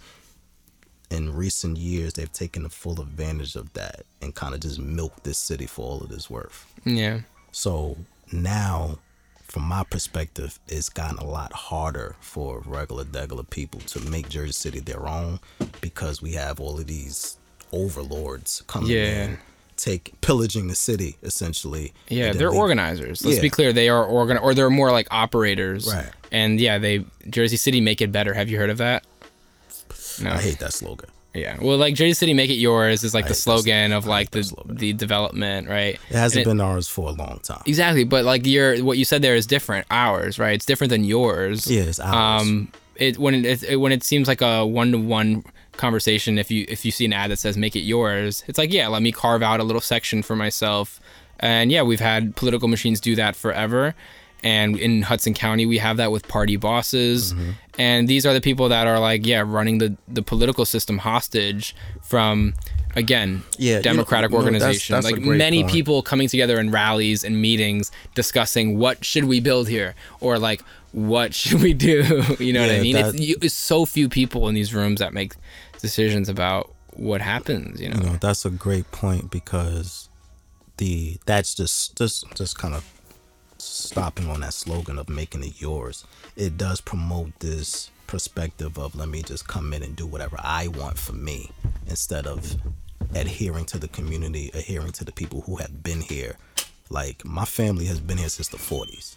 in 1.10 1.32
recent 1.34 1.76
years 1.78 2.12
they've 2.14 2.32
taken 2.32 2.62
the 2.64 2.68
full 2.68 3.00
advantage 3.00 3.56
of 3.56 3.72
that 3.72 4.04
and 4.20 4.34
kind 4.34 4.54
of 4.54 4.60
just 4.60 4.78
milked 4.78 5.24
this 5.24 5.38
city 5.38 5.66
for 5.66 5.82
all 5.86 6.02
it 6.04 6.10
is 6.10 6.28
worth. 6.28 6.66
Yeah. 6.84 7.20
So 7.52 7.96
now, 8.30 8.98
from 9.42 9.62
my 9.62 9.84
perspective, 9.84 10.58
it's 10.68 10.90
gotten 10.90 11.18
a 11.18 11.24
lot 11.24 11.52
harder 11.54 12.14
for 12.20 12.62
regular, 12.66 13.04
degular 13.04 13.48
people 13.48 13.80
to 13.80 14.00
make 14.00 14.28
Jersey 14.28 14.52
City 14.52 14.80
their 14.80 15.08
own 15.08 15.40
because 15.80 16.20
we 16.20 16.32
have 16.32 16.60
all 16.60 16.78
of 16.78 16.86
these 16.86 17.38
overlords 17.72 18.62
coming 18.66 18.90
Yeah. 18.90 19.24
in, 19.24 19.38
take 19.76 20.20
pillaging 20.20 20.66
the 20.68 20.74
city 20.74 21.16
essentially. 21.22 21.92
Yeah, 22.08 22.32
they're 22.32 22.50
leave- 22.50 22.58
organizers. 22.58 23.24
Let's 23.24 23.36
Yeah. 23.36 23.42
be 23.42 23.50
clear, 23.50 23.72
they 23.72 23.88
are 23.88 24.04
organ 24.04 24.36
or 24.36 24.52
they're 24.52 24.68
more 24.70 24.90
like 24.90 25.06
operators. 25.10 25.86
Right. 25.86 26.10
And 26.30 26.60
yeah, 26.60 26.76
they 26.78 27.04
Jersey 27.30 27.56
City 27.56 27.80
make 27.80 28.02
it 28.02 28.12
better. 28.12 28.34
Have 28.34 28.50
you 28.50 28.58
heard 28.58 28.70
of 28.70 28.78
that? 28.78 29.04
No. 30.22 30.32
I 30.32 30.38
hate 30.38 30.58
that 30.58 30.72
slogan. 30.72 31.10
Yeah. 31.34 31.58
Well, 31.60 31.76
like 31.76 31.94
Jersey 31.94 32.14
City 32.14 32.34
make 32.34 32.50
it 32.50 32.54
yours 32.54 33.04
is 33.04 33.14
like 33.14 33.26
I 33.26 33.28
the 33.28 33.34
slogan 33.34 33.92
of 33.92 34.06
like 34.06 34.30
the 34.30 34.50
the 34.66 34.92
development, 34.92 35.68
right? 35.68 35.98
It 36.10 36.16
hasn't 36.16 36.46
And 36.46 36.58
been 36.58 36.60
ours 36.60 36.88
for 36.88 37.08
a 37.10 37.12
long 37.12 37.40
time. 37.42 37.62
Exactly, 37.66 38.04
but 38.04 38.24
like 38.24 38.46
your 38.46 38.78
what 38.82 38.98
you 38.98 39.04
said 39.04 39.22
there 39.22 39.36
is 39.36 39.46
different. 39.46 39.86
Ours, 39.90 40.38
right? 40.38 40.54
It's 40.54 40.66
different 40.66 40.90
than 40.90 41.04
yours. 41.04 41.70
Yeah, 41.70 41.82
it's 41.82 42.00
ours. 42.00 42.42
Um, 42.42 42.72
it 42.96 43.18
when 43.18 43.44
it, 43.44 43.62
it 43.62 43.76
when 43.76 43.92
it 43.92 44.02
seems 44.02 44.26
like 44.26 44.40
a 44.40 44.66
one 44.66 44.92
to 44.92 44.98
one 44.98 45.44
conversation. 45.76 46.38
If 46.38 46.50
you 46.50 46.64
if 46.68 46.84
you 46.84 46.90
see 46.90 47.04
an 47.04 47.12
ad 47.12 47.30
that 47.30 47.38
says 47.38 47.56
"make 47.56 47.76
it 47.76 47.80
yours," 47.80 48.42
it's 48.48 48.58
like 48.58 48.72
yeah, 48.72 48.88
let 48.88 49.02
me 49.02 49.12
carve 49.12 49.42
out 49.42 49.60
a 49.60 49.64
little 49.64 49.82
section 49.82 50.22
for 50.22 50.34
myself. 50.34 51.00
And 51.40 51.70
yeah, 51.70 51.82
we've 51.82 52.00
had 52.00 52.34
political 52.34 52.68
machines 52.68 53.00
do 53.00 53.14
that 53.14 53.36
forever. 53.36 53.94
And 54.42 54.78
in 54.78 55.02
Hudson 55.02 55.34
County, 55.34 55.66
we 55.66 55.78
have 55.78 55.96
that 55.96 56.12
with 56.12 56.28
party 56.28 56.56
bosses. 56.56 57.32
Mm-hmm. 57.34 57.50
And 57.78 58.08
these 58.08 58.24
are 58.26 58.32
the 58.32 58.40
people 58.40 58.68
that 58.68 58.86
are 58.86 58.98
like, 59.00 59.26
yeah, 59.26 59.42
running 59.46 59.78
the, 59.78 59.96
the 60.06 60.22
political 60.22 60.64
system 60.64 60.98
hostage 60.98 61.74
from, 62.02 62.54
again, 62.94 63.42
Yeah, 63.56 63.80
democratic 63.80 64.30
you 64.30 64.36
know, 64.38 64.42
that's- 64.42 64.62
organizations. 64.62 65.04
that's 65.04 65.12
a 65.12 65.16
like 65.16 65.22
many 65.22 65.62
point. 65.62 65.72
people 65.72 66.02
coming 66.02 66.28
together 66.28 66.58
in 66.60 66.70
rallies 66.70 67.24
and 67.24 67.40
meetings 67.40 67.90
discussing 68.14 68.78
what 68.78 69.04
should 69.04 69.24
we 69.24 69.40
build 69.40 69.68
here 69.68 69.94
or 70.20 70.38
like 70.38 70.62
what 70.92 71.34
should 71.34 71.60
we 71.62 71.74
do 71.74 72.22
you 72.38 72.52
know 72.52 72.62
what 72.62 72.70
i 72.70 72.80
mean 72.80 72.94
that- 72.94 73.14
it's, 73.14 73.20
you, 73.20 73.36
it's 73.42 73.54
so 73.54 73.84
few 73.84 74.08
people 74.08 74.48
in 74.48 74.54
these 74.54 74.72
rooms 74.74 75.00
that 75.00 75.12
make 75.12 75.34
decisions 75.82 76.28
about 76.30 76.72
what 76.92 77.20
happens 77.20 77.78
you 77.80 77.90
know, 77.90 77.96
you 78.00 78.06
know 78.06 78.16
that's 78.20 78.44
a 78.46 78.50
great 78.50 78.90
point 78.90 79.30
because 79.30 80.08
the 80.78 81.18
that's 81.26 81.54
just 81.54 81.94
just 81.96 82.24
just 82.34 82.56
kind 82.58 82.74
of 82.74 82.84
stopping 83.58 84.28
on 84.30 84.40
that 84.40 84.54
slogan 84.54 84.98
of 84.98 85.08
making 85.08 85.42
it 85.42 85.60
yours 85.60 86.04
it 86.36 86.56
does 86.56 86.80
promote 86.80 87.36
this 87.40 87.90
perspective 88.06 88.78
of 88.78 88.94
let 88.94 89.08
me 89.08 89.22
just 89.22 89.46
come 89.46 89.72
in 89.72 89.82
and 89.82 89.96
do 89.96 90.06
whatever 90.06 90.36
i 90.42 90.68
want 90.68 90.98
for 90.98 91.12
me 91.12 91.50
instead 91.88 92.26
of 92.26 92.56
adhering 93.14 93.64
to 93.64 93.78
the 93.78 93.88
community 93.88 94.50
adhering 94.54 94.92
to 94.92 95.04
the 95.04 95.12
people 95.12 95.40
who 95.42 95.56
have 95.56 95.82
been 95.82 96.00
here 96.00 96.36
like 96.90 97.24
my 97.24 97.44
family 97.44 97.84
has 97.84 98.00
been 98.00 98.16
here 98.18 98.28
since 98.28 98.48
the 98.48 98.56
40s 98.56 99.16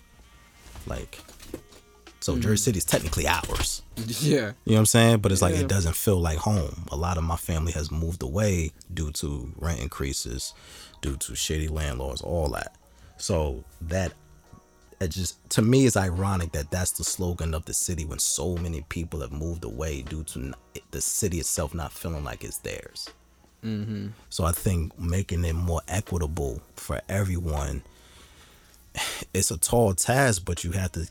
like 0.88 1.20
so 2.20 2.36
mm. 2.36 2.40
jersey 2.42 2.64
city 2.64 2.78
is 2.80 2.86
technically 2.86 3.28
ours 3.28 3.82
yeah 4.22 4.52
you 4.66 4.74
know 4.74 4.74
what 4.74 4.80
I'm 4.80 4.86
saying? 4.86 5.18
But 5.20 5.32
it's 5.32 5.42
like 5.42 5.56
Yeah. 5.56 5.62
it 5.62 5.68
doesn't 5.68 5.96
feel 5.96 6.20
like 6.20 6.38
home. 6.40 6.86
A 6.92 6.96
lot 6.96 7.18
of 7.18 7.24
my 7.24 7.36
family 7.36 7.72
has 7.74 7.92
moved 7.92 8.24
away 8.24 8.72
due 8.94 9.12
to 9.14 9.52
rent 9.58 9.80
increases, 9.80 10.54
due 11.02 11.18
to 11.18 11.36
shady 11.36 11.68
landlords, 11.68 12.22
all 12.22 12.48
that. 12.50 12.76
So 13.18 13.64
that 13.82 14.14
it 15.02 15.10
just 15.10 15.50
to 15.50 15.62
me 15.64 15.86
is 15.86 15.98
ironic 15.98 16.52
that 16.52 16.70
that's 16.70 16.92
the 16.92 17.04
slogan 17.04 17.56
of 17.56 17.66
the 17.66 17.74
city 17.74 18.06
when 18.06 18.20
so 18.20 18.56
many 18.56 18.82
people 18.90 19.22
have 19.22 19.32
moved 19.32 19.64
away 19.64 20.04
due 20.04 20.24
to 20.24 20.54
the 20.92 21.02
city 21.02 21.40
itself 21.40 21.74
not 21.74 21.92
feeling 21.92 22.24
like 22.24 22.44
it's 22.44 22.60
theirs. 22.60 23.10
Mm-hmm. 23.66 24.10
So 24.30 24.44
I 24.44 24.52
think 24.52 24.98
making 25.00 25.44
it 25.44 25.54
more 25.54 25.82
equitable 25.88 26.62
for 26.76 27.02
everyone, 27.10 27.82
it's 29.34 29.50
a 29.50 29.58
tall 29.58 29.94
task, 29.96 30.44
but 30.46 30.64
you 30.64 30.72
have 30.72 30.92
to 30.94 31.10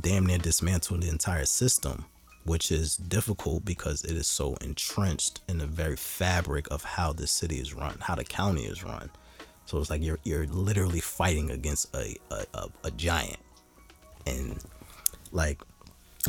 damn 0.00 0.26
near 0.26 0.38
dismantle 0.38 0.98
the 0.98 1.08
entire 1.08 1.44
system, 1.44 2.04
which 2.44 2.70
is 2.70 2.96
difficult 2.96 3.64
because 3.64 4.04
it 4.04 4.12
is 4.12 4.28
so 4.28 4.54
entrenched 4.60 5.40
in 5.48 5.58
the 5.58 5.66
very 5.66 5.96
fabric 5.96 6.68
of 6.70 6.84
how 6.84 7.12
the 7.12 7.26
city 7.26 7.56
is 7.56 7.74
run, 7.74 7.96
how 8.00 8.14
the 8.14 8.24
county 8.24 8.64
is 8.64 8.84
run. 8.84 9.10
So 9.66 9.78
it's 9.78 9.90
like 9.90 10.02
you're 10.02 10.18
you're 10.24 10.46
literally 10.46 11.00
fighting 11.00 11.50
against 11.50 11.94
a 11.94 12.16
a, 12.30 12.44
a, 12.54 12.68
a 12.84 12.90
giant, 12.92 13.38
and 14.26 14.58
like 15.32 15.60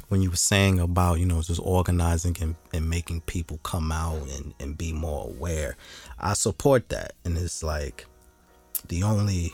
when 0.09 0.21
you 0.21 0.29
were 0.29 0.35
saying 0.35 0.79
about 0.79 1.19
you 1.19 1.25
know 1.25 1.41
just 1.41 1.61
organizing 1.63 2.35
and, 2.41 2.55
and 2.73 2.89
making 2.89 3.21
people 3.21 3.59
come 3.63 3.91
out 3.91 4.21
and, 4.37 4.53
and 4.59 4.77
be 4.77 4.91
more 4.91 5.29
aware 5.29 5.77
i 6.19 6.33
support 6.33 6.89
that. 6.89 7.13
And 7.23 7.37
it's 7.37 7.63
like 7.63 8.05
the 8.89 9.03
only 9.03 9.53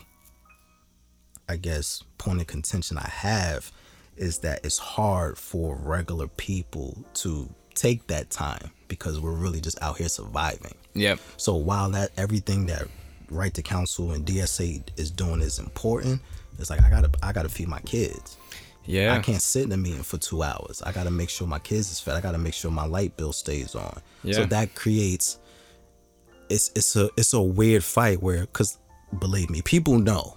i 1.48 1.54
guess 1.54 2.02
point 2.18 2.40
of 2.40 2.48
contention 2.48 2.98
i 2.98 3.08
have 3.08 3.70
is 4.16 4.38
that 4.38 4.64
it's 4.64 4.78
hard 4.78 5.38
for 5.38 5.76
regular 5.76 6.28
people 6.28 7.04
to 7.14 7.48
take 7.74 8.06
that 8.08 8.30
time 8.30 8.70
because 8.88 9.20
we're 9.20 9.32
really 9.32 9.60
just 9.60 9.80
out 9.82 9.96
here 9.96 10.08
surviving. 10.08 10.74
Yep. 10.94 11.18
So 11.38 11.56
while 11.56 11.90
that 11.90 12.10
everything 12.16 12.66
that 12.66 12.86
right 13.30 13.54
to 13.54 13.62
counsel 13.62 14.12
and 14.12 14.26
dsa 14.26 14.82
is 14.96 15.10
doing 15.10 15.40
is 15.40 15.58
important 15.58 16.20
it's 16.58 16.70
like 16.70 16.82
i 16.82 16.90
gotta 16.90 17.10
i 17.22 17.32
gotta 17.32 17.48
feed 17.48 17.68
my 17.68 17.80
kids 17.80 18.36
yeah 18.84 19.14
I 19.14 19.20
can't 19.20 19.40
sit 19.40 19.64
in 19.64 19.72
a 19.72 19.76
meeting 19.76 20.02
for 20.02 20.18
two 20.18 20.42
hours. 20.42 20.82
I 20.82 20.90
got 20.90 21.04
to 21.04 21.10
make 21.10 21.28
sure 21.28 21.46
my 21.46 21.60
kids 21.60 21.92
is 21.92 22.00
fed. 22.00 22.16
I 22.16 22.20
got 22.20 22.32
to 22.32 22.38
make 22.38 22.52
sure 22.52 22.68
my 22.70 22.84
light 22.84 23.16
bill 23.16 23.32
stays 23.32 23.76
on. 23.76 24.00
Yeah. 24.24 24.34
So 24.34 24.44
that 24.46 24.74
creates 24.74 25.38
it's 26.48 26.70
it's 26.74 26.96
a 26.96 27.08
it's 27.16 27.32
a 27.32 27.40
weird 27.40 27.84
fight 27.84 28.20
where 28.22 28.40
because 28.40 28.78
believe 29.18 29.50
me, 29.50 29.62
people 29.62 29.98
know, 29.98 30.36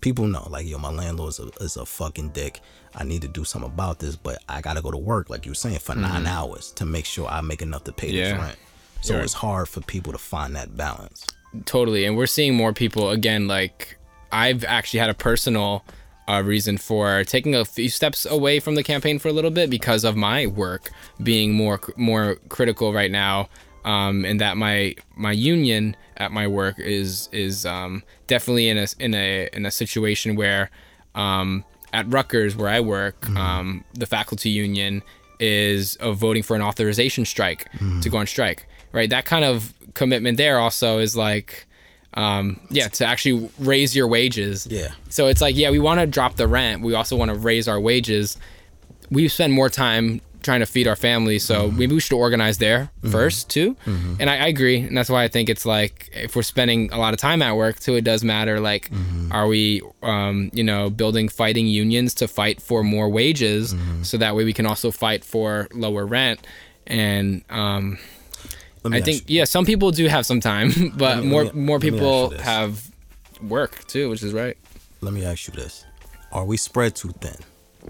people 0.00 0.26
know 0.26 0.46
like 0.50 0.66
yo, 0.66 0.78
my 0.78 0.90
landlord 0.90 1.30
is 1.30 1.38
a, 1.38 1.48
is 1.60 1.76
a 1.76 1.86
fucking 1.86 2.30
dick. 2.30 2.60
I 2.94 3.04
need 3.04 3.22
to 3.22 3.28
do 3.28 3.44
something 3.44 3.70
about 3.70 3.98
this, 4.00 4.16
but 4.16 4.42
I 4.48 4.60
got 4.60 4.74
to 4.74 4.82
go 4.82 4.90
to 4.90 4.98
work 4.98 5.30
like 5.30 5.44
you 5.46 5.52
were 5.52 5.56
saying 5.56 5.78
for 5.78 5.94
nine 5.94 6.26
hours 6.26 6.72
to 6.72 6.86
make 6.86 7.04
sure 7.04 7.28
I 7.28 7.40
make 7.40 7.62
enough 7.62 7.84
to 7.84 7.92
pay 7.92 8.10
this 8.10 8.32
Mm-hmm. 8.32 8.42
Rent. 8.42 8.58
So 9.02 9.16
it's 9.18 9.34
hard 9.34 9.68
for 9.68 9.80
people 9.82 10.12
to 10.12 10.18
find 10.18 10.56
that 10.56 10.76
balance. 10.76 11.26
Totally 11.64 12.04
and 12.04 12.16
we're 12.16 12.26
seeing 12.26 12.54
more 12.54 12.72
people 12.72 13.10
again 13.10 13.46
like 13.48 13.98
i've 14.32 14.64
actually 14.64 15.00
had 15.00 15.10
a 15.10 15.14
personal 15.14 15.84
uh, 16.28 16.42
reason 16.44 16.76
for 16.76 17.22
taking 17.24 17.54
a 17.54 17.64
few 17.64 17.88
steps 17.88 18.26
away 18.26 18.58
from 18.58 18.74
the 18.74 18.82
campaign 18.82 19.18
for 19.18 19.28
a 19.28 19.32
little 19.32 19.50
bit 19.50 19.70
because 19.70 20.02
of 20.04 20.16
my 20.16 20.46
work 20.46 20.90
being 21.22 21.52
more 21.54 21.80
more 21.96 22.36
critical 22.48 22.92
right 22.92 23.12
now 23.12 23.48
um, 23.84 24.24
and 24.24 24.40
that 24.40 24.56
my 24.56 24.94
my 25.14 25.30
union 25.30 25.96
at 26.16 26.32
my 26.32 26.46
work 26.48 26.78
is 26.80 27.28
is 27.30 27.64
um, 27.64 28.02
definitely 28.26 28.68
in 28.68 28.76
a 28.78 28.86
in 28.98 29.14
a 29.14 29.48
in 29.52 29.64
a 29.64 29.70
situation 29.70 30.34
where 30.34 30.70
um, 31.14 31.64
at 31.92 32.12
Rutgers 32.12 32.56
where 32.56 32.68
I 32.68 32.80
work 32.80 33.28
um, 33.30 33.84
the 33.94 34.06
faculty 34.06 34.50
union 34.50 35.02
is 35.38 35.94
of 35.96 36.16
voting 36.16 36.42
for 36.42 36.56
an 36.56 36.62
authorization 36.62 37.24
strike 37.24 37.70
to 38.00 38.08
go 38.08 38.18
on 38.18 38.26
strike 38.26 38.66
right? 38.96 39.08
That 39.10 39.24
kind 39.26 39.44
of 39.44 39.72
commitment 39.94 40.36
there 40.38 40.58
also 40.58 40.98
is 40.98 41.16
like 41.16 41.66
um, 42.14 42.60
yeah 42.70 42.88
to 42.88 43.04
actually 43.04 43.50
raise 43.58 43.94
your 43.94 44.08
wages. 44.08 44.66
Yeah. 44.70 44.88
so 45.10 45.26
it's 45.28 45.40
like 45.40 45.54
yeah 45.54 45.70
we 45.70 45.78
want 45.78 46.00
to 46.00 46.06
drop 46.06 46.36
the 46.36 46.48
rent. 46.48 46.82
We 46.82 46.94
also 46.94 47.14
want 47.16 47.30
to 47.30 47.36
raise 47.36 47.68
our 47.68 47.78
wages. 47.78 48.36
We 49.10 49.28
spend 49.28 49.52
more 49.52 49.68
time 49.68 50.20
trying 50.42 50.60
to 50.60 50.66
feed 50.66 50.86
our 50.86 50.94
family, 50.96 51.38
so 51.40 51.70
maybe 51.72 51.92
we 51.94 52.00
should 52.00 52.16
organize 52.16 52.58
there 52.58 52.90
first 53.10 53.50
too. 53.50 53.74
And 54.20 54.30
I, 54.30 54.36
I 54.36 54.46
agree 54.46 54.78
and 54.80 54.96
that's 54.96 55.10
why 55.10 55.24
i 55.24 55.28
think 55.28 55.48
it's 55.48 55.66
like 55.66 56.08
if 56.12 56.36
we're 56.36 56.42
spending 56.42 56.92
a 56.92 56.98
lot 56.98 57.12
of 57.14 57.18
time 57.20 57.42
at 57.42 57.56
work 57.56 57.80
too 57.80 57.94
it 57.96 58.04
does 58.04 58.22
matter 58.24 58.60
like 58.60 58.90
are 59.32 59.46
we 59.48 59.82
um, 60.02 60.50
you 60.52 60.62
know 60.64 60.88
building 60.88 61.28
fighting 61.28 61.66
unions 61.66 62.14
to 62.14 62.28
fight 62.28 62.62
for 62.62 62.82
more 62.84 63.08
wages 63.08 63.74
so 64.02 64.16
that 64.18 64.34
way 64.36 64.44
we 64.44 64.52
can 64.52 64.66
also 64.66 64.90
fight 64.90 65.24
for 65.24 65.68
lower 65.74 66.06
rent. 66.06 66.46
And 66.86 67.42
um, 67.50 67.98
i 68.94 69.00
think 69.00 69.24
yeah 69.26 69.44
some 69.44 69.64
people 69.64 69.90
do 69.90 70.06
have 70.06 70.24
some 70.26 70.40
time 70.40 70.70
but 70.96 71.18
me- 71.18 71.26
more 71.28 71.44
me- 71.44 71.50
more 71.54 71.78
let 71.78 71.82
me 71.92 71.98
ask 71.98 72.02
you 72.02 72.28
people 72.28 72.30
have 72.38 72.90
work 73.42 73.86
too 73.86 74.08
which 74.10 74.22
is 74.22 74.32
right 74.32 74.56
let 75.02 75.12
me 75.12 75.24
ask 75.24 75.46
you 75.46 75.54
this: 75.54 75.84
Are 76.32 76.44
we 76.44 76.56
spread 76.56 76.96
too 76.96 77.10
thin? 77.20 77.36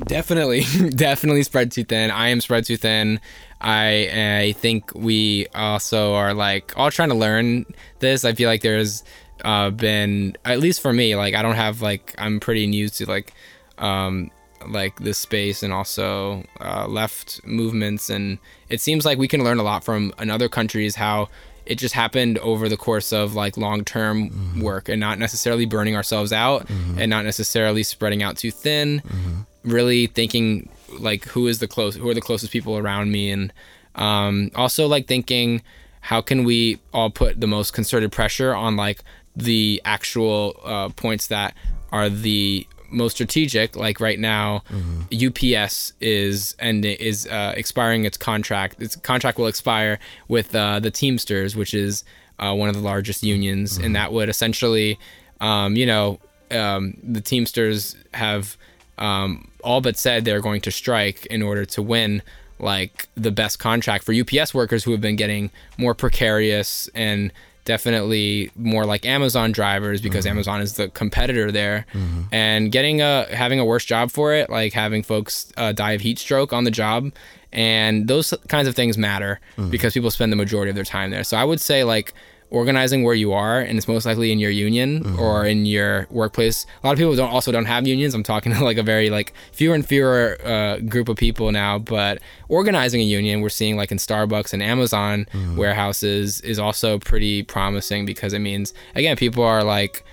Definitely, 0.06 0.64
definitely 0.90 1.44
spread 1.44 1.70
too 1.72 1.84
thin. 1.84 2.10
I 2.10 2.28
am 2.28 2.40
spread 2.40 2.64
too 2.66 2.76
thin. 2.76 3.20
I 3.60 4.42
I 4.42 4.52
think 4.58 4.92
we 4.94 5.46
also 5.54 6.14
are 6.14 6.34
like 6.34 6.76
all 6.76 6.90
trying 6.90 7.08
to 7.10 7.14
learn 7.14 7.64
this. 8.00 8.24
I 8.24 8.34
feel 8.34 8.50
like 8.50 8.60
there's 8.62 9.04
uh, 9.44 9.70
been 9.70 10.36
at 10.44 10.58
least 10.58 10.80
for 10.82 10.92
me 10.92 11.14
like 11.16 11.34
I 11.34 11.42
don't 11.42 11.54
have 11.54 11.80
like 11.80 12.14
I'm 12.18 12.40
pretty 12.40 12.66
new 12.66 12.88
to 12.88 13.06
like 13.06 13.32
um, 13.78 14.30
like 14.68 14.98
this 15.00 15.18
space 15.18 15.62
and 15.62 15.72
also 15.72 16.44
uh, 16.60 16.86
left 16.88 17.40
movements 17.44 18.10
and 18.10 18.38
it 18.68 18.80
seems 18.80 19.04
like 19.04 19.18
we 19.18 19.28
can 19.28 19.44
learn 19.44 19.58
a 19.58 19.62
lot 19.62 19.84
from 19.84 20.12
another 20.18 20.48
countries 20.48 20.96
how 20.96 21.28
it 21.66 21.76
just 21.76 21.94
happened 21.94 22.38
over 22.38 22.68
the 22.68 22.76
course 22.76 23.12
of 23.12 23.34
like 23.34 23.56
long-term 23.56 24.30
mm-hmm. 24.30 24.60
work 24.60 24.88
and 24.88 25.00
not 25.00 25.18
necessarily 25.18 25.66
burning 25.66 25.96
ourselves 25.96 26.32
out 26.32 26.66
mm-hmm. 26.66 26.98
and 26.98 27.10
not 27.10 27.24
necessarily 27.24 27.82
spreading 27.82 28.22
out 28.22 28.36
too 28.36 28.50
thin 28.50 29.00
mm-hmm. 29.00 29.70
really 29.70 30.06
thinking 30.06 30.68
like 30.98 31.24
who 31.24 31.46
is 31.46 31.58
the 31.58 31.68
close 31.68 31.96
who 31.96 32.08
are 32.08 32.14
the 32.14 32.20
closest 32.20 32.52
people 32.52 32.78
around 32.78 33.10
me 33.10 33.30
and 33.30 33.52
um, 33.96 34.50
also 34.54 34.86
like 34.86 35.06
thinking 35.06 35.62
how 36.00 36.20
can 36.20 36.44
we 36.44 36.78
all 36.92 37.10
put 37.10 37.40
the 37.40 37.46
most 37.46 37.72
concerted 37.72 38.12
pressure 38.12 38.54
on 38.54 38.76
like 38.76 39.02
the 39.34 39.82
actual 39.84 40.58
uh, 40.64 40.88
points 40.90 41.26
that 41.26 41.54
are 41.92 42.08
the 42.08 42.66
most 42.90 43.14
strategic. 43.14 43.76
Like 43.76 44.00
right 44.00 44.18
now, 44.18 44.62
mm-hmm. 44.70 45.56
UPS 45.56 45.92
is 46.00 46.54
and 46.58 46.84
is 46.84 47.26
uh, 47.26 47.54
expiring 47.56 48.04
its 48.04 48.16
contract. 48.16 48.80
Its 48.80 48.96
contract 48.96 49.38
will 49.38 49.46
expire 49.46 49.98
with 50.28 50.54
uh, 50.54 50.80
the 50.80 50.90
Teamsters, 50.90 51.56
which 51.56 51.74
is 51.74 52.04
uh, 52.38 52.54
one 52.54 52.68
of 52.68 52.74
the 52.74 52.80
largest 52.80 53.22
unions, 53.22 53.74
mm-hmm. 53.74 53.84
and 53.84 53.96
that 53.96 54.12
would 54.12 54.28
essentially, 54.28 54.98
um, 55.40 55.76
you 55.76 55.86
know, 55.86 56.18
um, 56.50 56.96
the 57.02 57.20
Teamsters 57.20 57.96
have 58.14 58.56
um, 58.98 59.50
all 59.62 59.80
but 59.80 59.96
said 59.96 60.24
they're 60.24 60.40
going 60.40 60.60
to 60.62 60.70
strike 60.70 61.26
in 61.26 61.42
order 61.42 61.64
to 61.64 61.82
win 61.82 62.22
like 62.58 63.08
the 63.14 63.30
best 63.30 63.58
contract 63.58 64.04
for 64.04 64.14
UPS 64.14 64.54
workers 64.54 64.84
who 64.84 64.92
have 64.92 65.00
been 65.00 65.16
getting 65.16 65.50
more 65.76 65.94
precarious 65.94 66.88
and 66.94 67.32
definitely 67.66 68.50
more 68.56 68.86
like 68.86 69.04
Amazon 69.04 69.52
drivers 69.52 70.00
because 70.00 70.24
mm-hmm. 70.24 70.36
Amazon 70.36 70.62
is 70.62 70.74
the 70.74 70.88
competitor 70.88 71.52
there, 71.52 71.84
mm-hmm. 71.92 72.22
and 72.32 72.72
getting 72.72 73.02
a 73.02 73.26
having 73.30 73.60
a 73.60 73.64
worse 73.64 73.84
job 73.84 74.10
for 74.10 74.32
it, 74.32 74.48
like 74.48 74.72
having 74.72 75.02
folks 75.02 75.52
uh, 75.58 75.72
die 75.72 75.92
of 75.92 76.00
heat 76.00 76.18
stroke 76.18 76.54
on 76.54 76.64
the 76.64 76.70
job, 76.70 77.12
and 77.52 78.08
those 78.08 78.32
kinds 78.48 78.66
of 78.66 78.74
things 78.74 78.96
matter 78.96 79.38
mm-hmm. 79.58 79.68
because 79.68 79.92
people 79.92 80.10
spend 80.10 80.32
the 80.32 80.36
majority 80.36 80.70
of 80.70 80.74
their 80.74 80.84
time 80.84 81.10
there. 81.10 81.24
So 81.24 81.36
I 81.36 81.44
would 81.44 81.60
say 81.60 81.84
like 81.84 82.14
organizing 82.50 83.02
where 83.02 83.14
you 83.14 83.32
are 83.32 83.60
and 83.60 83.76
it's 83.76 83.88
most 83.88 84.06
likely 84.06 84.30
in 84.30 84.38
your 84.38 84.50
union 84.50 85.02
mm-hmm. 85.02 85.18
or 85.18 85.44
in 85.44 85.66
your 85.66 86.06
workplace 86.10 86.64
a 86.82 86.86
lot 86.86 86.92
of 86.92 86.98
people 86.98 87.14
don't 87.16 87.30
also 87.30 87.50
don't 87.50 87.64
have 87.64 87.86
unions 87.86 88.14
i'm 88.14 88.22
talking 88.22 88.52
to 88.54 88.64
like 88.64 88.76
a 88.76 88.82
very 88.82 89.10
like 89.10 89.32
fewer 89.52 89.74
and 89.74 89.86
fewer 89.86 90.38
uh, 90.44 90.78
group 90.80 91.08
of 91.08 91.16
people 91.16 91.50
now 91.50 91.78
but 91.78 92.20
organizing 92.48 93.00
a 93.00 93.04
union 93.04 93.40
we're 93.40 93.48
seeing 93.48 93.76
like 93.76 93.90
in 93.90 93.98
starbucks 93.98 94.52
and 94.52 94.62
amazon 94.62 95.26
mm-hmm. 95.32 95.56
warehouses 95.56 96.40
is 96.42 96.58
also 96.58 96.98
pretty 96.98 97.42
promising 97.42 98.06
because 98.06 98.32
it 98.32 98.38
means 98.38 98.72
again 98.94 99.16
people 99.16 99.42
are 99.42 99.64
like 99.64 100.04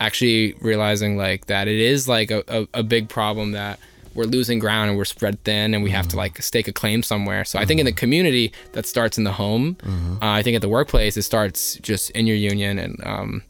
actually 0.00 0.54
realizing 0.60 1.16
like 1.16 1.46
that 1.46 1.68
it 1.68 1.80
is 1.80 2.08
like 2.08 2.30
a, 2.30 2.44
a, 2.48 2.68
a 2.74 2.82
big 2.82 3.08
problem 3.08 3.52
that 3.52 3.80
we're 4.18 4.24
losing 4.24 4.58
ground 4.58 4.90
and 4.90 4.98
we're 4.98 5.04
spread 5.04 5.42
thin 5.44 5.74
and 5.74 5.84
we 5.84 5.92
have 5.92 6.06
to 6.06 6.10
mm-hmm. 6.10 6.18
like 6.18 6.42
stake 6.42 6.66
a 6.66 6.72
claim 6.72 7.04
somewhere. 7.04 7.44
So 7.44 7.56
I 7.56 7.64
think 7.64 7.78
in 7.78 7.86
the 7.86 7.92
mm-hmm. 7.92 7.98
community 7.98 8.52
that 8.72 8.84
starts 8.84 9.16
in 9.16 9.22
the 9.22 9.30
home. 9.30 9.76
Mm-hmm. 9.76 10.14
Uh, 10.20 10.32
I 10.32 10.42
think 10.42 10.56
at 10.56 10.60
the 10.60 10.68
workplace 10.68 11.16
it 11.16 11.22
starts 11.22 11.76
just 11.76 12.10
in 12.10 12.26
your 12.26 12.36
union 12.36 12.80
and 12.80 13.00
um, 13.04 13.42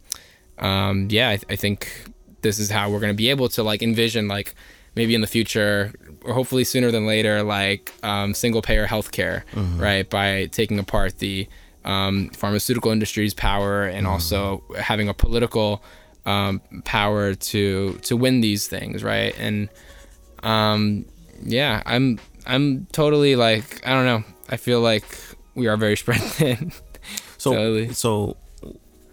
um, 0.59 1.09
yeah, 1.11 1.31
I, 1.31 1.37
th- 1.37 1.47
I 1.49 1.57
think 1.57 2.05
this 2.43 2.59
is 2.59 2.71
how 2.71 2.91
we're 2.91 3.01
gonna 3.01 3.15
be 3.15 3.31
able 3.31 3.49
to 3.49 3.63
like 3.63 3.83
envision 3.83 4.29
like 4.29 4.55
maybe 4.95 5.15
in 5.15 5.23
the 5.23 5.27
future 5.27 5.95
or 6.21 6.35
hopefully 6.35 6.65
sooner 6.65 6.91
than 6.91 7.07
later 7.07 7.43
like 7.43 7.95
um, 8.03 8.35
single 8.35 8.61
payer 8.61 8.87
healthcare, 8.87 9.45
right? 9.81 10.09
By 10.11 10.47
taking 10.53 10.79
apart 10.79 11.19
the 11.19 11.49
um, 11.87 12.29
pharmaceutical 12.31 12.91
industry's 12.91 13.33
power 13.33 13.85
and 13.85 14.07
also 14.07 14.63
having 14.79 15.09
a 15.09 15.15
political 15.15 15.83
um, 16.27 16.61
power 16.85 17.35
to 17.35 17.95
to 18.03 18.17
win 18.19 18.43
these 18.43 18.69
things, 18.69 19.03
right? 19.03 19.35
And 19.39 19.71
um, 20.43 21.05
yeah, 21.43 21.83
I'm 21.87 22.19
I'm 22.47 22.87
totally 22.93 23.37
like 23.37 23.87
I 23.87 23.91
don't 23.91 24.07
know. 24.07 24.25
I 24.49 24.57
feel 24.57 24.81
like 24.81 25.05
we 25.55 25.67
are 25.67 25.77
very 25.77 25.97
spread 26.03 26.21
thin. 26.21 26.73
so 27.37 27.53
totally. 27.53 27.93
so 27.93 28.37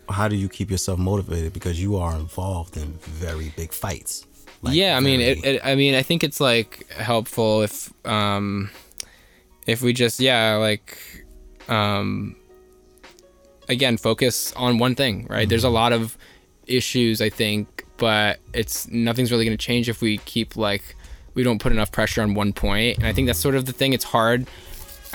how 0.09 0.27
do 0.27 0.35
you 0.35 0.47
keep 0.47 0.69
yourself 0.69 0.99
motivated 0.99 1.51
because 1.53 1.81
you 1.81 1.97
are 1.97 2.15
involved 2.15 2.77
in 2.77 2.93
very 3.01 3.53
big 3.55 3.73
fights? 3.73 4.25
Like 4.61 4.75
yeah, 4.75 4.97
I 4.97 4.99
mean, 4.99 5.21
it, 5.21 5.43
it, 5.45 5.61
I 5.63 5.75
mean, 5.75 5.95
I 5.95 6.01
think 6.01 6.23
it's 6.23 6.39
like 6.39 6.89
helpful 6.91 7.61
if 7.61 7.93
um 8.05 8.69
if 9.65 9.81
we 9.81 9.93
just 9.93 10.19
yeah 10.19 10.55
like 10.55 11.25
um 11.67 12.35
again 13.67 13.97
focus 13.97 14.53
on 14.53 14.77
one 14.77 14.95
thing 14.95 15.25
right 15.29 15.41
mm-hmm. 15.41 15.49
there's 15.49 15.63
a 15.63 15.69
lot 15.69 15.91
of 15.91 16.17
issues 16.67 17.21
i 17.21 17.29
think 17.29 17.85
but 17.97 18.39
it's 18.53 18.87
nothing's 18.89 19.31
really 19.31 19.45
going 19.45 19.57
to 19.57 19.63
change 19.63 19.89
if 19.89 20.01
we 20.01 20.17
keep 20.19 20.55
like 20.55 20.95
we 21.35 21.43
don't 21.43 21.59
put 21.59 21.71
enough 21.71 21.91
pressure 21.91 22.21
on 22.21 22.33
one 22.33 22.53
point. 22.53 22.97
And 22.97 23.07
I 23.07 23.13
think 23.13 23.27
that's 23.27 23.39
sort 23.39 23.55
of 23.55 23.65
the 23.65 23.73
thing. 23.73 23.93
It's 23.93 24.05
hard 24.05 24.47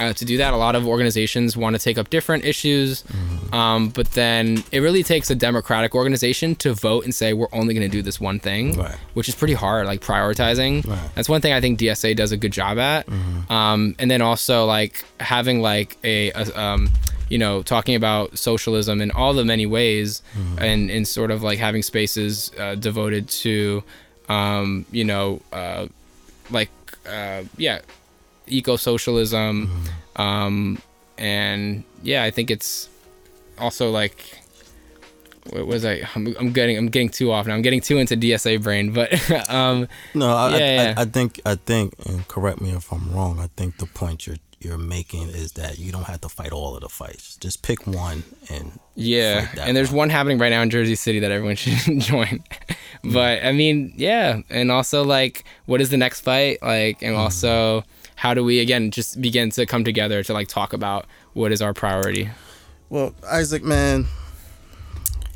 uh, 0.00 0.12
to 0.14 0.24
do 0.24 0.38
that. 0.38 0.54
A 0.54 0.56
lot 0.56 0.74
of 0.74 0.86
organizations 0.86 1.56
want 1.56 1.76
to 1.76 1.82
take 1.82 1.98
up 1.98 2.10
different 2.10 2.44
issues, 2.44 3.02
mm-hmm. 3.02 3.54
um, 3.54 3.88
but 3.90 4.10
then 4.12 4.64
it 4.72 4.80
really 4.80 5.02
takes 5.02 5.30
a 5.30 5.34
democratic 5.34 5.94
organization 5.94 6.54
to 6.56 6.72
vote 6.72 7.04
and 7.04 7.14
say 7.14 7.32
we're 7.32 7.48
only 7.52 7.74
going 7.74 7.88
to 7.88 7.94
do 7.94 8.02
this 8.02 8.18
one 8.18 8.40
thing, 8.40 8.78
right. 8.78 8.96
which 9.14 9.28
is 9.28 9.34
pretty 9.34 9.54
hard. 9.54 9.86
Like 9.86 10.00
prioritizing. 10.00 10.86
Right. 10.86 11.10
That's 11.14 11.28
one 11.28 11.40
thing 11.40 11.52
I 11.52 11.60
think 11.60 11.78
DSA 11.78 12.16
does 12.16 12.32
a 12.32 12.36
good 12.36 12.52
job 12.52 12.78
at. 12.78 13.06
Mm-hmm. 13.06 13.52
Um, 13.52 13.94
and 13.98 14.10
then 14.10 14.22
also 14.22 14.64
like 14.64 15.04
having 15.20 15.60
like 15.60 15.98
a, 16.02 16.30
a 16.30 16.58
um, 16.58 16.88
you 17.28 17.38
know, 17.38 17.62
talking 17.62 17.94
about 17.94 18.38
socialism 18.38 19.00
in 19.00 19.10
all 19.10 19.34
the 19.34 19.44
many 19.44 19.66
ways, 19.66 20.22
mm-hmm. 20.36 20.58
and 20.58 20.90
and 20.90 21.06
sort 21.06 21.30
of 21.30 21.42
like 21.42 21.58
having 21.58 21.82
spaces 21.82 22.50
uh, 22.58 22.74
devoted 22.74 23.28
to, 23.28 23.82
um, 24.28 24.86
you 24.90 25.04
know. 25.04 25.40
Uh, 25.52 25.88
like 26.50 26.70
uh, 27.08 27.42
yeah, 27.56 27.80
eco 28.46 28.76
socialism, 28.76 29.66
mm-hmm. 29.66 30.22
um, 30.22 30.82
and 31.18 31.84
yeah, 32.02 32.22
I 32.24 32.30
think 32.30 32.50
it's 32.50 32.88
also 33.58 33.90
like 33.90 34.40
what 35.50 35.66
was 35.66 35.84
I? 35.84 36.02
I'm, 36.14 36.34
I'm, 36.38 36.52
getting 36.52 36.76
I'm 36.76 36.88
getting 36.88 37.08
too 37.08 37.32
off 37.32 37.46
now. 37.46 37.54
I'm 37.54 37.62
getting 37.62 37.80
too 37.80 37.98
into 37.98 38.16
DSA 38.16 38.62
brain, 38.62 38.92
but 38.92 39.10
um, 39.50 39.88
no, 40.14 40.34
I, 40.34 40.58
yeah, 40.58 40.94
I, 40.96 41.00
I, 41.00 41.02
I, 41.02 41.04
think 41.06 41.40
I 41.44 41.54
think, 41.54 41.94
and 42.06 42.26
correct 42.28 42.60
me 42.60 42.70
if 42.70 42.92
I'm 42.92 43.12
wrong. 43.12 43.40
I 43.40 43.48
think 43.56 43.78
the 43.78 43.86
point 43.86 44.26
you're 44.26 44.36
you're 44.60 44.78
making 44.78 45.28
is 45.28 45.52
that 45.52 45.78
you 45.78 45.90
don't 45.90 46.04
have 46.04 46.20
to 46.20 46.28
fight 46.28 46.52
all 46.52 46.74
of 46.74 46.82
the 46.82 46.88
fights. 46.88 47.36
Just 47.36 47.62
pick 47.62 47.86
one 47.86 48.22
and 48.50 48.78
yeah. 48.94 49.48
And 49.58 49.74
there's 49.74 49.90
one. 49.90 49.96
one 49.96 50.10
happening 50.10 50.38
right 50.38 50.50
now 50.50 50.60
in 50.60 50.68
Jersey 50.68 50.94
City 50.94 51.20
that 51.20 51.30
everyone 51.30 51.56
should 51.56 52.00
join. 52.00 52.44
But 53.02 53.44
I 53.44 53.52
mean, 53.52 53.94
yeah, 53.96 54.42
and 54.50 54.70
also 54.70 55.04
like, 55.04 55.44
what 55.66 55.80
is 55.80 55.90
the 55.90 55.96
next 55.96 56.20
fight? 56.20 56.58
Like, 56.62 57.02
and 57.02 57.16
mm. 57.16 57.18
also 57.18 57.84
how 58.20 58.34
do 58.34 58.44
we 58.44 58.60
again 58.60 58.90
just 58.90 59.18
begin 59.20 59.48
to 59.48 59.64
come 59.64 59.82
together 59.82 60.22
to 60.22 60.32
like 60.34 60.46
talk 60.46 60.74
about 60.74 61.06
what 61.32 61.52
is 61.52 61.62
our 61.62 61.72
priority? 61.72 62.28
Well, 62.90 63.14
Isaac, 63.26 63.62
man, 63.62 64.06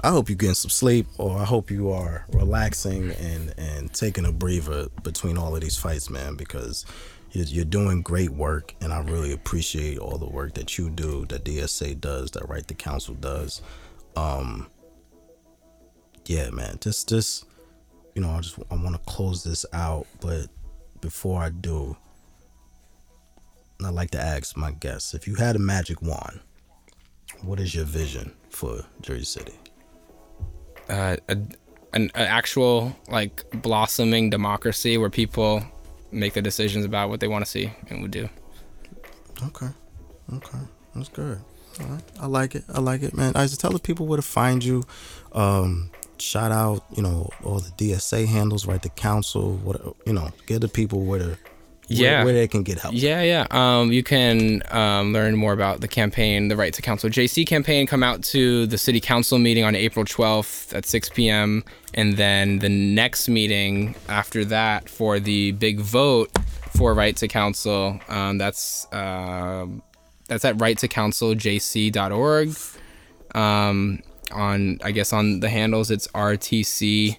I 0.03 0.11
hope 0.11 0.29
you're 0.29 0.37
getting 0.37 0.55
some 0.55 0.71
sleep, 0.71 1.07
or 1.17 1.39
I 1.39 1.45
hope 1.45 1.71
you 1.71 1.91
are 1.91 2.27
relaxing 2.31 3.13
and 3.13 3.55
and 3.57 3.91
taking 3.95 4.27
a 4.27 4.33
breather 4.33 4.89
between 5.03 5.39
all 5.39 5.55
of 5.55 5.63
these 5.63 5.79
fights, 5.79 6.11
man, 6.11 6.35
because 6.35 6.85
you're 7.33 7.65
doing 7.65 8.03
great 8.03 8.31
work, 8.31 8.75
and 8.83 8.93
I 8.93 9.01
really 9.01 9.33
appreciate 9.33 9.99
all 9.99 10.19
the 10.19 10.29
work 10.29 10.53
that 10.55 10.77
you 10.77 10.91
do, 10.91 11.25
that 11.27 11.45
DSA 11.45 12.01
does, 12.01 12.33
that 12.33 12.47
Right 12.49 12.69
to 12.69 12.75
Counsel 12.75 13.15
does. 13.15 13.63
Um, 14.15 14.69
yeah, 16.27 16.51
man, 16.51 16.77
just 16.81 17.09
just 17.09 17.47
you 18.15 18.23
know, 18.23 18.31
I 18.31 18.41
just 18.41 18.59
I 18.71 18.75
want 18.75 18.95
to 18.95 19.01
close 19.11 19.43
this 19.43 19.67
out, 19.73 20.07
but 20.21 20.47
before 21.01 21.43
I 21.43 21.51
do, 21.51 21.97
I'd 23.85 23.95
like 23.95 24.11
to 24.13 24.21
ask 24.21 24.57
my 24.57 24.71
guests 24.71 25.15
if 25.15 25.27
you 25.27 25.35
had 25.35 25.57
a 25.57 25.59
magic 25.59 26.01
wand, 26.01 26.41
what 27.43 27.61
is 27.61 27.75
your 27.75 27.85
vision 27.85 28.33
for 28.51 28.85
Jersey 29.01 29.25
City? 29.25 29.55
Uh, 30.89 31.17
a, 31.29 31.33
an, 31.33 31.51
an 31.95 32.11
actual 32.15 32.95
like 33.09 33.45
blossoming 33.63 34.31
democracy 34.31 34.97
where 34.97 35.11
people 35.11 35.63
make 36.13 36.35
the 36.35 36.43
decisions 36.43 36.85
about 36.85 37.09
what 37.09 37.21
they 37.21 37.29
want 37.29 37.45
to 37.45 37.51
see 37.51 37.73
and 37.89 38.03
would 38.03 38.11
do. 38.11 38.29
Okay, 39.47 39.69
okay, 40.33 40.59
that's 40.95 41.09
good. 41.09 41.41
All 41.81 41.87
right, 41.87 42.03
I 42.21 42.27
like 42.27 42.55
it. 42.55 42.65
I 42.73 42.81
like 42.81 43.03
it, 43.03 43.17
man. 43.17 43.33
I 43.35 43.43
just 43.47 43.61
tell 43.61 43.73
the 43.73 43.81
people 43.81 44.07
where 44.07 44.17
to 44.17 44.23
find 44.23 44.63
you. 44.63 44.85
Um, 45.33 45.91
shout 46.19 46.53
out, 46.53 46.85
you 46.97 47.03
know, 47.03 47.31
all 47.43 47.61
the 47.61 47.71
DSA 47.71 48.27
handles, 48.27 48.67
Right 48.67 48.83
to 48.83 48.89
Counsel, 48.89 49.57
what 49.59 49.81
you 50.07 50.13
know, 50.13 50.31
get 50.47 50.61
the 50.61 50.69
people 50.69 51.03
where 51.03 51.19
to 51.19 51.39
yeah. 51.89 52.17
where, 52.17 52.27
where, 52.27 52.35
they 52.35 52.49
can 52.49 52.63
get 52.63 52.79
help. 52.79 52.95
Yeah 52.95 53.23
yeah. 53.23 53.47
Um, 53.51 53.93
you 53.93 54.03
can 54.03 54.63
um, 54.71 55.13
learn 55.13 55.37
more 55.37 55.53
about 55.53 55.81
the 55.81 55.89
campaign 55.89 56.49
the 56.49 56.57
right 56.57 56.73
to 56.75 56.83
counsel 56.83 57.11
jc 57.11 57.47
campaign. 57.47 57.87
Come 57.87 58.03
out 58.03 58.23
to 58.25 58.67
the 58.67 58.79
city 58.79 59.01
council 59.01 59.39
meeting 59.39 59.65
on 59.65 59.75
april 59.75 60.05
12th 60.05 60.75
at 60.75 60.87
6 60.87 61.11
p.m 61.11 61.65
and 61.95 62.17
then 62.17 62.59
the 62.59 62.69
next 62.69 63.29
meeting 63.29 63.95
after 64.09 64.45
that 64.47 64.89
for 64.89 65.21
the 65.21 65.53
big 65.53 65.81
vote 65.81 66.31
for 66.77 66.95
right 66.95 67.17
to 67.17 67.29
counsel 67.29 68.01
um, 68.09 68.39
that's 68.39 68.87
uh, 68.93 69.67
that's 70.29 70.45
at 70.45 70.61
right 70.61 70.79
to 70.79 70.89
counsel 70.89 71.35
jc.org 71.35 72.57
um, 73.35 74.01
on 74.33 74.79
i 74.83 74.91
guess 74.91 75.13
on 75.13 75.41
the 75.41 75.49
handles 75.49 75.91
it's 75.91 76.07
rtc 76.09 77.17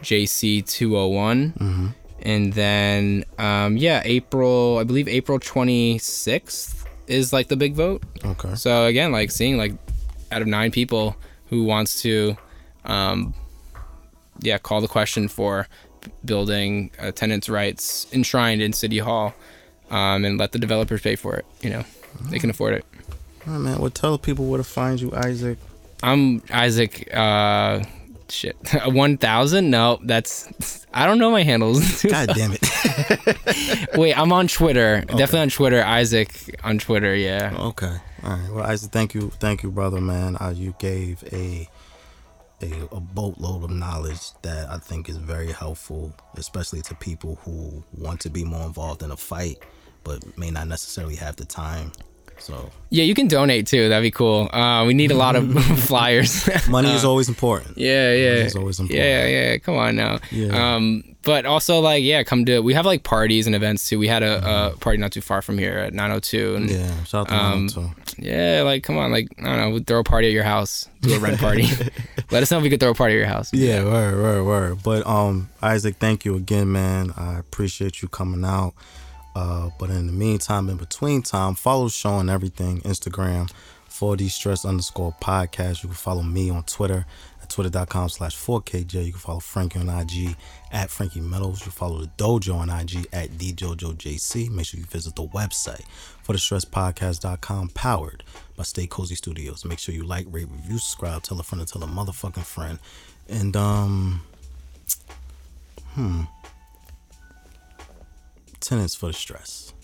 jc 0.00 0.66
201 0.66 1.52
mm-hmm 1.52 1.86
and 2.24 2.54
then 2.54 3.24
um, 3.38 3.76
yeah, 3.76 4.00
April. 4.04 4.78
I 4.78 4.84
believe 4.84 5.06
April 5.08 5.38
twenty 5.38 5.98
sixth 5.98 6.86
is 7.06 7.32
like 7.32 7.48
the 7.48 7.56
big 7.56 7.74
vote. 7.74 8.02
Okay. 8.24 8.54
So 8.54 8.86
again, 8.86 9.12
like 9.12 9.30
seeing 9.30 9.58
like 9.58 9.72
out 10.32 10.40
of 10.40 10.48
nine 10.48 10.70
people 10.70 11.16
who 11.50 11.64
wants 11.64 12.00
to, 12.02 12.36
um, 12.86 13.34
yeah, 14.40 14.58
call 14.58 14.80
the 14.80 14.88
question 14.88 15.28
for 15.28 15.68
building 16.24 16.90
uh, 16.98 17.12
tenants' 17.12 17.48
rights 17.48 18.06
enshrined 18.12 18.62
in 18.62 18.72
City 18.72 18.98
Hall, 18.98 19.34
um, 19.90 20.24
and 20.24 20.38
let 20.38 20.52
the 20.52 20.58
developers 20.58 21.02
pay 21.02 21.16
for 21.16 21.34
it. 21.34 21.44
You 21.60 21.70
know, 21.70 21.84
they 22.30 22.38
can 22.38 22.48
afford 22.48 22.74
it. 22.74 22.86
All 23.46 23.52
right, 23.52 23.58
man. 23.60 23.78
Well, 23.78 23.90
tell 23.90 24.16
people 24.16 24.46
where 24.46 24.58
to 24.58 24.64
find 24.64 24.98
you, 24.98 25.12
Isaac. 25.14 25.58
I'm 26.04 26.42
Isaac. 26.50 27.08
Uh, 27.14 27.82
shit, 28.28 28.56
one 28.86 29.16
thousand? 29.16 29.70
No, 29.70 29.98
that's 30.04 30.86
I 30.92 31.06
don't 31.06 31.18
know 31.18 31.30
my 31.30 31.42
handles. 31.42 32.02
God 32.08 32.28
damn 32.34 32.52
it. 32.52 33.88
Wait, 33.96 34.16
I'm 34.16 34.30
on 34.32 34.46
Twitter. 34.46 35.00
Definitely 35.06 35.40
on 35.40 35.48
Twitter. 35.48 35.82
Isaac 35.82 36.60
on 36.62 36.78
Twitter. 36.78 37.14
Yeah. 37.14 37.56
Okay. 37.58 37.96
All 38.22 38.30
right. 38.30 38.50
Well, 38.52 38.64
Isaac, 38.64 38.92
thank 38.92 39.14
you, 39.14 39.30
thank 39.40 39.62
you, 39.62 39.70
brother, 39.70 40.00
man. 40.00 40.36
Uh, 40.38 40.52
you 40.54 40.74
gave 40.78 41.24
a, 41.32 41.68
a 42.60 42.70
a 42.92 43.00
boatload 43.00 43.64
of 43.64 43.70
knowledge 43.70 44.32
that 44.42 44.68
I 44.68 44.76
think 44.76 45.08
is 45.08 45.16
very 45.16 45.52
helpful, 45.52 46.12
especially 46.36 46.82
to 46.82 46.94
people 46.96 47.36
who 47.44 47.82
want 47.96 48.20
to 48.20 48.30
be 48.30 48.44
more 48.44 48.66
involved 48.66 49.02
in 49.02 49.10
a 49.10 49.16
fight, 49.16 49.62
but 50.04 50.36
may 50.36 50.50
not 50.50 50.68
necessarily 50.68 51.16
have 51.16 51.36
the 51.36 51.46
time. 51.46 51.92
So 52.38 52.70
Yeah, 52.90 53.04
you 53.04 53.14
can 53.14 53.28
donate 53.28 53.66
too. 53.66 53.88
That'd 53.88 54.02
be 54.02 54.10
cool. 54.10 54.48
Uh, 54.52 54.84
we 54.86 54.94
need 54.94 55.10
a 55.10 55.14
lot 55.16 55.36
of 55.36 55.52
flyers. 55.88 56.48
money 56.68 56.90
is 56.92 57.04
always 57.04 57.28
important. 57.28 57.76
Yeah, 57.78 58.12
yeah. 58.12 58.44
is 58.44 58.56
always 58.56 58.78
important. 58.80 59.04
Yeah, 59.06 59.26
yeah. 59.26 59.58
Come 59.58 59.76
on 59.76 59.96
now. 59.96 60.18
Yeah. 60.30 60.74
Um, 60.74 61.04
but 61.22 61.46
also 61.46 61.80
like 61.80 62.04
yeah, 62.04 62.22
come 62.22 62.44
to. 62.44 62.60
We 62.60 62.74
have 62.74 62.84
like 62.84 63.02
parties 63.02 63.46
and 63.46 63.56
events 63.56 63.88
too. 63.88 63.98
We 63.98 64.08
had 64.08 64.22
a, 64.22 64.40
Mm-hmm. 64.40 64.74
a 64.74 64.76
party 64.78 64.98
not 64.98 65.12
too 65.12 65.22
far 65.22 65.40
from 65.42 65.56
here 65.58 65.78
at 65.78 65.94
902, 65.94 66.54
and 66.56 66.70
yeah. 66.70 66.76
Yeah. 66.78 67.04
Shout 67.04 67.30
out 67.32 67.68
to 67.70 67.80
Um, 67.80 67.94
yeah, 68.18 68.62
like 68.64 68.82
come 68.82 68.98
on, 68.98 69.10
like 69.10 69.28
I 69.38 69.44
don't 69.44 69.58
know, 69.60 69.70
we'd 69.70 69.86
throw 69.86 70.00
a 70.00 70.04
party 70.04 70.26
at 70.28 70.32
your 70.34 70.44
house, 70.44 70.86
do 71.00 71.14
a 71.14 71.18
rent 71.18 71.40
party. 71.40 71.66
Let 72.30 72.42
us 72.42 72.50
know 72.50 72.58
if 72.58 72.62
we 72.62 72.68
could 72.70 72.80
throw 72.80 72.90
a 72.90 72.94
party 72.94 73.14
at 73.14 73.18
your 73.18 73.26
house. 73.26 73.52
Yeah, 73.54 73.84
word, 73.84 74.14
word, 74.20 74.44
word. 74.44 74.82
But 74.82 75.06
um, 75.06 75.48
Isaac, 75.62 75.96
thank 75.96 76.24
you 76.26 76.36
again, 76.36 76.70
man. 76.72 77.12
I 77.16 77.38
appreciate 77.38 78.02
you 78.02 78.08
coming 78.08 78.44
out. 78.44 78.74
Uh, 79.34 79.70
but 79.78 79.90
in 79.90 80.06
the 80.06 80.12
meantime, 80.12 80.68
in 80.68 80.76
between 80.76 81.22
time, 81.22 81.54
follow 81.54 81.88
on 82.04 82.30
everything 82.30 82.80
Instagram, 82.82 83.50
forthestress 83.88 84.66
underscore 84.66 85.14
podcast. 85.20 85.82
You 85.82 85.88
can 85.88 85.96
follow 85.96 86.22
me 86.22 86.50
on 86.50 86.62
Twitter 86.64 87.06
at 87.42 87.50
twitter.com 87.50 88.08
slash 88.08 88.36
4KJae. 88.36 89.06
You 89.06 89.12
can 89.12 89.20
follow 89.20 89.40
Frankie 89.40 89.80
on 89.80 89.88
IG 89.88 90.36
at 90.72 90.90
Frankie 90.90 91.20
Metalz. 91.20 91.64
You 91.64 91.72
follow 91.72 92.00
the 92.00 92.06
dojo 92.18 92.54
on 92.56 92.70
IG 92.70 93.06
at 93.12 93.30
thedojojc. 93.30 94.50
Make 94.50 94.66
sure 94.66 94.80
you 94.80 94.86
visit 94.86 95.16
the 95.16 95.26
website 95.26 95.84
for 96.22 96.32
the 96.32 96.38
stresspodcast.com 96.38 97.68
powered 97.70 98.22
by 98.56 98.62
Stay 98.62 98.86
Cozy 98.86 99.14
Studios. 99.14 99.64
Make 99.64 99.78
sure 99.78 99.94
you 99.94 100.04
like, 100.04 100.26
rate, 100.30 100.48
review, 100.50 100.78
subscribe, 100.78 101.22
tell 101.22 101.38
a 101.40 101.42
friend, 101.42 101.66
tell 101.66 101.82
a 101.82 101.86
motherfucking 101.86 102.44
friend. 102.44 102.78
And 103.28 103.56
um 103.56 104.22
hmm 105.94 106.22
tenants 108.64 108.94
for 108.94 109.06
the 109.06 109.12
stress. 109.12 109.74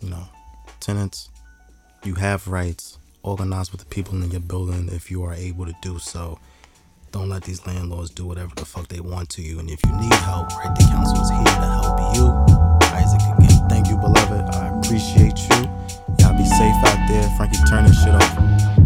You 0.00 0.10
know, 0.10 0.28
tenants, 0.80 1.30
you 2.04 2.14
have 2.14 2.46
rights. 2.46 2.98
Organize 3.22 3.72
with 3.72 3.80
the 3.80 3.86
people 3.86 4.22
in 4.22 4.30
your 4.30 4.40
building 4.40 4.88
if 4.92 5.10
you 5.10 5.22
are 5.24 5.34
able 5.34 5.66
to 5.66 5.74
do 5.82 5.98
so. 5.98 6.38
Don't 7.10 7.28
let 7.28 7.42
these 7.44 7.66
landlords 7.66 8.10
do 8.10 8.26
whatever 8.26 8.54
the 8.54 8.64
fuck 8.64 8.88
they 8.88 9.00
want 9.00 9.30
to 9.30 9.42
you. 9.42 9.58
And 9.58 9.70
if 9.70 9.80
you 9.84 9.92
need 9.92 10.12
help, 10.12 10.50
Right 10.56 10.74
to 10.76 10.86
Counsel 10.86 11.20
is 11.20 11.30
here 11.30 11.42
to 11.44 11.50
help 11.50 12.16
you. 12.16 12.26
Isaac, 12.94 13.20
again, 13.38 13.68
thank 13.68 13.88
you, 13.88 13.96
beloved. 13.96 14.54
I 14.54 14.78
appreciate 14.78 15.38
you. 15.38 15.68
Y'all 16.20 16.36
be 16.36 16.44
safe 16.44 16.76
out 16.84 17.08
there. 17.08 17.28
Frankie, 17.36 17.58
turn 17.68 17.84
this 17.84 18.02
shit 18.02 18.14
off. 18.14 18.77